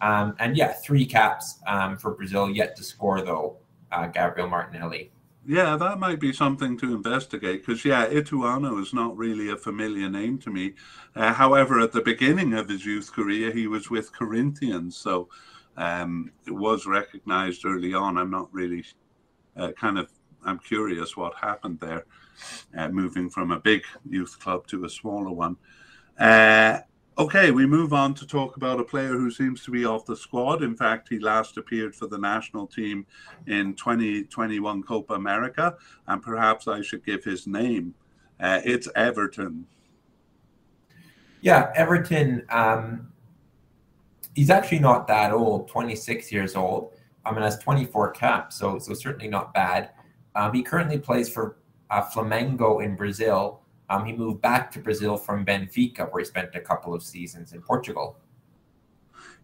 Um, 0.00 0.34
and 0.38 0.56
yeah, 0.56 0.72
three 0.72 1.06
caps 1.06 1.60
um, 1.66 1.96
for 1.96 2.10
Brazil 2.10 2.50
yet 2.50 2.76
to 2.76 2.84
score 2.84 3.22
though 3.22 3.56
uh, 3.92 4.06
Gabriel 4.08 4.48
Martinelli. 4.48 5.10
Yeah, 5.48 5.76
that 5.76 6.00
might 6.00 6.18
be 6.18 6.32
something 6.32 6.76
to 6.78 6.92
investigate 6.92 7.64
because, 7.64 7.84
yeah, 7.84 8.08
Ituano 8.08 8.82
is 8.82 8.92
not 8.92 9.16
really 9.16 9.48
a 9.48 9.56
familiar 9.56 10.08
name 10.08 10.38
to 10.38 10.50
me. 10.50 10.74
Uh, 11.14 11.32
however, 11.32 11.78
at 11.78 11.92
the 11.92 12.00
beginning 12.00 12.52
of 12.52 12.68
his 12.68 12.84
youth 12.84 13.12
career, 13.12 13.52
he 13.52 13.68
was 13.68 13.88
with 13.88 14.12
Corinthians, 14.12 14.96
so 14.96 15.28
um, 15.76 16.32
it 16.46 16.50
was 16.50 16.84
recognized 16.84 17.64
early 17.64 17.94
on. 17.94 18.18
I'm 18.18 18.30
not 18.30 18.52
really 18.52 18.84
uh, 19.56 19.70
kind 19.72 19.98
of, 19.98 20.10
I'm 20.44 20.58
curious 20.58 21.16
what 21.16 21.36
happened 21.36 21.78
there, 21.78 22.06
uh, 22.76 22.88
moving 22.88 23.30
from 23.30 23.52
a 23.52 23.60
big 23.60 23.84
youth 24.08 24.40
club 24.40 24.66
to 24.66 24.84
a 24.84 24.90
smaller 24.90 25.30
one. 25.30 25.58
Okay, 27.18 27.50
we 27.50 27.64
move 27.64 27.94
on 27.94 28.12
to 28.12 28.26
talk 28.26 28.58
about 28.58 28.78
a 28.78 28.84
player 28.84 29.12
who 29.14 29.30
seems 29.30 29.64
to 29.64 29.70
be 29.70 29.86
off 29.86 30.04
the 30.04 30.14
squad. 30.14 30.62
In 30.62 30.76
fact, 30.76 31.08
he 31.08 31.18
last 31.18 31.56
appeared 31.56 31.94
for 31.94 32.06
the 32.06 32.18
national 32.18 32.66
team 32.66 33.06
in 33.46 33.72
2021 33.72 34.82
Copa 34.82 35.14
America, 35.14 35.76
and 36.08 36.20
perhaps 36.20 36.68
I 36.68 36.82
should 36.82 37.06
give 37.06 37.24
his 37.24 37.46
name. 37.46 37.94
Uh, 38.38 38.60
it's 38.66 38.86
Everton. 38.94 39.66
Yeah, 41.40 41.72
Everton. 41.74 42.44
Um, 42.50 43.08
he's 44.34 44.50
actually 44.50 44.80
not 44.80 45.06
that 45.06 45.32
old, 45.32 45.68
26 45.68 46.30
years 46.30 46.54
old. 46.54 46.92
I 47.24 47.32
mean, 47.32 47.40
has 47.40 47.58
24 47.60 48.10
caps, 48.10 48.58
so 48.58 48.78
so 48.78 48.92
certainly 48.92 49.28
not 49.28 49.54
bad. 49.54 49.88
Um, 50.34 50.52
he 50.52 50.62
currently 50.62 50.98
plays 50.98 51.30
for 51.30 51.56
uh, 51.88 52.02
Flamengo 52.02 52.84
in 52.84 52.94
Brazil 52.94 53.62
um, 53.88 54.04
he 54.04 54.12
moved 54.12 54.40
back 54.40 54.70
to 54.72 54.80
Brazil 54.80 55.16
from 55.16 55.44
Benfica, 55.44 56.10
where 56.12 56.20
he 56.20 56.24
spent 56.24 56.54
a 56.54 56.60
couple 56.60 56.94
of 56.94 57.02
seasons 57.02 57.52
in 57.52 57.62
Portugal. 57.62 58.16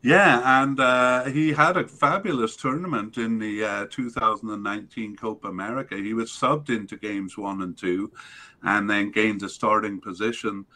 Yeah, 0.04 0.62
and 0.62 0.80
uh, 0.80 1.26
he 1.26 1.52
had 1.52 1.76
a 1.76 1.86
fabulous 1.86 2.56
tournament 2.56 3.18
in 3.18 3.38
the 3.38 3.64
uh, 3.64 3.86
2019 3.88 5.14
Copa 5.14 5.46
America. 5.46 5.96
He 5.96 6.12
was 6.12 6.30
subbed 6.30 6.70
into 6.70 6.96
games 6.96 7.38
one 7.38 7.62
and 7.62 7.78
two, 7.78 8.10
and 8.64 8.90
then 8.90 9.12
gained 9.12 9.44
a 9.44 9.48
starting 9.48 10.00
position 10.00 10.66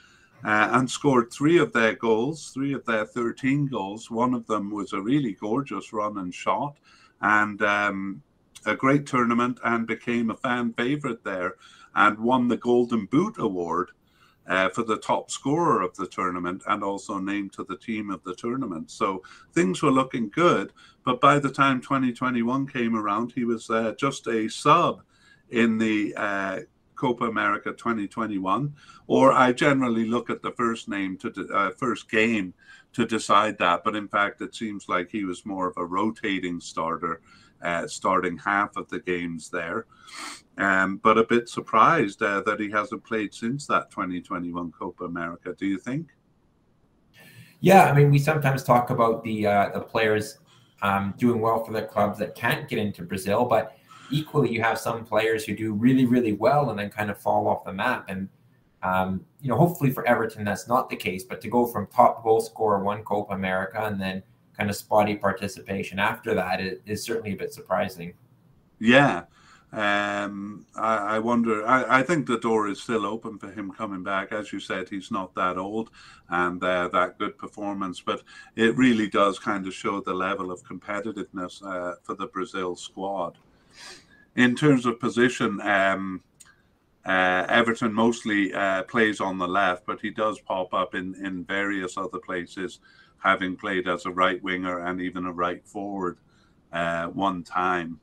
uh, 0.45 0.69
and 0.73 0.89
scored 0.89 1.33
three 1.33 1.59
of 1.59 1.73
their 1.73 1.95
goals, 1.95 2.53
three 2.55 2.73
of 2.73 2.85
their 2.85 3.05
13 3.05 3.67
goals. 3.67 4.13
One 4.13 4.33
of 4.33 4.47
them 4.47 4.71
was 4.71 4.93
a 4.93 5.01
really 5.01 5.33
gorgeous 5.33 5.93
run 5.93 6.19
and 6.19 6.33
shot, 6.33 6.77
and 7.21 7.61
um, 7.63 8.23
a 8.65 8.77
great 8.77 9.07
tournament, 9.07 9.59
and 9.65 9.89
became 9.89 10.31
a 10.31 10.37
fan 10.37 10.73
favorite 10.75 11.25
there 11.25 11.57
and 11.97 12.19
won 12.19 12.47
the 12.47 12.57
Golden 12.59 13.07
Boot 13.07 13.37
Award 13.39 13.91
uh, 14.47 14.69
for 14.69 14.85
the 14.85 14.99
top 14.99 15.31
scorer 15.31 15.83
of 15.83 15.97
the 15.97 16.07
tournament 16.07 16.63
and 16.69 16.85
also 16.85 17.19
named 17.19 17.53
to 17.55 17.65
the 17.65 17.77
team 17.77 18.11
of 18.11 18.23
the 18.23 18.35
tournament. 18.35 18.91
So 18.91 19.23
things 19.53 19.83
were 19.83 19.91
looking 19.91 20.29
good. 20.29 20.73
But 21.05 21.21
by 21.21 21.39
the 21.39 21.51
time 21.51 21.81
2021 21.81 22.69
came 22.69 22.95
around, 22.95 23.33
he 23.33 23.45
was 23.45 23.69
uh, 23.71 23.95
just 23.99 24.29
a 24.29 24.49
sub 24.49 25.03
in 25.51 25.79
the 25.79 26.15
uh, 26.17 26.61
Copa 26.95 27.25
America 27.25 27.73
2021. 27.73 28.75
Or 29.07 29.33
I 29.33 29.53
generally 29.53 30.05
look 30.05 30.31
at 30.31 30.43
the 30.43 30.53
first 30.53 30.89
name 30.89 31.17
to 31.19 31.31
de- 31.31 31.53
uh, 31.53 31.71
first 31.71 32.11
game 32.11 32.55
to 32.93 33.07
decide 33.07 33.59
that. 33.59 33.85
But 33.85 33.97
in 33.97 34.07
fact, 34.07 34.43
it 34.43 34.55
seems 34.55 34.89
like 34.89 35.11
he 35.11 35.25
was 35.25 35.47
more 35.47 35.69
of 35.69 35.77
a 35.77 35.85
rotating 35.85 36.61
starter 36.61 37.21
uh, 37.67 37.87
starting 37.89 38.39
half 38.39 38.77
of 38.77 38.89
the 38.89 39.01
games 39.01 39.51
there. 39.51 39.87
Um, 40.57 40.99
but 41.03 41.19
a 41.19 41.25
bit 41.25 41.49
surprised 41.49 42.23
uh, 42.23 42.43
that 42.47 42.61
he 42.61 42.71
hasn't 42.71 43.05
played 43.05 43.35
since 43.35 43.67
that 43.67 43.91
2021 43.91 44.73
Copa 44.73 45.05
America. 45.05 45.55
Do 45.59 45.67
you 45.67 45.79
think? 45.79 46.07
Yeah, 47.61 47.85
I 47.85 47.93
mean, 47.93 48.11
we 48.11 48.19
sometimes 48.19 48.63
talk 48.63 48.91
about 48.91 49.25
the 49.25 49.47
uh, 49.47 49.71
the 49.71 49.81
players 49.81 50.39
um, 50.83 51.15
doing 51.19 51.41
well 51.41 51.65
for 51.65 51.73
their 51.73 51.87
clubs 51.87 52.19
that 52.21 52.35
can't 52.37 52.69
get 52.69 52.79
into 52.79 53.03
Brazil, 53.03 53.45
but 53.45 53.77
equally, 54.13 54.51
you 54.53 54.63
have 54.63 54.79
some 54.79 55.05
players 55.05 55.45
who 55.45 55.57
do 55.57 55.73
really, 55.73 56.07
really 56.07 56.35
well 56.35 56.71
and 56.71 56.79
then 56.79 56.89
kind 56.89 57.11
of 57.11 57.19
fall 57.19 57.49
off 57.49 57.65
the 57.65 57.73
map. 57.73 58.05
And 58.09 58.29
um, 58.83 59.25
you 59.41 59.49
know, 59.49 59.57
hopefully 59.57 59.91
for 59.91 60.07
Everton, 60.07 60.45
that's 60.45 60.69
not 60.69 60.89
the 60.89 60.97
case. 60.97 61.25
But 61.25 61.41
to 61.41 61.49
go 61.49 61.67
from 61.67 61.89
top 61.89 62.23
goal 62.23 62.41
scorer 62.41 62.85
one 62.85 63.03
Copa 63.03 63.35
America 63.35 63.85
and 63.85 64.01
then 64.01 64.23
kind 64.57 64.71
of 64.71 64.77
spotty 64.77 65.17
participation 65.17 65.99
after 65.99 66.35
that 66.35 66.61
is, 66.61 66.79
is 66.87 67.03
certainly 67.03 67.33
a 67.33 67.37
bit 67.37 67.53
surprising. 67.53 68.15
Yeah. 68.79 69.25
Um, 69.73 70.65
I, 70.77 71.17
I, 71.17 71.19
wonder. 71.19 71.67
I, 71.67 71.99
I, 71.99 72.03
think 72.03 72.27
the 72.27 72.39
door 72.39 72.69
is 72.69 72.81
still 72.81 73.05
open 73.05 73.37
for 73.37 73.51
him 73.51 73.73
coming 73.73 74.03
back. 74.03 74.33
As 74.33 74.53
you 74.53 74.61
said, 74.61 74.89
he's 74.89 75.11
not 75.11 75.35
that 75.35 75.59
old 75.59 75.91
and 76.31 76.63
uh, 76.63 76.89
that 76.93 77.19
good 77.19 77.37
performance, 77.37 78.01
but 78.01 78.23
it 78.55 78.77
really 78.77 79.09
does 79.09 79.39
kind 79.39 79.67
of 79.67 79.75
show 79.75 80.01
the 80.01 80.15
level 80.15 80.51
of 80.53 80.63
competitiveness 80.63 81.63
uh, 81.67 81.97
for 82.05 82.15
the 82.15 82.27
Brazil 82.29 82.77
squad. 82.77 83.37
In 84.37 84.55
terms 84.55 84.87
of 84.87 85.01
position, 85.01 85.61
um, 85.63 86.23
uh, 87.05 87.47
Everton 87.49 87.93
mostly 87.93 88.55
uh, 88.55 88.85
plays 88.85 89.21
on 89.21 89.37
the 89.37 89.49
left, 89.49 89.85
but 89.85 90.01
he 90.01 90.11
does 90.11 90.41
pop 90.41 90.73
up 90.75 90.95
in, 90.95 91.15
in 91.25 91.45
various 91.45 91.97
other 91.97 92.19
places 92.19 92.79
having 93.19 93.57
played 93.57 93.89
as 93.89 94.07
a 94.07 94.11
right 94.11 94.43
winger 94.43 94.79
and 94.81 95.01
even 95.01 95.27
a 95.27 95.33
right 95.33 95.67
forward 95.67 96.19
uh, 96.73 97.07
one 97.07 97.43
time. 97.43 98.01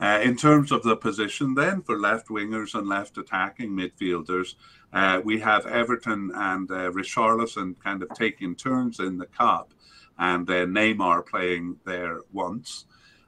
Uh, 0.00 0.20
in 0.22 0.36
terms 0.36 0.70
of 0.70 0.82
the 0.84 0.96
position, 0.96 1.54
then 1.54 1.82
for 1.82 1.98
left 1.98 2.28
wingers 2.28 2.74
and 2.74 2.88
left 2.88 3.18
attacking 3.18 3.70
midfielders, 3.70 4.54
uh, 4.92 5.20
we 5.24 5.40
have 5.40 5.66
Everton 5.66 6.30
and 6.34 6.70
uh, 6.70 6.90
Richarlison 6.92 7.74
kind 7.82 8.02
of 8.02 8.08
taking 8.14 8.54
turns 8.54 9.00
in 9.00 9.18
the 9.18 9.26
cup, 9.26 9.74
and 10.18 10.48
uh, 10.48 10.66
Neymar 10.66 11.26
playing 11.26 11.78
there 11.84 12.20
once. 12.32 12.84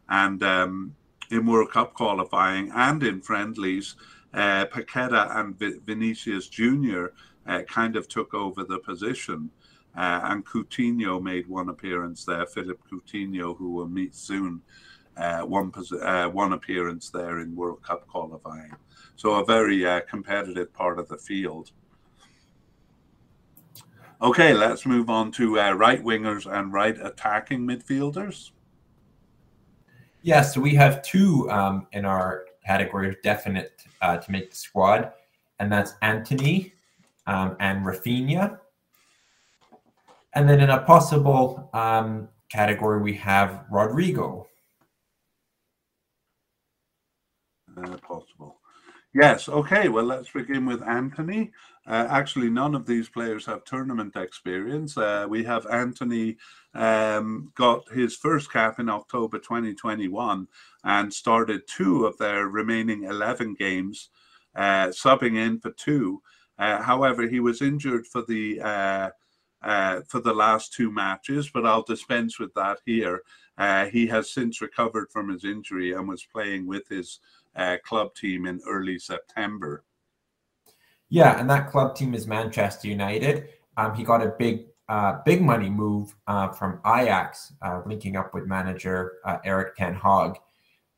And 0.09 0.43
um, 0.43 0.95
in 1.31 1.47
World 1.47 1.73
Cup 1.73 1.95
qualifying 1.95 2.71
and 2.73 3.03
in 3.03 3.21
friendlies, 3.21 3.97
uh, 4.33 4.67
Paqueta 4.67 5.37
and 5.37 5.59
v- 5.59 5.79
Vinicius 5.85 6.49
Junior 6.49 7.13
uh, 7.47 7.63
kind 7.63 7.97
of 7.97 8.07
took 8.09 8.33
over 8.33 8.65
the 8.65 8.79
position. 8.79 9.51
Uh, 9.97 10.21
and 10.25 10.47
Coutinho 10.47 11.21
made 11.23 11.47
one 11.49 11.69
appearance 11.69 12.25
there. 12.25 12.47
Philippe 12.47 12.83
Coutinho, 12.91 13.57
who 13.57 13.71
we'll 13.73 13.89
meet 13.89 14.15
soon, 14.15 14.63
uh, 15.17 15.41
one 15.41 15.73
uh, 16.03 16.29
one 16.29 16.53
appearance 16.53 17.11
there 17.11 17.41
in 17.41 17.57
World 17.57 17.83
Cup 17.83 18.07
qualifying. 18.07 18.75
So 19.17 19.35
a 19.35 19.45
very 19.45 19.85
uh, 19.87 20.01
competitive 20.09 20.73
part 20.73 20.99
of 20.99 21.09
the 21.09 21.19
field. 21.19 21.73
Okay, 24.23 24.53
let's 24.53 24.85
move 24.85 25.09
on 25.09 25.33
to 25.33 25.59
uh, 25.59 25.73
right 25.73 26.03
wingers 26.03 26.47
and 26.47 26.73
right 26.73 26.97
attacking 27.03 27.61
midfielders. 27.61 28.51
Yeah, 30.23 30.43
so 30.43 30.61
we 30.61 30.75
have 30.75 31.03
two 31.03 31.51
um, 31.51 31.87
in 31.93 32.05
our 32.05 32.45
category 32.67 33.09
of 33.09 33.21
definite 33.23 33.83
uh, 34.03 34.19
to 34.19 34.31
make 34.31 34.51
the 34.51 34.57
squad, 34.57 35.13
and 35.59 35.73
that's 35.73 35.95
Antony 36.03 36.75
um, 37.27 37.57
and 37.61 37.85
Raphinha. 37.85 38.59
And 40.35 40.49
then 40.49 40.61
in 40.61 40.71
a 40.71 40.83
possible 40.83 41.71
um, 41.73 42.29
category, 42.51 43.03
we 43.03 43.15
have 43.15 43.65
Rodrygo. 43.71 44.47
Uh, 47.77 47.97
possible. 47.99 48.61
Yes. 49.13 49.49
Okay. 49.49 49.89
Well, 49.89 50.05
let's 50.05 50.31
begin 50.31 50.67
with 50.67 50.83
Antony. 50.83 51.51
Uh, 51.87 52.07
actually, 52.09 52.49
none 52.49 52.77
of 52.77 52.87
these 52.87 53.09
players 53.09 53.45
have 53.47 53.65
tournament 53.65 54.15
experience. 54.15 54.97
Uh, 54.97 55.27
we 55.29 55.43
have 55.43 55.67
Antony 55.67 56.37
um, 56.75 57.51
got 57.57 57.91
his 57.91 58.15
first 58.15 58.53
cap 58.53 58.79
in 58.79 58.89
October 58.89 59.41
2021 59.41 60.47
and 60.85 61.13
started 61.13 61.63
two 61.67 62.07
of 62.07 62.17
their 62.19 62.47
remaining 62.47 63.05
11 63.05 63.55
games, 63.55 64.11
uh, 64.55 64.89
subbing 64.89 65.37
in 65.37 65.59
for 65.59 65.73
two. 65.73 66.23
Uh, 66.57 66.81
however, 66.81 67.27
he 67.27 67.41
was 67.41 67.63
injured 67.63 68.07
for 68.07 68.23
the 68.23 68.61
uh, 69.63 70.01
for 70.09 70.21
the 70.21 70.33
last 70.33 70.73
two 70.73 70.91
matches, 70.91 71.51
but 71.53 71.67
I'll 71.67 71.83
dispense 71.83 72.39
with 72.39 72.53
that 72.55 72.79
here. 72.87 73.23
Uh, 73.59 73.87
he 73.87 74.07
has 74.07 74.31
since 74.31 74.61
recovered 74.61 75.11
from 75.11 75.29
his 75.29 75.45
injury 75.45 75.93
and 75.93 76.09
was 76.09 76.25
playing 76.25 76.67
with 76.67 76.89
his 76.89 77.21
uh, 77.57 77.77
club 77.85 78.15
team 78.15 78.47
in 78.47 78.61
early 78.67 78.99
September. 78.99 79.85
Yeah, 81.09 81.39
and 81.39 81.51
that 81.51 81.71
club 81.71 81.97
team 81.97 82.15
is 82.15 82.27
Manchester 82.27 82.89
United. 82.89 83.49
Um, 83.77 83.95
he 83.95 84.05
got 84.05 84.23
a 84.23 84.35
big, 84.39 84.67
uh, 84.89 85.19
big 85.25 85.43
money 85.43 85.69
move 85.69 86.15
uh, 86.27 86.49
from 86.49 86.81
Ajax, 86.87 87.53
uh, 87.63 87.83
linking 87.85 88.17
up 88.17 88.33
with 88.33 88.47
manager 88.47 89.15
Erik 89.45 89.77
ten 89.77 89.95
Hag. 89.95 90.37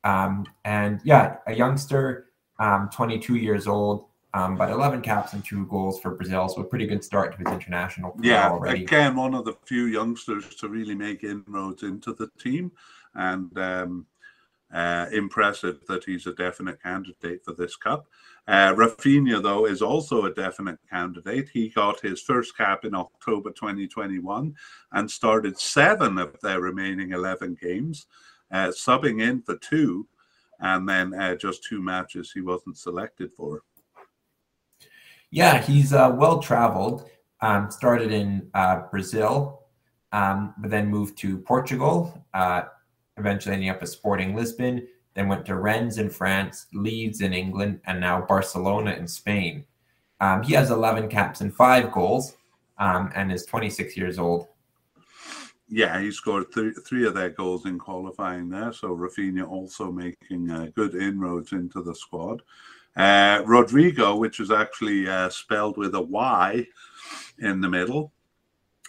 Um, 0.03 0.45
and 0.65 0.99
yeah, 1.03 1.37
a 1.47 1.53
youngster, 1.55 2.27
um, 2.59 2.89
22 2.93 3.35
years 3.35 3.67
old, 3.67 4.05
um, 4.33 4.55
but 4.55 4.69
11 4.69 5.01
caps 5.01 5.33
and 5.33 5.45
two 5.45 5.65
goals 5.67 5.99
for 5.99 6.15
Brazil, 6.15 6.49
so 6.49 6.61
a 6.61 6.63
pretty 6.63 6.87
good 6.87 7.03
start 7.03 7.31
to 7.33 7.37
his 7.37 7.53
international 7.53 8.11
career 8.11 8.31
yeah, 8.31 8.49
already. 8.49 8.83
again, 8.83 9.15
one 9.15 9.35
of 9.35 9.45
the 9.45 9.53
few 9.65 9.85
youngsters 9.85 10.55
to 10.55 10.67
really 10.67 10.95
make 10.95 11.23
inroads 11.23 11.83
into 11.83 12.13
the 12.13 12.29
team, 12.39 12.71
and 13.15 13.55
um, 13.59 14.05
uh, 14.73 15.05
impressive 15.11 15.79
that 15.87 16.03
he's 16.03 16.25
a 16.25 16.33
definite 16.33 16.81
candidate 16.81 17.45
for 17.45 17.53
this 17.53 17.75
cup. 17.75 18.07
Uh, 18.47 18.73
Raphinha, 18.73 19.41
though, 19.41 19.65
is 19.65 19.81
also 19.81 20.25
a 20.25 20.33
definite 20.33 20.79
candidate. 20.89 21.49
He 21.53 21.69
got 21.69 22.01
his 22.01 22.21
first 22.21 22.57
cap 22.57 22.85
in 22.85 22.95
October 22.95 23.51
2021 23.51 24.55
and 24.93 25.11
started 25.11 25.59
seven 25.59 26.17
of 26.17 26.39
their 26.41 26.59
remaining 26.59 27.11
11 27.11 27.57
games, 27.61 28.07
uh, 28.51 28.69
subbing 28.69 29.21
in 29.21 29.43
for 29.43 29.57
two 29.57 30.07
and 30.59 30.87
then 30.87 31.13
uh, 31.13 31.35
just 31.35 31.63
two 31.63 31.81
matches 31.81 32.31
he 32.31 32.41
wasn't 32.41 32.77
selected 32.77 33.31
for. 33.33 33.61
Yeah, 35.33 35.63
he's 35.63 35.93
uh, 35.93 36.13
well 36.15 36.37
traveled. 36.37 37.09
Um, 37.41 37.71
started 37.71 38.11
in 38.11 38.51
uh, 38.53 38.81
Brazil, 38.91 39.63
um, 40.11 40.53
but 40.59 40.69
then 40.69 40.87
moved 40.87 41.17
to 41.17 41.39
Portugal. 41.39 42.23
Uh, 42.35 42.65
eventually 43.17 43.55
ending 43.55 43.69
up 43.69 43.81
at 43.81 43.89
Sporting 43.89 44.35
Lisbon. 44.35 44.87
Then 45.15 45.27
went 45.27 45.43
to 45.47 45.55
Rennes 45.55 45.97
in 45.97 46.11
France, 46.11 46.67
Leeds 46.71 47.21
in 47.21 47.33
England, 47.33 47.81
and 47.87 47.99
now 47.99 48.21
Barcelona 48.21 48.91
in 48.91 49.07
Spain. 49.07 49.65
Um, 50.21 50.43
he 50.43 50.53
has 50.53 50.69
11 50.69 51.09
caps 51.09 51.41
and 51.41 51.51
five 51.51 51.91
goals, 51.91 52.35
um, 52.77 53.11
and 53.15 53.31
is 53.31 53.43
26 53.47 53.97
years 53.97 54.19
old. 54.19 54.49
Yeah, 55.67 55.99
he 55.99 56.11
scored 56.11 56.51
th- 56.53 56.75
three 56.85 57.07
of 57.07 57.15
their 57.15 57.31
goals 57.31 57.65
in 57.65 57.79
qualifying 57.79 58.49
there. 58.49 58.71
So 58.71 58.95
Raphinha 58.95 59.49
also 59.49 59.91
making 59.91 60.51
uh, 60.51 60.67
good 60.75 60.93
inroads 60.93 61.53
into 61.53 61.81
the 61.81 61.95
squad. 61.95 62.43
Uh, 62.95 63.41
Rodrygo, 63.43 64.19
which 64.19 64.39
is 64.39 64.51
actually 64.51 65.09
uh, 65.09 65.29
spelled 65.29 65.77
with 65.77 65.95
a 65.95 66.01
Y 66.01 66.67
in 67.39 67.61
the 67.61 67.69
middle, 67.69 68.13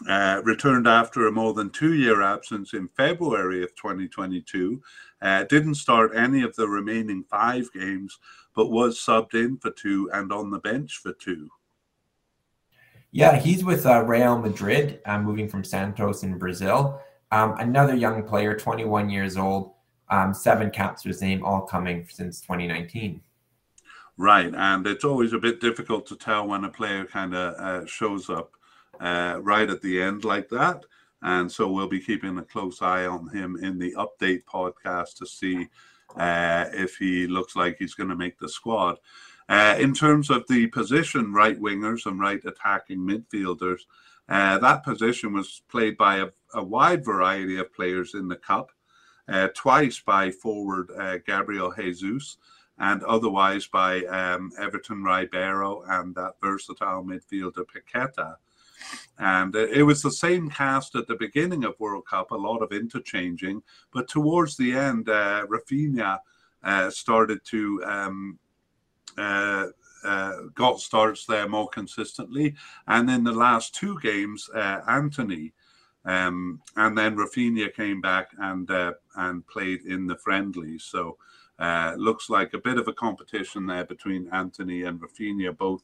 uh, 0.09 0.40
returned 0.44 0.86
after 0.86 1.26
a 1.26 1.32
more 1.32 1.55
than 1.55 1.70
two 1.70 1.94
year 1.94 2.20
absence 2.20 2.74
in 2.74 2.89
February 2.97 3.62
of 3.62 3.74
2022. 3.76 4.82
Uh, 5.22 5.44
didn't 5.44 5.76
start 5.76 6.14
any 6.14 6.43
of 6.43 6.55
the 6.56 6.68
remaining 6.68 7.24
five 7.31 7.72
games, 7.72 8.18
but 8.55 8.70
was 8.70 8.98
subbed 8.98 9.35
in 9.35 9.56
for 9.56 9.70
two 9.70 10.10
and 10.12 10.32
on 10.32 10.51
the 10.51 10.59
bench 10.59 10.98
for 11.02 11.12
two. 11.12 11.48
Yeah, 13.10 13.39
he's 13.39 13.64
with 13.64 13.86
uh, 13.86 14.02
Real 14.02 14.39
Madrid, 14.39 15.01
uh, 15.06 15.20
moving 15.20 15.48
from 15.48 15.62
Santos 15.62 16.24
in 16.24 16.36
Brazil. 16.36 17.01
Um, 17.31 17.55
another 17.59 17.94
young 17.94 18.24
player, 18.24 18.56
21 18.56 19.09
years 19.09 19.36
old, 19.36 19.72
um, 20.10 20.35
seven 20.35 20.70
caps 20.70 21.02
for 21.02 21.10
his 21.10 21.22
name, 21.22 21.44
all 21.44 21.62
coming 21.62 22.06
since 22.10 22.40
2019. 22.40 23.20
Right, 24.16 24.55
and 24.55 24.86
it's 24.86 25.05
always 25.05 25.32
a 25.32 25.39
bit 25.39 25.61
difficult 25.61 26.07
to 26.07 26.16
tell 26.16 26.47
when 26.47 26.65
a 26.65 26.70
player 26.70 27.05
kind 27.05 27.35
of 27.35 27.55
uh, 27.55 27.86
shows 27.86 28.31
up 28.31 28.53
uh, 29.01 29.41
right 29.43 29.69
at 29.69 29.82
the 29.82 30.01
end 30.01 30.24
like 30.24 30.49
that. 30.51 30.85
And 31.23 31.51
so 31.51 31.70
we'll 31.70 31.89
be 31.89 32.01
keeping 32.01 32.39
a 32.39 32.43
close 32.43 32.82
eye 32.82 33.07
on 33.07 33.28
him 33.31 33.57
in 33.61 33.78
the 33.78 33.95
update 33.95 34.45
podcast 34.45 35.16
to 35.16 35.27
see 35.27 35.66
uh, 36.16 36.66
if 36.73 36.97
he 36.97 37.27
looks 37.27 37.57
like 37.57 37.77
he's 37.78 37.95
going 37.95 38.11
to 38.11 38.16
make 38.16 38.39
the 38.39 38.49
squad. 38.49 38.99
Uh, 39.49 39.77
in 39.78 39.95
terms 39.95 40.31
of 40.31 40.45
the 40.49 40.66
position, 40.69 41.32
right 41.32 41.61
wingers 41.61 42.07
and 42.07 42.20
right 42.20 42.45
attacking 42.45 42.99
midfielders, 42.99 43.81
uh, 44.28 44.59
that 44.59 44.85
position 44.85 45.35
was 45.35 45.62
played 45.69 45.97
by 45.97 46.19
a, 46.19 46.28
a, 46.55 46.62
wide 46.62 47.05
variety 47.05 47.59
of 47.59 47.73
players 47.74 48.15
in 48.15 48.27
the 48.27 48.36
cup, 48.36 48.70
uh, 49.28 49.49
twice 49.55 50.01
by 50.01 50.31
forward 50.31 50.91
uh, 50.99 51.19
Gabriel 51.27 51.74
Jesus, 51.77 52.39
and 52.78 53.02
otherwise 53.05 53.66
by 53.66 54.05
um, 54.06 54.51
Everton 54.59 55.02
Ribeiro 55.02 55.82
and 55.88 56.14
that 56.14 56.34
versatile 56.40 57.05
midfielder 57.05 57.64
Paqueta. 57.64 58.36
And 59.18 59.55
it 59.55 59.84
was 59.84 60.02
the 60.02 60.10
same 60.10 60.51
cast 60.51 60.94
at 60.96 61.06
the 61.06 61.14
beginning 61.14 61.64
of 61.64 61.78
World 61.78 62.06
Cup, 62.06 62.32
a 62.32 62.36
lot 62.36 62.59
of 62.59 62.72
interchanging. 62.72 63.62
But 63.92 64.09
towards 64.09 64.56
the 64.56 64.72
end, 64.72 65.09
uh, 65.09 65.46
Raphinha 65.46 66.18
uh, 66.62 66.90
started 66.90 67.44
to 67.46 67.82
um, 67.86 68.38
uh, 69.16 69.66
uh, 70.05 70.32
got 70.55 70.80
starts 70.80 71.24
there 71.24 71.48
more 71.48 71.68
consistently. 71.68 72.55
And 72.88 73.09
in 73.09 73.24
the 73.24 73.32
last 73.32 73.74
two 73.74 73.98
games, 74.01 74.51
uh, 74.55 74.80
Antony 74.88 75.52
um, 76.05 76.60
and 76.76 76.96
then 76.96 77.16
Raphinha 77.16 77.72
came 77.74 78.01
back 78.01 78.30
and 78.38 78.70
uh, 78.70 78.92
and 79.16 79.46
played 79.46 79.82
in 79.86 80.06
the 80.06 80.16
friendly. 80.16 80.78
So 80.78 81.16
uh, 81.59 81.94
looks 81.97 82.28
like 82.28 82.55
a 82.55 82.59
bit 82.59 82.78
of 82.78 82.89
a 82.89 82.93
competition 82.93 83.66
there 83.66 83.85
between 83.85 84.28
Antony 84.32 84.82
and 84.82 85.01
Raphinha, 85.01 85.56
both 85.56 85.82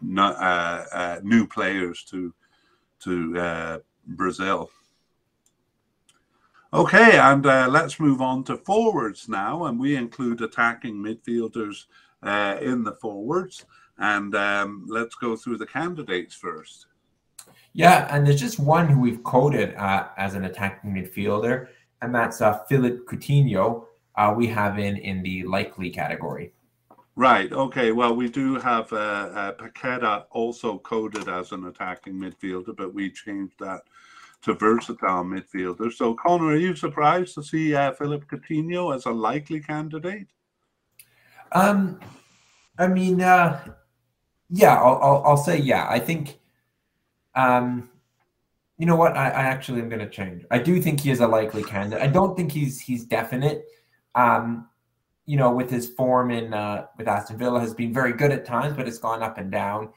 not, 0.00 0.36
uh, 0.36 0.84
uh, 0.92 1.20
new 1.22 1.46
players 1.46 2.04
to 2.04 2.32
to 3.00 3.38
uh, 3.38 3.78
Brazil. 4.06 4.70
Okay, 6.72 7.18
and 7.18 7.44
uh, 7.46 7.66
let's 7.68 7.98
move 7.98 8.20
on 8.20 8.44
to 8.44 8.56
forwards 8.58 9.28
now, 9.28 9.64
and 9.64 9.80
we 9.80 9.96
include 9.96 10.40
attacking 10.40 10.94
midfielders 10.94 11.86
uh, 12.22 12.58
in 12.60 12.84
the 12.84 12.92
forwards. 12.92 13.64
And 13.98 14.34
um, 14.34 14.86
let's 14.88 15.14
go 15.14 15.34
through 15.34 15.58
the 15.58 15.66
candidates 15.66 16.34
first. 16.34 16.86
Yeah, 17.72 18.06
and 18.14 18.26
there's 18.26 18.40
just 18.40 18.58
one 18.60 18.88
who 18.88 19.00
we've 19.00 19.24
uh, 19.24 20.08
as 20.16 20.34
an 20.34 20.44
attacking 20.44 20.92
midfielder, 20.94 21.68
and 22.02 22.14
that's 22.14 22.38
Philippe 22.68 23.04
Coutinho. 23.04 23.86
Uh, 24.16 24.34
we 24.36 24.46
have 24.46 24.78
in 24.78 24.96
in 24.96 25.22
the 25.22 25.44
likely 25.44 25.90
category. 25.90 26.52
Right. 27.16 27.52
Okay. 27.52 27.92
Well, 27.92 28.14
we 28.16 28.28
do 28.28 28.54
have 28.56 28.92
uh, 28.92 28.96
uh, 28.96 29.52
Paqueta 29.52 30.24
also 30.30 30.78
coded 30.78 31.28
as 31.28 31.52
an 31.52 31.66
attacking 31.66 32.14
midfielder, 32.14 32.76
but 32.76 32.94
we 32.94 33.10
changed 33.10 33.58
that 33.58 33.82
to 34.42 34.54
versatile 34.54 35.24
midfielder. 35.24 35.92
So, 35.92 36.14
Connor, 36.14 36.46
are 36.46 36.56
you 36.56 36.74
surprised 36.74 37.34
to 37.34 37.42
see 37.42 37.74
uh, 37.74 37.92
Philippe 37.92 38.26
Coutinho 38.26 38.94
as 38.94 39.04
a 39.04 39.10
likely 39.10 39.60
candidate? 39.60 40.28
Um, 41.52 42.00
I 42.78 42.86
mean, 42.86 43.20
uh, 43.20 43.60
yeah, 44.48 44.76
I'll, 44.76 44.98
I'll, 45.02 45.22
I'll 45.26 45.36
say 45.36 45.58
yeah. 45.58 45.86
I 45.90 45.98
think, 45.98 46.38
um, 47.34 47.90
you 48.78 48.86
know 48.86 48.96
what? 48.96 49.16
I, 49.16 49.28
I 49.28 49.42
actually 49.42 49.82
am 49.82 49.88
going 49.90 50.00
to 50.00 50.08
change. 50.08 50.44
I 50.50 50.58
do 50.58 50.80
think 50.80 51.00
he 51.00 51.10
is 51.10 51.20
a 51.20 51.26
likely 51.26 51.62
candidate. 51.62 52.02
I 52.02 52.06
don't 52.06 52.34
think 52.34 52.50
he's 52.50 52.80
he's 52.80 53.04
definite. 53.04 53.66
Um, 54.14 54.68
you 55.26 55.36
know, 55.36 55.52
with 55.52 55.70
his 55.70 55.88
form 55.88 56.30
in 56.30 56.52
uh, 56.52 56.86
with 56.98 57.06
Aston 57.06 57.38
Villa 57.38 57.60
has 57.60 57.74
been 57.74 57.92
very 57.94 58.12
good 58.12 58.32
at 58.32 58.44
times, 58.44 58.76
but 58.76 58.88
it's 58.88 58.98
gone 58.98 59.22
up 59.22 59.38
and 59.38 59.50
down. 59.50 59.90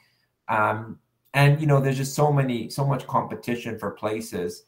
Um, 0.48 0.99
and 1.34 1.60
you 1.60 1.68
know, 1.68 1.80
there's 1.80 1.98
just 1.98 2.14
so 2.14 2.31
many, 2.31 2.69
so 2.69 2.85
much 2.85 3.07
competition 3.07 3.80
for 3.80 3.91
places. 3.91 4.65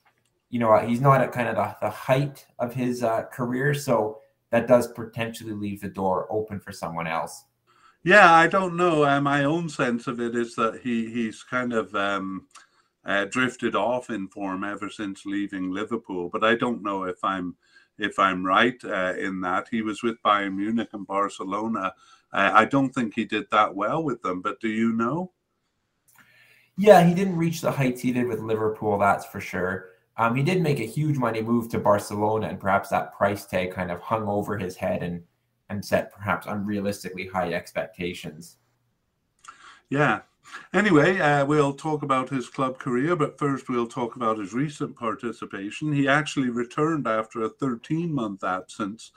You 0.49 0.59
know, 0.59 0.76
he's 0.80 1.01
not 1.01 1.22
at 1.22 1.31
kind 1.31 1.47
of 1.47 1.55
the, 1.55 1.76
the 1.81 1.89
height 1.89 2.45
of 2.59 2.73
his 2.73 3.03
uh, 3.03 3.23
career, 3.31 3.73
so 3.73 4.19
that 4.49 4.67
does 4.67 4.88
potentially 4.88 5.53
leave 5.53 5.81
the 5.81 5.89
door 5.89 6.27
open 6.30 6.59
for 6.59 6.72
someone 6.72 7.07
else. 7.07 7.45
Yeah, 8.03 8.34
I 8.34 8.47
don't 8.47 8.77
know. 8.77 9.03
Uh, 9.03 9.19
my 9.19 9.43
own 9.43 9.67
sense 9.67 10.07
of 10.07 10.19
it 10.19 10.35
is 10.35 10.55
that 10.55 10.80
he 10.81 11.11
he's 11.11 11.43
kind 11.43 11.73
of 11.73 11.93
um, 11.95 12.47
uh, 13.05 13.26
drifted 13.26 13.76
off 13.76 14.09
in 14.09 14.27
form 14.27 14.63
ever 14.63 14.89
since 14.89 15.26
leaving 15.26 15.72
Liverpool, 15.72 16.30
but 16.31 16.43
I 16.43 16.55
don't 16.55 16.84
know 16.84 17.03
if 17.03 17.23
I'm 17.23 17.55
if 17.97 18.19
I'm 18.19 18.45
right 18.45 18.76
uh, 18.84 19.13
in 19.17 19.41
that. 19.41 19.67
He 19.69 19.81
was 19.81 20.03
with 20.03 20.22
Bayern 20.23 20.55
Munich 20.55 20.89
and 20.93 21.07
Barcelona. 21.07 21.93
Uh, 22.34 22.51
I 22.53 22.65
don't 22.65 22.93
think 22.93 23.13
he 23.15 23.26
did 23.26 23.45
that 23.51 23.76
well 23.76 24.03
with 24.03 24.22
them, 24.22 24.41
but 24.41 24.59
do 24.59 24.67
you 24.67 24.93
know? 24.93 25.31
Yeah, 26.77 27.03
he 27.03 27.13
didn't 27.13 27.38
reach 27.38 27.61
the 27.61 27.72
heights 27.72 28.01
he 28.01 28.11
did 28.11 28.27
with 28.27 28.39
Liverpool, 28.39 28.97
that's 28.97 29.26
for 29.26 29.39
sure. 29.39 29.91
Um, 30.17 30.35
he 30.35 30.43
did 30.43 30.61
make 30.61 30.80
a 30.80 30.85
huge 30.85 31.17
money 31.17 31.41
move 31.41 31.69
to 31.69 31.80
Barcelona, 31.80 32.47
and 32.47 32.59
perhaps 32.59 32.89
that 32.89 33.13
price 33.13 33.45
tag 33.45 33.72
kind 33.72 33.91
of 33.91 34.01
hung 34.01 34.27
over 34.27 34.57
his 34.57 34.76
head 34.76 35.03
and 35.03 35.23
and 35.69 35.84
set 35.84 36.11
perhaps 36.11 36.45
unrealistically 36.45 37.31
high 37.31 37.53
expectations. 37.53 38.57
Yeah, 39.89 40.22
Anyway, 40.73 41.19
uh, 41.19 41.45
we'll 41.45 41.73
talk 41.73 42.03
about 42.03 42.30
his 42.30 42.49
club 42.49 42.77
career, 42.80 43.15
but 43.15 43.38
first 43.38 43.69
we'll 43.69 43.88
talk 43.88 44.15
about 44.15 44.38
his 44.38 44.53
recent 44.53 44.95
participation. 44.95 45.93
He 45.93 46.07
actually 46.07 46.49
returned 46.49 47.07
after 47.07 47.41
a 47.41 47.49
13 47.49 48.13
month 48.13 48.43
absence, 48.43 49.11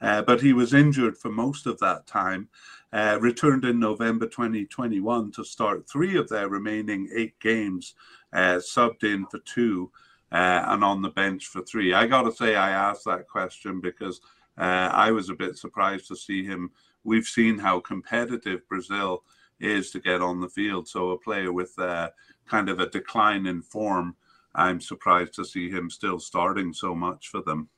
uh, 0.00 0.22
but 0.22 0.40
he 0.40 0.52
was 0.52 0.74
injured 0.74 1.16
for 1.16 1.30
most 1.30 1.66
of 1.66 1.78
that 1.78 2.06
time. 2.06 2.48
Uh, 2.92 3.18
returned 3.20 3.64
in 3.64 3.80
November 3.80 4.26
2021 4.26 5.32
to 5.32 5.44
start 5.44 5.88
three 5.88 6.16
of 6.16 6.28
their 6.28 6.48
remaining 6.48 7.08
eight 7.14 7.38
games, 7.40 7.94
uh, 8.32 8.56
subbed 8.56 9.02
in 9.02 9.26
for 9.26 9.40
two, 9.40 9.90
uh, 10.30 10.62
and 10.66 10.84
on 10.84 11.02
the 11.02 11.10
bench 11.10 11.46
for 11.46 11.62
three. 11.62 11.92
I 11.92 12.06
got 12.06 12.22
to 12.22 12.32
say, 12.32 12.54
I 12.54 12.70
asked 12.70 13.04
that 13.06 13.28
question 13.28 13.80
because 13.80 14.20
uh, 14.58 14.90
I 14.92 15.10
was 15.10 15.28
a 15.28 15.34
bit 15.34 15.56
surprised 15.56 16.08
to 16.08 16.16
see 16.16 16.44
him. 16.44 16.70
We've 17.02 17.26
seen 17.26 17.58
how 17.58 17.80
competitive 17.80 18.68
Brazil 18.68 19.24
is 19.60 19.90
to 19.90 20.00
get 20.00 20.20
on 20.20 20.40
the 20.40 20.48
field. 20.48 20.88
So 20.88 21.10
a 21.10 21.18
player 21.18 21.52
with 21.52 21.78
uh, 21.78 22.10
kind 22.46 22.68
of 22.68 22.80
a 22.80 22.88
decline 22.90 23.46
in 23.46 23.62
form, 23.62 24.16
I'm 24.54 24.80
surprised 24.80 25.34
to 25.34 25.44
see 25.44 25.70
him 25.70 25.90
still 25.90 26.18
starting 26.18 26.72
so 26.72 26.94
much 26.94 27.28
for 27.28 27.42
them. 27.42 27.68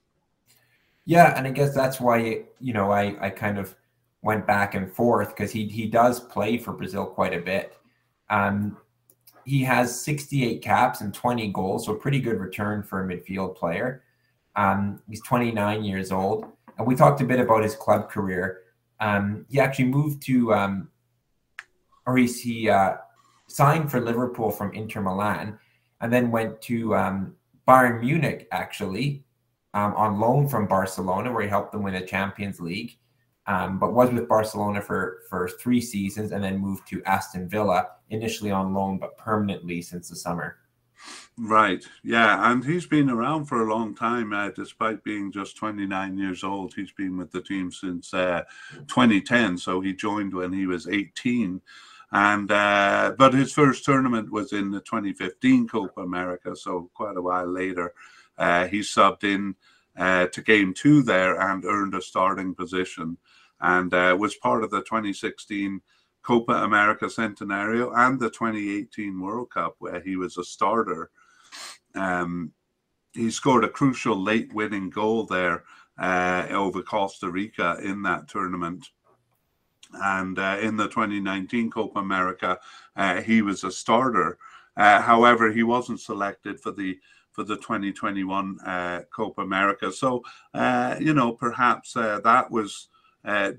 Yeah, 1.05 1.37
and 1.37 1.47
I 1.47 1.51
guess 1.51 1.75
that's 1.75 2.01
why 2.01 2.43
you 2.61 2.73
know 2.75 2.91
I 2.91 3.17
I 3.21 3.31
kind 3.31 3.59
of 3.59 3.75
went 4.23 4.47
back 4.47 4.75
and 4.75 4.93
forth 4.93 5.29
because 5.29 5.53
he 5.53 5.67
he 5.69 5.87
does 5.87 6.21
play 6.21 6.59
for 6.59 6.73
Brazil 6.73 7.07
quite 7.07 7.33
a 7.33 7.41
bit. 7.41 7.77
Um, 8.29 8.77
he 9.45 9.63
has 9.63 9.99
68 10.01 10.61
caps 10.61 11.01
and 11.01 11.15
20 11.15 11.53
goals, 11.53 11.87
so 11.87 11.93
a 11.93 11.97
pretty 11.97 12.19
good 12.21 12.41
return 12.41 12.83
for 12.83 13.05
a 13.05 13.07
midfield 13.07 13.55
player. 13.55 14.03
Um, 14.57 15.01
he's 15.09 15.23
29 15.23 15.85
years 15.85 16.11
old, 16.11 16.47
and 16.77 16.87
we 16.87 16.97
talked 16.97 17.21
a 17.21 17.25
bit 17.25 17.39
about 17.39 17.63
his 17.63 17.77
club 17.77 18.11
career. 18.11 18.63
Um, 18.99 19.47
he 19.49 19.61
actually 19.61 19.85
moved 19.85 20.23
to 20.23 20.53
um, 20.53 20.89
or 22.07 22.17
he 22.17 22.69
uh, 22.69 22.97
signed 23.49 23.91
for 23.91 24.01
Liverpool 24.01 24.51
from 24.51 24.73
Inter 24.73 25.03
Milan 25.03 25.59
and 26.01 26.13
then 26.13 26.31
went 26.31 26.61
to 26.63 26.95
um, 26.95 27.35
Bayern 27.67 28.01
Munich 28.01 28.49
actually 28.53 29.25
um, 29.75 29.95
on 29.95 30.21
loan 30.21 30.49
from 30.49 30.67
Barcelona, 30.67 31.33
where 31.33 31.43
he 31.43 31.49
helped 31.49 31.73
them 31.73 31.83
win 31.83 31.97
a 31.97 32.07
Champions 32.07 32.61
League. 32.61 32.99
um, 33.47 33.79
but 33.79 33.93
was 33.93 34.11
with 34.11 34.29
Barcelona 34.29 34.83
for, 34.83 35.23
for 35.29 35.49
three 35.49 35.81
seasons 35.81 36.33
and 36.33 36.43
then 36.43 36.59
moved 36.59 36.89
to 36.89 37.03
Aston 37.05 37.49
Villa, 37.49 37.87
initially 38.11 38.51
on 38.51 38.75
loan, 38.75 38.99
but 38.99 39.17
permanently 39.17 39.83
since 39.83 40.09
the 40.09 40.17
summer. 40.17 40.59
Right. 41.39 41.85
Yeah. 42.03 42.51
And 42.51 42.65
he's 42.65 42.87
been 42.87 43.11
around 43.11 43.45
for 43.45 43.63
a 43.63 43.73
long 43.73 43.95
time, 43.95 44.33
uh, 44.33 44.51
despite 44.51 45.05
being 45.05 45.31
just 45.31 45.57
29 45.57 46.19
years 46.19 46.43
old. 46.43 46.75
He's 46.75 46.93
been 46.93 47.17
with 47.17 47.31
the 47.31 47.43
team 47.43 47.71
since 47.71 48.15
uh, 48.15 48.43
2010. 48.89 49.59
So 49.59 49.81
he 49.81 49.93
joined 49.93 50.35
when 50.35 50.53
he 50.53 50.67
was 50.67 50.89
18. 50.89 51.61
And 52.13 52.51
uh, 52.51 53.15
but 53.19 53.35
his 53.35 53.53
first 53.53 53.85
tournament 53.85 54.31
was 54.31 54.53
in 54.53 54.71
the 54.71 54.81
2015 54.81 55.69
Copa 55.69 56.01
America, 56.01 56.55
so 56.55 56.91
quite 56.95 57.17
a 57.17 57.23
while 57.23 57.47
later. 57.53 57.95
Uh, 58.39 58.67
he 58.67 58.81
subbed 58.81 59.25
in 59.25 59.57
uh, 59.97 60.27
to 60.27 60.43
game 60.43 60.73
two 60.75 61.03
there 61.03 61.41
and 61.41 61.65
earned 61.65 61.95
a 61.95 62.03
starting 62.03 62.55
position, 62.55 63.17
and 63.61 63.93
uh, 63.93 64.17
was 64.19 64.37
part 64.37 64.63
of 64.63 64.71
the 64.71 64.83
2016 64.83 65.81
Copa 66.23 66.53
America 66.53 67.07
Centenario 67.07 67.93
and 67.97 68.21
the 68.21 68.31
2018 68.31 69.21
World 69.21 69.51
Cup, 69.51 69.77
where 69.79 70.01
he 70.01 70.17
was 70.17 70.37
a 70.37 70.45
starter. 70.45 71.11
Um, 71.95 72.53
he 73.13 73.31
scored 73.31 73.65
a 73.65 73.69
crucial 73.69 74.21
late 74.21 74.53
winning 74.53 74.91
goal 74.91 75.25
there 75.25 75.65
uh, 75.99 76.47
over 76.51 76.83
Costa 76.83 77.31
Rica 77.31 77.79
in 77.83 78.03
that 78.03 78.29
tournament. 78.29 78.91
And 79.93 80.39
uh, 80.39 80.59
in 80.61 80.77
the 80.77 80.89
2019 80.89 81.71
Copa 81.71 81.99
America, 81.99 82.59
uh, 82.97 83.21
he 83.23 83.43
was 83.43 83.65
a 83.65 83.71
starter. 83.71 84.39
Uh, 84.77 85.01
however, 85.01 85.53
he 85.53 85.63
wasn't 85.63 86.01
selected 86.01 86.61
for 86.61 86.73
the 86.73 86.99
for 87.33 87.45
the 87.45 87.57
2021 87.57 88.59
uh, 88.61 89.03
Copa 89.15 89.43
America. 89.43 89.93
So, 89.93 90.23
uh, 90.55 90.97
you 90.99 91.13
know, 91.13 91.33
perhaps 91.33 91.93
that 91.93 92.47
was 92.51 92.89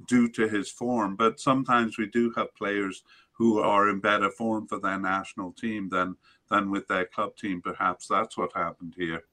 due 0.08 0.30
to 0.30 0.48
his 0.48 0.70
form. 0.70 1.16
But 1.16 1.40
sometimes 1.40 1.98
we 1.98 2.08
do 2.08 2.34
have 2.36 2.56
players 2.56 3.04
who 3.34 3.60
are 3.60 3.90
in 3.90 4.00
better 4.00 4.32
form 4.32 4.68
for 4.68 4.80
their 4.80 5.00
national 5.00 5.52
team 5.52 5.90
than 5.90 6.16
than 6.50 6.72
with 6.72 6.88
their 6.88 7.06
club 7.06 7.36
team. 7.36 7.62
Perhaps 7.62 8.08
that's 8.08 8.38
what 8.38 8.52
happened 8.56 8.96
here. 8.98 9.24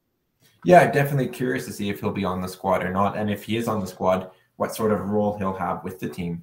Yeah, 0.64 0.90
definitely 0.90 1.28
curious 1.28 1.64
to 1.66 1.72
see 1.72 1.88
if 1.88 2.00
he'll 2.00 2.10
be 2.10 2.24
on 2.24 2.40
the 2.40 2.48
squad 2.48 2.82
or 2.82 2.90
not, 2.90 3.16
and 3.16 3.30
if 3.30 3.44
he 3.44 3.56
is 3.56 3.68
on 3.68 3.80
the 3.80 3.86
squad, 3.86 4.30
what 4.56 4.74
sort 4.74 4.92
of 4.92 5.00
role 5.08 5.36
he'll 5.36 5.56
have 5.56 5.84
with 5.84 5.98
the 5.98 6.08
team. 6.08 6.42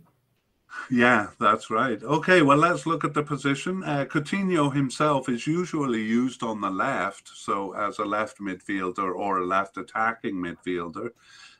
Yeah, 0.90 1.28
that's 1.40 1.70
right. 1.70 2.02
Okay, 2.04 2.42
well, 2.42 2.58
let's 2.58 2.86
look 2.86 3.04
at 3.04 3.14
the 3.14 3.24
position. 3.24 3.84
Uh, 3.84 4.06
Coutinho 4.06 4.74
himself 4.74 5.30
is 5.30 5.48
usually 5.48 6.02
used 6.02 6.44
on 6.44 6.62
the 6.62 6.70
left, 6.70 7.30
so 7.34 7.74
as 7.74 8.00
a 8.00 8.06
left 8.06 8.40
midfielder 8.40 9.14
or 9.16 9.40
a 9.40 9.46
left 9.46 9.78
attacking 9.78 10.36
midfielder. 10.36 11.12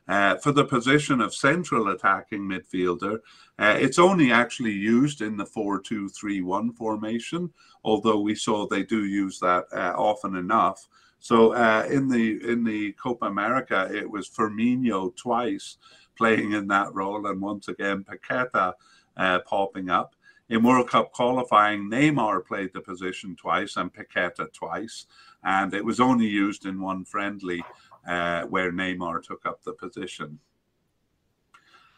Uh, 0.08 0.36
for 0.36 0.50
the 0.50 0.64
position 0.64 1.20
of 1.20 1.32
central 1.34 1.88
attacking 1.88 2.40
midfielder, 2.42 3.18
uh, 3.58 3.76
it's 3.78 3.98
only 3.98 4.32
actually 4.32 4.72
used 4.72 5.20
in 5.22 5.36
the 5.36 5.46
4 5.46 5.80
2 5.80 6.08
3 6.08 6.42
1 6.42 6.72
formation, 6.72 7.50
although 7.84 8.20
we 8.20 8.34
saw 8.34 8.66
they 8.66 8.82
do 8.82 9.04
use 9.04 9.38
that 9.38 9.64
uh, 9.72 9.92
often 9.96 10.34
enough. 10.36 10.88
So 11.20 11.52
uh, 11.54 11.86
in 11.88 12.08
the 12.08 12.40
in 12.50 12.64
the 12.64 12.92
Copa 12.92 13.26
America, 13.26 13.88
it 13.92 14.10
was 14.10 14.28
Firmino 14.28 15.14
twice 15.16 15.76
playing 16.16 16.52
in 16.52 16.66
that 16.68 16.92
role, 16.92 17.26
and 17.28 17.40
once 17.40 17.68
again 17.68 18.04
Paqueta 18.04 18.74
uh, 19.16 19.40
popping 19.40 19.90
up. 19.90 20.14
In 20.48 20.62
World 20.62 20.90
Cup 20.90 21.12
qualifying, 21.12 21.90
Neymar 21.90 22.44
played 22.44 22.72
the 22.72 22.80
position 22.80 23.36
twice 23.36 23.76
and 23.76 23.92
Paqueta 23.92 24.52
twice, 24.52 25.06
and 25.44 25.72
it 25.72 25.84
was 25.84 26.00
only 26.00 26.26
used 26.26 26.66
in 26.66 26.80
one 26.80 27.04
friendly 27.04 27.64
uh, 28.06 28.42
where 28.44 28.72
Neymar 28.72 29.22
took 29.22 29.46
up 29.46 29.62
the 29.62 29.72
position. 29.72 30.38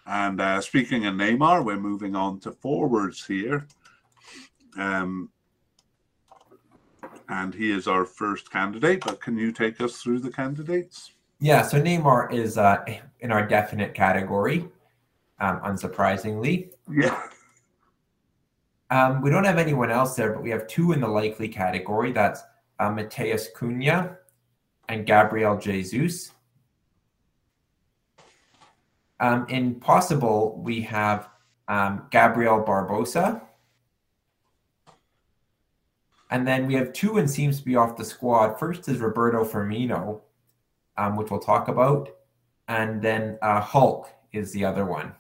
And 0.06 0.40
uh, 0.40 0.60
speaking 0.60 1.06
of 1.06 1.14
Neymar, 1.14 1.64
we're 1.64 1.78
moving 1.78 2.14
on 2.14 2.38
to 2.40 2.52
forwards 2.52 3.24
here. 3.26 3.66
Um, 4.76 5.30
and 7.28 7.54
he 7.54 7.70
is 7.70 7.88
our 7.88 8.04
first 8.04 8.50
candidate. 8.50 9.02
But 9.04 9.20
can 9.20 9.38
you 9.38 9.50
take 9.52 9.80
us 9.80 10.02
through 10.02 10.20
the 10.20 10.30
candidates? 10.30 11.12
Yeah, 11.40 11.62
so 11.62 11.80
Neymar 11.80 12.32
is 12.32 12.58
uh, 12.58 12.84
in 13.20 13.32
our 13.32 13.46
definite 13.46 13.94
category, 13.94 14.68
um, 15.40 15.60
unsurprisingly. 15.60 16.70
Yeah. 16.90 17.28
Um, 18.90 19.22
we 19.22 19.30
don't 19.30 19.44
have 19.44 19.58
anyone 19.58 19.90
else 19.90 20.14
there, 20.14 20.32
but 20.32 20.42
we 20.42 20.50
have 20.50 20.66
two 20.66 20.92
in 20.92 21.00
the 21.00 21.08
likely 21.08 21.48
category. 21.48 22.12
That's 22.12 22.42
uh, 22.78 22.90
Matheus 22.90 23.46
Cunha 23.56 24.16
and 24.88 25.06
Gabriel 25.06 25.56
Jesus. 25.58 26.32
Um, 29.20 29.46
in 29.48 29.76
possible, 29.76 30.60
we 30.62 30.82
have 30.82 31.28
um, 31.68 32.06
Gabriel 32.10 32.62
Barbosa. 32.62 33.40
And 36.30 36.46
then 36.46 36.66
we 36.66 36.74
have 36.74 36.92
two 36.92 37.18
and 37.18 37.30
seems 37.30 37.58
to 37.58 37.64
be 37.64 37.76
off 37.76 37.96
the 37.96 38.04
squad. 38.04 38.58
First 38.58 38.88
is 38.88 38.98
Roberto 38.98 39.44
Firmino, 39.44 40.20
um, 40.96 41.16
which 41.16 41.30
we'll 41.30 41.40
talk 41.40 41.68
about. 41.68 42.10
And 42.68 43.00
then 43.00 43.38
uh, 43.40 43.60
Hulk 43.60 44.08
is 44.32 44.52
the 44.52 44.64
other 44.64 44.84
one. 44.84 45.12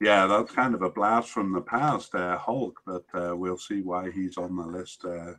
Yeah, 0.00 0.26
that's 0.26 0.52
kind 0.52 0.74
of 0.74 0.80
a 0.80 0.88
blast 0.90 1.28
from 1.28 1.52
the 1.52 1.60
past, 1.60 2.14
uh, 2.14 2.38
Hulk, 2.38 2.80
but 2.86 3.04
uh, 3.12 3.36
we'll 3.36 3.58
see 3.58 3.82
why 3.82 4.10
he's 4.10 4.38
on 4.38 4.56
the 4.56 4.62
list 4.62 5.04
uh, 5.04 5.34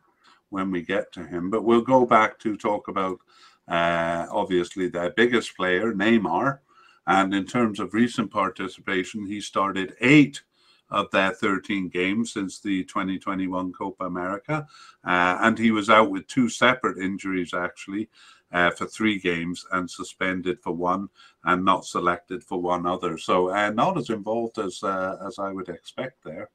when 0.50 0.70
we 0.70 0.84
get 0.84 1.12
to 1.14 1.26
him. 1.26 1.50
But 1.50 1.64
we'll 1.64 1.82
go 1.82 2.06
back 2.06 2.38
to 2.40 2.56
talk 2.56 2.88
about 2.88 3.20
uh, 3.68 4.28
obviously 4.30 4.88
their 4.88 5.10
biggest 5.10 5.58
player, 5.58 5.94
Neymar. 5.94 6.60
And 7.08 7.34
in 7.34 7.48
terms 7.48 7.80
of 7.80 7.96
recent 7.96 8.30
participation, 8.30 9.26
he 9.26 9.42
started 9.42 9.96
eight 10.00 10.44
of 10.92 11.10
their 11.10 11.32
13 11.32 11.88
games 11.90 12.34
since 12.34 12.60
the 12.60 12.84
2021 12.84 13.74
Copa 13.74 14.06
America. 14.06 14.68
Uh, 15.04 15.38
and 15.42 15.58
he 15.58 15.72
was 15.72 15.90
out 15.90 16.12
with 16.12 16.28
two 16.28 16.50
separate 16.50 17.00
injuries, 17.00 17.56
actually, 17.56 18.10
uh, 18.52 18.72
for 18.72 18.86
three 18.86 19.20
games 19.20 19.66
and 19.72 19.90
suspended 19.90 20.60
for 20.62 20.74
one 20.74 21.10
and 21.46 21.64
not 21.64 21.86
selected 21.86 22.44
for 22.44 22.62
one 22.62 22.86
other. 22.86 23.18
So 23.18 23.50
uh, 23.50 23.70
not 23.72 23.98
as 23.98 24.10
involved 24.10 24.60
as, 24.60 24.84
uh, 24.84 25.18
as 25.26 25.40
I 25.40 25.52
would 25.52 25.70
expect 25.70 26.24
there. 26.24 26.50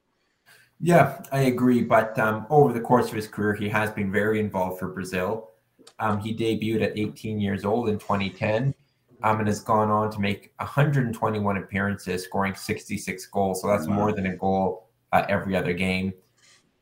Yeah, 0.81 1.23
I 1.33 1.43
agree. 1.43 1.83
But 1.83 2.19
um, 2.19 2.47
over 2.51 2.73
the 2.73 2.81
course 2.81 3.09
of 3.09 3.15
his 3.15 3.27
career, 3.27 3.55
he 3.55 3.69
has 3.69 3.91
been 3.91 4.13
very 4.13 4.41
involved 4.41 4.79
for 4.79 4.89
Brazil. 4.89 5.51
Um, 5.99 6.21
he 6.21 6.35
debuted 6.35 6.83
at 6.83 6.99
18 6.99 7.41
years 7.41 7.65
old 7.65 7.89
in 7.89 7.99
2010 7.99 8.75
um, 9.23 9.39
and 9.39 9.49
has 9.49 9.63
gone 9.63 9.91
on 9.91 10.11
to 10.11 10.21
make 10.21 10.53
121 10.59 11.57
appearances, 11.57 12.25
scoring 12.25 12.55
66 12.55 13.27
goals. 13.27 13.63
So 13.63 13.69
that's 13.69 13.87
wow. 13.87 13.95
more 13.95 14.13
than 14.13 14.27
a 14.27 14.37
goal 14.37 14.89
uh, 15.13 15.25
every 15.29 15.57
other 15.57 15.73
game. 15.73 16.13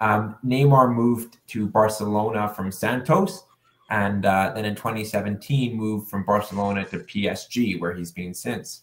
Um, 0.00 0.36
Neymar 0.44 0.92
moved 0.92 1.38
to 1.48 1.68
Barcelona 1.68 2.48
from 2.48 2.72
Santos, 2.72 3.44
and 3.94 4.26
uh, 4.26 4.50
then 4.52 4.64
in 4.64 4.74
2017 4.74 5.76
moved 5.76 6.10
from 6.10 6.24
Barcelona 6.24 6.84
to 6.86 6.98
PSG, 6.98 7.78
where 7.78 7.94
he's 7.94 8.10
been 8.10 8.34
since. 8.34 8.82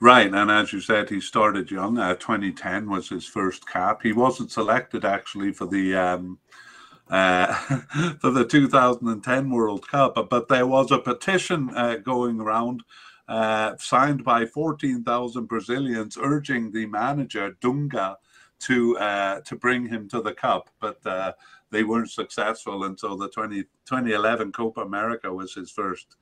Right, 0.00 0.32
and 0.32 0.50
as 0.50 0.72
you 0.72 0.80
said, 0.80 1.08
he 1.08 1.20
started 1.20 1.70
young. 1.70 1.96
Uh, 1.96 2.16
2010 2.16 2.90
was 2.90 3.08
his 3.08 3.24
first 3.24 3.68
cap. 3.68 4.02
He 4.02 4.12
wasn't 4.12 4.50
selected 4.50 5.04
actually 5.04 5.52
for 5.52 5.66
the 5.66 5.94
um, 5.94 6.38
uh, 7.08 7.54
for 8.20 8.30
the 8.32 8.44
2010 8.44 9.50
World 9.50 9.86
Cup, 9.86 10.18
but, 10.28 10.48
there 10.48 10.66
was 10.66 10.90
a 10.90 10.98
petition 10.98 11.70
uh, 11.76 11.94
going 11.96 12.40
around 12.40 12.82
uh, 13.28 13.76
signed 13.78 14.24
by 14.24 14.44
14,000 14.44 15.46
Brazilians 15.46 16.18
urging 16.20 16.72
the 16.72 16.86
manager 16.86 17.56
Dunga 17.60 18.16
to 18.58 18.98
uh, 18.98 19.40
to 19.42 19.54
bring 19.54 19.86
him 19.86 20.08
to 20.08 20.20
the 20.20 20.32
cup, 20.32 20.70
but 20.80 20.98
they 21.70 21.84
weren't 21.84 22.10
successful. 22.10 22.84
until 22.84 23.16
the 23.16 23.28
20, 23.28 23.62
2011 23.84 24.52
Copa 24.52 24.80
America 24.82 25.32
was 25.32 25.54
his 25.54 25.70
first 25.70 26.16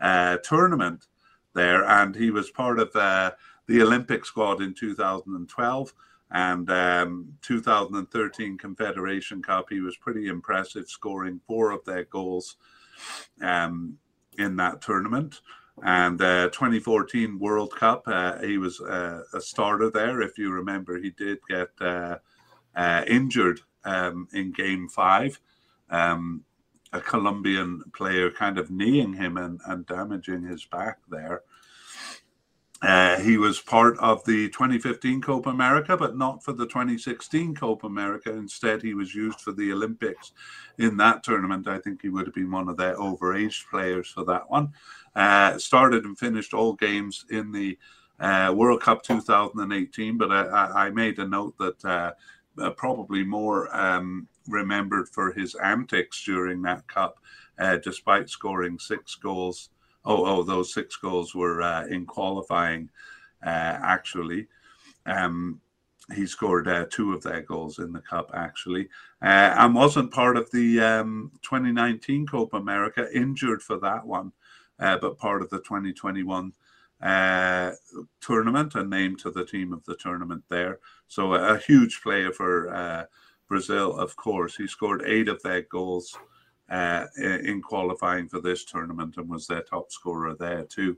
uh, 0.00 0.36
tournament 0.38 1.06
there, 1.54 1.84
and 1.84 2.14
he 2.14 2.30
was 2.30 2.50
part 2.50 2.78
of 2.78 2.94
uh, 2.94 3.32
the 3.66 3.82
Olympic 3.82 4.24
squad 4.24 4.60
in 4.60 4.74
2012 4.74 5.94
and 6.30 6.70
um, 6.70 7.32
2013 7.42 8.58
Confederation 8.58 9.42
Cup. 9.42 9.66
He 9.70 9.80
was 9.80 9.96
pretty 9.96 10.28
impressive, 10.28 10.88
scoring 10.88 11.40
four 11.46 11.70
of 11.70 11.84
their 11.84 12.04
goals 12.04 12.56
um, 13.40 13.96
in 14.38 14.56
that 14.56 14.80
tournament. 14.82 15.40
And 15.82 16.20
uh, 16.20 16.48
2014 16.50 17.38
World 17.38 17.74
Cup, 17.74 18.02
uh, 18.06 18.38
he 18.38 18.58
was 18.58 18.80
uh, 18.80 19.22
a 19.32 19.40
starter 19.40 19.90
there. 19.90 20.20
If 20.20 20.36
you 20.36 20.50
remember, 20.50 20.98
he 20.98 21.10
did 21.10 21.38
get 21.48 21.68
uh, 21.80 22.18
uh, 22.74 23.04
injured 23.06 23.60
um, 23.88 24.28
in 24.32 24.52
Game 24.52 24.88
Five. 24.88 25.40
Um, 25.90 26.44
a 26.92 27.00
Colombian 27.00 27.82
player 27.94 28.30
kind 28.30 28.58
of 28.58 28.70
kneeing 28.70 29.12
him 29.12 29.36
and, 29.36 29.60
and 29.66 29.86
damaging 29.86 30.42
his 30.42 30.64
back 30.64 30.98
there. 31.10 31.42
Uh, 32.80 33.18
he 33.18 33.36
was 33.36 33.60
part 33.60 33.98
of 33.98 34.24
the 34.24 34.48
2015 34.50 35.20
Copa 35.20 35.50
America, 35.50 35.96
but 35.96 36.16
not 36.16 36.44
for 36.44 36.52
the 36.52 36.64
2016 36.64 37.54
Copa 37.56 37.86
America. 37.86 38.32
Instead, 38.32 38.80
he 38.80 38.94
was 38.94 39.14
used 39.14 39.40
for 39.40 39.52
the 39.52 39.72
Olympics 39.72 40.32
in 40.78 40.96
that 40.96 41.24
tournament. 41.24 41.66
I 41.66 41.78
think 41.78 42.00
he 42.00 42.08
would 42.08 42.26
have 42.26 42.34
been 42.34 42.52
one 42.52 42.68
of 42.68 42.76
their 42.76 42.96
overaged 42.96 43.68
players 43.68 44.08
for 44.08 44.24
that 44.26 44.48
one. 44.48 44.72
Uh, 45.16 45.58
started 45.58 46.04
and 46.04 46.16
finished 46.16 46.54
all 46.54 46.74
games 46.74 47.26
in 47.30 47.50
the 47.50 47.76
uh, 48.20 48.52
World 48.54 48.80
Cup 48.80 49.02
2018, 49.02 50.16
but 50.16 50.30
I, 50.30 50.86
I, 50.86 50.90
made 50.90 51.18
a 51.18 51.26
note 51.26 51.56
that 51.58 51.84
uh, 52.60 52.70
probably 52.70 53.24
more 53.24 53.74
um, 53.76 54.28
remembered 54.46 55.08
for 55.08 55.32
his 55.32 55.54
antics 55.56 56.24
during 56.24 56.62
that 56.62 56.86
cup, 56.88 57.18
uh, 57.58 57.76
despite 57.76 58.28
scoring 58.28 58.78
six 58.78 59.14
goals 59.14 59.70
oh, 60.08 60.24
oh, 60.24 60.42
those 60.42 60.72
six 60.72 60.96
goals 60.96 61.34
were 61.34 61.62
uh, 61.62 61.86
in 61.86 62.06
qualifying, 62.06 62.88
uh, 63.44 63.78
actually. 63.82 64.48
Um, 65.06 65.60
he 66.14 66.26
scored 66.26 66.66
uh, 66.66 66.86
two 66.90 67.12
of 67.12 67.22
their 67.22 67.42
goals 67.42 67.78
in 67.78 67.92
the 67.92 68.00
cup, 68.00 68.30
actually, 68.32 68.88
uh, 69.22 69.54
and 69.58 69.74
wasn't 69.74 70.10
part 70.10 70.38
of 70.38 70.50
the 70.50 70.80
um, 70.80 71.30
2019 71.42 72.26
Copa 72.26 72.56
America, 72.56 73.06
injured 73.14 73.62
for 73.62 73.78
that 73.78 74.06
one, 74.06 74.32
but 74.78 75.18
part 75.18 75.42
of 75.42 75.50
the 75.50 75.58
2021 75.58 76.52
uh, 77.02 77.72
tournament 78.20 78.74
and 78.74 78.88
named 78.88 79.18
to 79.20 79.30
the 79.30 79.44
team 79.44 79.72
of 79.74 79.84
the 79.84 79.96
tournament 79.96 80.42
there. 80.48 80.80
So 81.08 81.34
a, 81.34 81.58
huge 81.58 82.00
player 82.02 82.32
for 82.32 83.08
Brazil, 83.48 83.96
of 83.96 84.14
course. 84.16 84.56
He 84.56 84.66
scored 84.66 85.02
eight 85.06 85.28
of 85.28 85.42
their 85.42 85.62
goals 85.62 86.16
uh, 86.70 87.06
in 87.16 87.62
qualifying 87.62 88.28
for 88.28 88.40
this 88.40 88.64
tournament 88.64 89.16
and 89.16 89.28
was 89.28 89.46
their 89.46 89.62
top 89.62 89.90
scorer 89.90 90.36
there 90.38 90.64
too. 90.64 90.96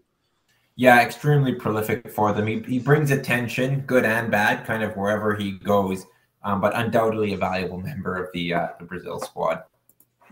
Yeah, 0.77 1.03
extremely 1.03 1.55
prolific 1.55 2.11
for 2.11 2.33
them. 2.33 2.47
He, 2.47 2.61
he 2.61 2.79
brings 2.79 3.11
attention, 3.11 3.81
good 3.81 4.05
and 4.05 4.31
bad, 4.31 4.67
kind 4.67 4.83
of 4.83 4.97
wherever 4.97 5.35
he 5.35 5.53
goes, 5.53 6.07
um, 6.43 6.61
but 6.61 6.75
undoubtedly 6.75 7.35
a 7.35 7.37
valuable 7.37 7.79
member 7.79 8.17
of 8.17 8.31
the, 8.33 8.55
uh, 8.55 8.69
the 8.79 8.87
Brazil 8.87 9.21
squad. 9.21 9.63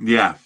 Yeah. 0.02 0.36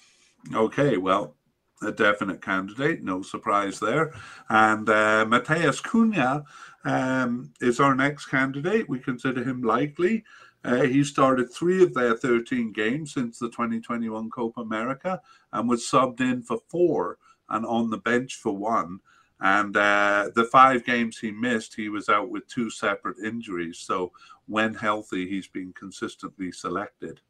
Okay. 0.52 0.96
Well, 0.96 1.36
a 1.82 1.92
definite 1.92 2.42
candidate, 2.42 3.02
no 3.02 3.22
surprise 3.22 3.78
there. 3.78 4.12
And 4.48 4.88
uh, 4.88 5.24
Matheus 5.28 5.80
Cunha 5.80 6.44
um, 6.84 7.52
is 7.60 7.80
our 7.80 7.94
next 7.94 8.26
candidate. 8.26 8.88
We 8.88 8.98
consider 8.98 9.42
him 9.42 9.62
likely. 9.62 10.24
Uh, 10.64 10.82
he 10.82 11.02
started 11.02 11.52
three 11.52 11.82
of 11.82 11.92
their 11.94 12.16
13 12.16 12.72
games 12.72 13.12
since 13.14 13.38
the 13.38 13.48
2021 13.48 14.30
Copa 14.30 14.60
America 14.60 15.20
and 15.52 15.68
was 15.68 15.82
subbed 15.82 16.20
in 16.20 16.42
for 16.42 16.58
four 16.68 17.18
and 17.48 17.66
on 17.66 17.90
the 17.90 17.98
bench 17.98 18.36
for 18.36 18.56
one. 18.56 19.00
And 19.40 19.76
uh, 19.76 20.30
the 20.36 20.44
five 20.44 20.84
games 20.84 21.18
he 21.18 21.32
missed, 21.32 21.74
he 21.74 21.88
was 21.88 22.08
out 22.08 22.30
with 22.30 22.46
two 22.46 22.70
separate 22.70 23.18
injuries. 23.18 23.78
So 23.78 24.12
when 24.46 24.72
healthy, 24.74 25.28
he's 25.28 25.48
been 25.48 25.72
consistently 25.72 26.52
selected. 26.52 27.20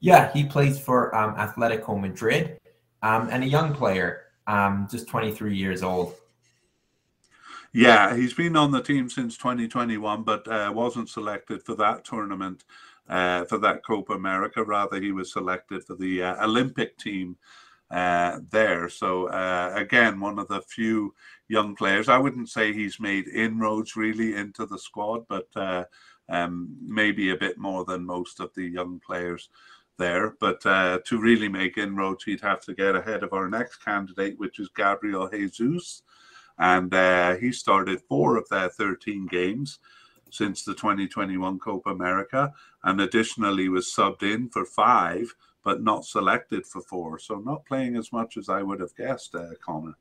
Yeah, 0.00 0.30
he 0.32 0.44
plays 0.44 0.78
for 0.78 1.14
um, 1.16 1.34
Atletico 1.36 1.98
Madrid 1.98 2.58
um, 3.02 3.28
and 3.30 3.42
a 3.42 3.46
young 3.46 3.74
player, 3.74 4.24
um, 4.46 4.86
just 4.90 5.08
23 5.08 5.56
years 5.56 5.82
old. 5.82 6.16
Yeah, 7.76 8.14
he's 8.14 8.32
been 8.34 8.54
on 8.54 8.70
the 8.70 8.80
team 8.80 9.10
since 9.10 9.36
2021, 9.36 10.22
but 10.22 10.46
uh, 10.46 10.70
wasn't 10.72 11.08
selected 11.08 11.60
for 11.64 11.74
that 11.74 12.04
tournament, 12.04 12.62
uh, 13.08 13.46
for 13.46 13.58
that 13.58 13.84
Copa 13.84 14.12
America. 14.12 14.62
Rather, 14.62 15.00
he 15.00 15.10
was 15.10 15.32
selected 15.32 15.82
for 15.82 15.96
the 15.96 16.22
uh, 16.22 16.44
Olympic 16.44 16.96
team 16.98 17.36
uh, 17.90 18.38
there. 18.48 18.88
So, 18.88 19.26
uh, 19.26 19.72
again, 19.74 20.20
one 20.20 20.38
of 20.38 20.46
the 20.46 20.62
few 20.62 21.16
young 21.48 21.74
players. 21.74 22.08
I 22.08 22.16
wouldn't 22.16 22.48
say 22.48 22.72
he's 22.72 23.00
made 23.00 23.26
inroads 23.26 23.96
really 23.96 24.36
into 24.36 24.66
the 24.66 24.78
squad, 24.78 25.26
but 25.28 25.48
uh, 25.56 25.82
um, 26.28 26.76
maybe 26.80 27.30
a 27.30 27.36
bit 27.36 27.58
more 27.58 27.84
than 27.84 28.06
most 28.06 28.38
of 28.38 28.54
the 28.54 28.68
young 28.68 29.00
players 29.04 29.48
there. 29.98 30.36
But 30.38 30.60
to 30.60 31.18
really 31.20 31.48
make 31.48 31.76
inroads, 31.76 32.22
he'd 32.22 32.40
have 32.40 32.60
to 32.66 32.74
get 32.74 32.94
ahead 32.94 33.24
of 33.24 33.32
our 33.32 33.48
next 33.48 33.78
candidate, 33.84 34.38
which 34.38 34.60
is 34.60 34.68
Gabriel 34.76 35.28
Jesus 35.28 36.02
and 36.58 36.92
uh, 36.94 37.36
he 37.36 37.52
started 37.52 38.00
four 38.08 38.36
of 38.36 38.48
their 38.48 38.68
13 38.68 39.26
games 39.26 39.78
since 40.30 40.64
the 40.64 40.74
2021 40.74 41.58
Copa 41.58 41.90
America, 41.90 42.52
and 42.82 43.00
additionally 43.00 43.68
was 43.68 43.86
subbed 43.86 44.22
in 44.22 44.48
for 44.48 44.64
five, 44.64 45.32
but 45.62 45.82
not 45.82 46.04
selected 46.04 46.66
for 46.66 46.82
four. 46.82 47.18
So 47.18 47.38
not 47.38 47.64
playing 47.66 47.96
as 47.96 48.12
much 48.12 48.36
as 48.36 48.48
I 48.48 48.62
would 48.62 48.80
have 48.80 48.94
guessed, 48.96 49.34
uh, 49.34 49.50
Connor. 49.64 49.94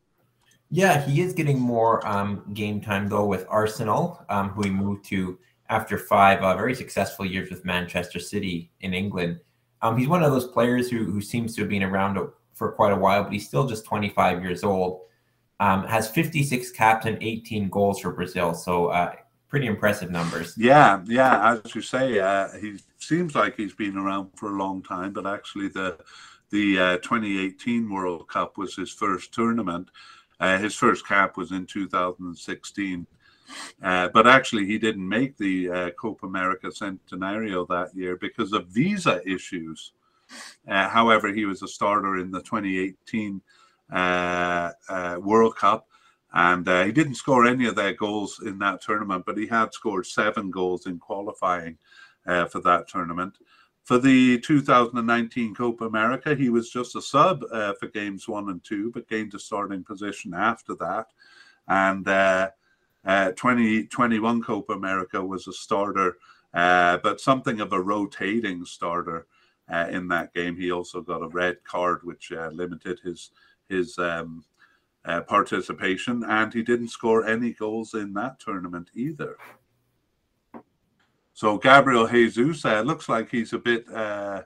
Yeah, 0.69 1.05
he 1.05 1.21
is 1.21 1.33
getting 1.33 1.59
more 1.59 2.05
um, 2.07 2.43
game 2.53 2.81
time 2.81 3.07
though 3.07 3.27
with 3.27 3.45
Arsenal, 3.47 4.25
um, 4.29 4.49
who 4.49 4.63
he 4.63 4.69
moved 4.71 5.05
to 5.05 5.37
after 5.69 5.97
five 5.97 6.41
uh, 6.41 6.55
very 6.55 6.73
successful 6.73 7.25
years 7.25 7.49
with 7.49 7.63
Manchester 7.63 8.19
City 8.19 8.71
in 8.81 8.93
England. 8.93 9.39
Um, 9.83 9.97
he's 9.97 10.07
one 10.07 10.23
of 10.23 10.31
those 10.31 10.47
players 10.47 10.89
who, 10.89 11.03
who 11.03 11.21
seems 11.21 11.55
to 11.55 11.61
have 11.61 11.69
been 11.69 11.83
around 11.83 12.17
for 12.53 12.71
quite 12.71 12.91
a 12.91 12.95
while, 12.95 13.23
but 13.23 13.33
he's 13.33 13.45
still 13.45 13.67
just 13.67 13.85
25 13.85 14.41
years 14.41 14.63
old. 14.63 15.01
Um, 15.63 15.85
has 15.85 16.09
56 16.09 16.71
caps 16.71 17.05
and 17.05 17.17
18 17.23 17.69
goals 17.69 18.01
for 18.01 18.11
Brazil. 18.11 18.53
So 18.53 18.87
uh, 18.87 19.13
pretty 19.47 19.67
impressive 19.67 20.11
numbers. 20.11 20.57
Yeah, 20.57 21.01
yeah. 21.05 21.53
As 21.53 21.73
you 21.73 21.81
say, 21.81 22.19
uh, 22.19 22.49
he 22.59 22.79
seems 22.97 23.33
like 23.33 23.55
he's 23.55 23.73
been 23.73 23.95
around 23.95 24.31
for 24.35 24.49
a 24.49 24.57
long 24.57 24.83
time, 24.83 25.13
but 25.13 25.25
actually 25.25 25.69
the 25.69 25.97
the 26.49 26.77
uh, 26.77 26.97
2018 26.97 27.89
World 27.89 28.27
Cup 28.27 28.57
was 28.57 28.75
his 28.75 28.91
first 28.91 29.33
tournament. 29.33 29.87
Uh, 30.37 30.57
his 30.57 30.75
first 30.75 31.07
cap 31.07 31.37
was 31.37 31.53
in 31.53 31.65
2016. 31.65 33.07
Uh, 33.81 34.09
but 34.13 34.27
actually, 34.27 34.65
he 34.65 34.77
didn't 34.77 35.07
make 35.07 35.37
the 35.37 35.69
uh, 35.69 35.89
Copa 35.91 36.25
America 36.25 36.67
Centenario 36.67 37.65
that 37.69 37.95
year 37.95 38.17
because 38.17 38.51
of 38.51 38.67
visa 38.67 39.21
issues. 39.25 39.93
however, 40.67 41.31
he 41.31 41.45
was 41.45 41.63
a 41.63 41.69
starter 41.69 42.17
in 42.17 42.31
the 42.31 42.41
2018 42.41 43.35
uh, 43.35 43.39
uh, 43.39 43.41
World 43.91 45.55
Cup. 45.55 45.87
And 46.35 46.67
uh, 46.67 46.83
he 46.83 46.91
didn't 46.91 47.15
score 47.15 47.45
any 47.45 47.67
of 47.67 47.75
their 47.75 47.93
goals 47.93 48.41
in 48.43 48.57
that 48.59 48.81
tournament, 48.81 49.23
but 49.25 49.37
he 49.37 49.45
had 49.45 49.71
scored 49.71 50.07
seven 50.07 50.49
goals 50.49 50.87
in 50.87 50.97
qualifying 50.97 51.77
for 52.25 52.59
that 52.61 52.87
tournament. 52.87 53.37
For 53.83 53.99
the 53.99 54.39
2019 54.39 55.55
Copa 55.55 55.85
America, 55.85 56.35
he 56.35 56.49
was 56.49 56.69
just 56.69 56.95
a 56.95 57.01
sub 57.01 57.43
uh, 57.51 57.73
for 57.73 57.87
games 57.87 58.29
one 58.29 58.49
and 58.49 58.63
two, 58.63 58.91
but 58.91 59.09
gained 59.09 59.33
a 59.33 59.39
starting 59.39 59.83
position 59.83 60.33
after 60.33 60.73
that. 60.75 61.07
And 61.67 62.07
uh, 62.07 62.51
uh, 63.05 63.31
2021 63.31 64.41
Copa 64.41 64.71
America 64.71 65.23
was 65.23 65.47
a 65.47 65.53
starter, 65.53 66.15
but 66.53 67.19
something 67.19 67.59
of 67.59 67.73
a 67.73 67.81
rotating 67.81 68.63
starter 68.63 69.27
in 69.89 70.07
that 70.07 70.33
game. 70.33 70.55
He 70.55 70.71
also 70.71 71.01
got 71.01 71.21
a 71.21 71.27
red 71.27 71.61
card, 71.65 71.99
which 72.03 72.31
limited 72.31 73.01
his 73.03 73.31
his 73.69 73.97
um, 73.97 74.43
uh, 75.05 75.21
participation, 75.21 76.23
and 76.23 76.53
he 76.53 76.61
didn't 76.61 76.89
score 76.89 77.25
any 77.25 77.53
goals 77.53 77.93
in 77.93 78.13
that 78.13 78.39
tournament 78.39 78.89
either. 78.93 79.37
So 81.33 81.57
Gabriel 81.57 82.07
Jesus 82.07 82.63
uh, 82.63 82.81
looks 82.81 83.09
like 83.09 83.29
he's 83.29 83.53
a 83.53 83.57
bit 83.57 83.85
uh, 83.89 84.43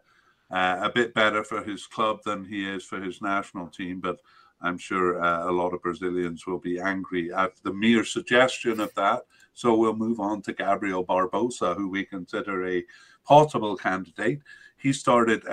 uh, 0.49 0.79
a 0.81 0.89
bit 0.89 1.13
better 1.13 1.43
for 1.43 1.61
his 1.61 1.85
club 1.85 2.19
than 2.23 2.45
he 2.45 2.67
is 2.67 2.83
for 2.85 3.01
his 3.01 3.21
national 3.21 3.67
team, 3.67 3.99
but 3.99 4.17
I'm 4.61 4.77
sure 4.77 5.21
uh, 5.21 5.49
a 5.49 5.51
lot 5.51 5.73
of 5.73 5.81
Brazilians 5.81 6.47
will 6.47 6.59
be 6.59 6.79
angry 6.79 7.33
at 7.33 7.51
the 7.63 7.73
mere 7.73 8.05
suggestion 8.05 8.79
of 8.79 8.93
that. 8.95 9.23
So 9.53 9.75
we'll 9.75 9.95
move 9.95 10.19
on 10.19 10.41
to 10.43 10.53
Gabriel 10.53 11.05
Barbosa, 11.05 11.75
who 11.75 11.89
we 11.89 12.05
consider 12.05 12.65
a 12.65 12.85
possible 13.25 13.75
candidate. 13.75 14.39
He 14.77 14.93
started 14.93 15.45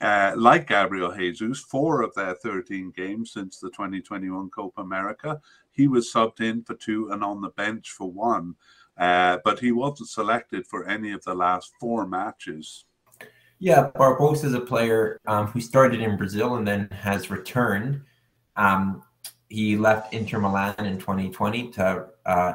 uh, 0.00 0.32
like 0.36 0.68
Gabriel 0.68 1.12
Jesus, 1.12 1.60
four 1.60 2.02
of 2.02 2.14
their 2.14 2.34
13 2.34 2.92
games 2.96 3.32
since 3.32 3.58
the 3.58 3.70
2021 3.70 4.50
Copa 4.50 4.82
America. 4.82 5.40
He 5.72 5.88
was 5.88 6.12
subbed 6.12 6.40
in 6.40 6.62
for 6.62 6.74
two 6.74 7.10
and 7.10 7.24
on 7.24 7.40
the 7.40 7.50
bench 7.50 7.90
for 7.90 8.10
one, 8.10 8.54
uh, 8.98 9.38
but 9.44 9.60
he 9.60 9.72
wasn't 9.72 10.08
selected 10.08 10.66
for 10.66 10.86
any 10.86 11.12
of 11.12 11.24
the 11.24 11.34
last 11.34 11.72
four 11.80 12.06
matches. 12.06 12.84
Yeah, 13.58 13.90
Barbosa 13.94 14.44
is 14.44 14.54
a 14.54 14.60
player 14.60 15.20
um, 15.26 15.46
who 15.46 15.60
started 15.60 16.00
in 16.00 16.16
Brazil 16.16 16.56
and 16.56 16.66
then 16.66 16.88
has 16.90 17.30
returned. 17.30 18.02
Um, 18.56 19.02
he 19.48 19.76
left 19.76 20.12
Inter 20.12 20.38
Milan 20.38 20.74
in 20.80 20.98
2020 20.98 21.70
to 21.72 22.06
uh, 22.26 22.52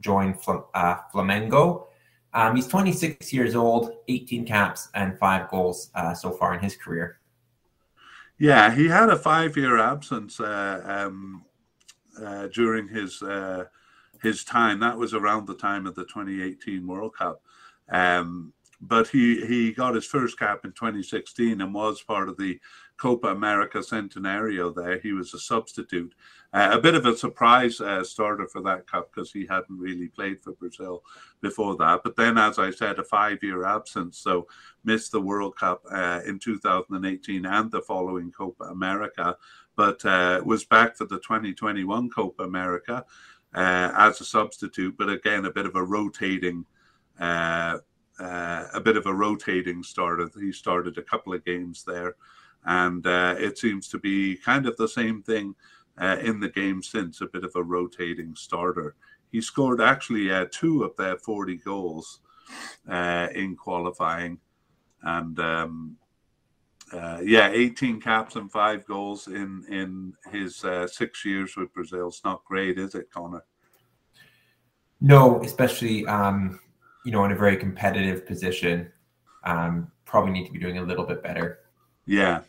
join 0.00 0.38
uh, 0.74 0.96
Flamengo. 1.12 1.86
Um, 2.36 2.54
he's 2.54 2.66
26 2.66 3.32
years 3.32 3.54
old, 3.54 3.96
18 4.08 4.44
caps 4.44 4.90
and 4.94 5.18
five 5.18 5.48
goals 5.48 5.90
uh, 5.94 6.12
so 6.12 6.30
far 6.30 6.52
in 6.52 6.60
his 6.60 6.76
career. 6.76 7.18
Yeah, 8.38 8.74
he 8.74 8.88
had 8.88 9.08
a 9.08 9.16
five-year 9.16 9.78
absence 9.78 10.38
uh, 10.38 10.82
um, 10.84 11.46
uh, 12.22 12.48
during 12.48 12.88
his 12.88 13.22
uh, 13.22 13.64
his 14.22 14.44
time. 14.44 14.80
That 14.80 14.98
was 14.98 15.14
around 15.14 15.46
the 15.46 15.54
time 15.54 15.86
of 15.86 15.94
the 15.94 16.04
2018 16.04 16.86
World 16.86 17.16
Cup. 17.16 17.40
Um, 17.88 18.52
but 18.82 19.08
he 19.08 19.46
he 19.46 19.72
got 19.72 19.94
his 19.94 20.04
first 20.04 20.38
cap 20.38 20.66
in 20.66 20.72
2016 20.72 21.62
and 21.62 21.72
was 21.72 22.02
part 22.02 22.28
of 22.28 22.36
the 22.36 22.60
Copa 22.98 23.28
America 23.28 23.78
Centenario. 23.78 24.74
There, 24.74 24.98
he 24.98 25.12
was 25.12 25.32
a 25.32 25.38
substitute, 25.38 26.14
uh, 26.52 26.70
a 26.72 26.80
bit 26.80 26.94
of 26.94 27.06
a 27.06 27.16
surprise 27.16 27.80
uh, 27.80 28.04
starter 28.04 28.46
for 28.46 28.62
that 28.62 28.86
cup 28.86 29.10
because 29.12 29.32
he 29.32 29.46
hadn't 29.46 29.78
really 29.78 30.08
played 30.08 30.42
for 30.42 30.52
Brazil 30.52 31.02
before 31.40 31.76
that. 31.76 32.00
But 32.04 32.16
then, 32.16 32.38
as 32.38 32.58
I 32.58 32.70
said, 32.70 32.98
a 32.98 33.04
five-year 33.04 33.64
absence, 33.64 34.18
so 34.18 34.46
missed 34.84 35.12
the 35.12 35.20
World 35.20 35.56
Cup 35.56 35.82
uh, 35.90 36.20
in 36.26 36.38
2018 36.38 37.44
and 37.44 37.70
the 37.70 37.82
following 37.82 38.30
Copa 38.30 38.64
America, 38.64 39.36
but 39.74 40.04
uh, 40.04 40.40
was 40.44 40.64
back 40.64 40.96
for 40.96 41.04
the 41.04 41.18
2021 41.18 42.10
Copa 42.10 42.44
America 42.44 43.04
uh, 43.54 43.92
as 43.96 44.20
a 44.20 44.24
substitute. 44.24 44.96
But 44.96 45.10
again, 45.10 45.44
a 45.44 45.52
bit 45.52 45.66
of 45.66 45.76
a 45.76 45.82
rotating. 45.82 46.64
Uh, 47.18 47.78
a 48.18 48.80
bit 48.82 48.96
of 48.96 49.04
a 49.04 49.12
rotating 49.12 49.82
starter. 49.82 50.30
He 50.40 50.50
started 50.50 50.96
a 50.96 51.02
couple 51.02 51.34
of 51.34 51.44
games 51.44 51.84
there, 51.84 52.14
and 52.64 53.04
it 53.06 53.58
seems 53.58 53.88
to 53.88 53.98
be 53.98 54.36
kind 54.36 54.66
of 54.66 54.74
the 54.78 54.88
same 54.88 55.22
thing 55.22 55.54
uh, 56.00 56.16
in 56.22 56.40
the 56.40 56.48
game 56.48 56.82
since 56.82 57.20
a 57.20 57.26
bit 57.26 57.44
of 57.44 57.52
a 57.56 57.62
rotating 57.62 58.34
starter. 58.34 58.94
He 59.32 59.40
scored 59.40 59.80
actually 59.80 60.30
uh, 60.30 60.46
two 60.50 60.84
of 60.84 60.96
their 60.96 61.16
40 61.16 61.56
goals 61.56 62.20
uh, 62.88 63.28
in 63.34 63.56
qualifying, 63.56 64.38
and 65.02 65.38
um, 65.40 65.96
uh, 66.92 67.20
yeah, 67.24 67.50
18 67.50 68.00
caps 68.00 68.36
and 68.36 68.50
five 68.50 68.86
goals 68.86 69.26
in 69.26 69.64
in 69.68 70.14
his 70.30 70.64
six 70.86 71.24
years 71.24 71.56
with 71.56 71.72
Brazil. 71.74 72.08
It's 72.08 72.24
not 72.24 72.44
great, 72.44 72.78
is 72.78 72.94
it, 72.94 73.10
Connor? 73.10 73.44
No, 75.00 75.42
especially 75.42 76.06
um, 76.06 76.60
you 77.06 77.12
know, 77.12 77.24
in 77.24 77.30
a 77.30 77.36
very 77.36 77.56
competitive 77.56 78.26
position, 78.26 78.92
um, 79.44 79.92
probably 80.04 80.32
need 80.32 80.46
to 80.46 80.52
be 80.52 80.58
doing 80.58 80.78
a 80.78 80.82
little 80.82 81.04
bit 81.04 81.22
better. 81.22 81.60
Yeah. 82.04 82.40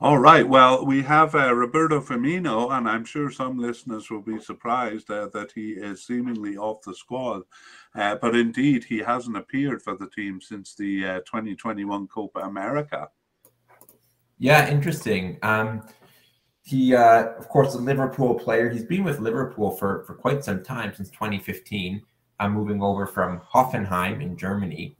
All 0.00 0.18
right. 0.18 0.46
Well, 0.46 0.84
we 0.84 1.02
have 1.02 1.34
uh, 1.34 1.54
Roberto 1.54 2.00
Firmino, 2.00 2.76
and 2.76 2.88
I'm 2.88 3.04
sure 3.04 3.30
some 3.30 3.58
listeners 3.58 4.10
will 4.10 4.22
be 4.22 4.40
surprised 4.40 5.08
uh, 5.10 5.28
that 5.32 5.52
he 5.54 5.70
is 5.70 6.04
seemingly 6.04 6.56
off 6.56 6.82
the 6.82 6.94
squad. 6.94 7.42
Uh, 7.94 8.16
but 8.16 8.34
indeed, 8.34 8.84
he 8.84 8.98
hasn't 8.98 9.36
appeared 9.36 9.82
for 9.82 9.96
the 9.96 10.10
team 10.10 10.40
since 10.40 10.74
the 10.74 11.06
uh, 11.06 11.18
2021 11.20 12.08
Copa 12.08 12.40
America. 12.40 13.08
Yeah, 14.38 14.68
interesting. 14.68 15.38
Um, 15.42 15.86
he, 16.62 16.94
uh, 16.94 17.26
of 17.38 17.48
course, 17.48 17.74
a 17.74 17.78
Liverpool 17.78 18.34
player. 18.34 18.68
He's 18.68 18.84
been 18.84 19.04
with 19.04 19.20
Liverpool 19.20 19.70
for, 19.70 20.04
for 20.06 20.14
quite 20.14 20.42
some 20.44 20.64
time, 20.64 20.92
since 20.92 21.08
2015 21.10 22.02
uh, 22.40 22.48
moving 22.48 22.82
over 22.82 23.06
from 23.06 23.40
Hoffenheim 23.40 24.20
in 24.20 24.36
Germany. 24.36 24.96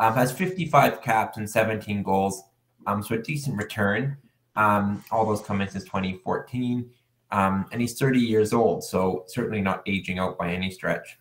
Um, 0.00 0.14
has 0.14 0.32
55 0.32 1.02
caps 1.02 1.36
and 1.36 1.48
17 1.48 2.02
goals, 2.02 2.42
um, 2.86 3.02
so 3.02 3.16
a 3.16 3.18
decent 3.18 3.58
return. 3.58 4.16
Um, 4.58 5.02
all 5.10 5.24
those 5.24 5.40
comments 5.40 5.74
is 5.76 5.84
2014, 5.84 6.90
um, 7.30 7.64
and 7.72 7.80
he's 7.80 7.98
30 7.98 8.18
years 8.18 8.52
old, 8.52 8.84
so 8.84 9.24
certainly 9.28 9.62
not 9.62 9.82
aging 9.86 10.18
out 10.18 10.36
by 10.36 10.52
any 10.52 10.70
stretch. 10.70 11.18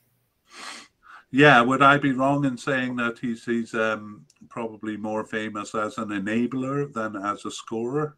Yeah, 1.31 1.61
would 1.61 1.81
I 1.81 1.97
be 1.97 2.13
wrong 2.13 2.45
in 2.45 2.57
saying 2.57 2.95
that 2.97 3.19
he's 3.19 3.45
he's 3.45 3.73
um, 3.73 4.25
probably 4.49 4.97
more 4.97 5.25
famous 5.25 5.75
as 5.75 5.97
an 5.97 6.09
enabler 6.09 6.91
than 6.91 7.15
as 7.15 7.45
a 7.45 7.51
scorer? 7.51 8.17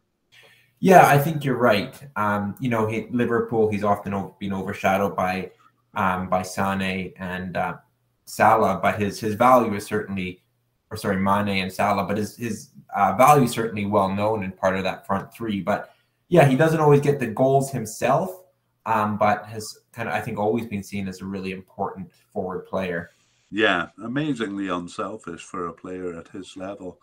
Yeah, 0.78 1.06
I 1.06 1.18
think 1.18 1.44
you're 1.44 1.58
right. 1.58 2.00
Um, 2.16 2.54
you 2.58 2.70
know, 2.70 2.86
he, 2.86 3.06
Liverpool, 3.10 3.70
he's 3.70 3.84
often 3.84 4.14
been 4.38 4.52
overshadowed 4.52 5.14
by 5.16 5.50
um, 5.94 6.28
by 6.28 6.42
Sane 6.42 7.12
and 7.18 7.56
uh, 7.56 7.76
Salah, 8.24 8.80
but 8.82 8.98
his 8.98 9.20
his 9.20 9.34
value 9.34 9.74
is 9.74 9.84
certainly, 9.84 10.42
or 10.90 10.96
sorry, 10.96 11.16
Mane 11.16 11.62
and 11.62 11.72
Salah, 11.72 12.04
but 12.04 12.16
his 12.16 12.36
his 12.36 12.70
uh, 12.94 13.14
value 13.16 13.44
is 13.44 13.52
certainly 13.52 13.86
well 13.86 14.08
known 14.08 14.42
and 14.42 14.56
part 14.56 14.76
of 14.76 14.84
that 14.84 15.06
front 15.06 15.32
three. 15.32 15.60
But 15.60 15.94
yeah, 16.28 16.46
he 16.46 16.56
doesn't 16.56 16.80
always 16.80 17.00
get 17.00 17.20
the 17.20 17.26
goals 17.26 17.70
himself, 17.70 18.42
um, 18.86 19.16
but 19.16 19.46
has 19.46 19.78
kind 19.92 20.08
of 20.08 20.14
I 20.14 20.20
think 20.20 20.38
always 20.38 20.66
been 20.66 20.82
seen 20.82 21.08
as 21.08 21.20
a 21.20 21.24
really 21.24 21.52
important 21.52 22.10
forward 22.32 22.66
player. 22.66 23.10
Yeah, 23.52 23.88
amazingly 24.04 24.68
unselfish 24.68 25.42
for 25.42 25.66
a 25.66 25.72
player 25.72 26.16
at 26.16 26.28
his 26.28 26.56
level. 26.56 27.00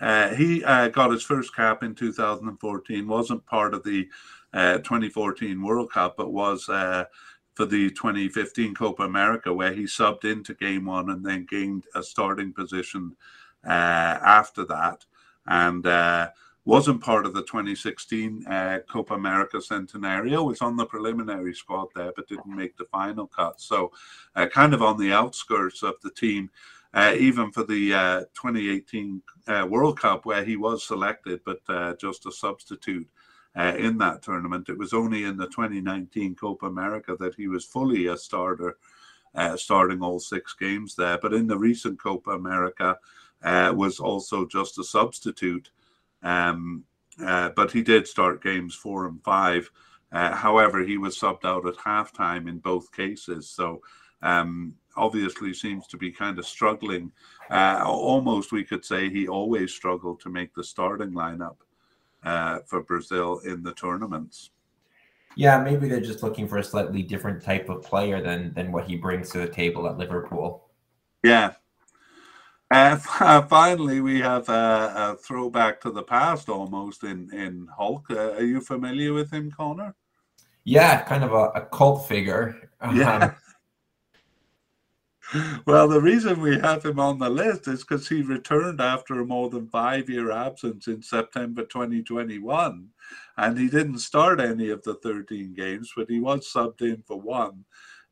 Uh, 0.00 0.30
he 0.30 0.64
uh, 0.64 0.88
got 0.88 1.10
his 1.10 1.22
first 1.22 1.54
cap 1.54 1.82
in 1.82 1.94
2014. 1.94 3.06
wasn't 3.06 3.44
part 3.44 3.74
of 3.74 3.82
the 3.84 4.08
uh, 4.54 4.78
2014 4.78 5.60
World 5.62 5.92
Cup, 5.92 6.16
but 6.16 6.32
was 6.32 6.70
uh, 6.70 7.04
for 7.54 7.66
the 7.66 7.90
2015 7.90 8.74
Copa 8.74 9.04
America, 9.04 9.52
where 9.52 9.72
he 9.72 9.84
subbed 9.84 10.24
into 10.24 10.54
game 10.54 10.86
one 10.86 11.10
and 11.10 11.24
then 11.24 11.46
gained 11.48 11.84
a 11.94 12.02
starting 12.02 12.52
position 12.52 13.16
uh, 13.64 13.70
after 13.70 14.64
that. 14.66 15.04
And 15.46 15.86
uh, 15.86 16.30
wasn't 16.64 17.02
part 17.02 17.26
of 17.26 17.34
the 17.34 17.42
2016 17.42 18.46
uh, 18.46 18.78
Copa 18.90 19.14
America 19.14 19.58
Centenario, 19.58 20.44
was 20.44 20.62
on 20.62 20.76
the 20.76 20.86
preliminary 20.86 21.54
squad 21.54 21.88
there, 21.94 22.12
but 22.16 22.26
didn't 22.26 22.56
make 22.56 22.76
the 22.76 22.86
final 22.86 23.26
cut. 23.26 23.60
So, 23.60 23.92
uh, 24.34 24.46
kind 24.46 24.74
of 24.74 24.82
on 24.82 24.98
the 24.98 25.12
outskirts 25.12 25.82
of 25.82 25.94
the 26.02 26.10
team. 26.10 26.50
Uh, 26.94 27.12
even 27.18 27.50
for 27.50 27.64
the 27.64 27.92
uh, 27.92 28.20
2018 28.40 29.20
uh, 29.48 29.66
World 29.68 29.98
Cup, 29.98 30.24
where 30.24 30.44
he 30.44 30.56
was 30.56 30.86
selected, 30.86 31.40
but 31.44 31.58
just 31.98 32.24
a 32.26 32.30
substitute 32.30 33.08
uh, 33.56 33.74
in 33.78 33.98
that 33.98 34.22
tournament. 34.22 34.68
It 34.68 34.78
was 34.78 34.92
only 34.92 35.24
in 35.24 35.36
the 35.36 35.46
2019 35.46 36.34
Copa 36.34 36.66
America 36.66 37.16
that 37.18 37.34
he 37.34 37.48
was 37.48 37.64
fully 37.64 38.06
a 38.06 38.16
starter, 38.16 38.78
uh, 39.34 39.56
starting 39.56 40.02
all 40.02 40.18
six 40.18 40.54
games 40.54 40.94
there. 40.94 41.18
But 41.18 41.34
in 41.34 41.46
the 41.46 41.58
recent 41.58 42.00
Copa 42.00 42.30
America, 42.30 42.98
uh, 43.42 43.72
was 43.76 44.00
also 44.00 44.46
just 44.46 44.78
a 44.78 44.84
substitute. 44.84 45.70
Um, 46.22 46.84
uh, 47.24 47.50
but 47.50 47.70
he 47.70 47.82
did 47.82 48.08
start 48.08 48.42
games 48.42 48.74
four 48.74 49.06
and 49.06 49.22
five. 49.22 49.70
Uh, 50.10 50.34
however, 50.34 50.82
he 50.82 50.96
was 50.96 51.18
subbed 51.18 51.44
out 51.44 51.66
at 51.66 51.74
halftime 51.74 52.48
in 52.48 52.58
both 52.58 52.90
cases. 52.92 53.48
So 53.48 53.82
um, 54.22 54.74
obviously 54.96 55.52
seems 55.52 55.86
to 55.88 55.96
be 55.96 56.10
kind 56.10 56.38
of 56.38 56.46
struggling. 56.46 57.12
Uh, 57.50 57.82
almost, 57.84 58.52
we 58.52 58.64
could 58.64 58.84
say 58.84 59.10
he 59.10 59.28
always 59.28 59.72
struggled 59.72 60.20
to 60.20 60.30
make 60.30 60.54
the 60.54 60.64
starting 60.64 61.12
lineup 61.12 61.56
uh, 62.24 62.60
for 62.66 62.82
Brazil 62.82 63.40
in 63.40 63.62
the 63.62 63.72
tournaments. 63.74 64.50
Yeah, 65.36 65.62
maybe 65.62 65.88
they're 65.88 66.00
just 66.00 66.22
looking 66.22 66.46
for 66.46 66.58
a 66.58 66.64
slightly 66.64 67.02
different 67.02 67.42
type 67.42 67.68
of 67.68 67.82
player 67.82 68.22
than 68.22 68.54
than 68.54 68.72
what 68.72 68.86
he 68.86 68.96
brings 68.96 69.30
to 69.30 69.38
the 69.38 69.48
table 69.48 69.88
at 69.88 69.98
Liverpool. 69.98 70.70
Yeah. 71.22 71.54
Uh, 72.70 73.42
finally, 73.42 74.00
we 74.00 74.18
have 74.18 74.48
a, 74.48 74.92
a, 74.96 75.16
throwback 75.22 75.80
to 75.80 75.92
the 75.92 76.02
past 76.02 76.48
almost 76.48 77.04
in 77.04 77.32
in 77.32 77.68
Hulk. 77.76 78.06
Uh, 78.10 78.32
are 78.32 78.42
you 78.42 78.60
familiar 78.60 79.12
with 79.12 79.30
him, 79.30 79.52
Connor? 79.52 79.94
Yeah, 80.64 81.02
kind 81.02 81.22
of 81.22 81.32
a, 81.32 81.50
a 81.54 81.60
cult 81.66 82.08
figure. 82.08 82.70
Yeah. 82.92 83.16
Um, 83.16 83.34
well, 85.66 85.88
the 85.88 86.00
reason 86.00 86.40
we 86.40 86.58
have 86.58 86.84
him 86.84 87.00
on 87.00 87.18
the 87.18 87.30
list 87.30 87.66
is 87.68 87.80
because 87.80 88.08
he 88.08 88.22
returned 88.22 88.80
after 88.80 89.20
a 89.20 89.24
more 89.24 89.48
than 89.50 89.68
five 89.68 90.08
year 90.08 90.30
absence 90.30 90.86
in 90.86 91.02
September 91.02 91.64
2021. 91.64 92.88
And 93.36 93.58
he 93.58 93.68
didn't 93.68 93.98
start 93.98 94.40
any 94.40 94.70
of 94.70 94.82
the 94.82 94.94
13 94.94 95.54
games, 95.54 95.92
but 95.96 96.10
he 96.10 96.20
was 96.20 96.50
subbed 96.52 96.82
in 96.82 97.02
for 97.06 97.20
one 97.20 97.64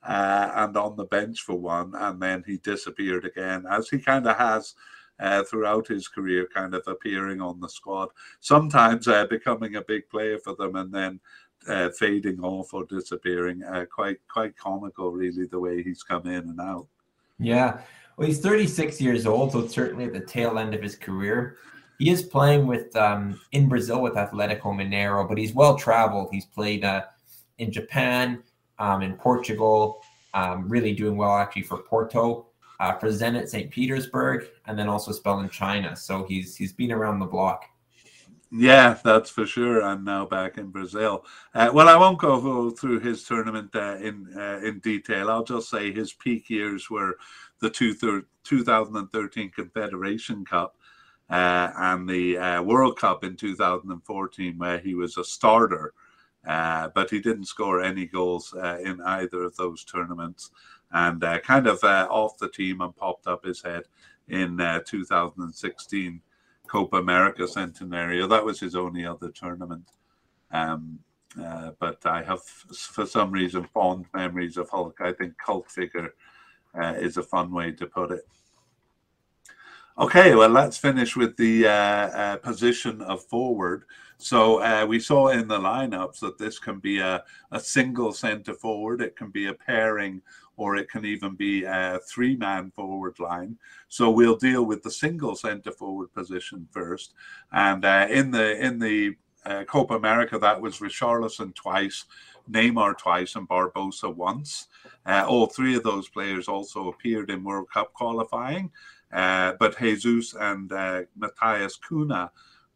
uh, 0.03 0.51
and 0.55 0.77
on 0.77 0.97
the 0.97 1.05
bench 1.05 1.41
for 1.41 1.55
one. 1.55 1.93
And 1.95 2.21
then 2.21 2.45
he 2.47 2.57
disappeared 2.59 3.25
again, 3.25 3.65
as 3.71 3.89
he 3.89 3.99
kind 3.99 4.27
of 4.27 4.37
has. 4.37 4.75
Uh, 5.21 5.45
throughout 5.45 5.87
his 5.87 6.09
career, 6.09 6.49
kind 6.53 6.75
of 6.75 6.83
appearing 6.89 7.41
on 7.41 7.61
the 7.61 7.69
squad, 7.69 8.09
sometimes 8.41 9.07
uh, 9.07 9.25
becoming 9.27 9.77
a 9.77 9.83
big 9.83 10.09
player 10.09 10.37
for 10.39 10.57
them, 10.57 10.75
and 10.75 10.93
then 10.93 11.21
uh, 11.69 11.91
fading 11.91 12.41
off 12.41 12.75
or 12.75 12.85
disappearing. 12.87 13.63
Uh, 13.63 13.85
quite 13.85 14.19
quite 14.29 14.57
comical, 14.57 15.13
really, 15.13 15.47
the 15.47 15.61
way 15.61 15.83
he's 15.83 16.03
come 16.03 16.27
in 16.27 16.49
and 16.49 16.61
out. 16.61 16.89
Yeah. 17.39 17.81
Well, 18.17 18.29
he's 18.29 18.41
36 18.41 19.01
years 19.01 19.27
old, 19.27 19.53
so 19.53 19.61
it's 19.61 19.75
certainly 19.75 20.05
at 20.05 20.13
the 20.13 20.21
tail 20.21 20.59
end 20.59 20.75
of 20.75 20.83
his 20.83 20.97
career. 20.97 21.57
He 21.99 22.11
is 22.11 22.23
playing 22.23 22.67
with 22.67 22.95
um, 22.97 23.41
in 23.53 23.69
Brazil 23.69 24.03
with 24.03 24.15
Atletico 24.15 24.65
Mineiro, 24.65 25.29
but 25.29 25.39
he's 25.39 25.55
well 25.55 25.77
traveled. 25.77 26.29
He's 26.33 26.47
played 26.47 26.85
uh, 26.85 27.05
in 27.59 27.71
Japan, 27.71 28.43
um, 28.79 29.03
in 29.03 29.15
Portugal, 29.15 30.03
um, 30.35 30.69
really 30.69 30.95
doing 30.95 31.17
well 31.17 31.37
actually 31.37 31.63
for 31.63 31.79
Porto, 31.79 32.47
uh, 32.81 32.99
for 32.99 33.09
Zenit 33.09 33.49
St. 33.49 33.71
Petersburg, 33.71 34.47
and 34.67 34.79
then 34.79 34.89
also 34.89 35.13
spell 35.13 35.41
in 35.41 35.49
China. 35.49 35.95
So 35.95 36.25
he's 36.25 36.57
he's 36.57 36.73
been 36.73 36.93
around 36.93 37.21
the 37.21 37.27
block. 37.27 37.65
Yeah, 38.55 38.99
that's 39.03 39.31
for 39.31 39.47
sure. 39.47 39.83
I'm 39.83 40.05
now 40.05 40.27
back 40.27 40.59
in 40.59 40.69
Brazil. 40.69 41.25
Uh, 41.55 41.71
well, 41.73 41.89
I 41.89 41.97
won't 41.97 42.19
go 42.19 42.71
through 42.71 43.01
his 43.01 43.25
tournament 43.25 43.75
uh, 43.75 43.97
in 43.97 44.29
uh, 44.37 44.61
in 44.63 44.79
detail. 44.81 45.31
I'll 45.31 45.45
just 45.45 45.71
say 45.71 45.91
his 45.91 46.13
peak 46.13 46.51
years 46.51 46.91
were 46.91 47.17
the 47.61 47.71
two 47.71 47.95
thir- 47.95 48.27
2013 48.45 49.51
Confederation 49.51 50.45
Cup 50.45 50.77
uh, 51.31 51.71
and 51.77 52.07
the 52.09 52.37
uh, 52.37 52.63
World 52.63 52.99
Cup 52.99 53.25
in 53.25 53.37
2014, 53.37 54.59
where 54.59 54.79
he 54.79 54.95
was 54.95 55.17
a 55.17 55.25
starter 55.25 55.95
Uh, 56.47 56.89
but 56.95 57.09
he 57.11 57.21
didn't 57.21 57.45
score 57.47 57.81
any 57.83 58.07
goals 58.07 58.53
in 58.85 59.01
either 59.03 59.45
of 59.45 59.57
those 59.57 59.85
tournaments 59.85 60.51
and 60.91 61.23
kind 61.45 61.67
of 61.69 61.83
off 61.85 62.37
the 62.39 62.49
team 62.49 62.81
and 62.81 62.97
popped 62.97 63.27
up 63.29 63.45
his 63.45 63.63
head 63.63 63.85
in 64.29 64.61
uh, 64.61 64.81
2016 64.85 66.21
Copa 66.73 66.97
America 66.97 67.43
Centenario. 67.43 68.27
That 68.27 68.47
was 68.47 68.59
his 68.59 68.75
only 68.75 69.05
other 69.05 69.29
tournament. 69.29 69.91
Um, 70.51 70.99
uh, 71.39 71.73
but 71.79 72.05
I 72.07 72.23
have, 72.23 72.43
for 72.43 73.05
some 73.05 73.31
reason, 73.31 73.69
fond 73.75 74.07
memories 74.15 74.57
of 74.57 74.71
Hulk. 74.71 74.99
I 75.03 75.13
think 75.13 75.37
cult 75.37 75.71
figure 75.71 76.15
is 77.07 77.19
a 77.19 77.23
fun 77.23 77.53
way 77.53 77.73
to 77.73 77.87
put 77.87 78.11
it. 78.11 78.27
Okay, 79.99 80.35
well, 80.35 80.49
let's 80.49 80.79
finish 80.79 81.15
with 81.15 81.37
the 81.37 81.67
uh, 81.67 81.71
uh, 81.71 82.37
position 82.39 83.03
of 83.03 83.23
forward. 83.23 83.85
So 84.17 84.63
uh, 84.63 84.87
we 84.89 84.99
saw 84.99 85.29
in 85.29 85.49
the 85.49 85.59
lineups 85.59 86.21
that 86.21 86.39
this 86.39 86.59
can 86.59 86.79
be 86.79 87.01
a, 87.01 87.23
a 87.51 87.61
single 87.61 88.15
centre 88.15 88.55
forward, 88.55 89.03
it 89.03 89.17
can 89.17 89.29
be 89.29 89.49
a 89.49 89.53
pairing, 89.53 90.23
or 90.63 90.77
it 90.77 90.89
can 90.89 91.05
even 91.05 91.35
be 91.35 91.65
a 91.65 91.99
three 92.09 92.37
man 92.37 92.71
forward 92.71 93.19
line. 93.19 93.59
So 93.89 94.11
we'll 94.11 94.37
deal 94.37 94.65
with 94.65 94.81
the 94.83 94.91
single 94.91 95.35
centre 95.35 95.73
forward 95.73 96.15
position 96.15 96.69
first. 96.71 97.15
And 97.51 97.85
uh, 97.85 98.07
in 98.09 98.31
the 98.31 98.65
in 98.65 98.79
the 98.79 99.17
uh, 99.45 99.65
Copa 99.65 99.95
America, 99.95 100.39
that 100.39 100.61
was 100.61 100.79
Richarlison 100.79 101.53
twice, 101.55 102.05
Neymar 102.49 102.97
twice, 102.97 103.35
and 103.35 103.49
Barbosa 103.49 104.15
once. 104.15 104.69
Uh, 105.05 105.25
all 105.29 105.47
three 105.47 105.75
of 105.75 105.83
those 105.83 106.09
players 106.09 106.47
also 106.47 106.89
appeared 106.89 107.29
in 107.31 107.43
World 107.43 107.69
Cup 107.75 107.93
qualifying. 107.93 108.71
Uh, 109.13 109.55
but 109.59 109.79
Jesus 109.79 110.35
and 110.39 110.73
uh, 110.73 111.03
Matheus 111.19 111.75
Cunha, 111.87 112.31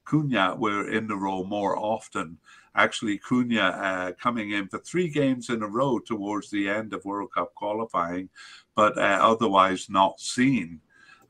Cunha 0.05 0.59
were 0.59 0.91
in 0.91 1.07
the 1.07 1.17
role 1.17 1.45
more 1.45 1.79
often. 1.79 2.39
Actually, 2.77 3.19
Cunha 3.19 3.59
uh, 3.61 4.13
coming 4.13 4.51
in 4.51 4.69
for 4.69 4.79
three 4.79 5.09
games 5.09 5.49
in 5.49 5.63
a 5.63 5.69
row 5.69 5.99
towards 5.99 6.51
the 6.51 6.69
end 6.69 6.93
of 6.93 7.05
World 7.05 7.33
Cup 7.33 7.55
qualifying, 7.55 8.29
but 8.75 8.97
uh, 8.99 9.19
otherwise 9.23 9.89
not 9.89 10.21
seen. 10.21 10.81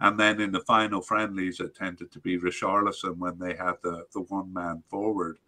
And 0.01 0.19
then 0.19 0.41
in 0.41 0.53
the 0.53 0.61
final 0.61 1.01
friendlies, 1.01 1.61
it 1.61 1.75
tended 1.75 2.11
to 2.13 2.21
be 2.21 2.39
Richarlison 2.39 3.17
when 3.17 3.39
they 3.39 3.55
had 3.55 3.77
the, 3.83 4.07
the 4.13 4.23
one 4.23 4.53
man 4.53 4.83
forward. 4.89 5.39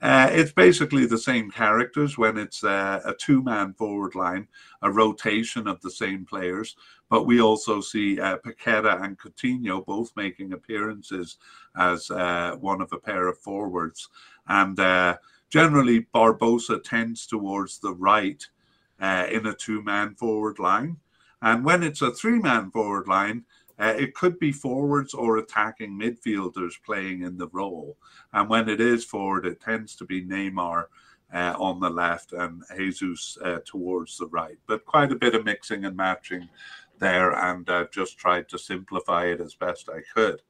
Uh, 0.00 0.28
it's 0.30 0.52
basically 0.52 1.06
the 1.06 1.18
same 1.18 1.50
characters 1.50 2.16
when 2.16 2.38
it's 2.38 2.62
uh, 2.62 3.00
a 3.04 3.12
two 3.14 3.42
man 3.42 3.72
forward 3.74 4.14
line, 4.14 4.46
a 4.82 4.90
rotation 4.90 5.66
of 5.66 5.80
the 5.80 5.90
same 5.90 6.24
players. 6.24 6.76
But 7.10 7.24
we 7.24 7.40
also 7.40 7.80
see 7.80 8.20
uh, 8.20 8.36
Paqueta 8.38 9.02
and 9.02 9.18
Coutinho 9.18 9.84
both 9.84 10.12
making 10.14 10.52
appearances 10.52 11.38
as 11.76 12.10
uh, 12.10 12.56
one 12.60 12.80
of 12.80 12.92
a 12.92 12.98
pair 12.98 13.26
of 13.26 13.38
forwards. 13.38 14.08
And 14.48 14.78
uh, 14.78 15.16
generally, 15.50 16.06
Barbosa 16.14 16.82
tends 16.82 17.26
towards 17.26 17.78
the 17.78 17.94
right 17.94 18.44
uh, 19.00 19.26
in 19.30 19.46
a 19.46 19.54
two 19.54 19.82
man 19.82 20.14
forward 20.14 20.58
line. 20.58 20.96
And 21.40 21.64
when 21.64 21.82
it's 21.82 22.02
a 22.02 22.10
three 22.10 22.38
man 22.38 22.70
forward 22.70 23.06
line, 23.06 23.44
uh, 23.78 23.94
it 23.96 24.14
could 24.14 24.38
be 24.38 24.50
forwards 24.50 25.14
or 25.14 25.36
attacking 25.36 25.98
midfielders 25.98 26.72
playing 26.84 27.22
in 27.22 27.38
the 27.38 27.48
role. 27.48 27.96
And 28.32 28.48
when 28.48 28.68
it 28.68 28.80
is 28.80 29.04
forward, 29.04 29.46
it 29.46 29.60
tends 29.60 29.94
to 29.96 30.04
be 30.04 30.24
Neymar 30.24 30.86
uh, 31.32 31.54
on 31.58 31.78
the 31.78 31.90
left 31.90 32.32
and 32.32 32.62
Jesus 32.76 33.38
uh, 33.44 33.58
towards 33.64 34.18
the 34.18 34.26
right. 34.26 34.58
But 34.66 34.84
quite 34.84 35.12
a 35.12 35.16
bit 35.16 35.34
of 35.34 35.44
mixing 35.44 35.84
and 35.84 35.96
matching 35.96 36.48
there, 36.98 37.32
and 37.32 37.68
I've 37.70 37.92
just 37.92 38.18
tried 38.18 38.48
to 38.48 38.58
simplify 38.58 39.26
it 39.26 39.40
as 39.40 39.54
best 39.54 39.88
I 39.88 40.00
could. 40.14 40.42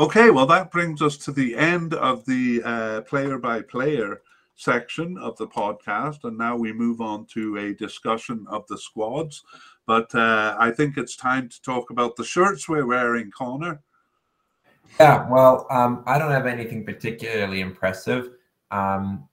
Okay, 0.00 0.30
well, 0.30 0.46
that 0.46 0.70
brings 0.70 1.02
us 1.02 1.18
to 1.18 1.30
the 1.30 1.54
end 1.54 1.92
of 1.92 2.24
the 2.24 3.04
player 3.06 3.36
by 3.36 3.60
player 3.60 4.22
section 4.56 5.18
of 5.18 5.36
the 5.36 5.46
podcast. 5.46 6.24
And 6.24 6.38
now 6.38 6.56
we 6.56 6.72
move 6.72 7.02
on 7.02 7.26
to 7.34 7.58
a 7.58 7.74
discussion 7.74 8.46
of 8.48 8.66
the 8.68 8.78
squads. 8.78 9.44
But 9.86 10.14
uh, 10.14 10.56
I 10.58 10.70
think 10.70 10.96
it's 10.96 11.16
time 11.16 11.50
to 11.50 11.60
talk 11.60 11.90
about 11.90 12.16
the 12.16 12.24
shirts 12.24 12.66
we're 12.66 12.86
wearing, 12.86 13.30
Connor. 13.36 13.82
Yeah, 14.98 15.28
well, 15.30 15.66
um, 15.70 16.02
I 16.06 16.18
don't 16.18 16.30
have 16.30 16.46
anything 16.46 16.86
particularly 16.86 17.60
impressive. 17.60 18.30
Um, 18.70 19.28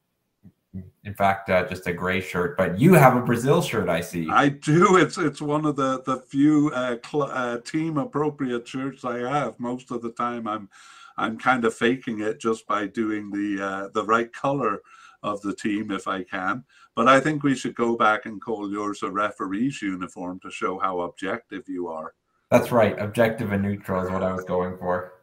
in 1.04 1.14
fact, 1.14 1.50
uh, 1.50 1.68
just 1.68 1.88
a 1.88 1.94
gray 1.94 2.22
shirt. 2.22 2.58
But 2.58 2.80
you 2.80 2.94
have 2.94 3.16
a 3.16 3.22
Brazil 3.22 3.62
shirt, 3.62 3.90
I 3.90 4.02
see. 4.02 4.28
I 4.30 4.50
do. 4.50 4.98
It's 4.98 5.18
it's 5.18 5.42
one 5.42 5.66
of 5.66 5.76
the 5.76 6.02
the 6.04 6.20
few 6.22 6.72
uh, 6.74 6.98
cl- 7.06 7.32
uh, 7.32 7.60
team 7.60 7.98
appropriate 7.98 8.68
shirts 8.68 9.06
I 9.06 9.20
have. 9.20 9.60
Most 9.60 9.92
of 9.92 10.02
the 10.02 10.12
time, 10.12 10.48
I'm 10.48 10.70
I'm 11.18 11.38
kind 11.38 11.66
of 11.66 11.74
faking 11.74 12.22
it 12.22 12.40
just 12.40 12.68
by 12.68 12.88
doing 12.88 13.30
the 13.30 13.64
uh, 13.64 13.88
the 13.94 14.06
right 14.06 14.32
color 14.32 14.82
of 15.24 15.42
the 15.42 15.56
team 15.56 15.92
if 15.92 16.08
I 16.08 16.24
can. 16.24 16.64
But 16.96 17.08
I 17.08 17.20
think 17.20 17.44
we 17.44 17.56
should 17.56 17.76
go 17.76 17.96
back 17.96 18.26
and 18.26 18.42
call 18.42 18.72
yours 18.72 19.04
a 19.04 19.10
referee's 19.12 19.82
uniform 19.82 20.40
to 20.42 20.52
show 20.52 20.80
how 20.80 21.02
objective 21.02 21.68
you 21.68 21.88
are. 21.88 22.14
That's 22.50 22.72
right. 22.72 22.98
Objective 23.00 23.52
and 23.52 23.64
neutral 23.64 24.04
is 24.04 24.10
what 24.10 24.24
I 24.24 24.32
was 24.32 24.46
going 24.46 24.78
for. 24.78 25.14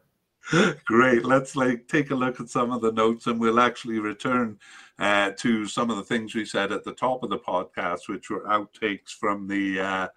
Great. 0.85 1.25
Let's 1.25 1.55
like 1.55 1.87
take 1.87 2.11
a 2.11 2.15
look 2.15 2.39
at 2.39 2.49
some 2.49 2.71
of 2.71 2.81
the 2.81 2.91
notes, 2.91 3.27
and 3.27 3.39
we'll 3.39 3.59
actually 3.59 3.99
return 3.99 4.59
uh, 4.99 5.31
to 5.37 5.65
some 5.65 5.89
of 5.89 5.97
the 5.97 6.03
things 6.03 6.35
we 6.35 6.45
said 6.45 6.71
at 6.71 6.83
the 6.83 6.93
top 6.93 7.23
of 7.23 7.29
the 7.29 7.39
podcast, 7.39 8.07
which 8.07 8.29
were 8.29 8.41
outtakes 8.41 9.09
from 9.09 9.47
the 9.47 9.79
uh, 9.79 10.07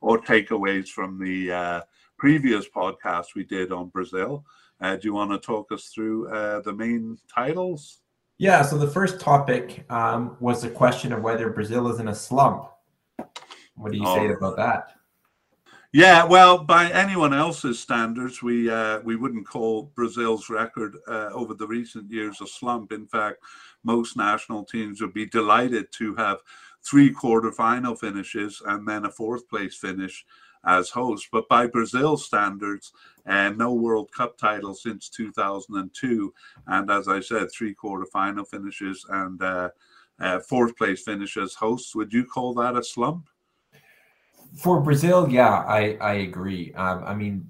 or 0.00 0.20
takeaways 0.20 0.88
from 0.88 1.18
the 1.18 1.52
uh, 1.52 1.80
previous 2.18 2.68
podcast 2.68 3.34
we 3.34 3.44
did 3.44 3.72
on 3.72 3.88
Brazil. 3.88 4.44
Uh, 4.80 4.96
do 4.96 5.02
you 5.04 5.14
want 5.14 5.30
to 5.30 5.38
talk 5.38 5.70
us 5.72 5.88
through 5.88 6.28
uh, 6.28 6.60
the 6.60 6.72
main 6.72 7.18
titles? 7.32 8.00
Yeah, 8.38 8.62
so 8.62 8.76
the 8.76 8.88
first 8.88 9.20
topic 9.20 9.84
um, 9.90 10.36
was 10.40 10.62
the 10.62 10.70
question 10.70 11.12
of 11.12 11.22
whether 11.22 11.50
Brazil 11.50 11.88
is 11.88 12.00
in 12.00 12.08
a 12.08 12.14
slump. 12.14 12.68
What 13.76 13.92
do 13.92 13.98
you 13.98 14.04
oh. 14.06 14.16
say 14.16 14.28
about 14.32 14.56
that? 14.56 14.94
Yeah, 15.94 16.24
well, 16.24 16.58
by 16.58 16.90
anyone 16.90 17.32
else's 17.32 17.78
standards, 17.78 18.42
we 18.42 18.68
uh, 18.68 18.98
we 19.04 19.14
wouldn't 19.14 19.46
call 19.46 19.92
Brazil's 19.94 20.50
record 20.50 20.96
uh, 21.06 21.30
over 21.32 21.54
the 21.54 21.68
recent 21.68 22.10
years 22.10 22.40
a 22.40 22.48
slump. 22.48 22.90
In 22.90 23.06
fact, 23.06 23.36
most 23.84 24.16
national 24.16 24.64
teams 24.64 25.00
would 25.00 25.14
be 25.14 25.26
delighted 25.26 25.92
to 25.92 26.16
have 26.16 26.38
three 26.82 27.14
quarterfinal 27.14 27.96
finishes 27.96 28.60
and 28.66 28.88
then 28.88 29.04
a 29.04 29.10
fourth 29.12 29.48
place 29.48 29.76
finish 29.76 30.26
as 30.66 30.90
host. 30.90 31.28
But 31.30 31.48
by 31.48 31.68
Brazil 31.68 32.16
standards, 32.16 32.92
and 33.24 33.56
no 33.56 33.72
World 33.72 34.10
Cup 34.10 34.36
title 34.36 34.74
since 34.74 35.08
2002. 35.08 36.34
And 36.66 36.90
as 36.90 37.06
I 37.06 37.20
said, 37.20 37.52
three 37.52 37.72
quarterfinal 37.72 38.48
finishes 38.48 39.06
and 39.10 39.40
uh, 39.40 39.68
uh, 40.18 40.40
fourth 40.40 40.76
place 40.76 41.04
finish 41.04 41.36
as 41.36 41.54
hosts. 41.54 41.94
Would 41.94 42.12
you 42.12 42.24
call 42.24 42.52
that 42.54 42.76
a 42.76 42.82
slump? 42.82 43.28
For 44.56 44.80
Brazil, 44.80 45.28
yeah, 45.28 45.64
I, 45.66 45.96
I 46.00 46.14
agree. 46.14 46.72
Um, 46.74 47.04
I 47.04 47.14
mean, 47.14 47.46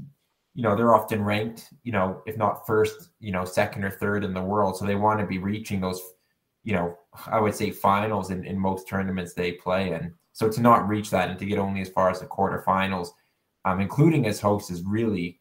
you 0.54 0.62
know, 0.62 0.76
they're 0.76 0.94
often 0.94 1.22
ranked, 1.22 1.72
you 1.82 1.92
know, 1.92 2.22
if 2.26 2.36
not 2.36 2.66
first, 2.66 3.10
you 3.20 3.32
know, 3.32 3.44
second 3.44 3.84
or 3.84 3.90
third 3.90 4.24
in 4.24 4.32
the 4.32 4.42
world. 4.42 4.76
So 4.76 4.84
they 4.84 4.94
want 4.94 5.20
to 5.20 5.26
be 5.26 5.38
reaching 5.38 5.80
those, 5.80 6.00
you 6.62 6.74
know, 6.74 6.96
I 7.26 7.40
would 7.40 7.54
say 7.54 7.70
finals 7.70 8.30
in, 8.30 8.44
in 8.44 8.58
most 8.58 8.88
tournaments 8.88 9.34
they 9.34 9.52
play 9.52 9.92
in. 9.92 10.14
So 10.32 10.48
to 10.48 10.60
not 10.60 10.88
reach 10.88 11.10
that 11.10 11.28
and 11.28 11.38
to 11.38 11.46
get 11.46 11.58
only 11.58 11.80
as 11.80 11.88
far 11.88 12.10
as 12.10 12.20
the 12.20 12.26
quarterfinals, 12.26 13.08
um, 13.64 13.80
including 13.80 14.26
as 14.26 14.40
hosts, 14.40 14.70
is 14.70 14.82
really 14.82 15.40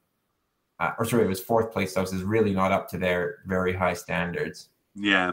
uh, 0.79 0.91
or 0.97 1.05
sorry, 1.05 1.23
it 1.23 1.29
was 1.29 1.39
fourth 1.39 1.71
place 1.71 1.95
house 1.95 2.13
is 2.13 2.23
really 2.23 2.51
not 2.51 2.71
up 2.71 2.89
to 2.89 2.97
their 2.97 3.37
very 3.45 3.73
high 3.73 3.93
standards. 3.93 4.69
Yeah. 4.95 5.31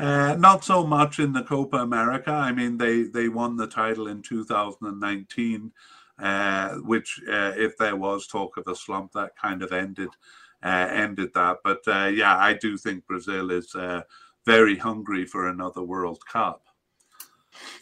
Uh, 0.00 0.34
not 0.38 0.64
so 0.64 0.86
much 0.86 1.18
in 1.18 1.34
the 1.34 1.42
Copa 1.42 1.76
America. 1.76 2.30
I 2.30 2.52
mean, 2.52 2.78
they, 2.78 3.02
they 3.02 3.28
won 3.28 3.56
the 3.56 3.66
title 3.66 4.08
in 4.08 4.22
2019, 4.22 5.72
uh, 6.18 6.74
which, 6.76 7.20
uh, 7.28 7.52
if 7.54 7.76
there 7.76 7.96
was 7.96 8.26
talk 8.26 8.56
of 8.56 8.66
a 8.66 8.74
slump, 8.74 9.12
that 9.12 9.36
kind 9.36 9.62
of 9.62 9.72
ended 9.72 10.08
uh, 10.62 10.88
ended 10.90 11.34
that. 11.34 11.58
But 11.62 11.80
uh, 11.86 12.06
yeah, 12.06 12.36
I 12.36 12.54
do 12.54 12.78
think 12.78 13.06
Brazil 13.06 13.50
is 13.50 13.76
very 14.46 14.78
hungry 14.78 15.26
for 15.26 15.48
another 15.48 15.82
World 15.82 16.24
Cup. 16.26 16.62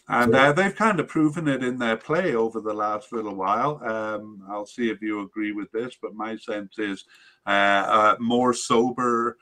And 0.09 0.35
uh, 0.35 0.51
they've 0.51 0.75
kind 0.75 0.99
of 0.99 1.07
proven 1.07 1.47
it 1.47 1.63
in 1.63 1.77
their 1.77 1.95
play 1.95 2.35
over 2.35 2.59
the 2.59 2.73
last 2.73 3.13
little 3.13 3.35
while. 3.35 3.81
Um, 3.83 4.43
I'll 4.49 4.65
see 4.65 4.89
if 4.89 5.01
you 5.01 5.21
agree 5.21 5.51
with 5.51 5.71
this, 5.71 5.95
but 6.01 6.15
my 6.15 6.35
sense 6.35 6.79
is 6.79 7.05
uh, 7.45 8.15
a 8.17 8.21
more 8.21 8.53
sober 8.53 9.37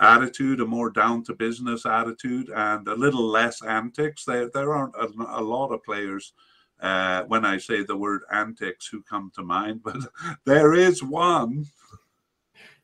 attitude, 0.00 0.60
a 0.60 0.66
more 0.66 0.90
down 0.90 1.22
to 1.24 1.34
business 1.34 1.86
attitude, 1.86 2.50
and 2.54 2.88
a 2.88 2.94
little 2.94 3.26
less 3.26 3.62
antics. 3.62 4.24
There, 4.24 4.50
there 4.52 4.72
aren't 4.72 4.96
a, 4.96 5.08
a 5.38 5.42
lot 5.42 5.72
of 5.72 5.84
players. 5.84 6.32
Uh, 6.80 7.24
when 7.24 7.44
I 7.44 7.58
say 7.58 7.82
the 7.82 7.96
word 7.96 8.22
antics, 8.32 8.86
who 8.86 9.02
come 9.02 9.30
to 9.34 9.42
mind, 9.42 9.82
but 9.84 9.98
there 10.46 10.74
is 10.74 11.02
one. 11.02 11.66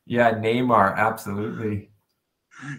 Yeah, 0.05 0.33
Neymar, 0.33 0.95
absolutely 0.95 1.89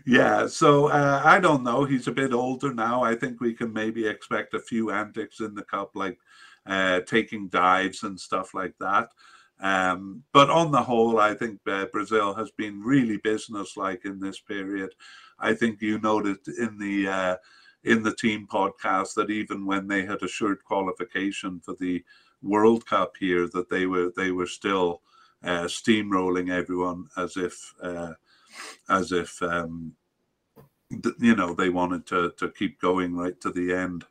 yeah, 0.07 0.47
so 0.47 0.89
uh, 0.89 1.23
I 1.25 1.39
don't 1.39 1.63
know. 1.63 1.85
He's 1.85 2.09
a 2.09 2.13
bit 2.13 2.33
older 2.33 2.75
now. 2.75 3.03
I 3.03 3.15
think 3.15 3.41
we 3.41 3.55
can 3.55 3.73
maybe 3.73 4.07
expect 4.07 4.55
a 4.55 4.61
few 4.61 4.91
antics 4.91 5.41
in 5.41 5.55
the 5.55 5.63
cup, 5.63 5.93
like 5.95 6.19
uh, 6.67 7.01
taking 7.01 7.49
dives 7.49 8.03
and 8.03 8.19
stuff 8.19 8.55
like 8.55 8.75
that. 8.81 9.09
Um, 9.61 10.23
but 10.33 10.51
on 10.51 10.71
the 10.71 10.83
whole, 10.83 11.19
I 11.19 11.35
think 11.35 11.61
uh, 11.67 11.87
Brazil 11.87 12.35
has 12.35 12.51
been 12.53 12.81
really 12.83 13.17
businesslike 13.19 14.05
in 14.05 14.21
this 14.21 14.39
period. 14.39 14.95
I 15.39 15.55
think 15.55 15.81
you 15.81 15.99
noted 15.99 16.39
in 16.59 16.79
the 16.79 17.09
uh, 17.09 17.37
in 17.85 18.03
the 18.03 18.15
team 18.15 18.47
podcast 18.51 19.15
that 19.15 19.31
even 19.31 19.67
when 19.67 19.89
they 19.89 20.05
had 20.05 20.23
assured 20.23 20.65
qualification 20.65 21.61
for 21.61 21.75
the 21.75 22.05
World 22.43 22.87
Cup 22.87 23.15
here, 23.19 23.49
that 23.49 23.69
they 23.69 23.87
were 23.87 24.13
they 24.17 24.31
were 24.31 24.47
still 24.47 25.03
uh, 25.43 25.65
steamrolling 25.65 26.51
everyone 26.51 27.07
as 27.17 27.37
if 27.37 27.75
uh, 27.83 28.13
as 28.89 29.13
if 29.13 29.41
um, 29.43 29.93
you 30.91 31.35
know 31.35 31.55
they 31.55 31.69
wanted 31.69 32.07
to 32.07 32.33
to 32.37 32.49
keep 32.51 32.81
going 32.81 33.17
right 33.17 33.41
to 33.41 33.51
the 33.51 33.73
end. 33.73 34.05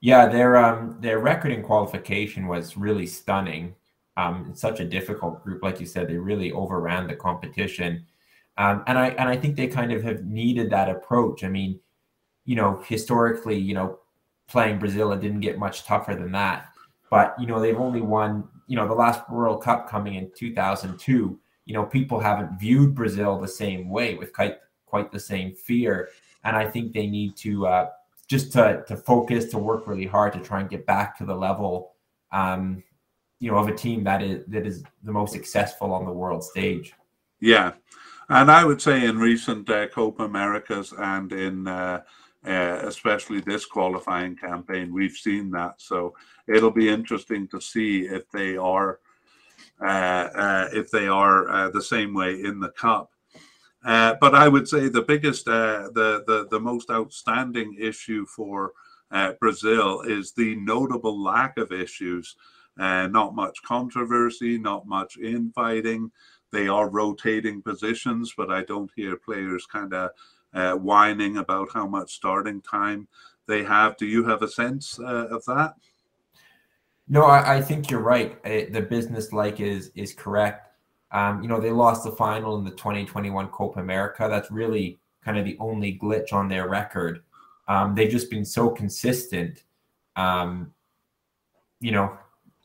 Yeah, 0.00 0.26
their 0.26 0.56
um 0.56 0.98
their 1.00 1.18
record 1.18 1.52
in 1.52 1.62
qualification 1.62 2.46
was 2.46 2.76
really 2.76 3.06
stunning. 3.06 3.74
Um, 4.16 4.46
it's 4.50 4.60
such 4.60 4.80
a 4.80 4.84
difficult 4.84 5.42
group, 5.42 5.62
like 5.62 5.80
you 5.80 5.86
said, 5.86 6.08
they 6.08 6.16
really 6.16 6.52
overran 6.52 7.06
the 7.06 7.16
competition. 7.16 8.06
Um, 8.56 8.84
and 8.86 8.96
I 8.98 9.08
and 9.10 9.28
I 9.28 9.36
think 9.36 9.56
they 9.56 9.66
kind 9.66 9.92
of 9.92 10.02
have 10.04 10.24
needed 10.24 10.70
that 10.70 10.88
approach. 10.88 11.42
I 11.42 11.48
mean, 11.48 11.80
you 12.44 12.54
know, 12.54 12.82
historically, 12.86 13.58
you 13.58 13.74
know, 13.74 13.98
playing 14.46 14.78
Brazil, 14.78 15.12
it 15.12 15.20
didn't 15.20 15.40
get 15.40 15.58
much 15.58 15.84
tougher 15.84 16.14
than 16.14 16.32
that. 16.32 16.68
But 17.10 17.34
you 17.40 17.46
know, 17.46 17.60
they've 17.60 17.78
only 17.78 18.00
won, 18.00 18.48
you 18.66 18.76
know, 18.76 18.86
the 18.86 18.94
last 18.94 19.28
World 19.28 19.62
Cup 19.62 19.88
coming 19.88 20.14
in 20.14 20.30
2002. 20.36 21.38
You 21.66 21.74
know, 21.74 21.84
people 21.84 22.20
haven't 22.20 22.60
viewed 22.60 22.94
Brazil 22.94 23.40
the 23.40 23.48
same 23.48 23.88
way 23.88 24.14
with 24.14 24.32
quite 24.32 24.58
quite 24.86 25.10
the 25.10 25.20
same 25.20 25.52
fear. 25.52 26.10
And 26.44 26.56
I 26.56 26.68
think 26.68 26.92
they 26.92 27.06
need 27.06 27.36
to 27.38 27.66
uh, 27.66 27.90
just 28.28 28.52
to 28.52 28.84
to 28.86 28.96
focus, 28.96 29.46
to 29.46 29.58
work 29.58 29.86
really 29.88 30.06
hard 30.06 30.32
to 30.34 30.40
try 30.40 30.60
and 30.60 30.70
get 30.70 30.86
back 30.86 31.18
to 31.18 31.24
the 31.24 31.34
level, 31.34 31.94
um, 32.30 32.82
you 33.40 33.50
know, 33.50 33.58
of 33.58 33.68
a 33.68 33.74
team 33.74 34.04
that 34.04 34.22
is 34.22 34.44
that 34.48 34.66
is 34.66 34.82
the 35.02 35.12
most 35.12 35.32
successful 35.32 35.92
on 35.92 36.04
the 36.04 36.12
world 36.12 36.42
stage. 36.42 36.94
Yeah, 37.40 37.72
and 38.28 38.50
I 38.50 38.64
would 38.64 38.80
say 38.80 39.06
in 39.06 39.18
recent 39.18 39.68
uh, 39.68 39.88
Copa 39.88 40.24
Americas 40.24 40.92
and 40.96 41.32
in 41.32 41.68
uh, 41.68 42.02
uh, 42.46 42.80
especially 42.82 43.40
this 43.40 43.64
qualifying 43.64 44.36
campaign, 44.36 44.92
we've 44.92 45.16
seen 45.16 45.50
that. 45.50 45.80
So 45.80 46.14
it'll 46.46 46.70
be 46.70 46.88
interesting 46.88 47.48
to 47.48 47.60
see 47.60 48.02
if 48.02 48.30
they 48.30 48.56
are 48.56 49.00
uh, 49.80 49.84
uh, 49.84 50.68
if 50.72 50.90
they 50.90 51.08
are 51.08 51.48
uh, 51.48 51.70
the 51.70 51.82
same 51.82 52.14
way 52.14 52.40
in 52.42 52.60
the 52.60 52.70
cup. 52.70 53.10
but 53.82 54.34
I 54.34 54.46
would 54.48 54.68
say 54.68 54.88
the 54.88 55.02
biggest, 55.02 55.46
the, 55.46 55.90
the 56.26 56.46
the 56.50 56.60
most 56.60 56.90
outstanding 56.90 57.76
issue 57.78 58.24
for 58.26 58.72
Brazil 59.40 60.02
is 60.02 60.32
the 60.32 60.54
notable 60.56 61.20
lack 61.20 61.58
of 61.58 61.72
issues. 61.72 62.36
Not 62.76 63.34
much 63.34 63.62
controversy, 63.62 64.58
not 64.58 64.86
much 64.86 65.16
infighting. 65.18 66.10
They 66.50 66.68
are 66.68 66.88
rotating 66.88 67.62
positions, 67.62 68.32
but 68.36 68.50
I 68.50 68.62
don't 68.62 68.90
hear 68.94 69.16
players 69.16 69.66
kind 69.66 69.92
of 69.92 70.10
uh, 70.54 70.74
whining 70.74 71.38
about 71.38 71.68
how 71.74 71.86
much 71.86 72.14
starting 72.14 72.60
time 72.62 73.08
they 73.46 73.64
have. 73.64 73.96
Do 73.96 74.06
you 74.06 74.24
have 74.24 74.42
a 74.42 74.48
sense 74.48 74.98
uh, 75.00 75.26
of 75.28 75.44
that? 75.46 75.74
No, 77.08 77.24
I, 77.24 77.56
I 77.56 77.60
think 77.60 77.90
you're 77.90 78.00
right. 78.00 78.38
Uh, 78.44 78.70
the 78.70 78.86
business 78.88 79.32
like 79.32 79.60
is 79.60 79.90
is 79.94 80.14
correct. 80.14 80.68
Um, 81.10 81.42
you 81.42 81.48
know, 81.48 81.60
they 81.60 81.70
lost 81.70 82.04
the 82.04 82.12
final 82.12 82.56
in 82.58 82.64
the 82.64 82.70
2021 82.70 83.48
Copa 83.48 83.80
America. 83.80 84.26
That's 84.28 84.50
really 84.50 84.98
kind 85.24 85.38
of 85.38 85.44
the 85.44 85.56
only 85.60 85.98
glitch 85.98 86.32
on 86.32 86.48
their 86.48 86.68
record. 86.68 87.22
Um, 87.68 87.94
they've 87.94 88.10
just 88.10 88.30
been 88.30 88.44
so 88.44 88.70
consistent. 88.70 89.64
Um, 90.16 90.72
you 91.80 91.92
know, 91.92 92.16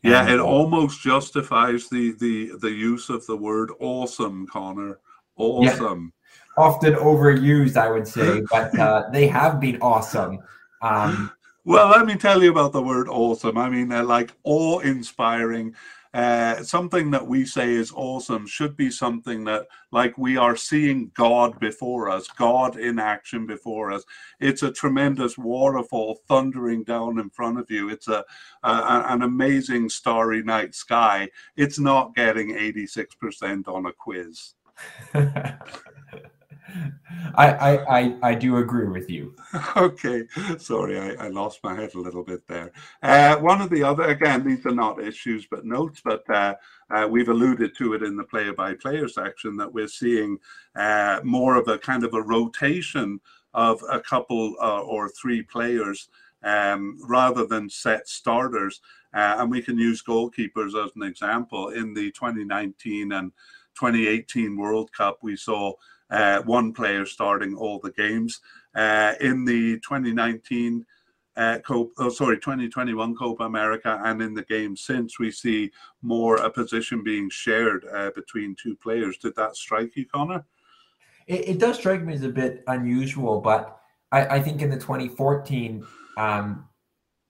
yeah, 0.01 0.29
it 0.29 0.39
almost 0.39 1.01
justifies 1.01 1.89
the 1.89 2.13
the 2.13 2.51
the 2.59 2.71
use 2.71 3.09
of 3.09 3.25
the 3.25 3.35
word 3.35 3.71
awesome, 3.79 4.47
Connor. 4.47 4.99
Awesome. 5.35 6.13
Yeah. 6.57 6.63
Often 6.63 6.93
overused, 6.95 7.77
I 7.77 7.89
would 7.89 8.07
say, 8.07 8.41
but 8.51 8.77
uh, 8.77 9.09
they 9.11 9.27
have 9.27 9.59
been 9.59 9.77
awesome. 9.81 10.39
Um, 10.81 11.31
well, 11.65 11.89
let 11.89 12.05
me 12.05 12.15
tell 12.15 12.41
you 12.41 12.51
about 12.51 12.73
the 12.73 12.81
word 12.81 13.07
awesome. 13.09 13.57
I 13.57 13.69
mean, 13.69 13.91
uh, 13.91 14.03
like 14.03 14.33
awe 14.43 14.79
inspiring, 14.79 15.75
uh, 16.13 16.63
something 16.63 17.11
that 17.11 17.27
we 17.27 17.45
say 17.45 17.71
is 17.71 17.93
awesome 17.95 18.47
should 18.47 18.75
be 18.75 18.89
something 18.89 19.43
that 19.43 19.67
like 19.91 20.17
we 20.17 20.37
are 20.37 20.55
seeing 20.55 21.11
god 21.13 21.59
before 21.59 22.09
us 22.09 22.27
god 22.29 22.77
in 22.77 22.97
action 22.97 23.45
before 23.45 23.91
us. 23.91 24.03
It's 24.39 24.63
a 24.63 24.71
tremendous 24.71 25.37
waterfall 25.37 26.19
thundering 26.27 26.83
down 26.83 27.19
in 27.19 27.29
front 27.29 27.59
of 27.59 27.69
you. 27.69 27.89
It's 27.89 28.07
a, 28.07 28.25
a 28.63 29.03
an 29.09 29.21
amazing 29.21 29.89
starry 29.89 30.41
night 30.41 30.73
sky. 30.73 31.29
It's 31.55 31.77
not 31.77 32.15
getting 32.15 32.55
86% 32.55 33.67
on 33.67 33.85
a 33.85 33.93
quiz 33.93 34.55
I, 37.35 37.51
I, 37.53 37.99
I 37.99 38.15
I 38.21 38.35
do 38.35 38.57
agree 38.57 38.87
with 38.87 39.09
you. 39.09 39.35
Okay, 39.77 40.23
sorry, 40.57 40.99
I, 40.99 41.25
I 41.25 41.27
lost 41.29 41.59
my 41.63 41.73
head 41.75 41.93
a 41.95 41.99
little 41.99 42.23
bit 42.23 42.45
there. 42.47 42.71
Uh, 43.01 43.37
one 43.37 43.61
of 43.61 43.69
the 43.69 43.83
other, 43.83 44.03
again, 44.03 44.45
these 44.45 44.65
are 44.65 44.75
not 44.75 45.01
issues 45.01 45.47
but 45.49 45.65
notes, 45.65 46.01
but 46.03 46.29
uh, 46.29 46.55
uh, 46.89 47.07
we've 47.09 47.29
alluded 47.29 47.75
to 47.77 47.93
it 47.93 48.03
in 48.03 48.15
the 48.15 48.23
player-by-player 48.23 49.07
section 49.07 49.57
that 49.57 49.71
we're 49.71 49.87
seeing 49.87 50.37
uh, 50.75 51.19
more 51.23 51.55
of 51.55 51.67
a 51.67 51.77
kind 51.77 52.03
of 52.03 52.13
a 52.13 52.21
rotation 52.21 53.19
of 53.53 53.81
a 53.89 53.99
couple 53.99 54.55
uh, 54.61 54.81
or 54.81 55.09
three 55.09 55.41
players 55.41 56.09
um, 56.43 56.97
rather 57.07 57.45
than 57.45 57.69
set 57.69 58.07
starters. 58.07 58.81
Uh, 59.13 59.37
and 59.39 59.49
we 59.49 59.61
can 59.61 59.77
use 59.77 60.03
goalkeepers 60.03 60.75
as 60.83 60.91
an 60.95 61.03
example. 61.03 61.69
In 61.69 61.93
the 61.93 62.11
2019 62.11 63.11
and 63.11 63.31
2018 63.75 64.55
World 64.55 64.91
Cup, 64.91 65.19
we 65.21 65.35
saw 65.35 65.73
uh, 66.11 66.41
one 66.43 66.73
player 66.73 67.05
starting 67.05 67.55
all 67.55 67.79
the 67.79 67.91
games. 67.91 68.41
Uh, 68.75 69.13
in 69.21 69.45
the 69.45 69.75
2019 69.79 70.85
uh, 71.37 71.57
Copa, 71.59 71.91
oh, 71.99 72.09
sorry, 72.09 72.37
2021 72.37 73.15
Copa 73.15 73.43
America, 73.43 74.01
and 74.03 74.21
in 74.21 74.33
the 74.33 74.43
game 74.43 74.75
since, 74.75 75.19
we 75.19 75.31
see 75.31 75.71
more 76.01 76.35
a 76.35 76.49
position 76.49 77.01
being 77.01 77.29
shared 77.29 77.85
uh, 77.93 78.11
between 78.13 78.55
two 78.61 78.75
players. 78.75 79.17
Did 79.17 79.35
that 79.37 79.55
strike 79.55 79.95
you, 79.95 80.05
Connor? 80.05 80.43
It, 81.27 81.47
it 81.47 81.59
does 81.59 81.77
strike 81.77 82.03
me 82.03 82.13
as 82.13 82.23
a 82.23 82.29
bit 82.29 82.63
unusual, 82.67 83.39
but 83.39 83.79
I, 84.11 84.25
I 84.25 84.41
think 84.41 84.61
in 84.61 84.69
the 84.69 84.75
2014 84.75 85.85
um, 86.17 86.67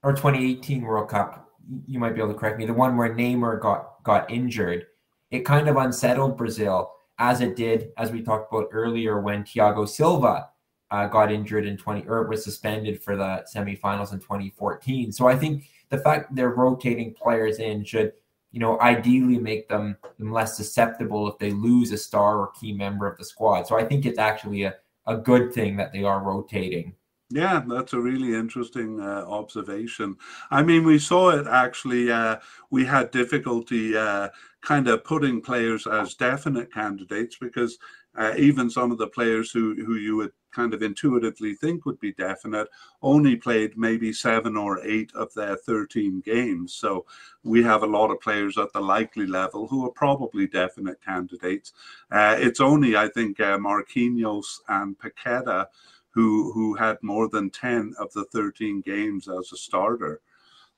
or 0.02 0.14
2018 0.14 0.82
World 0.82 1.10
Cup, 1.10 1.48
you 1.86 2.00
might 2.00 2.16
be 2.16 2.22
able 2.22 2.34
to 2.34 2.40
correct 2.40 2.58
me, 2.58 2.66
the 2.66 2.74
one 2.74 2.98
where 2.98 3.14
Neymar 3.14 3.62
got 3.62 4.04
got 4.04 4.32
injured, 4.32 4.88
it 5.30 5.42
kind 5.42 5.70
of 5.70 5.78
unsettled 5.78 6.36
Brazil 6.36 6.92
as 7.20 7.42
it 7.42 7.56
did, 7.56 7.92
as 7.98 8.12
we 8.12 8.22
talked 8.22 8.52
about 8.52 8.70
earlier, 8.72 9.20
when 9.20 9.44
Thiago 9.44 9.88
Silva 9.88 10.50
uh, 10.92 11.08
got 11.08 11.32
injured 11.32 11.66
in 11.66 11.78
20 11.78 12.08
or 12.08 12.28
was 12.28 12.44
suspended 12.44 13.02
for 13.02 13.16
the 13.16 13.46
semifinals 13.54 14.14
in 14.14 14.20
2014. 14.20 15.12
So 15.12 15.28
I 15.28 15.36
think 15.36 15.66
the 15.90 15.98
fact 15.98 16.34
they're 16.34 16.50
rotating 16.50 17.14
players 17.14 17.60
in 17.60 17.84
should, 17.84 18.14
you 18.52 18.60
know, 18.60 18.80
ideally 18.80 19.38
make 19.38 19.68
them, 19.70 19.98
them 20.18 20.32
less 20.32 20.58
susceptible 20.58 21.28
if 21.30 21.38
they 21.38 21.52
lose 21.52 21.92
a 21.92 21.98
star 21.98 22.38
or 22.40 22.52
key 22.60 22.74
member 22.74 23.06
of 23.06 23.18
the 23.18 23.26
squad. 23.26 23.68
So 23.68 23.78
I 23.78 23.84
think 23.84 24.06
it's 24.06 24.18
actually 24.18 24.64
a, 24.64 24.76
a 25.06 25.18
good 25.18 25.54
thing 25.54 25.76
that 25.78 25.92
they 25.92 26.04
are 26.04 26.24
rotating. 26.24 26.96
Yeah, 27.32 27.62
that's 27.68 27.94
a 27.94 28.00
really 28.00 28.34
interesting 28.34 29.00
uh, 29.00 29.24
observation. 29.28 30.18
I 30.50 30.64
mean, 30.64 30.84
we 30.84 30.98
saw 30.98 31.30
it 31.30 31.46
actually. 31.46 32.12
Uh, 32.12 32.38
we 32.72 32.86
had 32.86 33.12
difficulty 33.12 33.96
uh, 33.96 34.30
kind 34.62 34.88
of 34.88 35.04
putting 35.04 35.42
players 35.42 35.88
as 35.88 36.16
definite 36.16 36.74
candidates 36.74 37.38
because 37.40 37.78
uh, 38.18 38.34
even 38.38 38.70
some 38.70 38.92
of 38.92 38.98
the 38.98 39.08
players 39.08 39.52
who, 39.52 39.76
who 39.86 39.96
you 39.96 40.18
would 40.18 40.32
kind 40.52 40.74
of 40.74 40.82
intuitively 40.82 41.54
think 41.54 41.86
would 41.86 42.00
be 42.00 42.12
definite 42.14 42.68
only 43.02 43.36
played 43.36 43.78
maybe 43.78 44.12
seven 44.12 44.58
or 44.58 44.84
eight 44.84 45.12
of 45.16 45.34
their 45.34 45.56
13 45.56 46.22
games. 46.22 46.74
So 46.74 47.06
we 47.44 47.64
have 47.64 47.84
a 47.84 47.88
lot 47.88 48.12
of 48.12 48.20
players 48.20 48.58
at 48.58 48.74
the 48.74 48.82
likely 48.82 49.28
level 49.28 49.68
who 49.68 49.86
are 49.86 49.92
probably 49.92 50.48
definite 50.48 50.98
candidates. 51.06 51.72
Uh, 52.12 52.36
it's 52.40 52.60
only, 52.60 52.98
I 52.98 53.08
think, 53.10 53.40
uh, 53.40 53.58
Marquinhos 53.58 54.46
and 54.68 54.98
Paqueta 54.98 55.68
who, 56.12 56.52
who 56.54 56.74
had 56.74 56.98
more 57.02 57.30
than 57.30 57.50
10 57.50 57.94
of 58.00 58.12
the 58.14 58.26
13 58.26 58.82
games 58.82 59.28
as 59.28 59.52
a 59.54 59.58
starter. 59.58 60.22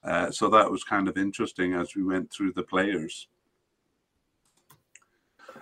Uh, 0.04 0.30
so 0.32 0.50
that 0.50 0.70
was 0.70 0.84
kind 0.84 1.08
of 1.08 1.18
interesting 1.18 1.74
as 1.74 1.96
we 1.96 2.04
went 2.04 2.32
through 2.32 2.52
the 2.54 2.64
players. 2.64 3.28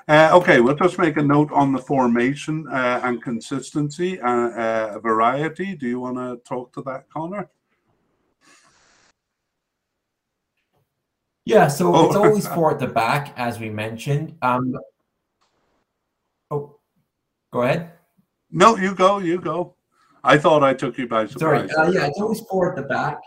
Uh, 0.10 0.32
okay, 0.34 0.60
we'll 0.60 0.76
just 0.76 0.98
make 0.98 1.18
a 1.18 1.22
note 1.22 1.52
on 1.52 1.72
the 1.72 1.78
formation 1.78 2.68
uh, 2.70 3.00
and 3.04 3.22
consistency 3.22 4.18
and 4.18 4.52
uh, 4.56 4.94
uh, 4.96 5.00
variety. 5.02 5.76
Do 5.76 5.88
you 5.88 6.00
want 6.00 6.18
to 6.18 6.38
talk 6.50 6.74
to 6.74 6.82
that, 6.82 7.08
Connor? 7.12 7.48
Yeah, 11.46 11.68
so 11.68 11.94
oh. 11.94 12.08
it's 12.08 12.16
always 12.16 12.48
four 12.56 12.72
at 12.72 12.80
the 12.80 12.88
back, 12.88 13.36
as 13.38 13.60
we 13.60 13.70
mentioned. 13.70 14.36
Um, 14.42 14.76
oh, 16.50 16.80
go 17.54 17.62
ahead. 17.62 17.92
No, 18.50 18.78
you 18.78 18.96
go, 18.96 19.20
you 19.20 19.40
go. 19.40 19.76
I 20.24 20.40
thought 20.40 20.64
I 20.64 20.74
took 20.74 20.98
you 20.98 21.08
by 21.08 21.28
surprise. 21.28 21.72
Sorry, 21.72 21.88
uh, 21.88 21.92
yeah, 21.92 22.08
it's 22.08 22.20
always 22.20 22.42
four 22.50 22.72
at 22.72 22.76
the 22.76 22.88
back. 22.88 23.20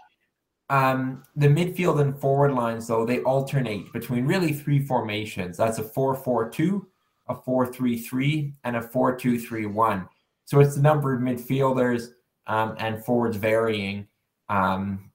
Um, 0.73 1.23
the 1.37 1.49
midfield 1.49 2.01
and 2.01 2.19
forward 2.19 2.55
lines, 2.55 2.87
though, 2.87 3.05
they 3.05 3.21
alternate 3.25 3.93
between 3.93 4.25
really 4.25 4.55
three 4.55 4.85
formations. 4.85 5.59
That's 5.59 5.79
a 5.79 5.83
4 5.83 6.15
4 6.15 6.49
2, 6.49 6.89
a 7.29 7.35
4 7.35 7.67
3 7.71 7.99
3, 7.99 8.55
and 8.65 8.77
a 8.77 8.81
4 8.81 9.15
2 9.17 9.39
3 9.39 9.67
1. 9.67 10.09
So 10.47 10.61
it's 10.61 10.75
the 10.75 10.81
number 10.81 11.15
of 11.15 11.21
midfielders 11.21 12.13
um, 12.47 12.75
and 12.79 13.05
forwards 13.05 13.37
varying. 13.37 14.09
Um, 14.49 15.11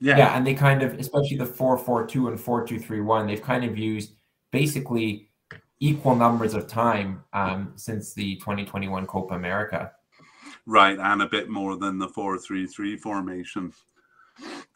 yeah. 0.00 0.16
yeah, 0.18 0.36
and 0.36 0.44
they 0.44 0.54
kind 0.54 0.82
of, 0.82 0.94
especially 0.98 1.36
the 1.36 1.46
four 1.46 1.78
four 1.78 2.04
two 2.04 2.26
and 2.26 2.38
four 2.38 2.66
two 2.66 2.80
three 2.80 3.00
one, 3.00 3.28
they've 3.28 3.40
kind 3.40 3.64
of 3.64 3.78
used 3.78 4.14
basically 4.50 5.30
equal 5.78 6.16
numbers 6.16 6.54
of 6.54 6.66
time 6.66 7.22
um, 7.32 7.72
since 7.76 8.12
the 8.12 8.34
2021 8.36 9.06
Copa 9.06 9.34
America. 9.34 9.92
Right, 10.66 10.98
and 10.98 11.22
a 11.22 11.28
bit 11.28 11.48
more 11.48 11.76
than 11.76 11.98
the 11.98 12.08
four 12.08 12.36
three 12.38 12.66
three 12.66 12.96
formation. 12.96 13.72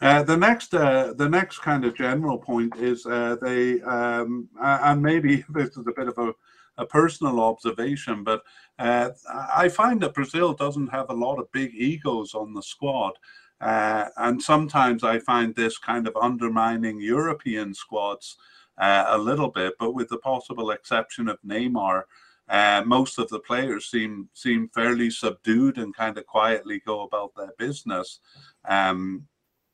Uh, 0.01 0.23
the 0.23 0.37
next, 0.37 0.75
uh, 0.75 1.15
the 1.17 1.29
next 1.29 1.59
kind 1.61 1.85
of 1.85 1.97
general 1.97 2.39
point 2.39 2.77
is 2.77 3.07
uh, 3.07 3.37
they, 3.41 3.81
um, 3.83 4.49
and 4.61 5.03
maybe 5.03 5.45
this 5.51 5.77
is 5.77 5.87
a 5.87 5.93
bit 5.93 6.09
of 6.09 6.19
a, 6.19 6.35
a 6.79 6.87
personal 6.87 7.41
observation, 7.41 8.23
but 8.23 8.43
uh, 8.79 9.11
I 9.55 9.69
find 9.69 10.01
that 10.03 10.15
Brazil 10.15 10.53
doesn't 10.53 10.89
have 10.89 11.09
a 11.09 11.15
lot 11.15 11.39
of 11.39 11.51
big 11.53 11.75
egos 11.75 12.35
on 12.35 12.53
the 12.53 12.63
squad. 12.63 13.13
Uh, 13.59 14.11
and 14.19 14.43
sometimes 14.43 15.03
I 15.03 15.19
find 15.19 15.55
this 15.55 15.79
kind 15.79 16.07
of 16.07 16.15
undermining 16.21 17.01
European 17.01 17.73
squads 17.73 18.37
a 18.79 19.17
little 19.17 19.49
bit, 19.49 19.73
but 19.79 19.95
with 19.95 20.11
the 20.11 20.19
possible 20.19 20.71
exception 20.73 21.29
of 21.29 21.39
Neymar, 21.41 22.03
most 22.85 23.19
of 23.19 23.31
the 23.31 23.41
players 23.41 23.87
seem 23.87 24.29
seem 24.35 24.69
fairly 24.75 25.09
subdued 25.09 25.79
and 25.79 25.97
kind 25.97 26.19
of 26.19 26.27
quietly 26.27 26.83
go 26.87 27.01
about 27.01 27.35
their 27.35 27.55
business. 27.57 28.21
Um, 28.69 29.27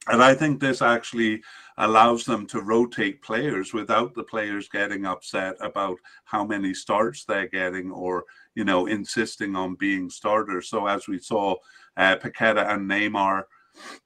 and 0.08 0.22
I 0.22 0.34
think 0.34 0.60
this 0.60 0.82
actually 0.82 1.42
allows 1.78 2.24
them 2.24 2.46
to 2.48 2.60
rotate 2.60 3.22
players 3.22 3.72
without 3.72 4.14
the 4.14 4.24
players 4.24 4.68
getting 4.68 5.06
upset 5.06 5.54
about 5.60 5.98
how 6.24 6.44
many 6.44 6.74
starts 6.74 7.24
they're 7.24 7.48
getting 7.48 7.90
or, 7.90 8.24
you 8.54 8.64
know, 8.64 8.86
insisting 8.86 9.54
on 9.54 9.76
being 9.76 10.10
starters. 10.10 10.68
So 10.68 10.86
as 10.86 11.06
we 11.06 11.18
saw, 11.18 11.54
uh, 11.96 12.16
Paqueta 12.16 12.68
and 12.72 12.90
Neymar 12.90 13.44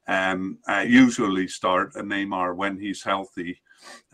um, 0.06 0.59
uh, 0.68 0.85
usually 0.86 1.48
start 1.48 1.97
and 1.97 2.10
Neymar 2.10 2.55
when 2.55 2.78
he's 2.78 3.02
healthy 3.02 3.60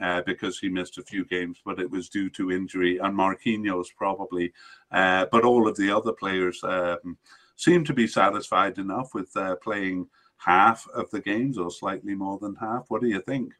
uh, 0.01 0.23
because 0.23 0.59
he 0.59 0.69
missed 0.69 0.99
a 0.99 1.03
few 1.03 1.25
games, 1.25 1.59
but 1.65 1.81
it 1.81 1.91
was 1.91 2.09
due 2.09 2.31
to 2.31 2.53
injury, 2.53 2.99
and 2.99 3.17
Marquinhos 3.17 3.89
probably. 3.97 4.53
Uh, 4.91 5.27
but 5.31 5.45
all 5.45 5.69
of 5.69 5.77
the 5.77 5.95
other 5.95 6.13
players 6.13 6.63
um, 6.65 7.17
seem 7.57 7.85
to 7.85 7.93
be 7.93 8.07
satisfied 8.07 8.79
enough 8.79 9.15
with 9.15 9.35
uh, 9.37 9.57
playing 9.57 10.07
half 10.45 10.89
of 10.95 11.11
the 11.11 11.21
games 11.21 11.59
or 11.59 11.71
slightly 11.71 12.15
more 12.15 12.39
than 12.39 12.55
half. 12.57 12.87
What 12.89 13.01
do 13.01 13.09
you 13.09 13.21
think? 13.21 13.53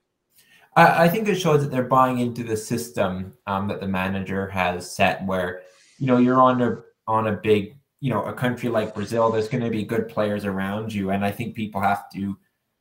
I, 0.77 1.05
I 1.05 1.09
think 1.09 1.29
it 1.29 1.37
shows 1.37 1.63
that 1.63 1.71
they're 1.71 1.85
buying 1.85 2.19
into 2.19 2.43
the 2.43 2.57
system 2.57 3.35
um, 3.47 3.69
that 3.69 3.81
the 3.81 3.89
manager 3.89 4.49
has 4.49 4.91
set, 4.91 5.25
where 5.27 5.63
you 5.99 6.07
know 6.07 6.19
you're 6.19 6.41
on 6.41 6.61
a 6.63 6.83
on 7.07 7.29
a 7.29 7.33
big 7.33 7.77
you 8.01 8.11
know 8.11 8.25
a 8.25 8.33
country 8.33 8.69
like 8.69 8.95
Brazil. 8.95 9.31
There's 9.31 9.49
going 9.49 9.65
to 9.65 9.71
be 9.71 9.85
good 9.85 10.09
players 10.09 10.45
around 10.45 10.93
you, 10.93 11.11
and 11.11 11.25
I 11.25 11.31
think 11.31 11.55
people 11.55 11.81
have 11.81 12.11
to 12.11 12.37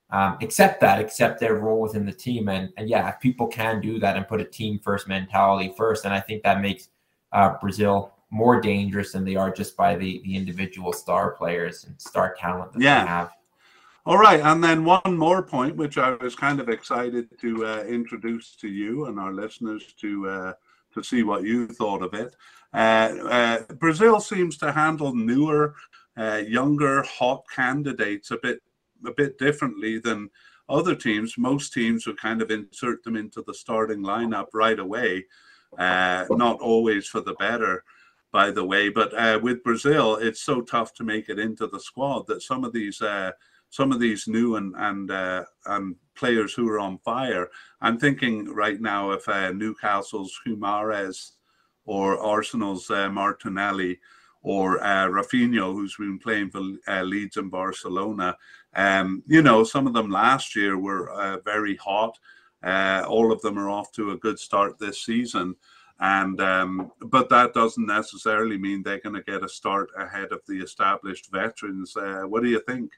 um, 0.09 0.37
accept 0.41 0.81
that, 0.81 0.99
accept 0.99 1.39
their 1.39 1.55
role 1.55 1.81
within 1.81 2.05
the 2.05 2.13
team, 2.13 2.49
and 2.49 2.69
and 2.77 2.89
yeah, 2.89 3.09
if 3.09 3.19
people 3.19 3.47
can 3.47 3.81
do 3.81 3.99
that 3.99 4.17
and 4.17 4.27
put 4.27 4.41
a 4.41 4.45
team 4.45 4.79
first 4.79 5.07
mentality 5.07 5.73
first, 5.77 6.05
and 6.05 6.13
I 6.13 6.19
think 6.19 6.43
that 6.43 6.61
makes 6.61 6.89
uh, 7.33 7.55
Brazil 7.61 8.13
more 8.31 8.61
dangerous 8.61 9.11
than 9.11 9.25
they 9.25 9.35
are 9.35 9.51
just 9.51 9.75
by 9.75 9.95
the 9.95 10.21
the 10.23 10.35
individual 10.35 10.93
star 10.93 11.31
players 11.31 11.83
and 11.83 11.99
star 12.01 12.33
talent 12.39 12.73
that 12.73 12.81
yeah. 12.81 13.03
they 13.03 13.07
have. 13.07 13.31
All 14.03 14.17
right, 14.17 14.39
and 14.39 14.63
then 14.63 14.83
one 14.83 15.15
more 15.15 15.43
point, 15.43 15.75
which 15.75 15.99
I 15.99 16.15
was 16.15 16.35
kind 16.35 16.59
of 16.59 16.69
excited 16.69 17.29
to 17.39 17.65
uh, 17.67 17.83
introduce 17.83 18.55
to 18.55 18.67
you 18.67 19.05
and 19.05 19.19
our 19.19 19.31
listeners 19.31 19.93
to 20.01 20.27
uh, 20.27 20.53
to 20.95 21.03
see 21.03 21.21
what 21.21 21.43
you 21.43 21.67
thought 21.67 22.01
of 22.01 22.15
it. 22.15 22.35
Uh, 22.73 22.77
uh 23.29 23.73
Brazil 23.73 24.19
seems 24.19 24.57
to 24.57 24.71
handle 24.71 25.13
newer, 25.13 25.75
uh, 26.17 26.41
younger, 26.47 27.03
hot 27.03 27.43
candidates 27.53 28.31
a 28.31 28.39
bit 28.41 28.63
a 29.05 29.11
bit 29.11 29.37
differently 29.37 29.99
than 29.99 30.31
other 30.67 30.95
teams. 30.95 31.37
Most 31.37 31.71
teams 31.71 32.07
would 32.07 32.17
kind 32.19 32.41
of 32.41 32.49
insert 32.49 33.03
them 33.03 33.15
into 33.15 33.43
the 33.45 33.53
starting 33.53 34.01
lineup 34.01 34.47
right 34.51 34.79
away, 34.79 35.25
uh, 35.77 36.25
not 36.31 36.59
always 36.59 37.05
for 37.05 37.21
the 37.21 37.35
better 37.35 37.83
by 38.31 38.49
the 38.49 38.63
way. 38.63 38.87
But 38.89 39.13
uh, 39.13 39.39
with 39.43 39.61
Brazil, 39.61 40.15
it's 40.15 40.41
so 40.41 40.61
tough 40.61 40.93
to 40.95 41.03
make 41.03 41.29
it 41.29 41.37
into 41.37 41.67
the 41.67 41.79
squad 41.79 42.27
that 42.27 42.41
some 42.41 42.63
of 42.63 42.71
these 42.71 43.01
uh, 43.01 43.31
some 43.71 43.91
of 43.91 43.99
these 43.99 44.27
new 44.27 44.57
and 44.57 44.75
and 44.77 45.09
uh, 45.09 45.43
and 45.65 45.95
players 46.13 46.53
who 46.53 46.69
are 46.69 46.79
on 46.79 46.99
fire. 46.99 47.49
I'm 47.81 47.97
thinking 47.97 48.53
right 48.53 48.79
now 48.79 49.09
of 49.09 49.27
uh, 49.27 49.51
Newcastle's 49.51 50.39
Guimaraes 50.45 51.31
or 51.85 52.19
Arsenal's 52.19 52.91
uh, 52.91 53.09
Martinelli 53.09 53.99
or 54.43 54.83
uh, 54.83 55.07
Raphinha, 55.07 55.73
who's 55.73 55.95
been 55.95 56.19
playing 56.19 56.51
for 56.51 56.61
uh, 56.87 57.03
Leeds 57.03 57.37
and 57.37 57.49
Barcelona. 57.49 58.37
Um, 58.75 59.23
you 59.25 59.41
know, 59.41 59.63
some 59.63 59.87
of 59.87 59.93
them 59.93 60.09
last 60.09 60.55
year 60.55 60.77
were 60.77 61.09
uh, 61.11 61.39
very 61.45 61.75
hot. 61.77 62.17
Uh, 62.63 63.03
all 63.07 63.31
of 63.31 63.41
them 63.41 63.57
are 63.57 63.69
off 63.69 63.91
to 63.93 64.11
a 64.11 64.17
good 64.17 64.37
start 64.37 64.77
this 64.77 65.03
season. 65.03 65.55
And 65.99 66.41
um, 66.41 66.91
but 66.99 67.29
that 67.29 67.53
doesn't 67.53 67.85
necessarily 67.85 68.57
mean 68.57 68.81
they're 68.81 68.99
going 68.99 69.15
to 69.15 69.31
get 69.31 69.43
a 69.43 69.49
start 69.49 69.91
ahead 69.97 70.31
of 70.31 70.41
the 70.47 70.59
established 70.59 71.31
veterans. 71.31 71.95
Uh, 71.95 72.23
what 72.23 72.41
do 72.41 72.49
you 72.49 72.61
think? 72.67 72.91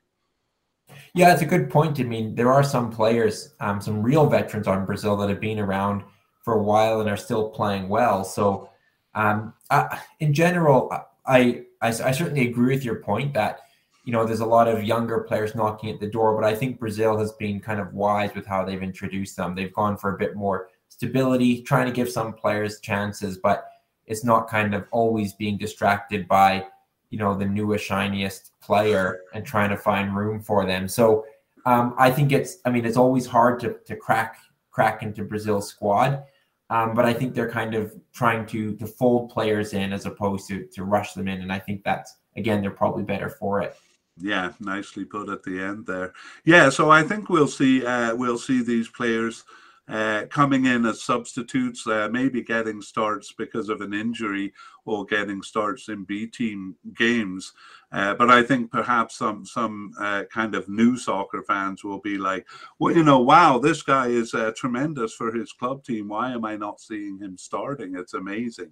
Yeah, 1.14 1.34
it's 1.34 1.41
a 1.41 1.45
good 1.48 1.70
point. 1.70 1.99
I 1.99 2.03
mean, 2.03 2.36
there 2.36 2.52
are 2.52 2.64
some 2.64 2.91
players, 2.91 3.53
um, 3.60 3.82
some 3.82 4.02
real 4.02 4.28
veterans 4.28 4.68
on 4.68 4.86
Brazil 4.86 5.15
that 5.18 5.30
have 5.30 5.40
been 5.40 5.60
around 5.60 6.03
for 6.44 6.56
a 6.56 6.64
while 6.64 6.99
and 6.99 7.10
are 7.10 7.18
still 7.18 7.49
playing 7.49 7.90
well. 7.90 8.24
So, 8.24 8.70
um, 9.15 9.53
I, 9.70 9.99
in 10.20 10.34
general, 10.34 10.91
I, 11.26 11.65
I, 11.82 11.91
I 12.06 12.11
certainly 12.11 12.48
agree 12.48 12.74
with 12.74 12.84
your 12.84 12.95
point 12.95 13.34
that 13.34 13.60
you 14.06 14.11
know 14.11 14.26
there's 14.26 14.41
a 14.41 14.45
lot 14.45 14.68
of 14.68 14.84
younger 14.84 15.22
players 15.22 15.56
knocking 15.56 15.90
at 15.90 15.99
the 15.99 16.07
door, 16.07 16.36
but 16.36 16.45
I 16.45 16.56
think 16.56 16.80
Brazil 16.80 17.18
has 17.18 17.32
been 17.34 17.60
kind 17.60 17.80
of 17.80 17.94
wise 17.94 18.34
with 18.36 18.45
how 18.45 18.65
they've 18.65 18.82
introduced 18.84 19.38
them. 19.38 19.56
They've 19.56 19.74
gone 19.74 19.98
for 19.98 20.15
a 20.15 20.18
bit 20.18 20.36
more 20.36 20.70
stability, 20.90 21.61
trying 21.61 21.86
to 21.86 21.91
give 21.91 22.10
some 22.10 22.34
players 22.34 22.80
chances, 22.80 23.38
but 23.38 23.65
it's 24.06 24.24
not 24.24 24.49
kind 24.49 24.76
of 24.76 24.86
always 24.91 25.34
being 25.34 25.57
distracted 25.57 26.28
by 26.28 26.65
you 27.10 27.20
know 27.20 27.36
the 27.36 27.45
newest 27.45 27.86
shiniest 27.86 28.52
player 28.64 29.22
and 29.34 29.45
trying 29.45 29.69
to 29.69 29.77
find 29.77 30.15
room 30.15 30.40
for 30.40 30.65
them. 30.65 30.88
So 30.88 31.26
um, 31.65 31.95
I 31.98 32.10
think 32.11 32.31
it's 32.31 32.57
I 32.65 32.72
mean 32.72 32.85
it's 32.85 32.98
always 32.98 33.26
hard 33.26 33.60
to 33.61 33.77
to 33.85 33.95
crack 33.95 34.38
crack 34.72 35.03
into 35.03 35.23
Brazil's 35.23 35.68
squad. 35.68 36.23
Um, 36.69 36.95
but 36.95 37.06
I 37.06 37.14
think 37.14 37.35
they're 37.35 37.52
kind 37.52 37.76
of 37.76 37.94
trying 38.14 38.45
to 38.48 38.76
to 38.76 38.88
fold 38.88 39.30
players 39.30 39.73
in 39.73 39.94
as 39.94 40.06
opposed 40.06 40.48
to 40.48 40.65
to 40.73 40.84
rush 40.84 41.14
them 41.14 41.27
in, 41.27 41.41
and 41.41 41.52
I 41.52 41.60
think 41.60 41.84
that's 41.84 42.18
again 42.35 42.61
they're 42.61 42.72
probably 42.72 43.03
better 43.03 43.30
for 43.30 43.61
it. 43.61 43.76
Yeah, 44.18 44.52
nicely 44.60 45.06
put 45.06 45.30
at 45.30 45.44
the 45.44 45.60
end 45.60 45.85
there. 45.85 46.14
Yeah, 46.45 46.69
so 46.69 46.91
I 46.91 47.03
think 47.03 47.30
we'll 47.30 47.48
see 47.48 47.85
uh, 47.85 48.15
we'll 48.15 48.38
see 48.38 48.64
these 48.64 48.88
players 48.88 49.44
uh, 49.89 50.26
coming 50.30 50.65
in 50.65 50.85
as 50.85 51.03
substitutes, 51.03 51.85
uh, 51.88 52.07
maybe 52.10 52.41
getting 52.41 52.81
starts 52.81 53.34
because 53.34 53.68
of 53.68 53.81
an 53.81 53.93
injury 53.93 54.53
or 54.85 55.05
getting 55.05 55.41
starts 55.41 55.89
in 55.89 56.05
B 56.05 56.26
team 56.26 56.76
games. 56.95 57.51
Uh, 57.91 58.14
but 58.14 58.30
I 58.30 58.43
think 58.43 58.72
perhaps 58.72 59.18
some 59.18 59.45
some 59.45 59.91
uh, 59.99 60.23
kind 60.31 60.55
of 60.55 60.69
new 60.69 60.95
soccer 60.95 61.43
fans 61.43 61.84
will 61.84 61.99
be 61.99 62.18
like, 62.18 62.47
well, 62.80 62.95
you 62.95 63.03
know, 63.03 63.19
wow, 63.19 63.60
this 63.60 63.81
guy 63.84 64.07
is 64.07 64.34
uh, 64.34 64.51
tremendous 64.55 65.14
for 65.14 65.34
his 65.34 65.51
club 65.51 65.84
team. 65.84 66.07
Why 66.07 66.31
am 66.31 66.45
I 66.45 66.55
not 66.55 66.80
seeing 66.80 67.19
him 67.19 67.38
starting? 67.38 67.95
It's 67.97 68.14
amazing. 68.14 68.72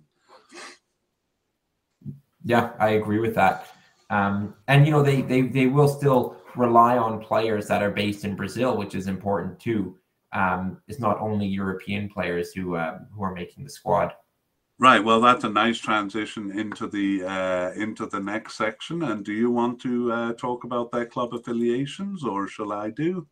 Yeah, 2.46 2.72
I 2.80 2.92
agree 2.92 3.20
with 3.20 3.36
that. 3.36 3.68
Um, 4.10 4.56
and 4.70 4.86
you 4.86 4.92
know, 4.92 5.04
they 5.04 5.22
they 5.22 5.42
they 5.42 5.66
will 5.68 5.90
still 5.90 6.38
rely 6.56 6.98
on 6.98 7.22
players 7.22 7.68
that 7.68 7.84
are 7.84 7.92
based 7.92 8.24
in 8.24 8.36
Brazil, 8.36 8.78
which 8.78 8.96
is 8.96 9.08
important 9.08 9.60
too 9.60 9.98
um, 10.34 10.82
it's 10.88 11.00
not 11.00 11.20
only 11.20 11.48
European 11.48 12.10
players 12.10 12.54
who 12.54 12.76
uh, 12.76 13.00
who 13.14 13.24
are 13.24 13.34
making 13.34 13.64
the 13.64 13.70
squad. 13.70 14.14
Right. 14.80 15.04
Well, 15.04 15.22
that's 15.22 15.44
a 15.44 15.50
nice 15.50 15.78
transition 15.78 16.58
into 16.58 16.88
the 16.88 17.24
uh, 17.24 17.72
into 17.80 18.08
the 18.08 18.20
next 18.20 18.56
section. 18.56 19.04
And 19.04 19.24
do 19.24 19.34
you 19.34 19.52
want 19.52 19.80
to 19.82 20.12
uh, 20.12 20.34
talk 20.34 20.64
about 20.64 20.92
their 20.92 21.06
club 21.06 21.34
affiliations, 21.34 22.24
or 22.24 22.48
shall 22.48 22.72
I 22.72 22.90
do? 22.90 23.28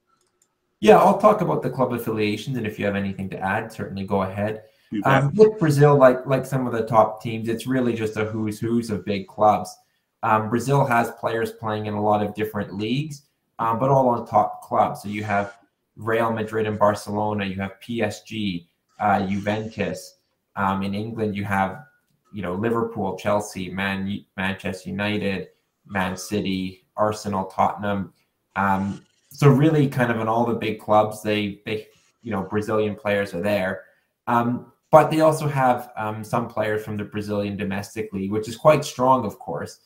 Yeah, 0.82 0.98
I'll 0.98 1.18
talk 1.18 1.42
about 1.42 1.62
the 1.62 1.70
club 1.70 1.92
affiliations, 1.92 2.56
and 2.56 2.66
if 2.66 2.80
you 2.80 2.86
have 2.86 2.96
anything 2.96 3.30
to 3.32 3.40
add, 3.40 3.72
certainly 3.72 4.06
go 4.06 4.22
ahead. 4.22 4.64
Um, 5.04 5.34
with 5.36 5.60
Brazil, 5.60 5.98
like 5.98 6.26
like 6.26 6.46
some 6.46 6.68
of 6.68 6.74
the 6.74 6.86
top 6.86 7.22
teams, 7.22 7.48
it's 7.50 7.68
really 7.68 7.94
just 7.94 8.18
a 8.18 8.26
who's 8.26 8.60
who's 8.60 8.90
of 8.90 9.06
big 9.06 9.28
clubs. 9.28 9.76
Um, 10.24 10.50
Brazil 10.50 10.86
has 10.86 11.12
players 11.12 11.52
playing 11.52 11.86
in 11.86 11.94
a 11.94 12.02
lot 12.02 12.22
of 12.22 12.34
different 12.34 12.76
leagues, 12.76 13.24
um, 13.60 13.80
but 13.80 13.90
all 13.90 14.10
on 14.10 14.28
top 14.28 14.62
clubs. 14.62 15.04
So 15.04 15.10
you 15.10 15.24
have 15.24 15.59
Real 16.00 16.32
Madrid 16.32 16.66
and 16.66 16.80
Barcelona. 16.80 17.46
You 17.46 17.56
have 17.56 17.74
PSG, 17.86 18.66
uh, 19.00 19.28
Juventus. 19.28 20.16
Um, 20.56 20.82
in 20.82 20.96
England, 20.96 21.36
you 21.36 21.44
have 21.44 21.86
you 22.34 22.42
know 22.42 22.56
Liverpool, 22.56 23.18
Chelsea, 23.18 23.70
Man, 23.70 24.26
Manchester 24.38 24.90
United, 24.90 25.50
Man 25.86 26.18
City, 26.18 26.86
Arsenal, 26.96 27.46
Tottenham. 27.46 28.14
Um, 28.56 29.06
so 29.30 29.50
really, 29.50 29.88
kind 29.88 30.12
of 30.12 30.20
in 30.20 30.28
all 30.28 30.46
the 30.46 30.56
big 30.56 30.80
clubs, 30.80 31.22
they 31.22 31.62
they 31.66 31.88
you 32.24 32.32
know 32.32 32.44
Brazilian 32.44 32.96
players 32.96 33.34
are 33.34 33.42
there. 33.42 33.84
Um, 34.28 34.72
but 34.92 35.12
they 35.12 35.22
also 35.22 35.48
have 35.48 35.92
um, 35.98 36.24
some 36.24 36.48
players 36.48 36.84
from 36.84 36.98
the 36.98 37.04
Brazilian 37.04 37.58
domestic 37.58 38.12
league, 38.12 38.32
which 38.32 38.48
is 38.48 38.56
quite 38.56 38.84
strong, 38.84 39.26
of 39.26 39.38
course. 39.38 39.82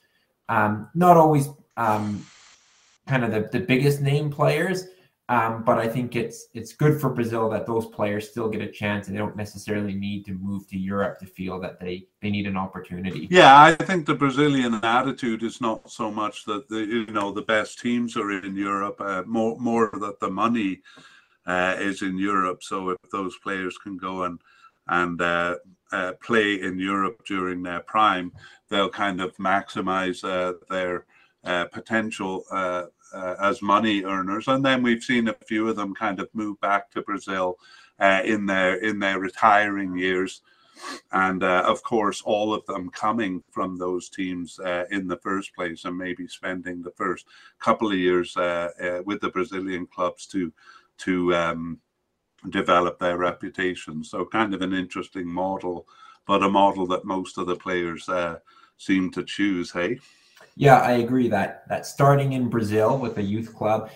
Um, 0.47 0.89
not 0.95 1.17
always 1.17 1.49
um, 1.75 2.25
kind 3.07 3.25
of 3.25 3.31
the, 3.31 3.49
the 3.57 3.65
biggest 3.65 3.99
name 3.99 4.29
players, 4.29 4.85
um, 5.33 5.63
but 5.63 5.79
I 5.79 5.87
think 5.87 6.15
it's 6.15 6.47
it's 6.53 6.73
good 6.73 7.01
for 7.01 7.09
Brazil 7.09 7.49
that 7.49 7.65
those 7.65 7.87
players 7.87 8.29
still 8.29 8.49
get 8.49 8.61
a 8.61 8.71
chance 8.81 9.07
and 9.07 9.15
they 9.15 9.19
don't 9.19 9.35
necessarily 9.35 9.95
need 9.95 10.25
to 10.25 10.33
move 10.33 10.67
to 10.67 10.77
Europe 10.77 11.17
to 11.19 11.25
feel 11.25 11.59
that 11.61 11.79
they 11.79 12.05
they 12.21 12.29
need 12.29 12.45
an 12.45 12.57
opportunity. 12.57 13.27
Yeah, 13.31 13.59
I 13.59 13.73
think 13.73 14.05
the 14.05 14.13
Brazilian 14.13 14.75
attitude 14.75 15.41
is 15.41 15.59
not 15.59 15.89
so 15.89 16.11
much 16.11 16.45
that 16.45 16.69
the 16.69 16.81
you 16.85 17.05
know 17.07 17.31
the 17.31 17.47
best 17.55 17.79
teams 17.79 18.15
are 18.15 18.31
in 18.31 18.55
Europe, 18.55 18.97
uh, 18.99 19.23
more 19.25 19.57
more 19.59 19.89
that 20.05 20.19
the 20.19 20.29
money 20.29 20.81
uh, 21.47 21.75
is 21.79 22.03
in 22.03 22.15
Europe. 22.17 22.61
So 22.61 22.89
if 22.89 22.99
those 23.11 23.35
players 23.39 23.75
can 23.79 23.97
go 23.97 24.23
and 24.23 24.39
and 24.87 25.19
uh, 25.19 25.55
uh 25.91 26.11
play 26.21 26.61
in 26.61 26.77
Europe 26.77 27.25
during 27.25 27.63
their 27.63 27.79
prime, 27.79 28.31
they'll 28.69 28.97
kind 29.05 29.19
of 29.19 29.35
maximize 29.37 30.23
uh, 30.23 30.53
their 30.69 31.05
uh, 31.43 31.65
potential 31.65 32.45
uh, 33.13 33.35
as 33.39 33.61
money 33.61 34.03
earners, 34.03 34.47
and 34.47 34.63
then 34.65 34.83
we've 34.83 35.03
seen 35.03 35.27
a 35.27 35.33
few 35.33 35.67
of 35.69 35.75
them 35.75 35.93
kind 35.93 36.19
of 36.19 36.29
move 36.33 36.59
back 36.61 36.91
to 36.91 37.01
Brazil 37.01 37.57
uh, 37.99 38.21
in 38.25 38.45
their 38.45 38.75
in 38.75 38.99
their 38.99 39.19
retiring 39.19 39.97
years, 39.97 40.41
and 41.11 41.43
uh, 41.43 41.63
of 41.65 41.83
course 41.83 42.21
all 42.21 42.53
of 42.53 42.65
them 42.65 42.89
coming 42.89 43.43
from 43.51 43.77
those 43.77 44.09
teams 44.09 44.59
uh, 44.59 44.85
in 44.91 45.07
the 45.07 45.17
first 45.17 45.53
place, 45.55 45.85
and 45.85 45.97
maybe 45.97 46.27
spending 46.27 46.81
the 46.81 46.91
first 46.91 47.27
couple 47.59 47.87
of 47.87 47.97
years 47.97 48.35
uh, 48.37 49.01
with 49.05 49.21
the 49.21 49.29
Brazilian 49.29 49.85
clubs 49.87 50.25
to 50.27 50.51
to 50.97 51.33
um, 51.35 51.79
develop 52.49 52.99
their 52.99 53.17
reputation. 53.17 54.03
So 54.03 54.25
kind 54.25 54.53
of 54.53 54.61
an 54.61 54.73
interesting 54.73 55.27
model, 55.27 55.87
but 56.25 56.43
a 56.43 56.49
model 56.49 56.87
that 56.87 57.05
most 57.05 57.37
of 57.37 57.47
the 57.47 57.55
players 57.55 58.09
seem 58.77 59.11
to 59.11 59.23
choose. 59.23 59.71
Hey. 59.71 59.99
Yeah, 60.55 60.77
I 60.77 60.93
agree 60.93 61.27
that 61.29 61.67
that 61.67 61.85
starting 61.85 62.33
in 62.33 62.49
Brazil 62.49 62.97
with 62.97 63.17
a 63.17 63.23
youth 63.23 63.55
club, 63.55 63.89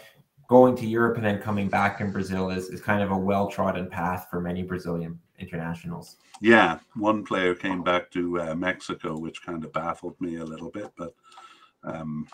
going 0.47 0.75
to 0.77 0.87
Europe 0.87 1.17
and 1.17 1.25
then 1.25 1.41
coming 1.41 1.67
back 1.67 1.99
in 2.01 2.11
Brazil 2.11 2.49
is, 2.49 2.69
is 2.69 2.81
kind 2.81 3.03
of 3.03 3.11
a 3.11 3.17
well 3.17 3.47
trodden 3.47 3.89
path 3.89 4.27
for 4.29 4.39
many 4.39 4.63
Brazilian 4.63 5.19
internationals. 5.39 6.17
Yeah, 6.41 6.79
one 6.95 7.23
player 7.23 7.53
came 7.53 7.83
back 7.83 8.09
to 8.11 8.41
uh, 8.41 8.55
Mexico, 8.55 9.17
which 9.17 9.45
kind 9.45 9.63
of 9.63 9.73
baffled 9.73 10.19
me 10.21 10.37
a 10.37 10.45
little 10.45 10.69
bit, 10.69 10.91
but 10.97 11.13
um, 11.83 12.27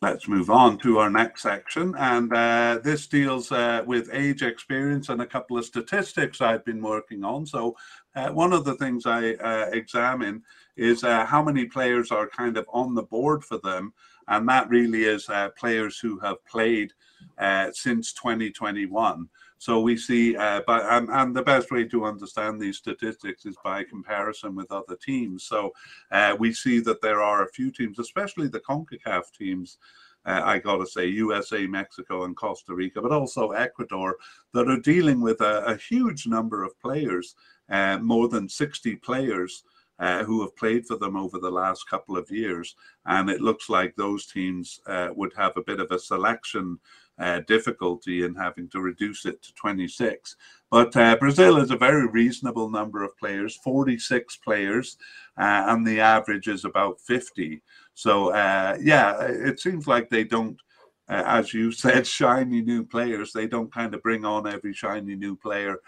let's 0.00 0.28
move 0.28 0.50
on 0.50 0.78
to 0.78 0.98
our 0.98 1.10
next 1.10 1.42
section. 1.42 1.94
And 1.96 2.32
uh, 2.32 2.80
this 2.82 3.06
deals 3.06 3.50
uh, 3.50 3.82
with 3.86 4.10
age 4.12 4.42
experience 4.42 5.08
and 5.08 5.22
a 5.22 5.26
couple 5.26 5.58
of 5.58 5.64
statistics 5.64 6.40
I've 6.40 6.64
been 6.64 6.82
working 6.82 7.24
on. 7.24 7.46
So, 7.46 7.76
uh, 8.14 8.30
one 8.30 8.52
of 8.52 8.64
the 8.64 8.74
things 8.74 9.06
I 9.06 9.32
uh, 9.34 9.70
examine 9.72 10.42
is 10.76 11.04
uh, 11.04 11.24
how 11.24 11.42
many 11.42 11.66
players 11.66 12.10
are 12.10 12.28
kind 12.28 12.56
of 12.56 12.68
on 12.72 12.94
the 12.94 13.02
board 13.02 13.44
for 13.44 13.58
them. 13.58 13.92
And 14.28 14.48
that 14.48 14.68
really 14.68 15.04
is 15.04 15.28
uh, 15.28 15.50
players 15.50 15.98
who 15.98 16.18
have 16.20 16.44
played 16.46 16.92
uh, 17.38 17.70
since 17.72 18.12
2021. 18.14 19.28
So 19.58 19.80
we 19.80 19.96
see, 19.96 20.36
uh, 20.36 20.60
but 20.66 20.84
and, 20.90 21.08
and, 21.08 21.34
the 21.34 21.42
best 21.42 21.70
way 21.70 21.84
to 21.84 22.04
understand 22.04 22.60
these 22.60 22.76
statistics 22.76 23.46
is 23.46 23.56
by 23.64 23.84
comparison 23.84 24.54
with 24.54 24.70
other 24.70 24.96
teams. 24.96 25.44
So 25.44 25.72
uh, 26.10 26.36
we 26.38 26.52
see 26.52 26.80
that 26.80 27.00
there 27.00 27.22
are 27.22 27.44
a 27.44 27.52
few 27.52 27.70
teams, 27.70 27.98
especially 27.98 28.48
the 28.48 28.60
CONCACAF 28.60 29.32
teams, 29.32 29.78
uh, 30.26 30.42
I 30.44 30.58
got 30.58 30.78
to 30.78 30.86
say, 30.86 31.06
USA, 31.06 31.66
Mexico, 31.66 32.24
and 32.24 32.36
Costa 32.36 32.74
Rica, 32.74 33.00
but 33.00 33.12
also 33.12 33.52
Ecuador, 33.52 34.16
that 34.52 34.68
are 34.68 34.80
dealing 34.80 35.20
with 35.22 35.40
a, 35.40 35.64
a 35.64 35.76
huge 35.76 36.26
number 36.26 36.62
of 36.62 36.78
players, 36.80 37.34
uh, 37.70 37.98
more 37.98 38.28
than 38.28 38.48
60 38.48 38.96
players 38.96 39.64
uh, 39.98 40.24
who 40.24 40.40
have 40.42 40.56
played 40.56 40.86
for 40.86 40.96
them 40.96 41.16
over 41.16 41.38
the 41.38 41.50
last 41.50 41.88
couple 41.88 42.16
of 42.16 42.30
years. 42.30 42.74
And 43.06 43.30
it 43.30 43.40
looks 43.40 43.68
like 43.68 43.94
those 43.94 44.26
teams 44.26 44.80
uh, 44.86 45.08
would 45.14 45.32
have 45.36 45.56
a 45.56 45.62
bit 45.62 45.80
of 45.80 45.90
a 45.90 45.98
selection 45.98 46.78
uh, 47.18 47.40
difficulty 47.46 48.24
in 48.24 48.34
having 48.34 48.68
to 48.68 48.80
reduce 48.80 49.24
it 49.24 49.40
to 49.42 49.54
26. 49.54 50.36
But 50.70 50.96
uh, 50.96 51.16
Brazil 51.16 51.58
is 51.58 51.70
a 51.70 51.76
very 51.76 52.08
reasonable 52.08 52.68
number 52.68 53.04
of 53.04 53.16
players, 53.16 53.54
46 53.56 54.36
players, 54.38 54.96
uh, 55.38 55.66
and 55.68 55.86
the 55.86 56.00
average 56.00 56.48
is 56.48 56.64
about 56.64 57.00
50. 57.00 57.62
So, 57.94 58.30
uh, 58.30 58.76
yeah, 58.80 59.20
it 59.20 59.60
seems 59.60 59.86
like 59.86 60.10
they 60.10 60.24
don't. 60.24 60.60
as 61.08 61.54
you 61.54 61.70
said, 61.84 62.04
shiny 62.04 62.62
new 62.62 62.84
players. 62.84 63.32
They 63.32 63.46
don't 63.46 63.72
kind 63.72 63.94
of 63.94 64.02
bring 64.02 64.24
on 64.24 64.48
every 64.48 64.72
shiny 64.72 65.14
new 65.14 65.36
player 65.36 65.78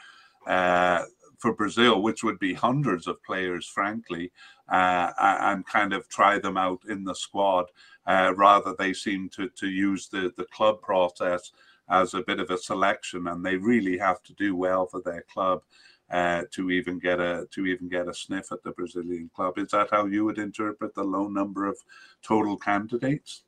for 1.47 1.55
Brazil, 1.55 2.03
which 2.03 2.25
would 2.25 2.41
be 2.41 2.53
hundreds 2.53 3.07
of 3.07 3.23
players, 3.23 3.69
frankly, 3.69 4.33
uh, 4.69 5.13
and 5.19 5.65
kind 5.65 5.93
of 5.93 6.09
try 6.09 6.41
them 6.41 6.57
out 6.57 6.81
in 6.89 7.05
the 7.05 7.15
squad. 7.15 7.67
Uh, 8.05 8.33
rather, 8.37 8.75
they 8.77 8.93
seem 8.93 9.29
to 9.29 9.49
to 9.51 9.69
use 9.69 10.09
the 10.09 10.33
the 10.37 10.47
club 10.47 10.83
process 10.83 11.53
as 11.89 12.15
a 12.15 12.23
bit 12.23 12.41
of 12.41 12.51
a 12.51 12.59
selection, 12.59 13.29
and 13.29 13.47
they 13.47 13.57
really 13.57 13.97
have 13.97 14.21
to 14.25 14.33
do 14.35 14.57
well 14.57 14.87
for 14.87 15.01
their 15.03 15.25
club. 15.33 15.63
Uh, 16.09 16.43
to 16.53 16.71
even 16.71 17.01
get 17.01 17.19
a 17.19 17.47
to 17.51 17.67
even 17.67 17.89
get 17.89 18.09
a 18.09 18.15
sniff 18.15 18.53
at 18.53 18.63
the 18.63 18.71
Brazilian 18.73 19.29
club. 19.35 19.59
Is 19.59 19.71
that 19.71 19.91
how 19.91 20.07
you 20.07 20.25
would 20.25 20.39
interpret 20.39 20.95
the 20.95 21.03
low 21.03 21.29
number 21.29 21.67
of 21.67 21.77
total 22.23 22.57
candidates? 22.57 23.43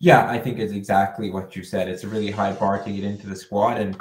Yeah, 0.00 0.28
I 0.28 0.38
think 0.38 0.58
it's 0.58 0.72
exactly 0.72 1.30
what 1.30 1.54
you 1.56 1.62
said. 1.62 1.88
It's 1.88 2.04
a 2.04 2.08
really 2.08 2.32
high 2.32 2.52
bar 2.52 2.82
to 2.82 2.92
get 2.92 3.04
into 3.04 3.28
the 3.28 3.36
squad, 3.36 3.80
and 3.80 3.96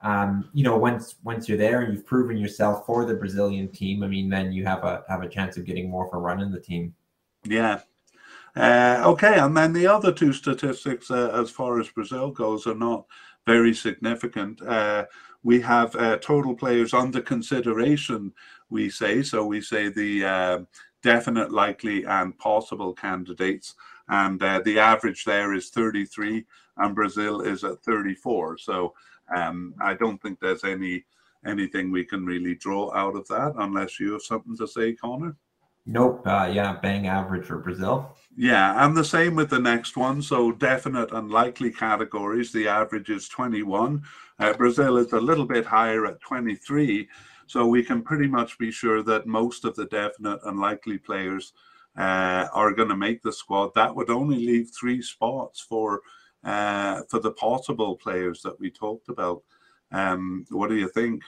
um, 0.00 0.48
you 0.52 0.62
know, 0.62 0.76
once 0.76 1.16
once 1.24 1.48
you're 1.48 1.58
there 1.58 1.80
and 1.80 1.92
you've 1.92 2.06
proven 2.06 2.36
yourself 2.36 2.86
for 2.86 3.04
the 3.04 3.14
Brazilian 3.14 3.68
team, 3.68 4.02
I 4.02 4.06
mean, 4.06 4.28
then 4.28 4.52
you 4.52 4.64
have 4.64 4.84
a 4.84 5.04
have 5.08 5.22
a 5.22 5.28
chance 5.28 5.56
of 5.56 5.64
getting 5.64 5.90
more 5.90 6.06
of 6.06 6.14
a 6.14 6.18
run 6.18 6.40
in 6.40 6.52
the 6.52 6.60
team. 6.60 6.94
Yeah. 7.44 7.80
Uh, 8.56 9.02
okay, 9.04 9.38
and 9.38 9.56
then 9.56 9.72
the 9.72 9.86
other 9.86 10.12
two 10.12 10.32
statistics, 10.32 11.10
uh, 11.10 11.30
as 11.32 11.50
far 11.50 11.78
as 11.78 11.88
Brazil 11.88 12.30
goes, 12.30 12.66
are 12.66 12.74
not 12.74 13.06
very 13.46 13.74
significant. 13.74 14.60
Uh, 14.62 15.04
we 15.42 15.60
have 15.60 15.94
uh, 15.96 16.16
total 16.18 16.54
players 16.54 16.92
under 16.92 17.20
consideration. 17.20 18.32
We 18.70 18.90
say 18.90 19.22
so. 19.22 19.44
We 19.46 19.60
say 19.60 19.88
the 19.88 20.24
uh, 20.24 20.58
definite, 21.02 21.52
likely, 21.52 22.04
and 22.04 22.36
possible 22.38 22.92
candidates, 22.92 23.74
and 24.08 24.42
uh, 24.42 24.60
the 24.64 24.78
average 24.78 25.24
there 25.24 25.54
is 25.54 25.70
33, 25.70 26.44
and 26.78 26.94
Brazil 26.94 27.40
is 27.40 27.64
at 27.64 27.82
34. 27.82 28.58
So 28.58 28.94
um, 29.34 29.74
I 29.80 29.94
don't 29.94 30.20
think 30.20 30.40
there's 30.40 30.64
any 30.64 31.04
anything 31.46 31.90
we 31.90 32.04
can 32.04 32.26
really 32.26 32.54
draw 32.56 32.92
out 32.94 33.14
of 33.14 33.26
that, 33.28 33.54
unless 33.58 34.00
you 34.00 34.12
have 34.12 34.22
something 34.22 34.56
to 34.56 34.66
say, 34.66 34.92
Connor. 34.92 35.36
Nope. 35.86 36.26
Uh, 36.26 36.50
yeah, 36.52 36.74
bang 36.82 37.06
average 37.06 37.46
for 37.46 37.58
Brazil. 37.58 38.14
Yeah, 38.36 38.84
and 38.84 38.94
the 38.94 39.04
same 39.04 39.34
with 39.34 39.48
the 39.48 39.58
next 39.58 39.96
one. 39.96 40.20
So 40.20 40.52
definite 40.52 41.12
and 41.12 41.30
likely 41.30 41.70
categories. 41.70 42.52
The 42.52 42.68
average 42.68 43.08
is 43.08 43.26
21. 43.28 44.02
Uh, 44.38 44.52
Brazil 44.52 44.98
is 44.98 45.12
a 45.14 45.20
little 45.20 45.46
bit 45.46 45.64
higher 45.64 46.04
at 46.04 46.20
23. 46.20 47.08
So 47.46 47.66
we 47.66 47.82
can 47.82 48.02
pretty 48.02 48.26
much 48.26 48.58
be 48.58 48.70
sure 48.70 49.02
that 49.04 49.26
most 49.26 49.64
of 49.64 49.74
the 49.76 49.86
definite 49.86 50.40
and 50.44 50.60
likely 50.60 50.98
players 50.98 51.54
uh, 51.96 52.48
are 52.52 52.74
going 52.74 52.90
to 52.90 52.96
make 52.96 53.22
the 53.22 53.32
squad. 53.32 53.74
That 53.74 53.94
would 53.96 54.10
only 54.10 54.36
leave 54.36 54.70
three 54.78 55.00
spots 55.00 55.60
for 55.60 56.02
uh, 56.44 57.02
for 57.08 57.20
the 57.20 57.32
possible 57.32 57.96
players 57.96 58.42
that 58.42 58.58
we 58.58 58.70
talked 58.70 59.08
about. 59.08 59.42
Um, 59.92 60.44
what 60.50 60.68
do 60.68 60.76
you 60.76 60.88
think? 60.88 61.22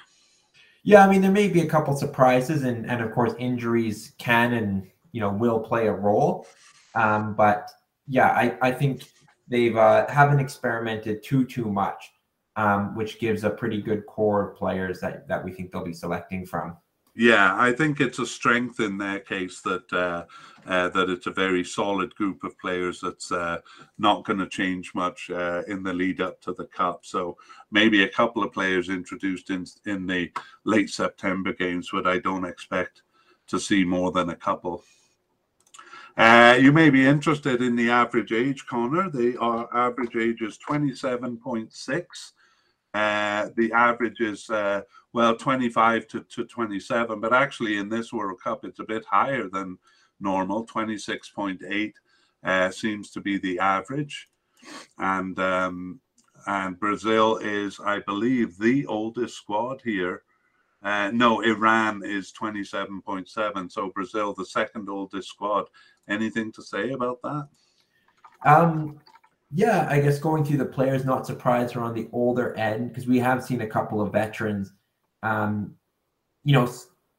Yeah, 0.82 1.07
I 1.07 1.11
mean, 1.11 1.20
there 1.20 1.31
may 1.31 1.49
be 1.49 1.61
a 1.61 1.66
couple 1.66 1.95
surprises, 1.95 2.62
and 2.62 2.91
and 2.91 3.03
of 3.03 3.12
course, 3.12 3.35
injuries 3.39 4.15
can 4.19 4.55
and 4.55 4.89
you 5.12 5.20
know 5.20 5.31
will 5.31 5.61
play 5.61 5.89
a 5.89 5.93
role. 5.93 6.47
Um, 6.95 7.35
but 7.35 7.70
yeah, 8.07 8.31
I 8.31 8.57
I 8.62 8.73
think 8.73 9.03
they've 9.49 9.77
uh, 9.77 10.07
haven't 10.11 10.41
experimented 10.41 11.23
too 11.23 11.45
too 11.45 11.70
much, 11.70 12.11
um, 12.57 12.95
which 12.95 13.19
gives 13.19 13.45
a 13.45 13.51
pretty 13.51 13.82
good 13.82 14.07
core 14.07 14.51
of 14.51 14.57
players 14.57 15.01
that 15.01 15.28
that 15.28 15.45
we 15.45 15.53
think 15.53 15.70
they'll 15.70 15.85
be 15.85 15.93
selecting 15.93 16.47
from. 16.47 16.77
Yeah, 17.20 17.55
I 17.59 17.72
think 17.72 18.01
it's 18.01 18.18
a 18.18 18.24
strength 18.24 18.80
in 18.80 18.97
their 18.97 19.18
case 19.20 19.60
that 19.60 19.92
uh, 19.92 20.24
uh, 20.66 20.88
that 20.88 21.10
it's 21.10 21.26
a 21.26 21.30
very 21.30 21.62
solid 21.62 22.14
group 22.14 22.42
of 22.44 22.59
players 22.59 22.98
that's 23.02 23.30
uh, 23.30 23.59
not 23.98 24.24
going 24.24 24.38
to 24.38 24.48
change 24.48 24.94
much 24.94 25.28
uh, 25.28 25.60
in 25.68 25.82
the 25.82 25.92
lead 25.92 26.22
up 26.22 26.40
to 26.40 26.55
the 26.55 26.64
cup. 26.64 27.05
So 27.05 27.36
maybe 27.70 28.05
a 28.05 28.09
couple 28.09 28.42
of 28.42 28.55
players 28.55 28.88
introduced 28.88 29.51
in 29.51 29.66
in 29.84 30.06
the 30.06 30.32
late 30.64 30.88
September 30.88 31.52
games, 31.52 31.90
but 31.92 32.06
I 32.06 32.20
don't 32.20 32.47
expect 32.47 33.02
to 33.48 33.60
see 33.60 33.84
more 33.84 34.12
than 34.12 34.30
a 34.30 34.36
couple. 34.36 34.82
Uh, 36.16 36.56
you 36.59 36.72
may 36.72 36.88
be 36.88 37.06
interested 37.06 37.60
in 37.60 37.76
the 37.76 37.90
average 37.90 38.32
age, 38.32 38.64
Connor. 38.66 39.10
The 39.10 39.38
uh, 39.38 39.66
average 39.74 40.16
age 40.16 40.40
is 40.40 40.56
twenty 40.56 40.94
seven 40.94 41.36
point 41.36 41.74
six. 41.74 42.32
the 42.94 43.70
average 43.74 44.20
is 44.20 44.48
well, 45.12 45.37
25 45.37 46.07
to, 46.09 46.20
to 46.20 46.45
27, 46.45 47.20
but 47.20 47.32
actually 47.32 47.78
in 47.78 47.89
this 47.89 48.12
World 48.12 48.41
Cup, 48.43 48.65
it's 48.65 48.78
a 48.78 48.85
bit 48.85 49.05
higher 49.05 49.49
than 49.49 49.78
normal. 50.20 50.66
26.8 50.66 51.93
uh, 52.45 52.70
seems 52.70 53.11
to 53.11 53.20
be 53.20 53.39
the 53.39 53.59
average. 53.59 54.28
And 54.99 55.39
um, 55.39 56.01
and 56.47 56.78
Brazil 56.78 57.37
is, 57.39 57.81
I 57.85 58.01
believe, 58.01 58.59
the 58.59 58.87
oldest 58.87 59.37
squad 59.37 59.82
here 59.85 60.23
Uh, 60.82 61.11
no, 61.12 61.41
Iran 61.43 62.03
is 62.05 62.32
27.7. 62.32 63.70
So 63.70 63.91
Brazil, 63.91 64.32
the 64.32 64.47
second 64.47 64.89
oldest 64.89 65.28
squad. 65.28 65.66
Anything 66.09 66.53
to 66.53 66.62
say 66.62 66.93
about 66.93 67.20
that? 67.23 67.49
Um, 68.47 68.99
yeah, 69.53 69.87
I 69.91 70.01
guess 70.01 70.19
going 70.19 70.45
through 70.45 70.57
the 70.57 70.65
players, 70.65 71.05
not 71.05 71.27
surprised 71.27 71.77
are 71.77 71.82
on 71.82 71.95
the 71.95 72.09
older 72.12 72.55
end 72.57 72.89
because 72.89 73.07
we 73.07 73.19
have 73.19 73.45
seen 73.45 73.61
a 73.61 73.66
couple 73.66 74.01
of 74.01 74.12
veterans, 74.12 74.73
um, 75.22 75.74
you 76.44 76.52
know, 76.52 76.70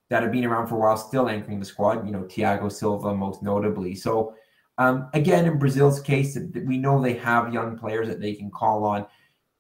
that 0.09 0.23
have 0.23 0.31
been 0.31 0.45
around 0.45 0.67
for 0.67 0.75
a 0.75 0.79
while 0.79 0.97
still 0.97 1.29
anchoring 1.29 1.59
the 1.59 1.65
squad. 1.65 2.05
You 2.05 2.11
know, 2.11 2.23
Thiago 2.23 2.71
Silva 2.71 3.15
most 3.15 3.41
notably. 3.41 3.95
So 3.95 4.35
um, 4.77 5.09
again, 5.13 5.45
in 5.45 5.57
Brazil's 5.57 6.01
case, 6.01 6.37
we 6.65 6.77
know 6.77 7.01
they 7.01 7.13
have 7.13 7.53
young 7.53 7.77
players 7.77 8.07
that 8.07 8.19
they 8.19 8.33
can 8.33 8.51
call 8.51 8.83
on. 8.83 9.05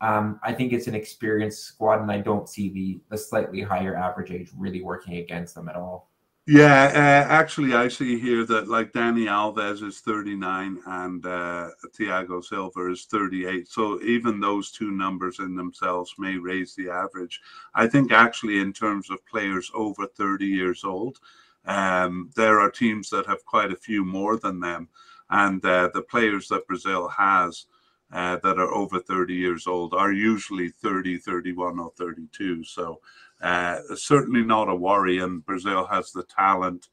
Um, 0.01 0.39
I 0.43 0.53
think 0.53 0.73
it's 0.73 0.87
an 0.87 0.95
experienced 0.95 1.63
squad, 1.65 2.01
and 2.01 2.11
I 2.11 2.19
don't 2.19 2.49
see 2.49 2.69
the 2.69 3.01
the 3.09 3.17
slightly 3.17 3.61
higher 3.61 3.95
average 3.95 4.31
age 4.31 4.49
really 4.57 4.81
working 4.81 5.17
against 5.17 5.55
them 5.55 5.69
at 5.69 5.75
all. 5.75 6.10
Yeah, 6.53 6.91
uh, 6.93 7.31
actually, 7.31 7.73
I 7.75 7.87
see 7.87 8.19
here 8.19 8.45
that 8.47 8.67
like 8.67 8.91
Dani 8.91 9.25
Alves 9.27 9.81
is 9.81 10.01
39 10.01 10.79
and 10.85 11.25
uh, 11.25 11.69
Thiago 11.97 12.43
Silva 12.43 12.91
is 12.91 13.05
38. 13.05 13.69
So 13.69 14.01
even 14.01 14.41
those 14.41 14.69
two 14.69 14.91
numbers 14.91 15.39
in 15.39 15.55
themselves 15.55 16.13
may 16.19 16.35
raise 16.35 16.75
the 16.75 16.89
average. 16.89 17.39
I 17.73 17.87
think 17.87 18.11
actually, 18.11 18.59
in 18.59 18.73
terms 18.73 19.09
of 19.09 19.25
players 19.25 19.71
over 19.73 20.05
30 20.05 20.45
years 20.45 20.83
old, 20.83 21.19
um, 21.63 22.29
there 22.35 22.59
are 22.59 22.69
teams 22.69 23.09
that 23.11 23.27
have 23.27 23.45
quite 23.45 23.71
a 23.71 23.77
few 23.77 24.03
more 24.03 24.35
than 24.35 24.59
them. 24.59 24.89
And 25.29 25.63
uh, 25.63 25.91
the 25.93 26.01
players 26.01 26.49
that 26.49 26.67
Brazil 26.67 27.07
has 27.07 27.65
uh, 28.11 28.35
that 28.43 28.59
are 28.59 28.73
over 28.73 28.99
30 28.99 29.33
years 29.33 29.67
old 29.67 29.93
are 29.93 30.11
usually 30.11 30.67
30, 30.67 31.17
31, 31.17 31.79
or 31.79 31.91
32. 31.97 32.65
So 32.65 32.99
uh, 33.41 33.79
certainly 33.95 34.43
not 34.43 34.69
a 34.69 34.75
worry. 34.75 35.19
And 35.19 35.45
Brazil 35.45 35.85
has 35.87 36.11
the 36.11 36.23
talent. 36.23 36.87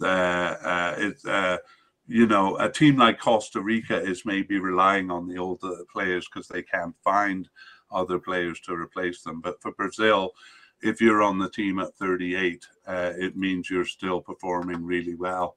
Uh, 0.00 0.94
it, 0.96 1.16
uh, 1.26 1.58
you 2.06 2.26
know, 2.26 2.56
a 2.58 2.70
team 2.70 2.96
like 2.96 3.20
Costa 3.20 3.60
Rica 3.60 4.00
is 4.00 4.24
maybe 4.24 4.58
relying 4.58 5.10
on 5.10 5.28
the 5.28 5.38
older 5.38 5.76
players 5.92 6.26
because 6.26 6.48
they 6.48 6.62
can't 6.62 6.94
find 7.04 7.48
other 7.90 8.18
players 8.18 8.60
to 8.60 8.74
replace 8.74 9.22
them. 9.22 9.40
But 9.40 9.60
for 9.60 9.72
Brazil, 9.72 10.32
if 10.80 11.00
you're 11.00 11.22
on 11.22 11.38
the 11.38 11.50
team 11.50 11.78
at 11.80 11.94
38, 11.96 12.66
uh, 12.86 13.12
it 13.16 13.36
means 13.36 13.68
you're 13.68 13.84
still 13.84 14.20
performing 14.20 14.84
really 14.84 15.14
well 15.14 15.56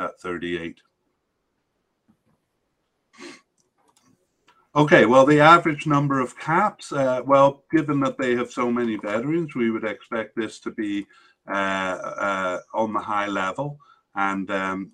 at 0.00 0.18
38. 0.20 0.80
Okay, 4.78 5.06
well, 5.06 5.26
the 5.26 5.40
average 5.40 5.88
number 5.88 6.20
of 6.20 6.38
caps, 6.38 6.92
uh, 6.92 7.20
well, 7.26 7.64
given 7.72 7.98
that 7.98 8.16
they 8.16 8.36
have 8.36 8.52
so 8.52 8.70
many 8.70 8.94
veterans, 8.94 9.56
we 9.56 9.72
would 9.72 9.82
expect 9.82 10.36
this 10.36 10.60
to 10.60 10.70
be 10.70 11.04
uh, 11.48 11.52
uh, 11.52 12.58
on 12.72 12.92
the 12.92 13.00
high 13.00 13.26
level. 13.26 13.76
And 14.14 14.48
um, 14.52 14.92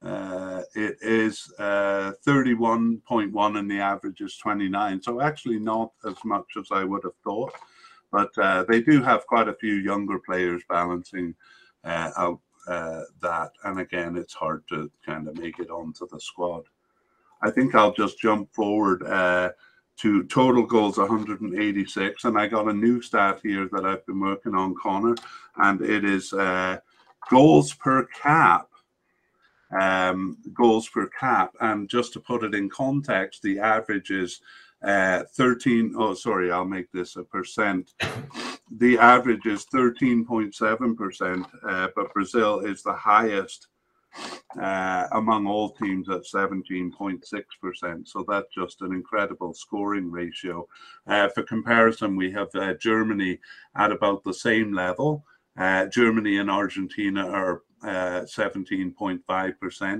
uh, 0.00 0.62
it 0.76 0.98
is 1.02 1.52
31.1 1.58 3.34
uh, 3.34 3.58
and 3.58 3.68
the 3.68 3.80
average 3.80 4.20
is 4.20 4.36
29. 4.36 5.02
So 5.02 5.20
actually 5.20 5.58
not 5.58 5.90
as 6.08 6.24
much 6.24 6.46
as 6.56 6.68
I 6.70 6.84
would 6.84 7.02
have 7.02 7.18
thought. 7.24 7.52
But 8.12 8.30
uh, 8.38 8.66
they 8.68 8.82
do 8.82 9.02
have 9.02 9.26
quite 9.26 9.48
a 9.48 9.54
few 9.54 9.74
younger 9.74 10.20
players 10.20 10.62
balancing 10.68 11.34
out 11.84 12.38
that. 12.68 13.50
And 13.64 13.80
again, 13.80 14.16
it's 14.16 14.34
hard 14.34 14.62
to 14.68 14.88
kind 15.04 15.26
of 15.26 15.36
make 15.38 15.58
it 15.58 15.70
onto 15.70 16.06
the 16.06 16.20
squad. 16.20 16.66
I 17.42 17.50
think 17.50 17.74
I'll 17.74 17.92
just 17.92 18.18
jump 18.18 18.52
forward 18.54 19.02
uh, 19.04 19.50
to 19.98 20.24
total 20.24 20.64
goals 20.64 20.98
186. 20.98 22.24
And 22.24 22.38
I 22.38 22.46
got 22.46 22.68
a 22.68 22.72
new 22.72 23.00
stat 23.02 23.40
here 23.42 23.68
that 23.72 23.84
I've 23.84 24.06
been 24.06 24.20
working 24.20 24.54
on, 24.54 24.74
Connor, 24.80 25.16
and 25.56 25.80
it 25.82 26.04
is 26.04 26.32
uh, 26.32 26.78
goals 27.30 27.74
per 27.74 28.06
cap. 28.06 28.68
Um, 29.78 30.38
goals 30.52 30.88
per 30.88 31.06
cap. 31.08 31.54
And 31.60 31.88
just 31.88 32.12
to 32.14 32.20
put 32.20 32.42
it 32.42 32.54
in 32.54 32.68
context, 32.68 33.42
the 33.42 33.60
average 33.60 34.10
is 34.10 34.40
uh, 34.82 35.24
13. 35.34 35.94
Oh, 35.96 36.14
sorry, 36.14 36.50
I'll 36.50 36.64
make 36.64 36.90
this 36.92 37.16
a 37.16 37.22
percent. 37.22 37.92
The 38.72 38.98
average 38.98 39.46
is 39.46 39.66
13.7%, 39.66 41.46
uh, 41.68 41.88
but 41.96 42.14
Brazil 42.14 42.60
is 42.60 42.82
the 42.82 42.92
highest 42.92 43.66
uh, 44.60 45.06
among 45.12 45.46
all 45.46 45.70
teams 45.70 46.08
at 46.08 46.22
17.6%. 46.22 48.08
So 48.08 48.24
that's 48.28 48.52
just 48.54 48.82
an 48.82 48.92
incredible 48.92 49.54
scoring 49.54 50.10
ratio. 50.10 50.66
Uh, 51.06 51.28
for 51.28 51.44
comparison, 51.44 52.16
we 52.16 52.32
have 52.32 52.48
uh, 52.54 52.74
Germany 52.74 53.38
at 53.76 53.92
about 53.92 54.24
the 54.24 54.34
same 54.34 54.72
level. 54.72 55.24
Uh, 55.58 55.86
Germany 55.86 56.38
and 56.38 56.50
Argentina 56.50 57.26
are 57.28 57.62
17.5%, 57.82 59.82
uh, 59.82 59.94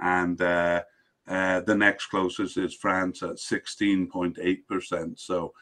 and 0.00 0.40
uh, 0.40 0.82
the 1.26 1.74
next 1.74 2.06
closest 2.06 2.56
is 2.56 2.74
France 2.74 3.22
at 3.22 3.36
16.8%. 3.36 5.18
So 5.18 5.52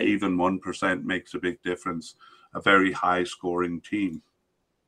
even 0.00 0.36
1% 0.36 1.04
makes 1.04 1.34
a 1.34 1.38
big 1.38 1.62
difference. 1.62 2.16
A 2.54 2.60
very 2.60 2.92
high 2.92 3.24
scoring 3.24 3.80
team. 3.80 4.20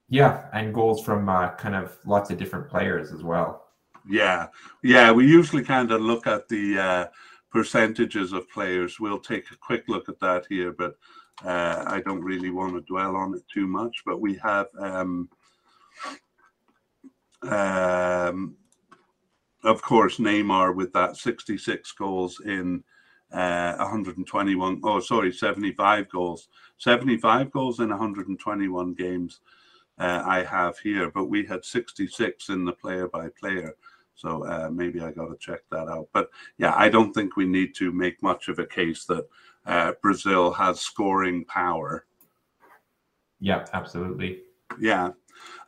Yeah, 0.08 0.46
and 0.52 0.74
goals 0.74 1.02
from 1.02 1.28
uh, 1.28 1.50
kind 1.52 1.74
of 1.74 1.96
lots 2.04 2.30
of 2.30 2.38
different 2.38 2.68
players 2.68 3.12
as 3.12 3.22
well. 3.22 3.68
Yeah, 4.08 4.48
yeah. 4.82 5.10
We 5.10 5.26
usually 5.26 5.64
kind 5.64 5.90
of 5.90 6.02
look 6.02 6.26
at 6.26 6.48
the 6.48 6.78
uh, 6.78 7.06
percentages 7.50 8.32
of 8.32 8.48
players. 8.50 9.00
We'll 9.00 9.18
take 9.18 9.50
a 9.50 9.56
quick 9.56 9.84
look 9.88 10.08
at 10.08 10.20
that 10.20 10.44
here, 10.48 10.72
but 10.72 10.96
uh, 11.42 11.84
I 11.86 12.02
don't 12.04 12.22
really 12.22 12.50
want 12.50 12.74
to 12.74 12.82
dwell 12.82 13.16
on 13.16 13.34
it 13.34 13.42
too 13.52 13.66
much. 13.66 14.02
But 14.04 14.20
we 14.20 14.34
have, 14.42 14.66
um, 14.78 15.30
um, 17.42 18.56
of 19.64 19.80
course, 19.80 20.18
Neymar 20.18 20.76
with 20.76 20.92
that 20.92 21.16
66 21.16 21.92
goals 21.92 22.40
in 22.44 22.84
uh, 23.32 23.76
121. 23.76 24.82
Oh, 24.84 25.00
sorry, 25.00 25.32
75 25.32 26.10
goals. 26.10 26.48
75 26.76 27.50
goals 27.52 27.80
in 27.80 27.88
121 27.88 28.92
games 28.92 29.40
uh, 29.98 30.22
I 30.26 30.42
have 30.42 30.78
here, 30.78 31.10
but 31.10 31.26
we 31.26 31.44
had 31.46 31.64
66 31.64 32.48
in 32.48 32.64
the 32.64 32.72
player 32.72 33.08
by 33.08 33.28
player. 33.40 33.76
So 34.16 34.44
uh, 34.44 34.70
maybe 34.70 35.00
I 35.00 35.10
got 35.10 35.26
to 35.26 35.36
check 35.38 35.60
that 35.70 35.88
out. 35.88 36.08
But 36.12 36.30
yeah, 36.58 36.74
I 36.76 36.88
don't 36.88 37.12
think 37.12 37.36
we 37.36 37.46
need 37.46 37.74
to 37.76 37.92
make 37.92 38.22
much 38.22 38.48
of 38.48 38.58
a 38.58 38.66
case 38.66 39.04
that 39.06 39.26
uh, 39.66 39.92
Brazil 40.02 40.52
has 40.52 40.80
scoring 40.80 41.44
power. 41.44 42.06
Yeah, 43.40 43.66
absolutely. 43.72 44.42
Yeah. 44.80 45.10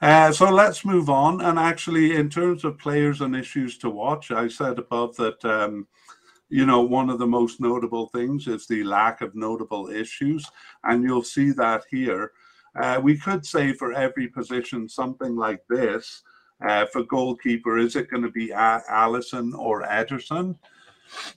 Uh, 0.00 0.32
so 0.32 0.50
let's 0.50 0.84
move 0.84 1.10
on. 1.10 1.40
And 1.40 1.58
actually, 1.58 2.16
in 2.16 2.30
terms 2.30 2.64
of 2.64 2.78
players 2.78 3.20
and 3.20 3.34
issues 3.34 3.78
to 3.78 3.90
watch, 3.90 4.30
I 4.30 4.48
said 4.48 4.78
above 4.78 5.16
that, 5.16 5.44
um, 5.44 5.86
you 6.48 6.66
know, 6.66 6.82
one 6.82 7.10
of 7.10 7.18
the 7.18 7.26
most 7.26 7.60
notable 7.60 8.08
things 8.08 8.46
is 8.46 8.66
the 8.66 8.84
lack 8.84 9.20
of 9.20 9.34
notable 9.34 9.88
issues. 9.88 10.46
And 10.84 11.02
you'll 11.02 11.24
see 11.24 11.50
that 11.52 11.84
here. 11.90 12.32
Uh, 12.80 13.00
we 13.02 13.16
could 13.16 13.44
say 13.44 13.72
for 13.72 13.92
every 13.92 14.28
position 14.28 14.88
something 14.88 15.36
like 15.36 15.62
this. 15.68 16.22
Uh, 16.66 16.86
for 16.86 17.02
goalkeeper, 17.02 17.76
is 17.76 17.96
it 17.96 18.10
going 18.10 18.22
to 18.22 18.30
be 18.30 18.50
a- 18.50 18.82
Alisson 18.90 19.52
or 19.58 19.82
Ederson? 19.82 20.56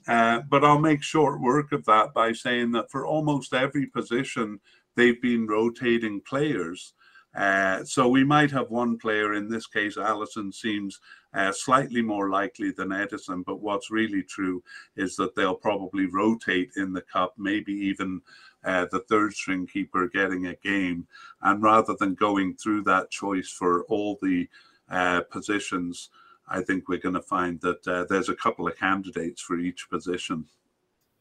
Uh, 0.07 0.39
but 0.49 0.63
I'll 0.63 0.79
make 0.79 1.03
short 1.03 1.41
work 1.41 1.73
of 1.73 1.83
that 1.85 2.13
by 2.13 2.31
saying 2.31 2.71
that 2.71 2.89
for 2.89 3.05
almost 3.05 3.53
every 3.53 3.87
position, 3.87 4.59
they've 4.95 5.21
been 5.21 5.45
rotating 5.45 6.21
players. 6.21 6.93
Uh, 7.35 7.83
so 7.83 8.07
we 8.07 8.23
might 8.23 8.49
have 8.49 8.71
one 8.71 8.97
player, 8.97 9.33
in 9.33 9.49
this 9.49 9.67
case, 9.67 9.97
Alisson 9.97 10.53
seems 10.53 10.99
uh, 11.33 11.51
slightly 11.51 12.01
more 12.01 12.29
likely 12.29 12.71
than 12.71 12.89
Ederson. 12.89 13.43
But 13.45 13.61
what's 13.61 13.91
really 13.91 14.23
true 14.23 14.63
is 14.95 15.15
that 15.17 15.35
they'll 15.35 15.53
probably 15.53 16.07
rotate 16.07 16.71
in 16.75 16.91
the 16.91 17.01
cup, 17.03 17.33
maybe 17.37 17.73
even 17.73 18.21
uh, 18.63 18.85
the 18.91 18.99
third 18.99 19.33
string 19.33 19.67
keeper 19.67 20.07
getting 20.07 20.47
a 20.47 20.55
game. 20.55 21.07
And 21.41 21.61
rather 21.61 21.95
than 21.99 22.15
going 22.15 22.55
through 22.55 22.83
that 22.83 23.09
choice 23.09 23.49
for 23.49 23.83
all 23.85 24.17
the 24.21 24.47
uh, 24.89 25.21
positions, 25.21 26.09
I 26.47 26.61
think 26.61 26.87
we're 26.87 26.97
going 26.97 27.15
to 27.15 27.21
find 27.21 27.61
that 27.61 27.87
uh, 27.87 28.05
there's 28.09 28.29
a 28.29 28.35
couple 28.35 28.67
of 28.67 28.77
candidates 28.77 29.41
for 29.41 29.57
each 29.57 29.89
position. 29.89 30.45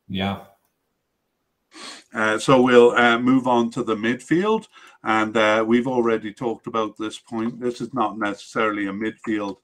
Yeah. 0.08 0.40
Uh, 2.14 2.38
so 2.38 2.62
we'll 2.62 2.92
uh, 2.92 3.18
move 3.18 3.46
on 3.46 3.70
to 3.70 3.82
the 3.82 3.94
midfield, 3.94 4.68
and 5.04 5.36
uh, 5.36 5.62
we've 5.66 5.86
already 5.86 6.32
talked 6.32 6.66
about 6.66 6.96
this 6.96 7.18
point. 7.18 7.60
This 7.60 7.82
is 7.82 7.92
not 7.92 8.18
necessarily 8.18 8.86
a 8.86 8.92
midfield 8.92 9.58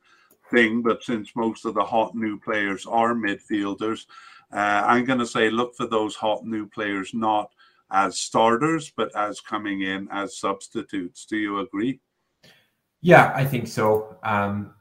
thing, 0.51 0.83
but 0.83 1.03
since 1.03 1.35
most 1.35 1.65
of 1.65 1.73
the 1.73 1.83
hot 1.83 2.15
new 2.15 2.39
players 2.39 2.85
are 2.85 3.15
midfielders, 3.15 4.05
uh, 4.53 4.85
I'm 4.87 5.07
going 5.07 5.19
to 5.19 5.27
say 5.27 5.49
look 5.49 5.75
for 5.75 5.87
those 5.87 6.15
hot 6.15 6.45
new 6.45 6.69
players 6.69 7.15
not 7.15 7.51
as 7.91 8.19
starters, 8.19 8.93
but 8.97 9.15
as 9.17 9.41
coming 9.41 9.83
in 9.83 10.09
as 10.11 10.39
substitutes. 10.39 11.27
Do 11.27 11.37
you 11.37 11.61
agree? 11.61 12.01
Yeah, 13.01 13.33
I 13.35 13.45
think 13.45 13.69
so. 13.69 14.17
Um, 14.23 14.75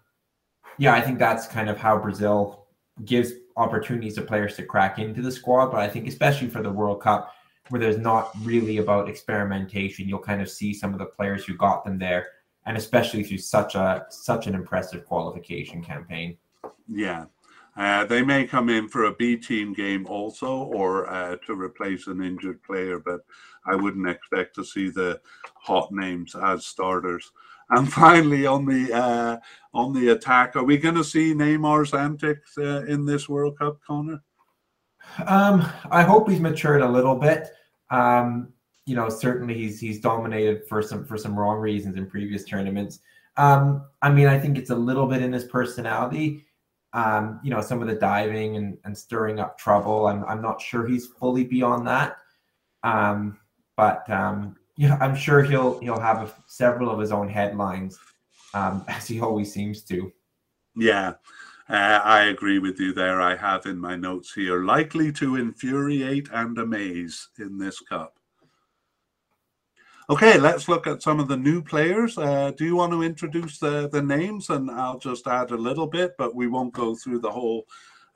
yeah, 0.78 0.94
I 0.94 1.02
think 1.02 1.20
that's 1.20 1.48
kind 1.48 1.70
of 1.70 1.78
how 1.78 1.98
Brazil 1.98 2.68
gives 3.06 3.34
opportunities 3.56 4.16
to 4.16 4.22
players 4.22 4.56
to 4.56 4.64
crack 4.64 5.00
into 5.00 5.22
the 5.22 5.32
squad. 5.32 5.68
But 5.68 5.82
I 5.82 5.90
think, 5.90 6.08
especially 6.08 6.48
for 6.48 6.64
the 6.64 6.72
World 6.72 7.02
Cup, 7.02 7.34
where 7.70 7.80
there's 7.80 7.98
not 7.98 8.32
really 8.42 8.78
about 8.78 9.10
experimentation. 9.10 10.08
You'll 10.08 10.20
kind 10.20 10.42
of 10.42 10.50
see 10.50 10.74
some 10.74 10.94
of 10.94 11.00
the 11.00 11.06
players 11.06 11.46
who 11.46 11.56
got 11.56 11.84
them 11.84 11.98
there, 11.98 12.28
and 12.66 12.78
especially 12.78 13.24
through 13.24 13.38
such 13.40 13.76
a 13.76 14.06
such 14.10 14.48
an 14.48 14.56
impressive 14.56 15.06
qualification 15.06 15.84
campaign. 15.84 16.38
Yeah. 16.88 17.26
Uh, 17.76 18.06
they 18.06 18.22
may 18.22 18.46
come 18.46 18.70
in 18.70 18.88
for 18.88 19.06
a 19.06 19.16
B 19.16 19.36
team 19.36 19.74
game 19.74 20.06
also, 20.06 20.64
or 20.64 21.10
uh, 21.10 21.38
to 21.48 21.54
replace 21.54 22.08
an 22.08 22.24
injured 22.24 22.62
player, 22.62 23.00
but 23.00 23.22
I 23.66 23.76
wouldn't 23.76 24.08
expect 24.08 24.56
to 24.56 24.64
see 24.64 24.90
the 24.90 25.20
hot 25.56 25.92
names 25.92 26.36
as 26.36 26.66
starters. 26.66 27.32
And 27.72 27.92
finally, 27.94 28.46
on 28.46 28.66
the 28.66 28.94
uh, 28.94 29.38
on 29.74 29.94
the 29.94 30.10
attack, 30.10 30.56
are 30.56 30.64
we 30.64 30.78
going 30.78 30.96
to 30.96 31.04
see 31.04 31.34
Neymar's 31.34 31.94
antics 31.94 32.58
uh, 32.58 32.86
in 32.88 33.06
this 33.06 33.28
World 33.28 33.58
Cup, 33.58 33.80
Connor? 33.86 34.22
Um, 35.26 35.68
I 35.92 36.04
hope 36.04 36.30
he's 36.30 36.40
matured 36.40 36.82
a 36.82 36.90
little 36.90 37.16
bit. 37.16 37.50
Um, 37.90 38.54
you 38.86 38.96
know, 38.96 39.10
certainly 39.10 39.56
he's 39.56 39.80
he's 39.80 40.00
dominated 40.00 40.68
for 40.68 40.82
some 40.82 41.06
for 41.06 41.18
some 41.18 41.38
wrong 41.38 41.58
reasons 41.60 41.98
in 41.98 42.06
previous 42.06 42.44
tournaments. 42.44 43.00
Um, 43.38 43.86
I 44.02 44.12
mean, 44.12 44.28
I 44.28 44.38
think 44.38 44.58
it's 44.58 44.70
a 44.70 44.76
little 44.76 45.08
bit 45.08 45.22
in 45.22 45.34
his 45.34 45.46
personality. 45.46 46.46
Um, 46.94 47.40
you 47.44 47.50
know, 47.50 47.62
some 47.62 47.82
of 47.82 47.88
the 47.88 47.96
diving 47.96 48.56
and, 48.58 48.78
and 48.86 48.96
stirring 48.96 49.40
up 49.40 49.58
trouble. 49.58 50.08
I'm 50.08 50.24
I'm 50.26 50.42
not 50.42 50.62
sure 50.62 50.86
he's 50.86 51.08
fully 51.08 51.44
beyond 51.44 51.88
that. 51.88 52.18
Um, 52.84 53.40
but 53.76 54.10
um, 54.10 54.56
yeah, 54.78 54.98
I'm 55.02 55.16
sure 55.16 55.44
he'll 55.44 55.80
he'll 55.80 56.00
have 56.00 56.18
a, 56.18 56.34
several 56.48 56.90
of 56.90 57.00
his 57.00 57.12
own 57.12 57.30
headlines, 57.30 57.98
um, 58.54 58.84
as 58.88 59.08
he 59.08 59.22
always 59.22 59.52
seems 59.52 59.82
to. 59.84 60.12
Yeah, 60.76 61.14
uh, 61.70 62.02
I 62.04 62.24
agree 62.24 62.60
with 62.60 62.80
you 62.80 62.94
there. 62.94 63.22
I 63.22 63.36
have 63.36 63.66
in 63.66 63.78
my 63.78 63.96
notes 63.96 64.34
here 64.34 64.64
likely 64.64 65.12
to 65.14 65.36
infuriate 65.36 66.30
and 66.32 66.58
amaze 66.58 67.30
in 67.38 67.58
this 67.58 67.80
cup. 67.80 68.18
Okay, 70.10 70.38
let's 70.38 70.68
look 70.68 70.86
at 70.86 71.02
some 71.02 71.22
of 71.22 71.30
the 71.30 71.38
new 71.38 71.62
players. 71.62 72.18
Uh, 72.18 72.52
do 72.58 72.66
you 72.66 72.76
want 72.76 72.92
to 72.92 73.04
introduce 73.04 73.58
the, 73.58 73.88
the 73.88 74.02
names? 74.02 74.50
And 74.50 74.70
I'll 74.70 75.00
just 75.00 75.28
add 75.28 75.52
a 75.52 75.58
little 75.58 75.88
bit, 75.88 76.16
but 76.18 76.36
we 76.36 76.48
won't 76.48 76.74
go 76.74 76.94
through 76.94 77.20
the 77.20 77.32
whole 77.32 77.66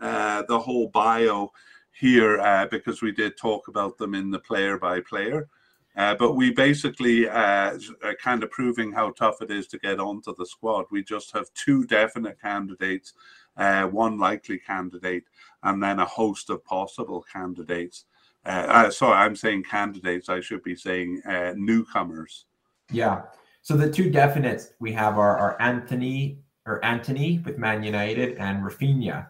uh, 0.01 0.43
the 0.49 0.59
whole 0.59 0.89
bio 0.89 1.51
here 1.93 2.41
uh, 2.41 2.68
because 2.69 3.01
we 3.01 3.14
did 3.14 3.38
talk 3.38 3.69
about 3.69 3.97
them 3.97 4.15
in 4.15 4.30
the 4.30 4.39
player 4.39 4.77
by 4.77 4.99
player. 4.99 5.47
Uh, 5.95 6.14
but 6.14 6.34
we 6.34 6.51
basically 6.51 7.27
uh, 7.27 7.80
are 8.03 8.15
kind 8.22 8.43
of 8.43 8.51
proving 8.51 8.91
how 8.91 9.11
tough 9.11 9.41
it 9.41 9.49
is 9.49 9.65
to 9.68 9.80
get 9.80 9.99
onto 9.99 10.35
the 10.35 10.45
squad. 10.45 10.85
We 10.91 11.03
just 11.03 11.31
have 11.31 11.51
two 11.53 11.85
definite 11.85 12.39
candidates, 12.41 13.14
uh, 13.55 13.85
one 13.85 14.19
likely 14.19 14.59
candidate, 14.59 15.23
and 15.64 15.81
then 15.81 15.99
a 15.99 16.05
host 16.05 16.49
of 16.49 16.65
possible 16.65 17.26
candidates. 17.31 18.05
Uh, 18.48 18.65
uh, 18.69 18.90
sorry, 18.90 19.18
I'm 19.18 19.36
saying 19.36 19.64
candidates. 19.64 20.30
I 20.30 20.40
should 20.40 20.64
be 20.64 20.76
saying 20.76 21.22
uh, 21.28 21.53
newcomers. 21.57 22.45
Yeah. 22.91 23.24
So 23.61 23.76
the 23.76 23.91
two 23.91 24.10
definites 24.10 24.69
we 24.80 24.94
have 24.94 25.18
are, 25.18 25.38
are 25.38 25.61
Anthony 25.61 26.40
or 26.65 26.84
Antony 26.86 27.41
with 27.44 27.57
Man 27.57 27.84
United 27.84 28.38
and 28.38 28.64
Raphinha. 28.64 29.28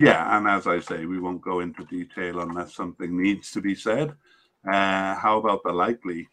Yeah, 0.00 0.36
and 0.36 0.48
as 0.48 0.66
I 0.66 0.80
say, 0.80 1.06
we 1.06 1.20
won't 1.20 1.40
go 1.40 1.60
into 1.60 1.84
detail 1.84 2.40
unless 2.40 2.74
something 2.74 3.16
needs 3.16 3.52
to 3.52 3.60
be 3.60 3.76
said. 3.76 4.12
Uh, 4.66 5.14
how 5.14 5.38
about 5.38 5.62
the 5.62 5.72
likely? 5.72 6.28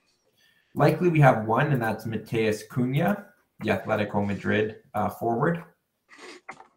Likely, 0.74 1.10
we 1.10 1.20
have 1.20 1.46
one, 1.46 1.72
and 1.72 1.82
that's 1.82 2.06
Matheus 2.06 2.64
Cunha, 2.68 3.26
the 3.60 3.70
Atletico 3.70 4.26
Madrid 4.26 4.78
uh, 4.96 5.10
forward. 5.10 5.64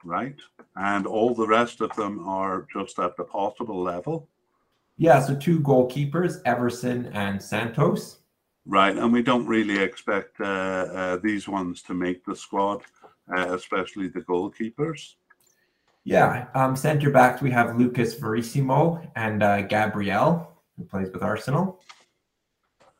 Right, 0.05 0.37
and 0.77 1.07
all 1.07 1.35
the 1.35 1.47
rest 1.47 1.81
of 1.81 1.95
them 1.95 2.27
are 2.27 2.67
just 2.73 2.99
at 2.99 3.17
the 3.17 3.25
possible 3.25 3.81
level. 3.81 4.29
Yeah, 4.97 5.21
so 5.21 5.35
two 5.35 5.61
goalkeepers, 5.61 6.41
Everson 6.45 7.07
and 7.13 7.41
Santos. 7.41 8.19
Right, 8.67 8.97
and 8.97 9.13
we 9.13 9.23
don't 9.23 9.47
really 9.47 9.79
expect 9.79 10.41
uh, 10.41 10.45
uh 10.45 11.17
these 11.23 11.49
ones 11.49 11.83
to 11.83 11.95
make 11.95 12.25
the 12.25 12.37
squad, 12.37 12.83
uh, 13.37 13.55
especially 13.55 14.09
the 14.09 14.21
goalkeepers. 14.21 15.15
Yeah, 16.05 16.49
um, 16.55 16.75
center 16.75 17.11
backs 17.11 17.43
we 17.43 17.51
have 17.53 17.79
Lucas 17.79 18.15
Verissimo 18.15 19.01
and 19.15 19.43
uh, 19.43 19.63
Gabriel, 19.63 20.51
who 20.77 20.85
plays 20.85 21.13
with 21.13 21.23
Arsenal. 21.23 21.81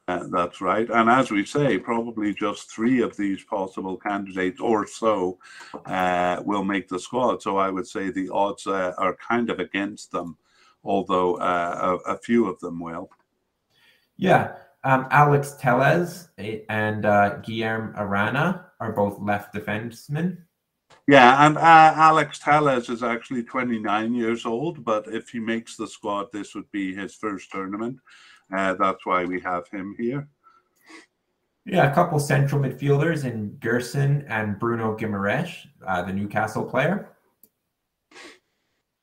Uh, 0.09 0.25
that's 0.33 0.61
right. 0.61 0.89
And 0.91 1.09
as 1.09 1.31
we 1.31 1.45
say, 1.45 1.79
probably 1.79 2.35
just 2.35 2.71
three 2.71 3.03
of 3.03 3.17
these 3.17 3.45
possible 3.45 3.97
candidates 3.97 4.61
or 4.61 4.87
so 4.87 5.39
uh, 5.87 6.43
will 6.45 6.65
make 6.65 6.89
the 6.89 6.99
squad. 6.99 7.41
So 7.41 7.57
I 7.57 7.71
would 7.71 7.87
say 7.87 8.11
the 8.11 8.29
odds 8.31 8.67
uh, 8.67 8.95
are 8.99 9.17
kind 9.17 9.49
of 9.49 9.61
against 9.61 10.11
them, 10.11 10.37
although 10.83 11.37
uh, 11.37 11.99
a, 12.07 12.15
a, 12.15 12.19
few 12.19 12.49
of 12.49 12.59
them 12.59 12.81
will. 12.81 13.11
Yeah. 14.17 14.55
Um, 14.83 15.07
Alex 15.13 15.57
Telles 15.61 16.31
and 16.37 17.07
uh, 17.07 17.37
Guilherme 17.43 17.97
Arana 17.97 18.67
are 18.81 18.93
both 18.93 19.21
left 19.21 19.55
defensemen. 19.55 20.39
Yeah, 21.09 21.47
and 21.47 21.57
uh, 21.57 21.61
Alex 21.97 22.39
Telles 22.39 22.89
is 22.89 23.03
actually 23.03 23.43
29 23.45 24.15
years 24.15 24.47
old, 24.47 24.85
but 24.85 25.07
if 25.09 25.29
he 25.29 25.41
makes 25.41 25.77
the 25.77 25.87
squad, 25.87 26.27
this 26.33 26.55
would 26.55 26.71
be 26.71 26.95
his 26.95 27.15
first 27.15 27.51
tournament. 27.51 27.99
Uh, 28.55 28.75
that's 28.75 29.07
why 29.07 29.25
we 29.25 29.41
have 29.41 29.69
him 29.69 29.95
here. 29.99 30.29
Yeah, 31.65 31.91
a 31.91 31.95
couple 31.95 32.19
central 32.19 32.61
midfielders 32.61 33.25
in 33.25 33.57
Gerson 33.61 34.25
and 34.29 34.59
Bruno 34.59 34.97
Guimaraes, 34.97 35.55
uh, 35.87 36.03
the 36.03 36.13
Newcastle 36.13 36.65
player. 36.65 37.11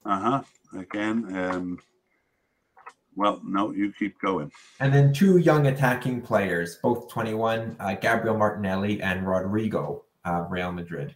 Uh 0.06 0.20
huh. 0.20 0.44
Again, 0.78 1.36
um, 1.36 1.80
well, 3.16 3.42
no, 3.44 3.72
you 3.72 3.92
keep 3.98 4.20
going. 4.20 4.52
And 4.80 4.94
then 4.94 5.14
two 5.14 5.38
young 5.38 5.68
attacking 5.68 6.22
players, 6.22 6.78
both 6.84 7.10
21, 7.10 7.76
uh, 7.80 7.96
Gabriel 7.96 8.38
Martinelli 8.38 9.02
and 9.02 9.26
Rodrygo, 9.26 10.04
uh, 10.26 10.46
Real 10.50 10.72
Madrid. 10.72 11.16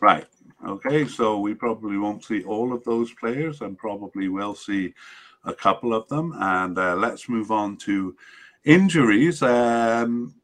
Right. 0.00 0.26
Okay. 0.66 1.06
So 1.06 1.38
we 1.38 1.54
probably 1.54 1.96
won't 1.98 2.24
see 2.24 2.42
all 2.44 2.72
of 2.72 2.82
those 2.84 3.12
players 3.12 3.60
and 3.60 3.78
probably 3.78 4.28
will 4.28 4.54
see 4.54 4.94
a 5.44 5.54
couple 5.54 5.94
of 5.94 6.08
them. 6.08 6.34
And 6.38 6.78
uh, 6.78 6.96
let's 6.96 7.28
move 7.28 7.50
on 7.50 7.76
to 7.78 8.16
injuries. 8.64 9.42
Um, 9.42 10.34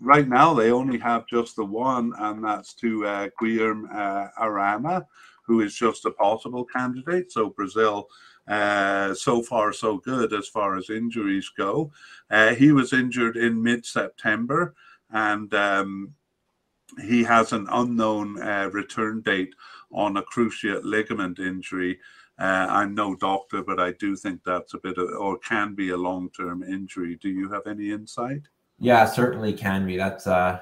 right 0.00 0.28
now, 0.28 0.54
they 0.54 0.70
only 0.70 0.98
have 0.98 1.26
just 1.26 1.56
the 1.56 1.64
one, 1.64 2.12
and 2.18 2.44
that's 2.44 2.74
to 2.74 3.06
uh, 3.06 3.28
Guilherme 3.40 3.94
uh, 3.94 4.28
Arana, 4.40 5.06
who 5.46 5.60
is 5.60 5.74
just 5.74 6.04
a 6.04 6.10
possible 6.10 6.64
candidate. 6.64 7.32
So 7.32 7.50
Brazil. 7.50 8.08
Uh, 8.46 9.14
so 9.14 9.40
far, 9.40 9.72
so 9.72 9.96
good 9.96 10.34
as 10.34 10.46
far 10.48 10.76
as 10.76 10.90
injuries 10.90 11.50
go. 11.56 11.90
Uh, 12.30 12.54
he 12.54 12.72
was 12.72 12.92
injured 12.92 13.38
in 13.38 13.62
mid 13.62 13.86
September, 13.86 14.74
and 15.10 15.54
um, 15.54 16.12
he 17.02 17.22
has 17.22 17.52
an 17.52 17.66
unknown 17.70 18.40
uh, 18.42 18.68
return 18.72 19.22
date 19.22 19.54
on 19.90 20.16
a 20.16 20.22
cruciate 20.22 20.84
ligament 20.84 21.38
injury. 21.38 21.98
Uh, 22.38 22.66
I'm 22.68 22.94
no 22.94 23.14
doctor, 23.14 23.62
but 23.62 23.78
I 23.78 23.92
do 23.92 24.16
think 24.16 24.40
that's 24.44 24.74
a 24.74 24.78
bit 24.78 24.98
of, 24.98 25.08
or 25.10 25.38
can 25.38 25.74
be 25.74 25.90
a 25.90 25.96
long 25.96 26.30
term 26.30 26.62
injury. 26.62 27.16
Do 27.20 27.28
you 27.28 27.50
have 27.50 27.66
any 27.66 27.92
insight? 27.92 28.42
Yeah, 28.78 29.04
certainly 29.04 29.52
can 29.52 29.86
be. 29.86 29.96
That's 29.96 30.26
uh, 30.26 30.60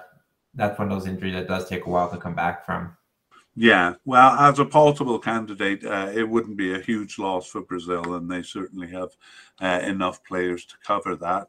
that's 0.55 0.79
one 0.79 0.93
of 0.93 0.99
those 0.99 1.09
injuries 1.09 1.35
that 1.35 1.49
does 1.49 1.69
take 1.69 1.87
a 1.87 1.91
while 1.91 2.11
to 2.11 2.19
come 2.19 2.35
back 2.35 2.67
from. 2.67 2.95
Yeah, 3.55 3.95
well, 4.05 4.33
as 4.33 4.59
a 4.59 4.65
possible 4.65 5.19
candidate, 5.19 5.85
uh, 5.85 6.11
it 6.15 6.27
wouldn't 6.29 6.57
be 6.57 6.75
a 6.75 6.81
huge 6.81 7.19
loss 7.19 7.47
for 7.47 7.61
Brazil, 7.61 8.15
and 8.15 8.31
they 8.31 8.43
certainly 8.43 8.89
have 8.89 9.11
uh, 9.61 9.81
enough 9.87 10.25
players 10.25 10.65
to 10.67 10.75
cover 10.85 11.17
that. 11.17 11.49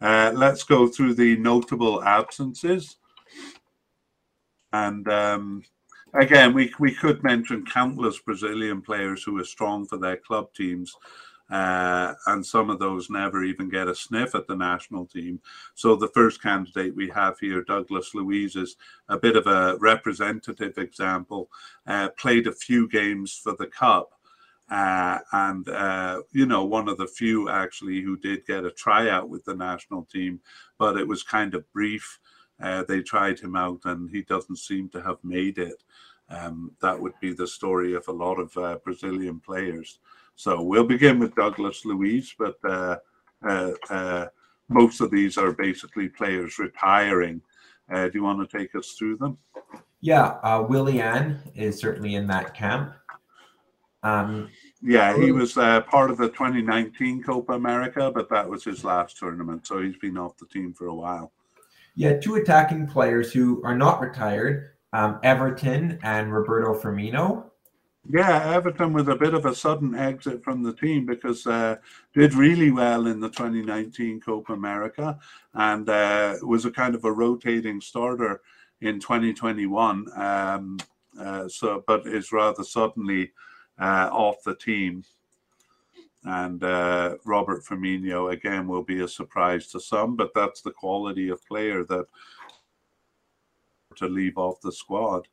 Uh, 0.00 0.32
let's 0.34 0.62
go 0.62 0.86
through 0.86 1.14
the 1.14 1.36
notable 1.36 2.02
absences. 2.04 2.96
And 4.72 5.08
um, 5.08 5.62
again, 6.14 6.54
we, 6.54 6.72
we 6.78 6.94
could 6.94 7.22
mention 7.22 7.64
countless 7.64 8.18
Brazilian 8.18 8.82
players 8.82 9.22
who 9.22 9.38
are 9.38 9.44
strong 9.44 9.86
for 9.86 9.98
their 9.98 10.16
club 10.16 10.52
teams. 10.54 10.94
Uh, 11.50 12.12
and 12.26 12.44
some 12.44 12.68
of 12.68 12.78
those 12.78 13.08
never 13.08 13.42
even 13.42 13.70
get 13.70 13.88
a 13.88 13.94
sniff 13.94 14.34
at 14.34 14.46
the 14.46 14.54
national 14.54 15.06
team. 15.06 15.40
So 15.74 15.96
the 15.96 16.08
first 16.08 16.42
candidate 16.42 16.94
we 16.94 17.08
have 17.10 17.38
here, 17.38 17.62
Douglas 17.62 18.14
Luiz, 18.14 18.54
is 18.54 18.76
a 19.08 19.18
bit 19.18 19.34
of 19.34 19.46
a 19.46 19.78
representative 19.78 20.76
example. 20.76 21.48
Uh, 21.86 22.10
played 22.18 22.46
a 22.46 22.52
few 22.52 22.86
games 22.86 23.40
for 23.42 23.56
the 23.58 23.66
cup, 23.66 24.10
uh, 24.70 25.18
and 25.32 25.66
uh, 25.70 26.20
you 26.32 26.44
know 26.44 26.66
one 26.66 26.86
of 26.86 26.98
the 26.98 27.06
few 27.06 27.48
actually 27.48 28.02
who 28.02 28.18
did 28.18 28.44
get 28.44 28.66
a 28.66 28.70
tryout 28.70 29.30
with 29.30 29.42
the 29.46 29.54
national 29.54 30.04
team, 30.04 30.40
but 30.78 30.98
it 30.98 31.08
was 31.08 31.22
kind 31.22 31.54
of 31.54 31.72
brief. 31.72 32.18
Uh, 32.60 32.84
they 32.88 33.00
tried 33.00 33.38
him 33.38 33.54
out 33.56 33.80
and 33.84 34.10
he 34.10 34.22
doesn't 34.22 34.58
seem 34.58 34.88
to 34.90 35.02
have 35.02 35.18
made 35.22 35.58
it. 35.58 35.82
Um, 36.30 36.72
that 36.82 36.98
would 36.98 37.14
be 37.20 37.32
the 37.32 37.46
story 37.46 37.94
of 37.94 38.06
a 38.08 38.12
lot 38.12 38.38
of 38.38 38.56
uh, 38.56 38.78
Brazilian 38.84 39.40
players. 39.40 40.00
So 40.36 40.62
we'll 40.62 40.84
begin 40.84 41.18
with 41.18 41.34
Douglas 41.34 41.84
Luiz, 41.84 42.34
but 42.38 42.56
uh, 42.64 42.96
uh, 43.46 43.72
uh 43.90 44.26
most 44.68 45.00
of 45.00 45.10
these 45.10 45.38
are 45.38 45.52
basically 45.52 46.08
players 46.08 46.58
retiring. 46.58 47.40
Uh, 47.90 48.08
do 48.08 48.18
you 48.18 48.22
want 48.22 48.48
to 48.48 48.58
take 48.58 48.74
us 48.74 48.92
through 48.92 49.16
them? 49.16 49.38
Yeah, 50.00 50.36
uh, 50.42 50.64
Willian 50.68 51.40
is 51.54 51.78
certainly 51.78 52.14
in 52.14 52.26
that 52.28 52.54
camp. 52.54 52.92
Um, 54.02 54.50
Yeah, 54.80 55.16
he 55.16 55.32
was 55.32 55.56
uh, 55.56 55.80
part 55.82 56.10
of 56.10 56.18
the 56.18 56.28
2019 56.28 57.22
Copa 57.22 57.54
America, 57.54 58.12
but 58.14 58.28
that 58.30 58.48
was 58.48 58.62
his 58.62 58.84
last 58.84 59.18
tournament, 59.18 59.66
so 59.66 59.82
he's 59.82 59.96
been 59.96 60.16
off 60.16 60.36
the 60.36 60.46
team 60.46 60.72
for 60.72 60.86
a 60.86 60.94
while. 60.94 61.32
Yeah, 61.98 62.16
two 62.16 62.36
attacking 62.36 62.86
players 62.86 63.32
who 63.32 63.60
are 63.64 63.76
not 63.76 64.00
retired, 64.00 64.70
um, 64.92 65.18
Everton 65.24 65.98
and 66.04 66.32
Roberto 66.32 66.72
Firmino. 66.80 67.50
Yeah, 68.08 68.52
Everton 68.54 68.92
with 68.92 69.08
a 69.08 69.16
bit 69.16 69.34
of 69.34 69.46
a 69.46 69.52
sudden 69.52 69.96
exit 69.96 70.44
from 70.44 70.62
the 70.62 70.72
team 70.72 71.06
because 71.06 71.44
uh, 71.44 71.74
did 72.14 72.34
really 72.34 72.70
well 72.70 73.08
in 73.08 73.18
the 73.18 73.28
2019 73.28 74.20
Copa 74.20 74.52
America 74.52 75.18
and 75.54 75.88
uh, 75.88 76.36
was 76.42 76.66
a 76.66 76.70
kind 76.70 76.94
of 76.94 77.04
a 77.04 77.10
rotating 77.10 77.80
starter 77.80 78.42
in 78.80 79.00
2021. 79.00 80.06
Um, 80.14 80.78
uh, 81.20 81.48
so, 81.48 81.82
but 81.88 82.06
is 82.06 82.30
rather 82.30 82.62
suddenly 82.62 83.32
uh, 83.80 84.08
off 84.12 84.36
the 84.44 84.54
team. 84.54 85.02
And 86.24 86.62
uh, 86.64 87.16
Robert 87.24 87.64
Firmino 87.64 88.32
again 88.32 88.66
will 88.66 88.82
be 88.82 89.00
a 89.00 89.08
surprise 89.08 89.68
to 89.68 89.80
some, 89.80 90.16
but 90.16 90.32
that's 90.34 90.60
the 90.60 90.72
quality 90.72 91.28
of 91.28 91.44
player 91.46 91.84
that 91.84 92.06
to 93.96 94.08
leave 94.08 94.36
off 94.36 94.60
the 94.60 94.72
squad. 94.72 95.26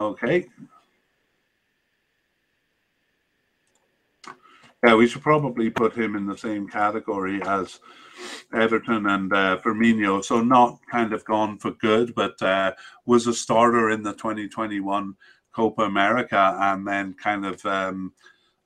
Okay. 0.00 0.46
Yeah, 4.84 4.94
we 4.96 5.06
should 5.06 5.22
probably 5.22 5.70
put 5.70 5.94
him 5.94 6.14
in 6.14 6.26
the 6.26 6.36
same 6.36 6.68
category 6.68 7.40
as 7.44 7.80
Everton 8.54 9.06
and 9.06 9.32
uh, 9.32 9.58
Firmino. 9.62 10.24
So 10.24 10.40
not 10.40 10.78
kind 10.90 11.12
of 11.12 11.24
gone 11.24 11.58
for 11.58 11.72
good, 11.72 12.14
but 12.14 12.40
uh, 12.42 12.72
was 13.06 13.26
a 13.26 13.34
starter 13.34 13.90
in 13.90 14.02
the 14.02 14.12
2021 14.12 15.14
Copa 15.52 15.82
America, 15.82 16.56
and 16.60 16.86
then 16.86 17.14
kind 17.14 17.46
of 17.46 17.64
um, 17.66 18.12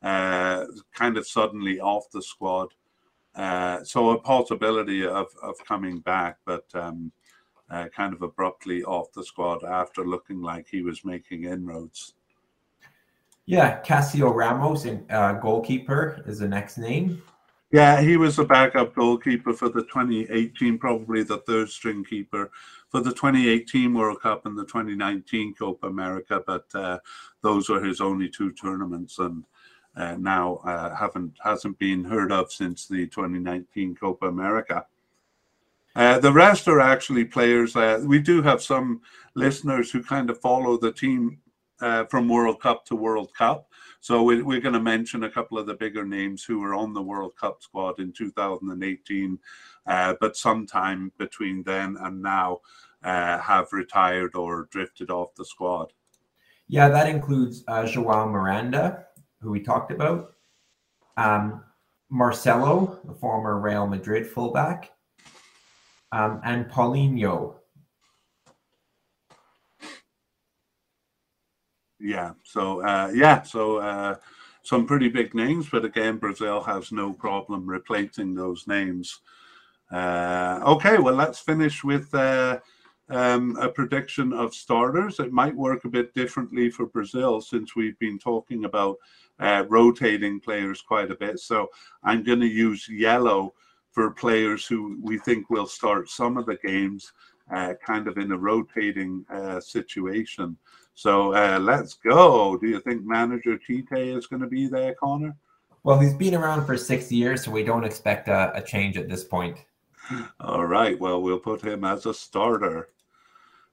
uh, 0.03 0.65
kind 0.95 1.17
of 1.17 1.27
suddenly 1.27 1.81
off 1.81 2.11
the 2.13 2.23
squad. 2.23 2.69
Uh, 3.35 3.85
so 3.85 4.11
a 4.11 4.19
possibility 4.19 5.07
of 5.07 5.27
of 5.43 5.55
coming 5.67 5.99
back, 6.01 6.39
but 6.45 6.65
um, 6.75 7.13
uh, 7.71 7.87
kind 7.95 8.15
of 8.15 8.23
abruptly 8.23 8.83
off 8.85 9.13
the 9.13 9.25
squad 9.25 9.65
after 9.65 10.07
looking 10.07 10.41
like 10.41 10.67
he 10.69 10.83
was 10.83 11.05
making 11.05 11.45
inroads. 11.45 12.15
Yeah, 13.47 13.81
Cassio 13.81 14.31
Ramos, 14.31 14.87
uh, 14.87 15.33
goalkeeper, 15.35 16.23
is 16.27 16.39
the 16.39 16.49
next 16.49 16.77
name. 16.77 17.23
Yeah, 17.71 18.01
he 18.01 18.17
was 18.17 18.39
a 18.39 18.45
backup 18.45 18.95
goalkeeper 18.95 19.53
for 19.53 19.69
the 19.69 19.83
2018, 19.83 20.79
probably 20.79 21.23
the 21.23 21.39
third 21.39 21.69
string 21.69 22.03
keeper 22.03 22.51
for 22.89 23.01
the 23.01 23.11
2018 23.11 23.93
World 23.93 24.23
Cup 24.23 24.47
and 24.47 24.57
the 24.57 24.65
2019 24.65 25.55
Copa 25.55 25.87
America. 25.87 26.43
But 26.47 26.65
uh, 26.75 26.99
those 27.43 27.69
were 27.69 27.85
his 27.85 28.01
only 28.01 28.31
two 28.31 28.53
tournaments, 28.53 29.19
and 29.19 29.45
uh, 29.97 30.17
now 30.19 30.57
uh, 30.65 30.97
haven't 30.97 31.35
hasn't 31.45 31.79
been 31.79 32.05
heard 32.05 32.33
of 32.33 32.51
since 32.51 32.87
the 32.87 33.07
2019 33.09 33.97
Copa 33.97 34.27
America. 34.27 34.87
Uh, 35.95 36.19
the 36.19 36.33
rest 36.33 36.69
are 36.69 36.81
actually 36.81 37.25
players. 37.25 37.77
Uh, 37.77 38.01
we 38.07 38.19
do 38.19 38.41
have 38.41 38.63
some 38.63 39.03
listeners 39.35 39.91
who 39.91 40.03
kind 40.03 40.31
of 40.31 40.41
follow 40.41 40.79
the 40.79 40.93
team 40.93 41.39
uh, 41.81 42.05
from 42.05 42.29
World 42.29 42.63
Cup 42.63 42.87
to 42.87 42.97
World 42.97 43.35
Cup. 43.35 43.68
So 44.01 44.23
we, 44.23 44.41
are 44.41 44.61
going 44.61 44.75
to 44.75 44.81
mention 44.81 45.25
a 45.25 45.31
couple 45.31 45.59
of 45.59 45.67
the 45.67 45.75
bigger 45.75 46.05
names 46.05 46.45
who 46.45 46.61
were 46.61 46.75
on 46.75 46.95
the 46.95 47.03
World 47.03 47.33
Cup 47.37 47.63
squad 47.63 47.99
in 47.99 48.13
2018, 48.13 49.39
uh, 49.87 50.15
but 50.21 50.37
sometime 50.37 51.13
between 51.19 51.63
then 51.65 51.97
and 52.01 52.23
now 52.23 52.61
uh, 53.03 53.39
have 53.39 53.73
retired 53.73 54.35
or 54.35 54.69
drifted 54.71 55.11
off 55.11 55.35
the 55.35 55.45
squad. 55.45 55.93
Yeah, 56.69 56.89
that 56.89 57.09
includes 57.09 57.65
uh, 57.67 57.87
Joao 57.87 58.29
Miranda, 58.29 59.07
who 59.41 59.51
we 59.51 59.61
talked 59.61 59.91
about, 59.91 60.35
um, 61.17 61.65
Marcelo, 62.11 63.01
the 63.05 63.15
former 63.15 63.59
Real 63.59 63.87
Madrid 63.87 64.27
fullback, 64.27 64.93
um, 66.13 66.41
and 66.45 66.71
Paulinho. 66.71 67.57
Yeah. 72.01 72.33
So 72.45 72.85
uh, 72.85 73.11
yeah. 73.15 73.43
So 73.43 73.79
uh, 73.79 74.17
some 74.63 74.87
pretty 74.87 75.09
big 75.09 75.35
names, 75.35 75.69
but 75.71 75.85
again, 75.85 76.17
Brazil 76.17 76.63
has 76.63 76.93
no 76.93 77.13
problem 77.13 77.67
replacing 77.69 78.35
those 78.35 78.67
names. 78.67 79.21
Uh, 79.91 80.61
okay. 80.65 80.99
Well, 80.99 81.15
let's 81.15 81.39
finish 81.39 81.85
with. 81.85 82.15
Uh, 82.15 82.59
um, 83.11 83.57
a 83.57 83.69
prediction 83.69 84.33
of 84.33 84.55
starters. 84.55 85.19
It 85.19 85.33
might 85.33 85.55
work 85.55 85.85
a 85.85 85.89
bit 85.89 86.15
differently 86.15 86.71
for 86.71 86.87
Brazil 86.87 87.41
since 87.41 87.75
we've 87.75 87.99
been 87.99 88.19
talking 88.19 88.65
about 88.65 88.97
uh, 89.41 89.65
rotating 89.69 90.41
players 90.41 90.83
quite 90.83 91.11
a 91.11 91.17
bit. 91.17 91.39
So 91.39 91.69
I'm 92.03 92.23
going 92.23 92.41
to 92.41 92.47
use 92.47 92.89
yellow 92.89 93.55
for 93.93 94.11
players 94.11 94.67
who 94.67 94.99
we 95.03 95.19
think 95.19 95.49
will 95.49 95.67
start 95.67 96.11
some 96.11 96.37
of 96.37 96.47
the 96.47 96.57
games 96.57 97.13
uh, 97.51 97.75
kind 97.85 98.07
of 98.09 98.19
in 98.19 98.33
a 98.33 98.37
rotating 98.37 99.25
uh, 99.31 99.61
situation. 99.61 100.57
So 100.99 101.33
uh, 101.33 101.61
let's 101.61 101.95
go. 101.95 102.59
Do 102.59 102.67
you 102.67 102.81
think 102.81 103.05
manager 103.05 103.57
Tite 103.57 104.09
is 104.09 104.27
going 104.27 104.43
to 104.43 104.49
be 104.49 104.67
there, 104.67 104.95
Connor? 104.95 105.37
Well, 105.85 106.01
he's 106.01 106.13
been 106.13 106.35
around 106.35 106.67
for 106.67 106.77
six 106.77 107.13
years, 107.13 107.45
so 107.45 107.53
we 107.53 107.63
don't 107.63 107.85
expect 107.85 108.27
a, 108.27 108.51
a 108.53 108.61
change 108.61 108.97
at 108.97 109.09
this 109.09 109.23
point. 109.23 109.59
All 110.41 110.65
right. 110.65 110.99
Well, 110.99 111.23
we'll 111.23 111.39
put 111.39 111.63
him 111.63 111.85
as 111.85 112.07
a 112.07 112.13
starter. 112.13 112.89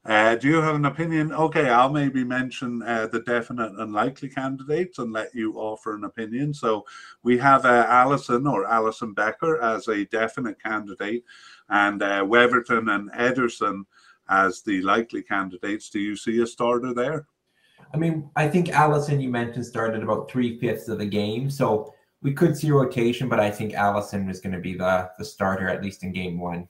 Uh, 0.05 0.35
do 0.35 0.47
you 0.47 0.61
have 0.61 0.75
an 0.75 0.85
opinion? 0.85 1.33
Okay, 1.33 1.67
I'll 1.67 1.89
maybe 1.89 2.23
mention 2.23 2.83
uh, 2.83 3.07
the 3.07 3.21
definite 3.21 3.71
and 3.71 3.91
likely 3.91 4.29
candidates 4.29 4.99
and 4.99 5.11
let 5.11 5.33
you 5.33 5.55
offer 5.55 5.95
an 5.95 6.03
opinion. 6.03 6.53
So 6.53 6.85
we 7.23 7.39
have 7.39 7.65
uh, 7.65 7.87
Alisson 7.87 8.47
or 8.47 8.67
Allison 8.67 9.13
Becker 9.15 9.59
as 9.63 9.87
a 9.87 10.05
definite 10.05 10.61
candidate, 10.61 11.23
and 11.69 12.03
uh, 12.03 12.21
Weverton 12.21 12.93
and 12.93 13.11
Ederson 13.13 13.85
as 14.29 14.61
the 14.61 14.81
likely 14.81 15.21
candidates. 15.21 15.89
Do 15.89 15.99
you 15.99 16.15
see 16.15 16.41
a 16.41 16.47
starter 16.47 16.93
there? 16.93 17.27
I 17.93 17.97
mean, 17.97 18.29
I 18.35 18.47
think 18.47 18.67
Alisson, 18.67 19.21
you 19.21 19.29
mentioned 19.29 19.65
started 19.65 20.03
about 20.03 20.29
three 20.29 20.59
fifths 20.59 20.87
of 20.87 20.97
the 20.97 21.05
game, 21.05 21.49
so 21.49 21.93
we 22.21 22.33
could 22.33 22.57
see 22.57 22.71
rotation, 22.71 23.29
but 23.29 23.39
I 23.39 23.51
think 23.51 23.73
Alisson 23.73 24.29
is 24.29 24.41
going 24.41 24.53
to 24.53 24.59
be 24.59 24.73
the 24.73 25.09
the 25.17 25.25
starter 25.25 25.67
at 25.67 25.83
least 25.83 26.03
in 26.03 26.11
game 26.11 26.39
one. 26.39 26.67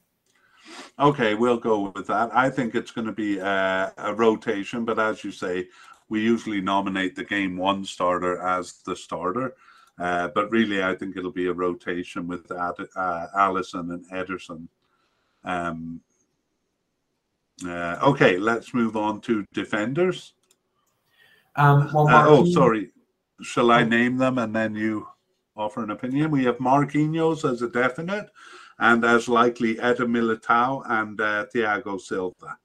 Okay, 1.00 1.36
we'll 1.36 1.58
go 1.58 1.92
with 1.96 2.08
that. 2.08 2.36
I 2.36 2.50
think 2.50 2.76
it's 2.76 2.92
going 2.92 3.08
to 3.08 3.14
be 3.14 3.38
a, 3.38 3.94
a, 3.98 4.14
rotation, 4.14 4.84
but 4.84 4.98
as 4.98 5.24
you 5.24 5.32
say, 5.32 5.68
we 6.10 6.22
usually 6.22 6.60
nominate 6.60 7.16
the 7.16 7.24
game 7.24 7.56
one 7.56 7.86
starter 7.86 8.42
as 8.42 8.82
the 8.86 8.96
starter. 8.96 9.56
Uh, 10.00 10.30
but 10.36 10.52
really, 10.52 10.84
I 10.84 10.96
think 10.96 11.16
it'll 11.16 11.32
be 11.32 11.48
a 11.48 11.54
rotation 11.54 12.28
with 12.28 12.52
Ad, 12.52 12.76
uh, 12.96 13.28
Alisson 13.38 13.94
and 13.94 14.10
Ederson. 14.10 14.68
Um, 15.44 16.02
uh, 17.64 17.98
okay, 18.04 18.38
let's 18.38 18.74
move 18.74 18.98
on 18.98 19.22
to 19.22 19.46
defenders. 19.54 20.34
Um, 21.56 21.90
well, 21.94 22.08
uh, 22.08 22.26
oh, 22.28 22.46
sorry. 22.46 22.92
Shall 23.42 23.72
I 23.72 23.84
name 23.84 24.18
them 24.18 24.38
and 24.38 24.56
then 24.56 24.76
you 24.76 25.08
offer 25.56 25.84
an 25.84 25.92
opinion? 25.92 26.32
We 26.32 26.44
have 26.46 26.58
Marquinhos 26.58 27.50
as 27.50 27.62
a 27.62 27.70
definite 27.70 28.30
and 28.80 29.06
as 29.06 29.30
likely 29.30 29.80
Eder 29.80 30.06
Militao 30.06 30.84
and 30.90 31.20
uh, 31.20 31.46
Thiago 31.54 32.00
Silva. 32.00 32.58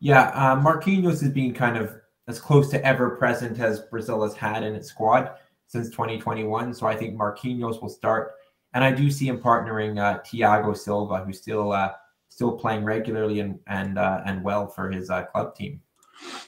Yeah, 0.00 0.28
uh, 0.28 0.56
Marquinhos 0.56 1.22
is 1.22 1.30
being 1.30 1.52
kind 1.52 1.76
of 1.76 1.94
as 2.28 2.40
close 2.40 2.70
to 2.70 2.84
ever 2.84 3.16
present 3.16 3.58
as 3.60 3.80
Brazil 3.80 4.22
has 4.22 4.34
had 4.34 4.62
in 4.62 4.74
its 4.74 4.88
squad 4.88 5.32
since 5.66 5.90
2021. 5.90 6.72
So 6.74 6.86
I 6.86 6.96
think 6.96 7.18
Marquinhos 7.18 7.82
will 7.82 7.88
start, 7.90 8.32
and 8.72 8.82
I 8.82 8.92
do 8.92 9.10
see 9.10 9.28
him 9.28 9.38
partnering 9.38 9.98
uh, 9.98 10.20
Thiago 10.20 10.76
Silva, 10.76 11.24
who's 11.24 11.38
still 11.38 11.72
uh, 11.72 11.92
still 12.34 12.58
playing 12.58 12.84
regularly 12.84 13.38
and 13.38 13.58
and 13.68 13.96
uh, 13.96 14.20
and 14.26 14.42
well 14.42 14.66
for 14.66 14.90
his 14.90 15.08
uh, 15.08 15.22
club 15.26 15.54
team. 15.54 15.80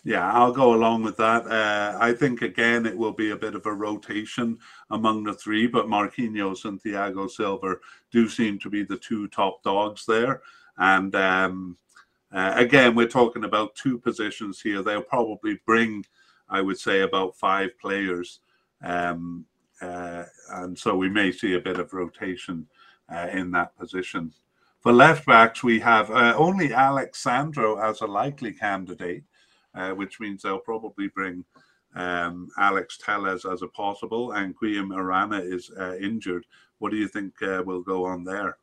Yeah, 0.03 0.33
I'll 0.33 0.53
go 0.53 0.75
along 0.75 1.05
with 1.05 1.17
that. 1.19 1.47
Uh, 1.47 1.97
I 2.01 2.13
think 2.13 2.43
again 2.43 2.87
it 2.87 2.97
will 2.97 3.13
be 3.13 3.31
a 3.31 3.37
bit 3.37 3.55
of 3.55 3.67
a 3.67 3.73
rotation 3.73 4.59
among 4.91 5.25
the 5.25 5.35
three, 5.35 5.67
but 5.69 5.87
Marquinhos 5.87 6.65
and 6.65 6.83
Thiago 6.83 7.31
Silva 7.31 7.77
do 8.11 8.29
seem 8.29 8.59
to 8.61 8.71
be 8.71 8.83
the 8.83 8.97
two 8.97 9.29
top 9.29 9.63
dogs 9.63 10.05
there. 10.07 10.43
And 10.79 11.15
um, 11.15 11.77
uh, 12.33 12.55
again, 12.57 12.95
we're 12.97 13.07
talking 13.21 13.45
about 13.45 13.77
two 13.77 13.99
positions 13.99 14.61
here. 14.61 14.83
They'll 14.83 15.03
probably 15.03 15.61
bring, 15.67 16.05
I 16.49 16.63
would 16.63 16.79
say, 16.79 17.03
about 17.03 17.37
five 17.37 17.79
players, 17.79 18.41
um, 18.83 19.45
uh, 19.81 20.25
and 20.51 20.77
so 20.77 20.97
we 20.97 21.09
may 21.09 21.31
see 21.31 21.55
a 21.55 21.61
bit 21.61 21.79
of 21.79 21.93
rotation 21.93 22.67
uh, 23.09 23.29
in 23.33 23.53
that 23.53 23.77
position. 23.79 24.33
For 24.87 24.93
left 24.93 25.27
backs, 25.27 25.65
we 25.65 25.81
have 25.81 26.13
uh, 26.13 26.37
only 26.39 26.73
Alex 26.73 27.19
Sandro 27.19 27.77
as 27.77 28.03
a 28.03 28.07
likely 28.07 28.53
candidate 28.53 29.25
uh, 29.75 29.91
which 29.91 30.21
means 30.21 30.43
they'll 30.43 30.61
probably 30.61 31.09
bring 31.09 31.45
um, 31.97 32.49
Alex 32.57 32.97
Telles 32.97 33.45
as 33.45 33.63
a 33.63 33.67
possible, 33.67 34.31
and 34.31 34.57
Guilherme 34.57 34.97
Arana 34.97 35.41
is 35.41 35.73
uh, 35.77 35.97
injured. 35.97 36.47
What 36.79 36.93
do 36.93 36.99
you 36.99 37.09
think 37.09 37.35
uh, 37.43 37.65
will 37.67 37.83
go 37.83 38.05
on 38.05 38.23
there? 38.23 38.59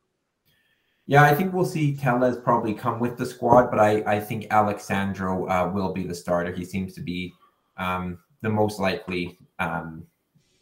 Yeah, 1.06 1.24
I 1.24 1.34
think 1.34 1.52
we'll 1.52 1.66
see 1.66 1.94
Telles 1.94 2.38
probably 2.38 2.72
come 2.72 3.00
with 3.00 3.18
the 3.18 3.26
squad, 3.26 3.70
but 3.70 3.78
I, 3.78 4.02
I 4.06 4.18
think 4.18 4.46
Alex 4.48 4.86
Sandro 4.86 5.46
uh, 5.50 5.70
will 5.74 5.92
be 5.92 6.04
the 6.04 6.14
starter. 6.14 6.52
He 6.52 6.64
seems 6.64 6.94
to 6.94 7.02
be 7.02 7.34
um, 7.76 8.18
the 8.40 8.48
most 8.48 8.80
likely 8.80 9.36
um, 9.58 10.06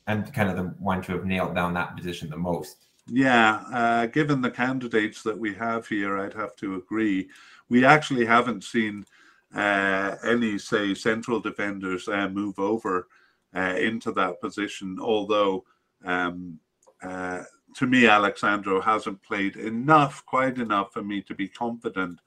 and 0.08 0.34
kind 0.34 0.50
of 0.50 0.56
the 0.56 0.74
one 0.80 1.02
to 1.02 1.12
have 1.12 1.24
nailed 1.24 1.54
down 1.54 1.72
that 1.74 1.96
position 1.96 2.28
the 2.28 2.36
most. 2.36 2.86
Yeah, 3.14 3.62
uh, 3.70 4.06
given 4.06 4.40
the 4.40 4.50
candidates 4.50 5.22
that 5.24 5.38
we 5.38 5.52
have 5.56 5.86
here, 5.86 6.18
I'd 6.18 6.32
have 6.32 6.56
to 6.56 6.76
agree. 6.76 7.28
We 7.68 7.84
actually 7.84 8.24
haven't 8.24 8.64
seen 8.64 9.04
uh, 9.54 10.16
any, 10.24 10.56
say, 10.56 10.94
central 10.94 11.38
defenders 11.38 12.08
uh, 12.08 12.30
move 12.30 12.58
over 12.58 13.08
uh, 13.54 13.74
into 13.76 14.12
that 14.12 14.40
position, 14.40 14.96
although 14.98 15.62
um, 16.06 16.58
uh, 17.02 17.42
to 17.76 17.86
me, 17.86 18.06
Alex 18.06 18.40
Sandro 18.40 18.80
hasn't 18.80 19.22
played 19.22 19.56
enough, 19.56 20.24
quite 20.24 20.56
enough 20.56 20.94
for 20.94 21.02
me 21.02 21.20
to 21.20 21.34
be 21.34 21.48
confident 21.48 22.18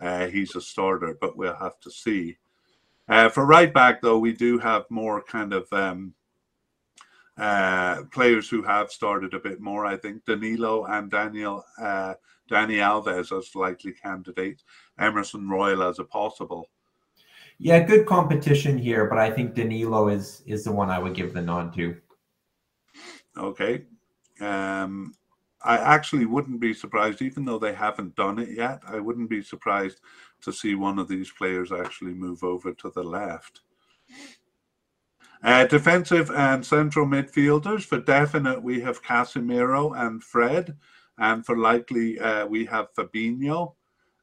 uh, 0.00 0.26
he's 0.28 0.56
a 0.56 0.60
starter, 0.62 1.18
but 1.20 1.36
we'll 1.36 1.54
have 1.54 1.78
to 1.80 1.90
see. 1.90 2.38
For 3.06 3.44
right 3.44 3.74
back, 3.74 4.00
though, 4.00 4.18
we 4.18 4.32
do 4.32 4.56
have 4.58 4.84
more 4.88 5.22
kind 5.22 5.52
of 5.52 5.70
um, 5.70 6.14
uh, 7.40 8.02
players 8.12 8.50
who 8.50 8.62
have 8.62 8.90
started 8.90 9.32
a 9.32 9.40
bit 9.40 9.60
more. 9.60 9.86
I 9.86 9.96
think 9.96 10.26
Danilo 10.26 10.84
and 10.84 11.10
Daniel, 11.10 11.64
uh, 11.80 12.14
Dani 12.50 12.76
Alves 12.76 13.36
as 13.36 13.54
likely 13.54 13.92
candidates, 13.92 14.62
Emerson 14.98 15.48
Royal 15.48 15.82
as 15.82 15.98
a 15.98 16.04
possible. 16.04 16.68
Yeah, 17.58 17.80
good 17.80 18.04
competition 18.04 18.76
here, 18.76 19.06
but 19.06 19.16
I 19.18 19.30
think 19.30 19.54
Danilo 19.54 20.08
is 20.08 20.42
is 20.44 20.64
the 20.64 20.72
one 20.72 20.90
I 20.90 20.98
would 20.98 21.14
give 21.14 21.32
the 21.32 21.40
nod 21.40 21.72
to. 21.76 21.96
Okay, 23.38 23.84
um, 24.42 25.14
I 25.62 25.78
actually 25.78 26.26
wouldn't 26.26 26.60
be 26.60 26.74
surprised, 26.74 27.22
even 27.22 27.46
though 27.46 27.58
they 27.58 27.72
haven't 27.72 28.16
done 28.16 28.38
it 28.38 28.50
yet. 28.50 28.82
I 28.86 29.00
wouldn't 29.00 29.30
be 29.30 29.42
surprised 29.42 30.00
to 30.42 30.52
see 30.52 30.74
one 30.74 30.98
of 30.98 31.08
these 31.08 31.30
players 31.30 31.72
actually 31.72 32.12
move 32.12 32.44
over 32.44 32.74
to 32.74 32.90
the 32.90 33.02
left. 33.02 33.62
Uh, 35.42 35.64
defensive 35.66 36.30
and 36.30 36.64
central 36.64 37.06
midfielders 37.06 37.82
for 37.82 37.98
definite, 37.98 38.62
we 38.62 38.80
have 38.80 39.02
Casemiro 39.02 39.98
and 39.98 40.22
Fred, 40.22 40.76
and 41.18 41.44
for 41.46 41.56
likely, 41.56 42.18
uh, 42.20 42.46
we 42.46 42.66
have 42.66 42.92
Fabinho, 42.94 43.74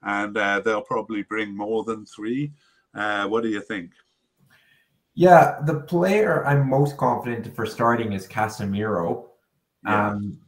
and 0.03 0.37
uh, 0.37 0.59
they'll 0.59 0.81
probably 0.81 1.23
bring 1.23 1.55
more 1.55 1.83
than 1.83 2.05
three. 2.05 2.53
Uh, 2.93 3.27
what 3.27 3.41
do 3.41 3.49
you 3.49 3.61
think? 3.61 3.91
Yeah, 5.15 5.59
the 5.65 5.79
player 5.81 6.45
I'm 6.45 6.69
most 6.69 6.97
confident 6.97 7.55
for 7.55 7.65
starting 7.65 8.13
is 8.13 8.27
Casemiro. 8.27 9.29
Yeah. 9.83 10.09
Um, 10.09 10.39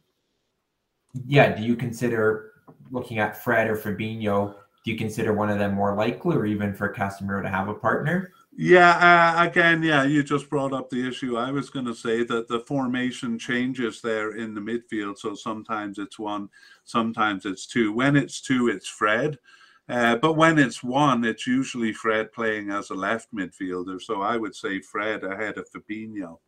yeah. 1.25 1.55
Do 1.55 1.63
you 1.63 1.75
consider 1.75 2.51
looking 2.91 3.17
at 3.17 3.43
Fred 3.43 3.67
or 3.67 3.75
Fabinho? 3.75 4.53
Do 4.85 4.91
you 4.91 4.97
consider 4.97 5.33
one 5.33 5.49
of 5.49 5.57
them 5.57 5.73
more 5.73 5.95
likely, 5.95 6.35
or 6.35 6.45
even 6.45 6.75
for 6.75 6.93
Casemiro 6.93 7.41
to 7.41 7.49
have 7.49 7.67
a 7.67 7.73
partner? 7.73 8.31
Yeah, 8.61 9.37
uh, 9.37 9.47
again, 9.47 9.81
yeah, 9.83 10.03
you 10.03 10.21
just 10.21 10.49
brought 10.49 10.73
up 10.73 10.89
the 10.89 11.07
issue. 11.07 11.37
I 11.37 11.49
was 11.49 11.69
going 11.69 11.85
to 11.85 11.95
say 11.95 12.25
that 12.25 12.49
the 12.49 12.59
formation 12.59 13.39
changes 13.39 14.01
there 14.01 14.35
in 14.35 14.53
the 14.53 14.59
midfield. 14.59 15.17
So 15.17 15.33
sometimes 15.33 15.97
it's 15.97 16.19
one, 16.19 16.49
sometimes 16.83 17.45
it's 17.45 17.65
two. 17.65 17.93
When 17.93 18.17
it's 18.17 18.41
two, 18.41 18.67
it's 18.67 18.89
Fred. 18.89 19.39
Uh, 19.87 20.17
but 20.17 20.33
when 20.33 20.59
it's 20.59 20.83
one, 20.83 21.23
it's 21.23 21.47
usually 21.47 21.93
Fred 21.93 22.33
playing 22.33 22.69
as 22.69 22.89
a 22.89 22.95
left 22.95 23.33
midfielder. 23.33 24.01
So 24.01 24.21
I 24.21 24.35
would 24.35 24.53
say 24.53 24.81
Fred 24.81 25.23
ahead 25.23 25.57
of 25.57 25.71
Fabinho. 25.71 26.39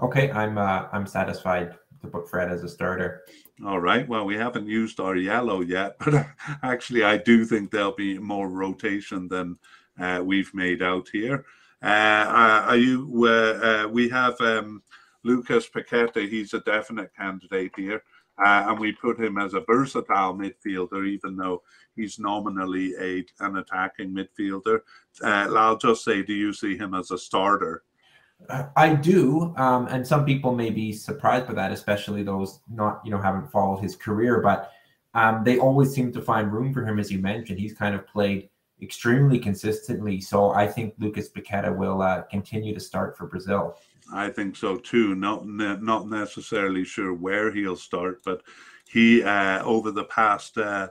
Okay, 0.00 0.30
I'm 0.30 0.56
uh, 0.56 0.86
I'm 0.92 1.06
satisfied 1.06 1.74
to 2.00 2.08
put 2.08 2.30
Fred 2.30 2.50
as 2.50 2.64
a 2.64 2.68
starter. 2.70 3.24
All 3.66 3.80
right. 3.80 4.08
Well, 4.08 4.24
we 4.24 4.34
haven't 4.34 4.66
used 4.66 4.98
our 4.98 5.14
yellow 5.14 5.60
yet, 5.60 5.96
but 6.00 6.26
actually, 6.62 7.02
I 7.02 7.18
do 7.18 7.44
think 7.44 7.70
there'll 7.70 7.92
be 7.92 8.18
more 8.18 8.48
rotation 8.48 9.28
than 9.28 9.58
we've 10.24 10.52
made 10.54 10.82
out 10.82 11.08
here. 11.12 11.44
Uh, 11.82 12.64
are 12.66 12.76
you? 12.76 13.26
Uh, 13.26 13.88
we 13.88 14.08
have 14.08 14.38
um, 14.40 14.82
Lucas 15.24 15.68
Paqueta. 15.68 16.28
He's 16.28 16.52
a 16.52 16.60
definite 16.60 17.10
candidate 17.16 17.72
here, 17.76 18.02
uh, 18.38 18.66
and 18.68 18.78
we 18.78 18.92
put 18.92 19.18
him 19.18 19.38
as 19.38 19.54
a 19.54 19.60
versatile 19.60 20.34
midfielder, 20.34 21.06
even 21.06 21.36
though 21.36 21.62
he's 21.96 22.18
nominally 22.18 22.94
a 23.00 23.24
an 23.44 23.56
attacking 23.56 24.14
midfielder. 24.14 24.80
Uh, 25.22 25.48
I'll 25.56 25.78
just 25.78 26.04
say, 26.04 26.22
do 26.22 26.34
you 26.34 26.52
see 26.52 26.76
him 26.76 26.94
as 26.94 27.10
a 27.10 27.18
starter? 27.18 27.82
I 28.76 28.94
do, 28.94 29.54
um, 29.56 29.86
and 29.88 30.06
some 30.06 30.24
people 30.24 30.54
may 30.54 30.70
be 30.70 30.92
surprised 30.92 31.46
by 31.46 31.54
that, 31.54 31.72
especially 31.72 32.22
those 32.22 32.60
not 32.70 33.00
you 33.04 33.10
know 33.10 33.20
haven't 33.20 33.50
followed 33.50 33.80
his 33.80 33.96
career. 33.96 34.40
But 34.40 34.70
um, 35.14 35.44
they 35.44 35.58
always 35.58 35.92
seem 35.92 36.12
to 36.12 36.20
find 36.20 36.52
room 36.52 36.74
for 36.74 36.84
him, 36.84 36.98
as 36.98 37.10
you 37.10 37.20
mentioned. 37.20 37.58
He's 37.58 37.74
kind 37.74 37.94
of 37.94 38.06
played 38.06 38.50
extremely 38.82 39.38
consistently, 39.38 40.20
so 40.20 40.50
I 40.50 40.66
think 40.66 40.94
Lucas 40.98 41.28
Paqueta 41.28 41.74
will 41.74 42.02
uh, 42.02 42.22
continue 42.22 42.74
to 42.74 42.80
start 42.80 43.16
for 43.16 43.26
Brazil. 43.26 43.76
I 44.12 44.30
think 44.30 44.56
so 44.56 44.76
too. 44.76 45.14
Not 45.14 45.46
not 45.46 46.08
necessarily 46.08 46.84
sure 46.84 47.14
where 47.14 47.52
he'll 47.52 47.76
start, 47.76 48.22
but 48.24 48.42
he 48.88 49.22
uh, 49.22 49.62
over 49.64 49.90
the 49.90 50.04
past 50.04 50.58
uh, 50.58 50.88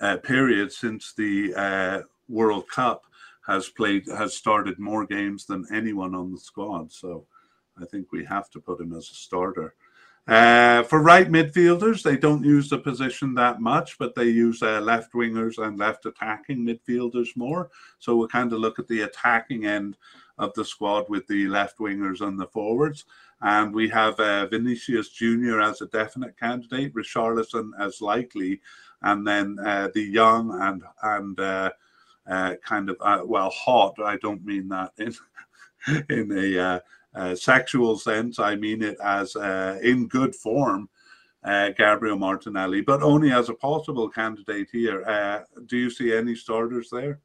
uh 0.00 0.16
period 0.18 0.72
since 0.72 1.12
the 1.12 1.54
uh, 1.56 2.02
World 2.28 2.68
Cup 2.68 3.04
has 3.46 3.68
played 3.68 4.06
has 4.06 4.34
started 4.34 4.78
more 4.78 5.06
games 5.06 5.46
than 5.46 5.66
anyone 5.72 6.14
on 6.14 6.30
the 6.30 6.38
squad. 6.38 6.92
So 6.92 7.26
I 7.80 7.84
think 7.86 8.12
we 8.12 8.24
have 8.24 8.50
to 8.50 8.60
put 8.60 8.80
him 8.80 8.92
as 8.92 9.10
a 9.10 9.14
starter. 9.14 9.74
Uh, 10.28 10.84
for 10.84 11.02
right 11.02 11.28
midfielders, 11.28 12.02
they 12.02 12.16
don't 12.16 12.44
use 12.44 12.70
the 12.70 12.78
position 12.78 13.34
that 13.34 13.60
much, 13.60 13.98
but 13.98 14.14
they 14.14 14.26
use 14.26 14.62
uh, 14.62 14.80
left 14.80 15.12
wingers 15.14 15.58
and 15.58 15.78
left 15.78 16.06
attacking 16.06 16.58
midfielders 16.58 17.36
more. 17.36 17.70
So 17.98 18.16
we'll 18.16 18.28
kind 18.28 18.52
of 18.52 18.60
look 18.60 18.78
at 18.78 18.86
the 18.86 19.02
attacking 19.02 19.66
end 19.66 19.96
of 20.38 20.54
the 20.54 20.64
squad 20.64 21.08
with 21.08 21.26
the 21.26 21.48
left 21.48 21.78
wingers 21.78 22.20
and 22.20 22.38
the 22.38 22.46
forwards. 22.46 23.04
And 23.40 23.74
we 23.74 23.88
have 23.88 24.18
uh, 24.20 24.46
Vinicius 24.46 25.08
Jr. 25.08 25.60
as 25.60 25.80
a 25.80 25.86
definite 25.86 26.38
candidate, 26.38 26.94
Richarlison 26.94 27.70
as 27.78 28.00
likely, 28.00 28.60
and 29.02 29.26
then 29.26 29.58
uh, 29.64 29.88
the 29.92 30.02
young 30.02 30.56
and 30.60 30.82
and 31.02 31.40
uh, 31.40 31.70
uh, 32.28 32.54
kind 32.64 32.88
of 32.88 32.96
uh, 33.00 33.22
well 33.24 33.50
hot. 33.50 33.96
I 33.98 34.16
don't 34.18 34.44
mean 34.44 34.68
that 34.68 34.92
in 34.98 35.12
in 36.08 36.30
a 36.38 36.80
uh, 37.14 37.18
uh, 37.18 37.34
sexual 37.34 37.96
sense. 37.96 38.38
I 38.38 38.56
mean 38.56 38.82
it 38.82 38.98
as 39.02 39.36
uh, 39.36 39.78
in 39.82 40.08
good 40.08 40.34
form. 40.34 40.88
Gabriel 41.44 42.16
Martinelli, 42.16 42.82
but 42.82 43.02
only 43.02 43.32
as 43.32 43.48
a 43.48 43.54
possible 43.54 44.08
candidate 44.08 44.68
here. 44.70 45.44
do 45.66 45.76
you 45.76 45.90
see 45.90 46.14
any 46.14 46.36
starters 46.36 46.88
there? 46.88 47.18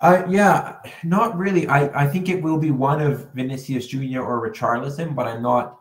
Uh, 0.00 0.24
yeah, 0.28 0.78
not 1.04 1.36
really. 1.36 1.68
I, 1.68 2.04
I 2.04 2.06
think 2.08 2.28
it 2.28 2.42
will 2.42 2.58
be 2.58 2.72
one 2.72 3.00
of 3.00 3.32
Vinicius 3.34 3.86
Jr. 3.86 4.20
or 4.20 4.48
Richarlison, 4.48 5.14
but 5.14 5.28
I'm 5.28 5.42
not 5.42 5.80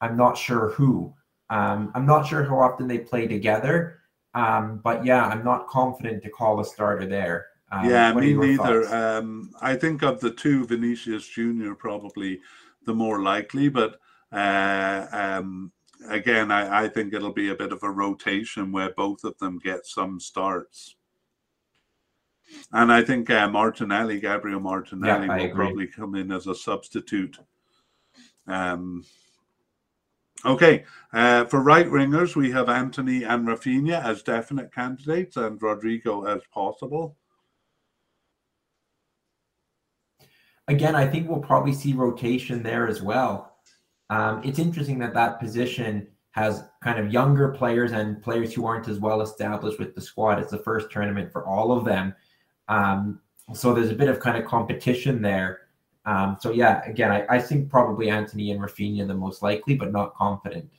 I'm 0.00 0.16
not 0.16 0.36
sure 0.36 0.70
who. 0.70 1.14
Um, 1.50 1.92
I'm 1.94 2.06
not 2.06 2.26
sure 2.26 2.44
how 2.44 2.58
often 2.58 2.86
they 2.88 2.98
play 2.98 3.26
together. 3.26 4.00
Um, 4.34 4.80
but 4.84 5.04
yeah, 5.04 5.24
I'm 5.26 5.42
not 5.42 5.66
confident 5.66 6.22
to 6.22 6.30
call 6.30 6.60
a 6.60 6.64
starter 6.64 7.06
there. 7.06 7.46
Um, 7.80 7.90
yeah, 7.90 8.12
me 8.12 8.34
neither. 8.34 8.94
Um, 8.94 9.50
I 9.60 9.74
think 9.74 10.02
of 10.02 10.20
the 10.20 10.30
two, 10.30 10.66
Vinicius 10.66 11.26
Junior 11.26 11.74
probably 11.74 12.40
the 12.84 12.94
more 12.94 13.22
likely, 13.22 13.68
but 13.68 14.00
uh, 14.32 15.06
um, 15.12 15.72
again, 16.08 16.50
I, 16.50 16.84
I, 16.84 16.88
think 16.88 17.14
it'll 17.14 17.32
be 17.32 17.50
a 17.50 17.54
bit 17.54 17.72
of 17.72 17.82
a 17.82 17.90
rotation 17.90 18.72
where 18.72 18.90
both 18.96 19.24
of 19.24 19.38
them 19.38 19.58
get 19.58 19.86
some 19.86 20.20
starts. 20.20 20.96
And 22.72 22.92
I 22.92 23.02
think 23.02 23.28
uh, 23.30 23.48
Martinelli, 23.48 24.20
Gabriel 24.20 24.60
Martinelli, 24.60 25.26
yeah, 25.26 25.36
will 25.36 25.44
agree. 25.44 25.54
probably 25.54 25.86
come 25.86 26.14
in 26.14 26.30
as 26.30 26.46
a 26.46 26.54
substitute. 26.54 27.38
Um, 28.46 29.04
Okay, 30.44 30.84
uh, 31.12 31.44
for 31.46 31.60
right 31.60 31.86
wingers, 31.86 32.36
we 32.36 32.50
have 32.52 32.68
Antony 32.68 33.24
and 33.24 33.48
Raphinha 33.48 34.04
as 34.04 34.22
definite 34.22 34.72
candidates 34.72 35.36
and 35.36 35.58
Rodrygo 35.58 36.28
as 36.28 36.42
possible. 36.52 37.16
Again, 40.68 40.96
I 40.96 41.06
think 41.06 41.28
we'll 41.28 41.38
probably 41.38 41.72
see 41.72 41.92
rotation 41.92 42.62
there 42.62 42.88
as 42.88 43.02
well. 43.02 43.56
Um, 44.10 44.42
it's 44.44 44.58
interesting 44.58 44.98
that 45.00 45.14
that 45.14 45.40
position 45.40 46.08
has 46.32 46.64
kind 46.82 46.98
of 46.98 47.12
younger 47.12 47.48
players 47.48 47.92
and 47.92 48.22
players 48.22 48.52
who 48.52 48.66
aren't 48.66 48.88
as 48.88 48.98
well 48.98 49.22
established 49.22 49.78
with 49.78 49.94
the 49.94 50.00
squad. 50.00 50.38
It's 50.38 50.50
the 50.50 50.58
first 50.58 50.90
tournament 50.90 51.32
for 51.32 51.46
all 51.46 51.72
of 51.72 51.84
them. 51.84 52.14
Um, 52.68 53.20
so 53.54 53.72
there's 53.72 53.90
a 53.90 53.94
bit 53.94 54.08
of 54.08 54.20
kind 54.20 54.36
of 54.36 54.44
competition 54.44 55.22
there. 55.22 55.60
Um, 56.04 56.36
so 56.40 56.52
yeah, 56.52 56.82
again, 56.84 57.10
I, 57.10 57.26
I, 57.28 57.38
think 57.40 57.68
probably 57.68 58.10
Antony 58.10 58.52
and 58.52 58.60
Raphinha 58.60 59.06
the 59.06 59.14
most 59.14 59.42
likely, 59.42 59.74
but 59.74 59.92
not 59.92 60.14
confident. 60.14 60.70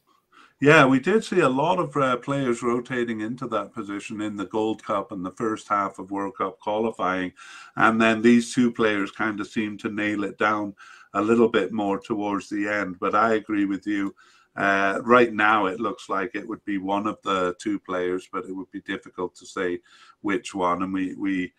Yeah, 0.60 0.88
we 0.88 1.00
did 1.00 1.24
see 1.24 1.42
a 1.42 1.50
lot 1.50 1.78
of 1.78 1.96
uh, 1.96 2.18
players 2.18 2.64
rotating 2.64 3.22
into 3.22 3.48
that 3.50 3.74
position 3.74 4.22
in 4.22 4.36
the 4.36 4.48
Gold 4.48 4.84
Cup 4.84 5.12
and 5.12 5.24
the 5.24 5.32
first 5.32 5.68
half 5.68 6.00
of 6.00 6.10
World 6.10 6.36
Cup 6.36 6.60
qualifying, 6.60 7.32
and 7.76 8.02
then 8.02 8.24
these 8.24 8.56
two 8.56 8.72
players 8.72 9.12
kind 9.12 9.40
of 9.40 9.48
seemed 9.48 9.80
to 9.82 9.90
nail 9.90 10.24
it 10.24 10.40
down 10.40 10.74
a 11.14 11.22
little 11.22 11.48
bit 11.48 11.72
more 11.72 12.00
towards 12.00 12.50
the 12.50 12.68
end. 12.68 12.98
But 13.00 13.14
I 13.14 13.36
agree 13.36 13.66
with 13.66 13.86
you. 13.86 14.16
Uh, 14.56 15.00
right 15.04 15.32
now, 15.32 15.68
it 15.68 15.80
looks 15.80 16.10
like 16.10 16.32
it 16.34 16.48
would 16.48 16.66
be 16.66 16.80
one 16.80 17.06
of 17.06 17.22
the 17.22 17.56
two 17.62 17.80
players, 17.80 18.28
but 18.34 18.46
it 18.46 18.54
would 18.54 18.72
be 18.72 18.82
difficult 18.82 19.36
to 19.36 19.46
say 19.46 19.80
which 20.22 20.56
one. 20.56 20.82
And 20.82 20.92
we, 20.92 21.14
we 21.14 21.54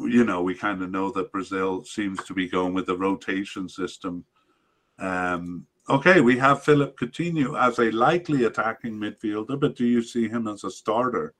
you 0.00 0.24
know, 0.24 0.42
we 0.42 0.56
kind 0.56 0.82
of 0.82 0.90
know 0.90 1.12
that 1.12 1.30
Brazil 1.30 1.84
seems 1.84 2.22
to 2.24 2.34
be 2.34 2.48
going 2.48 2.74
with 2.74 2.86
the 2.86 2.96
rotation 2.96 3.68
system. 3.68 4.24
Um, 4.98 5.66
okay, 5.88 6.20
we 6.20 6.38
have 6.38 6.62
Philippe 6.62 6.94
Coutinho 6.94 7.60
as 7.60 7.78
a 7.78 7.90
likely 7.90 8.44
attacking 8.44 8.94
midfielder, 8.94 9.58
but 9.58 9.76
do 9.76 9.86
you 9.86 10.02
see 10.02 10.28
him 10.28 10.48
as 10.48 10.64
a 10.64 10.70
starter? 10.70 11.34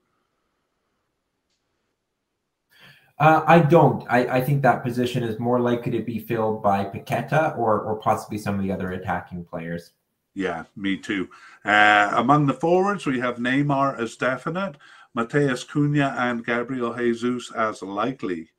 Uh, 3.18 3.42
I 3.46 3.60
don't. 3.60 4.04
I, 4.10 4.38
I, 4.38 4.40
think 4.40 4.60
that 4.62 4.82
position 4.82 5.22
is 5.22 5.38
more 5.38 5.60
likely 5.60 5.92
to 5.92 6.02
be 6.02 6.18
filled 6.18 6.64
by 6.64 6.84
Paqueta 6.84 7.56
or 7.56 7.80
or 7.82 7.96
possibly 7.96 8.38
some 8.38 8.56
of 8.56 8.62
the 8.62 8.72
other 8.72 8.90
attacking 8.92 9.44
players. 9.44 9.92
Yeah, 10.34 10.64
me 10.74 10.96
too. 10.96 11.28
Uh, 11.64 12.10
among 12.16 12.46
the 12.46 12.54
forwards, 12.54 13.06
we 13.06 13.20
have 13.20 13.36
Neymar 13.36 14.00
as 14.00 14.16
definite, 14.16 14.76
Matheus 15.16 15.64
Cunha 15.64 16.12
and 16.18 16.44
Gabriel 16.44 16.92
Jesus 16.92 17.52
as 17.52 17.82
likely. 17.82 18.50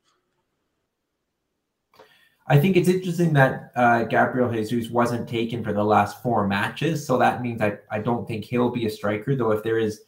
I 2.48 2.58
think 2.58 2.76
it's 2.76 2.88
interesting 2.88 3.32
that 3.32 3.72
uh, 3.74 4.04
Gabriel 4.04 4.50
Jesus 4.50 4.90
wasn't 4.90 5.28
taken 5.28 5.64
for 5.64 5.72
the 5.72 5.82
last 5.82 6.22
four 6.22 6.46
matches. 6.46 7.04
So 7.04 7.18
that 7.18 7.42
means 7.42 7.60
I, 7.60 7.78
I 7.90 7.98
don't 7.98 8.26
think 8.26 8.44
he'll 8.44 8.70
be 8.70 8.86
a 8.86 8.90
striker, 8.90 9.34
though 9.34 9.50
if 9.50 9.64
there 9.64 9.78
is 9.78 10.02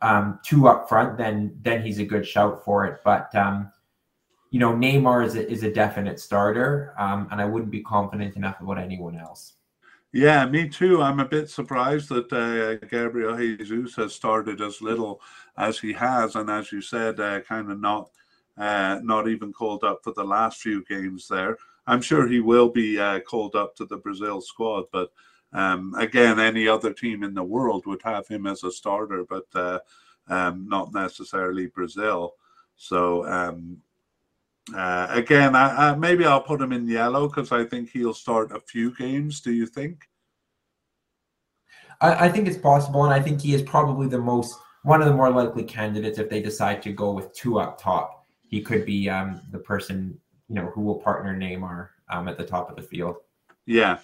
um, 0.00 0.40
two 0.44 0.68
up 0.68 0.88
front, 0.88 1.18
then 1.18 1.56
then 1.62 1.82
he's 1.82 1.98
a 1.98 2.04
good 2.04 2.26
shout 2.26 2.64
for 2.64 2.86
it. 2.86 3.00
But 3.04 3.34
um, 3.34 3.70
you 4.50 4.60
know, 4.60 4.72
Neymar 4.72 5.26
is 5.26 5.34
a, 5.34 5.50
is 5.50 5.64
a 5.64 5.72
definite 5.72 6.18
starter, 6.18 6.94
um, 6.98 7.28
and 7.30 7.40
I 7.40 7.44
wouldn't 7.44 7.70
be 7.70 7.82
confident 7.82 8.36
enough 8.36 8.60
about 8.60 8.78
anyone 8.78 9.18
else. 9.18 9.54
Yeah, 10.12 10.46
me 10.46 10.68
too. 10.68 11.02
I'm 11.02 11.20
a 11.20 11.26
bit 11.26 11.50
surprised 11.50 12.08
that 12.08 12.32
uh, 12.32 12.86
Gabriel 12.86 13.36
Jesus 13.36 13.96
has 13.96 14.14
started 14.14 14.62
as 14.62 14.80
little 14.80 15.20
as 15.58 15.78
he 15.78 15.92
has, 15.92 16.36
and 16.36 16.48
as 16.48 16.72
you 16.72 16.80
said, 16.80 17.20
uh, 17.20 17.40
kind 17.40 17.70
of 17.70 17.80
not 17.80 18.08
uh, 18.58 19.00
not 19.02 19.28
even 19.28 19.52
called 19.52 19.84
up 19.84 20.00
for 20.02 20.12
the 20.12 20.24
last 20.24 20.60
few 20.60 20.84
games 20.84 21.28
there. 21.28 21.56
I'm 21.86 22.02
sure 22.02 22.26
he 22.26 22.40
will 22.40 22.68
be 22.68 22.98
uh, 22.98 23.20
called 23.20 23.54
up 23.54 23.76
to 23.76 23.84
the 23.84 23.96
Brazil 23.96 24.40
squad, 24.40 24.84
but 24.92 25.12
um, 25.52 25.94
again, 25.98 26.40
any 26.40 26.66
other 26.66 26.92
team 26.92 27.22
in 27.22 27.34
the 27.34 27.42
world 27.42 27.86
would 27.86 28.02
have 28.02 28.26
him 28.26 28.46
as 28.46 28.64
a 28.64 28.70
starter, 28.72 29.24
but 29.24 29.46
uh, 29.54 29.78
um, 30.28 30.68
not 30.68 30.92
necessarily 30.92 31.66
Brazil. 31.66 32.34
So 32.76 33.26
um, 33.26 33.78
uh, 34.74 35.06
again, 35.10 35.54
I, 35.54 35.90
I, 35.90 35.94
maybe 35.94 36.24
I'll 36.24 36.40
put 36.40 36.60
him 36.60 36.72
in 36.72 36.88
yellow 36.88 37.28
because 37.28 37.52
I 37.52 37.64
think 37.64 37.90
he'll 37.90 38.14
start 38.14 38.52
a 38.52 38.60
few 38.60 38.94
games. 38.96 39.40
Do 39.40 39.52
you 39.52 39.66
think? 39.66 40.08
I, 42.00 42.26
I, 42.26 42.28
think 42.28 42.48
it's 42.48 42.58
possible, 42.58 43.04
and 43.04 43.14
I 43.14 43.20
think 43.20 43.40
he 43.40 43.54
is 43.54 43.62
probably 43.62 44.08
the 44.08 44.18
most 44.18 44.58
one 44.82 45.00
of 45.00 45.08
the 45.08 45.14
more 45.14 45.30
likely 45.30 45.64
candidates 45.64 46.18
if 46.18 46.28
they 46.28 46.42
decide 46.42 46.82
to 46.82 46.92
go 46.92 47.12
with 47.12 47.32
two 47.32 47.58
up 47.58 47.80
top. 47.80 48.15
He 48.48 48.60
could 48.62 48.84
be 48.84 49.08
um, 49.08 49.40
the 49.50 49.58
person 49.58 50.18
you 50.48 50.54
know 50.54 50.66
who 50.66 50.82
will 50.82 50.96
partner 51.00 51.36
Neymar 51.36 51.88
um, 52.10 52.28
at 52.28 52.38
the 52.38 52.44
top 52.44 52.70
of 52.70 52.76
the 52.76 52.82
field. 52.82 53.16
Yeah. 53.66 53.98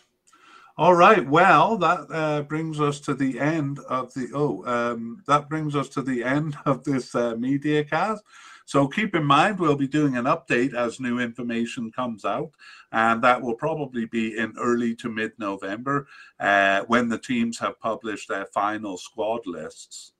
All 0.78 0.94
right. 0.94 1.26
Well, 1.26 1.76
that 1.78 2.06
uh, 2.10 2.42
brings 2.42 2.80
us 2.80 2.98
to 3.00 3.14
the 3.14 3.38
end 3.38 3.78
of 3.88 4.12
the 4.14 4.28
oh, 4.34 4.64
um, 4.66 5.22
that 5.26 5.48
brings 5.48 5.76
us 5.76 5.88
to 5.90 6.02
the 6.02 6.24
end 6.24 6.56
of 6.64 6.82
this 6.84 7.14
uh, 7.14 7.36
media 7.36 7.84
cast. 7.84 8.22
So 8.64 8.88
keep 8.88 9.14
in 9.14 9.24
mind, 9.24 9.58
we'll 9.58 9.76
be 9.76 9.88
doing 9.88 10.16
an 10.16 10.24
update 10.24 10.72
as 10.72 11.00
new 11.00 11.18
information 11.18 11.92
comes 11.92 12.24
out, 12.24 12.52
and 12.90 13.22
that 13.22 13.42
will 13.42 13.54
probably 13.54 14.06
be 14.06 14.38
in 14.38 14.54
early 14.58 14.94
to 14.96 15.10
mid 15.10 15.32
November 15.38 16.06
uh, 16.40 16.82
when 16.86 17.08
the 17.08 17.18
teams 17.18 17.58
have 17.58 17.78
published 17.80 18.28
their 18.28 18.46
final 18.46 18.96
squad 18.96 19.46
lists. 19.46 20.12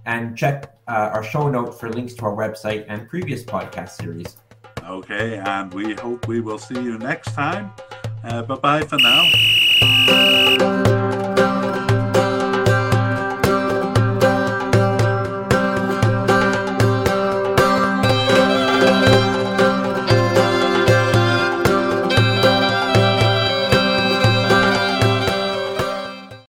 and 0.06 0.38
check 0.38 0.78
uh, 0.86 1.10
our 1.12 1.24
show 1.24 1.50
notes 1.50 1.80
for 1.80 1.90
links 1.90 2.14
to 2.14 2.22
our 2.22 2.36
website 2.36 2.84
and 2.86 3.08
previous 3.08 3.42
podcast 3.42 3.90
series. 3.90 4.36
Okay, 4.84 5.42
and 5.44 5.74
we 5.74 5.94
hope 5.94 6.28
we 6.28 6.40
will 6.40 6.58
see 6.58 6.80
you 6.80 6.98
next 6.98 7.34
time. 7.34 7.72
Uh, 8.22 8.42
bye 8.42 8.54
bye 8.54 8.82
for 8.82 8.98
now. 8.98 9.24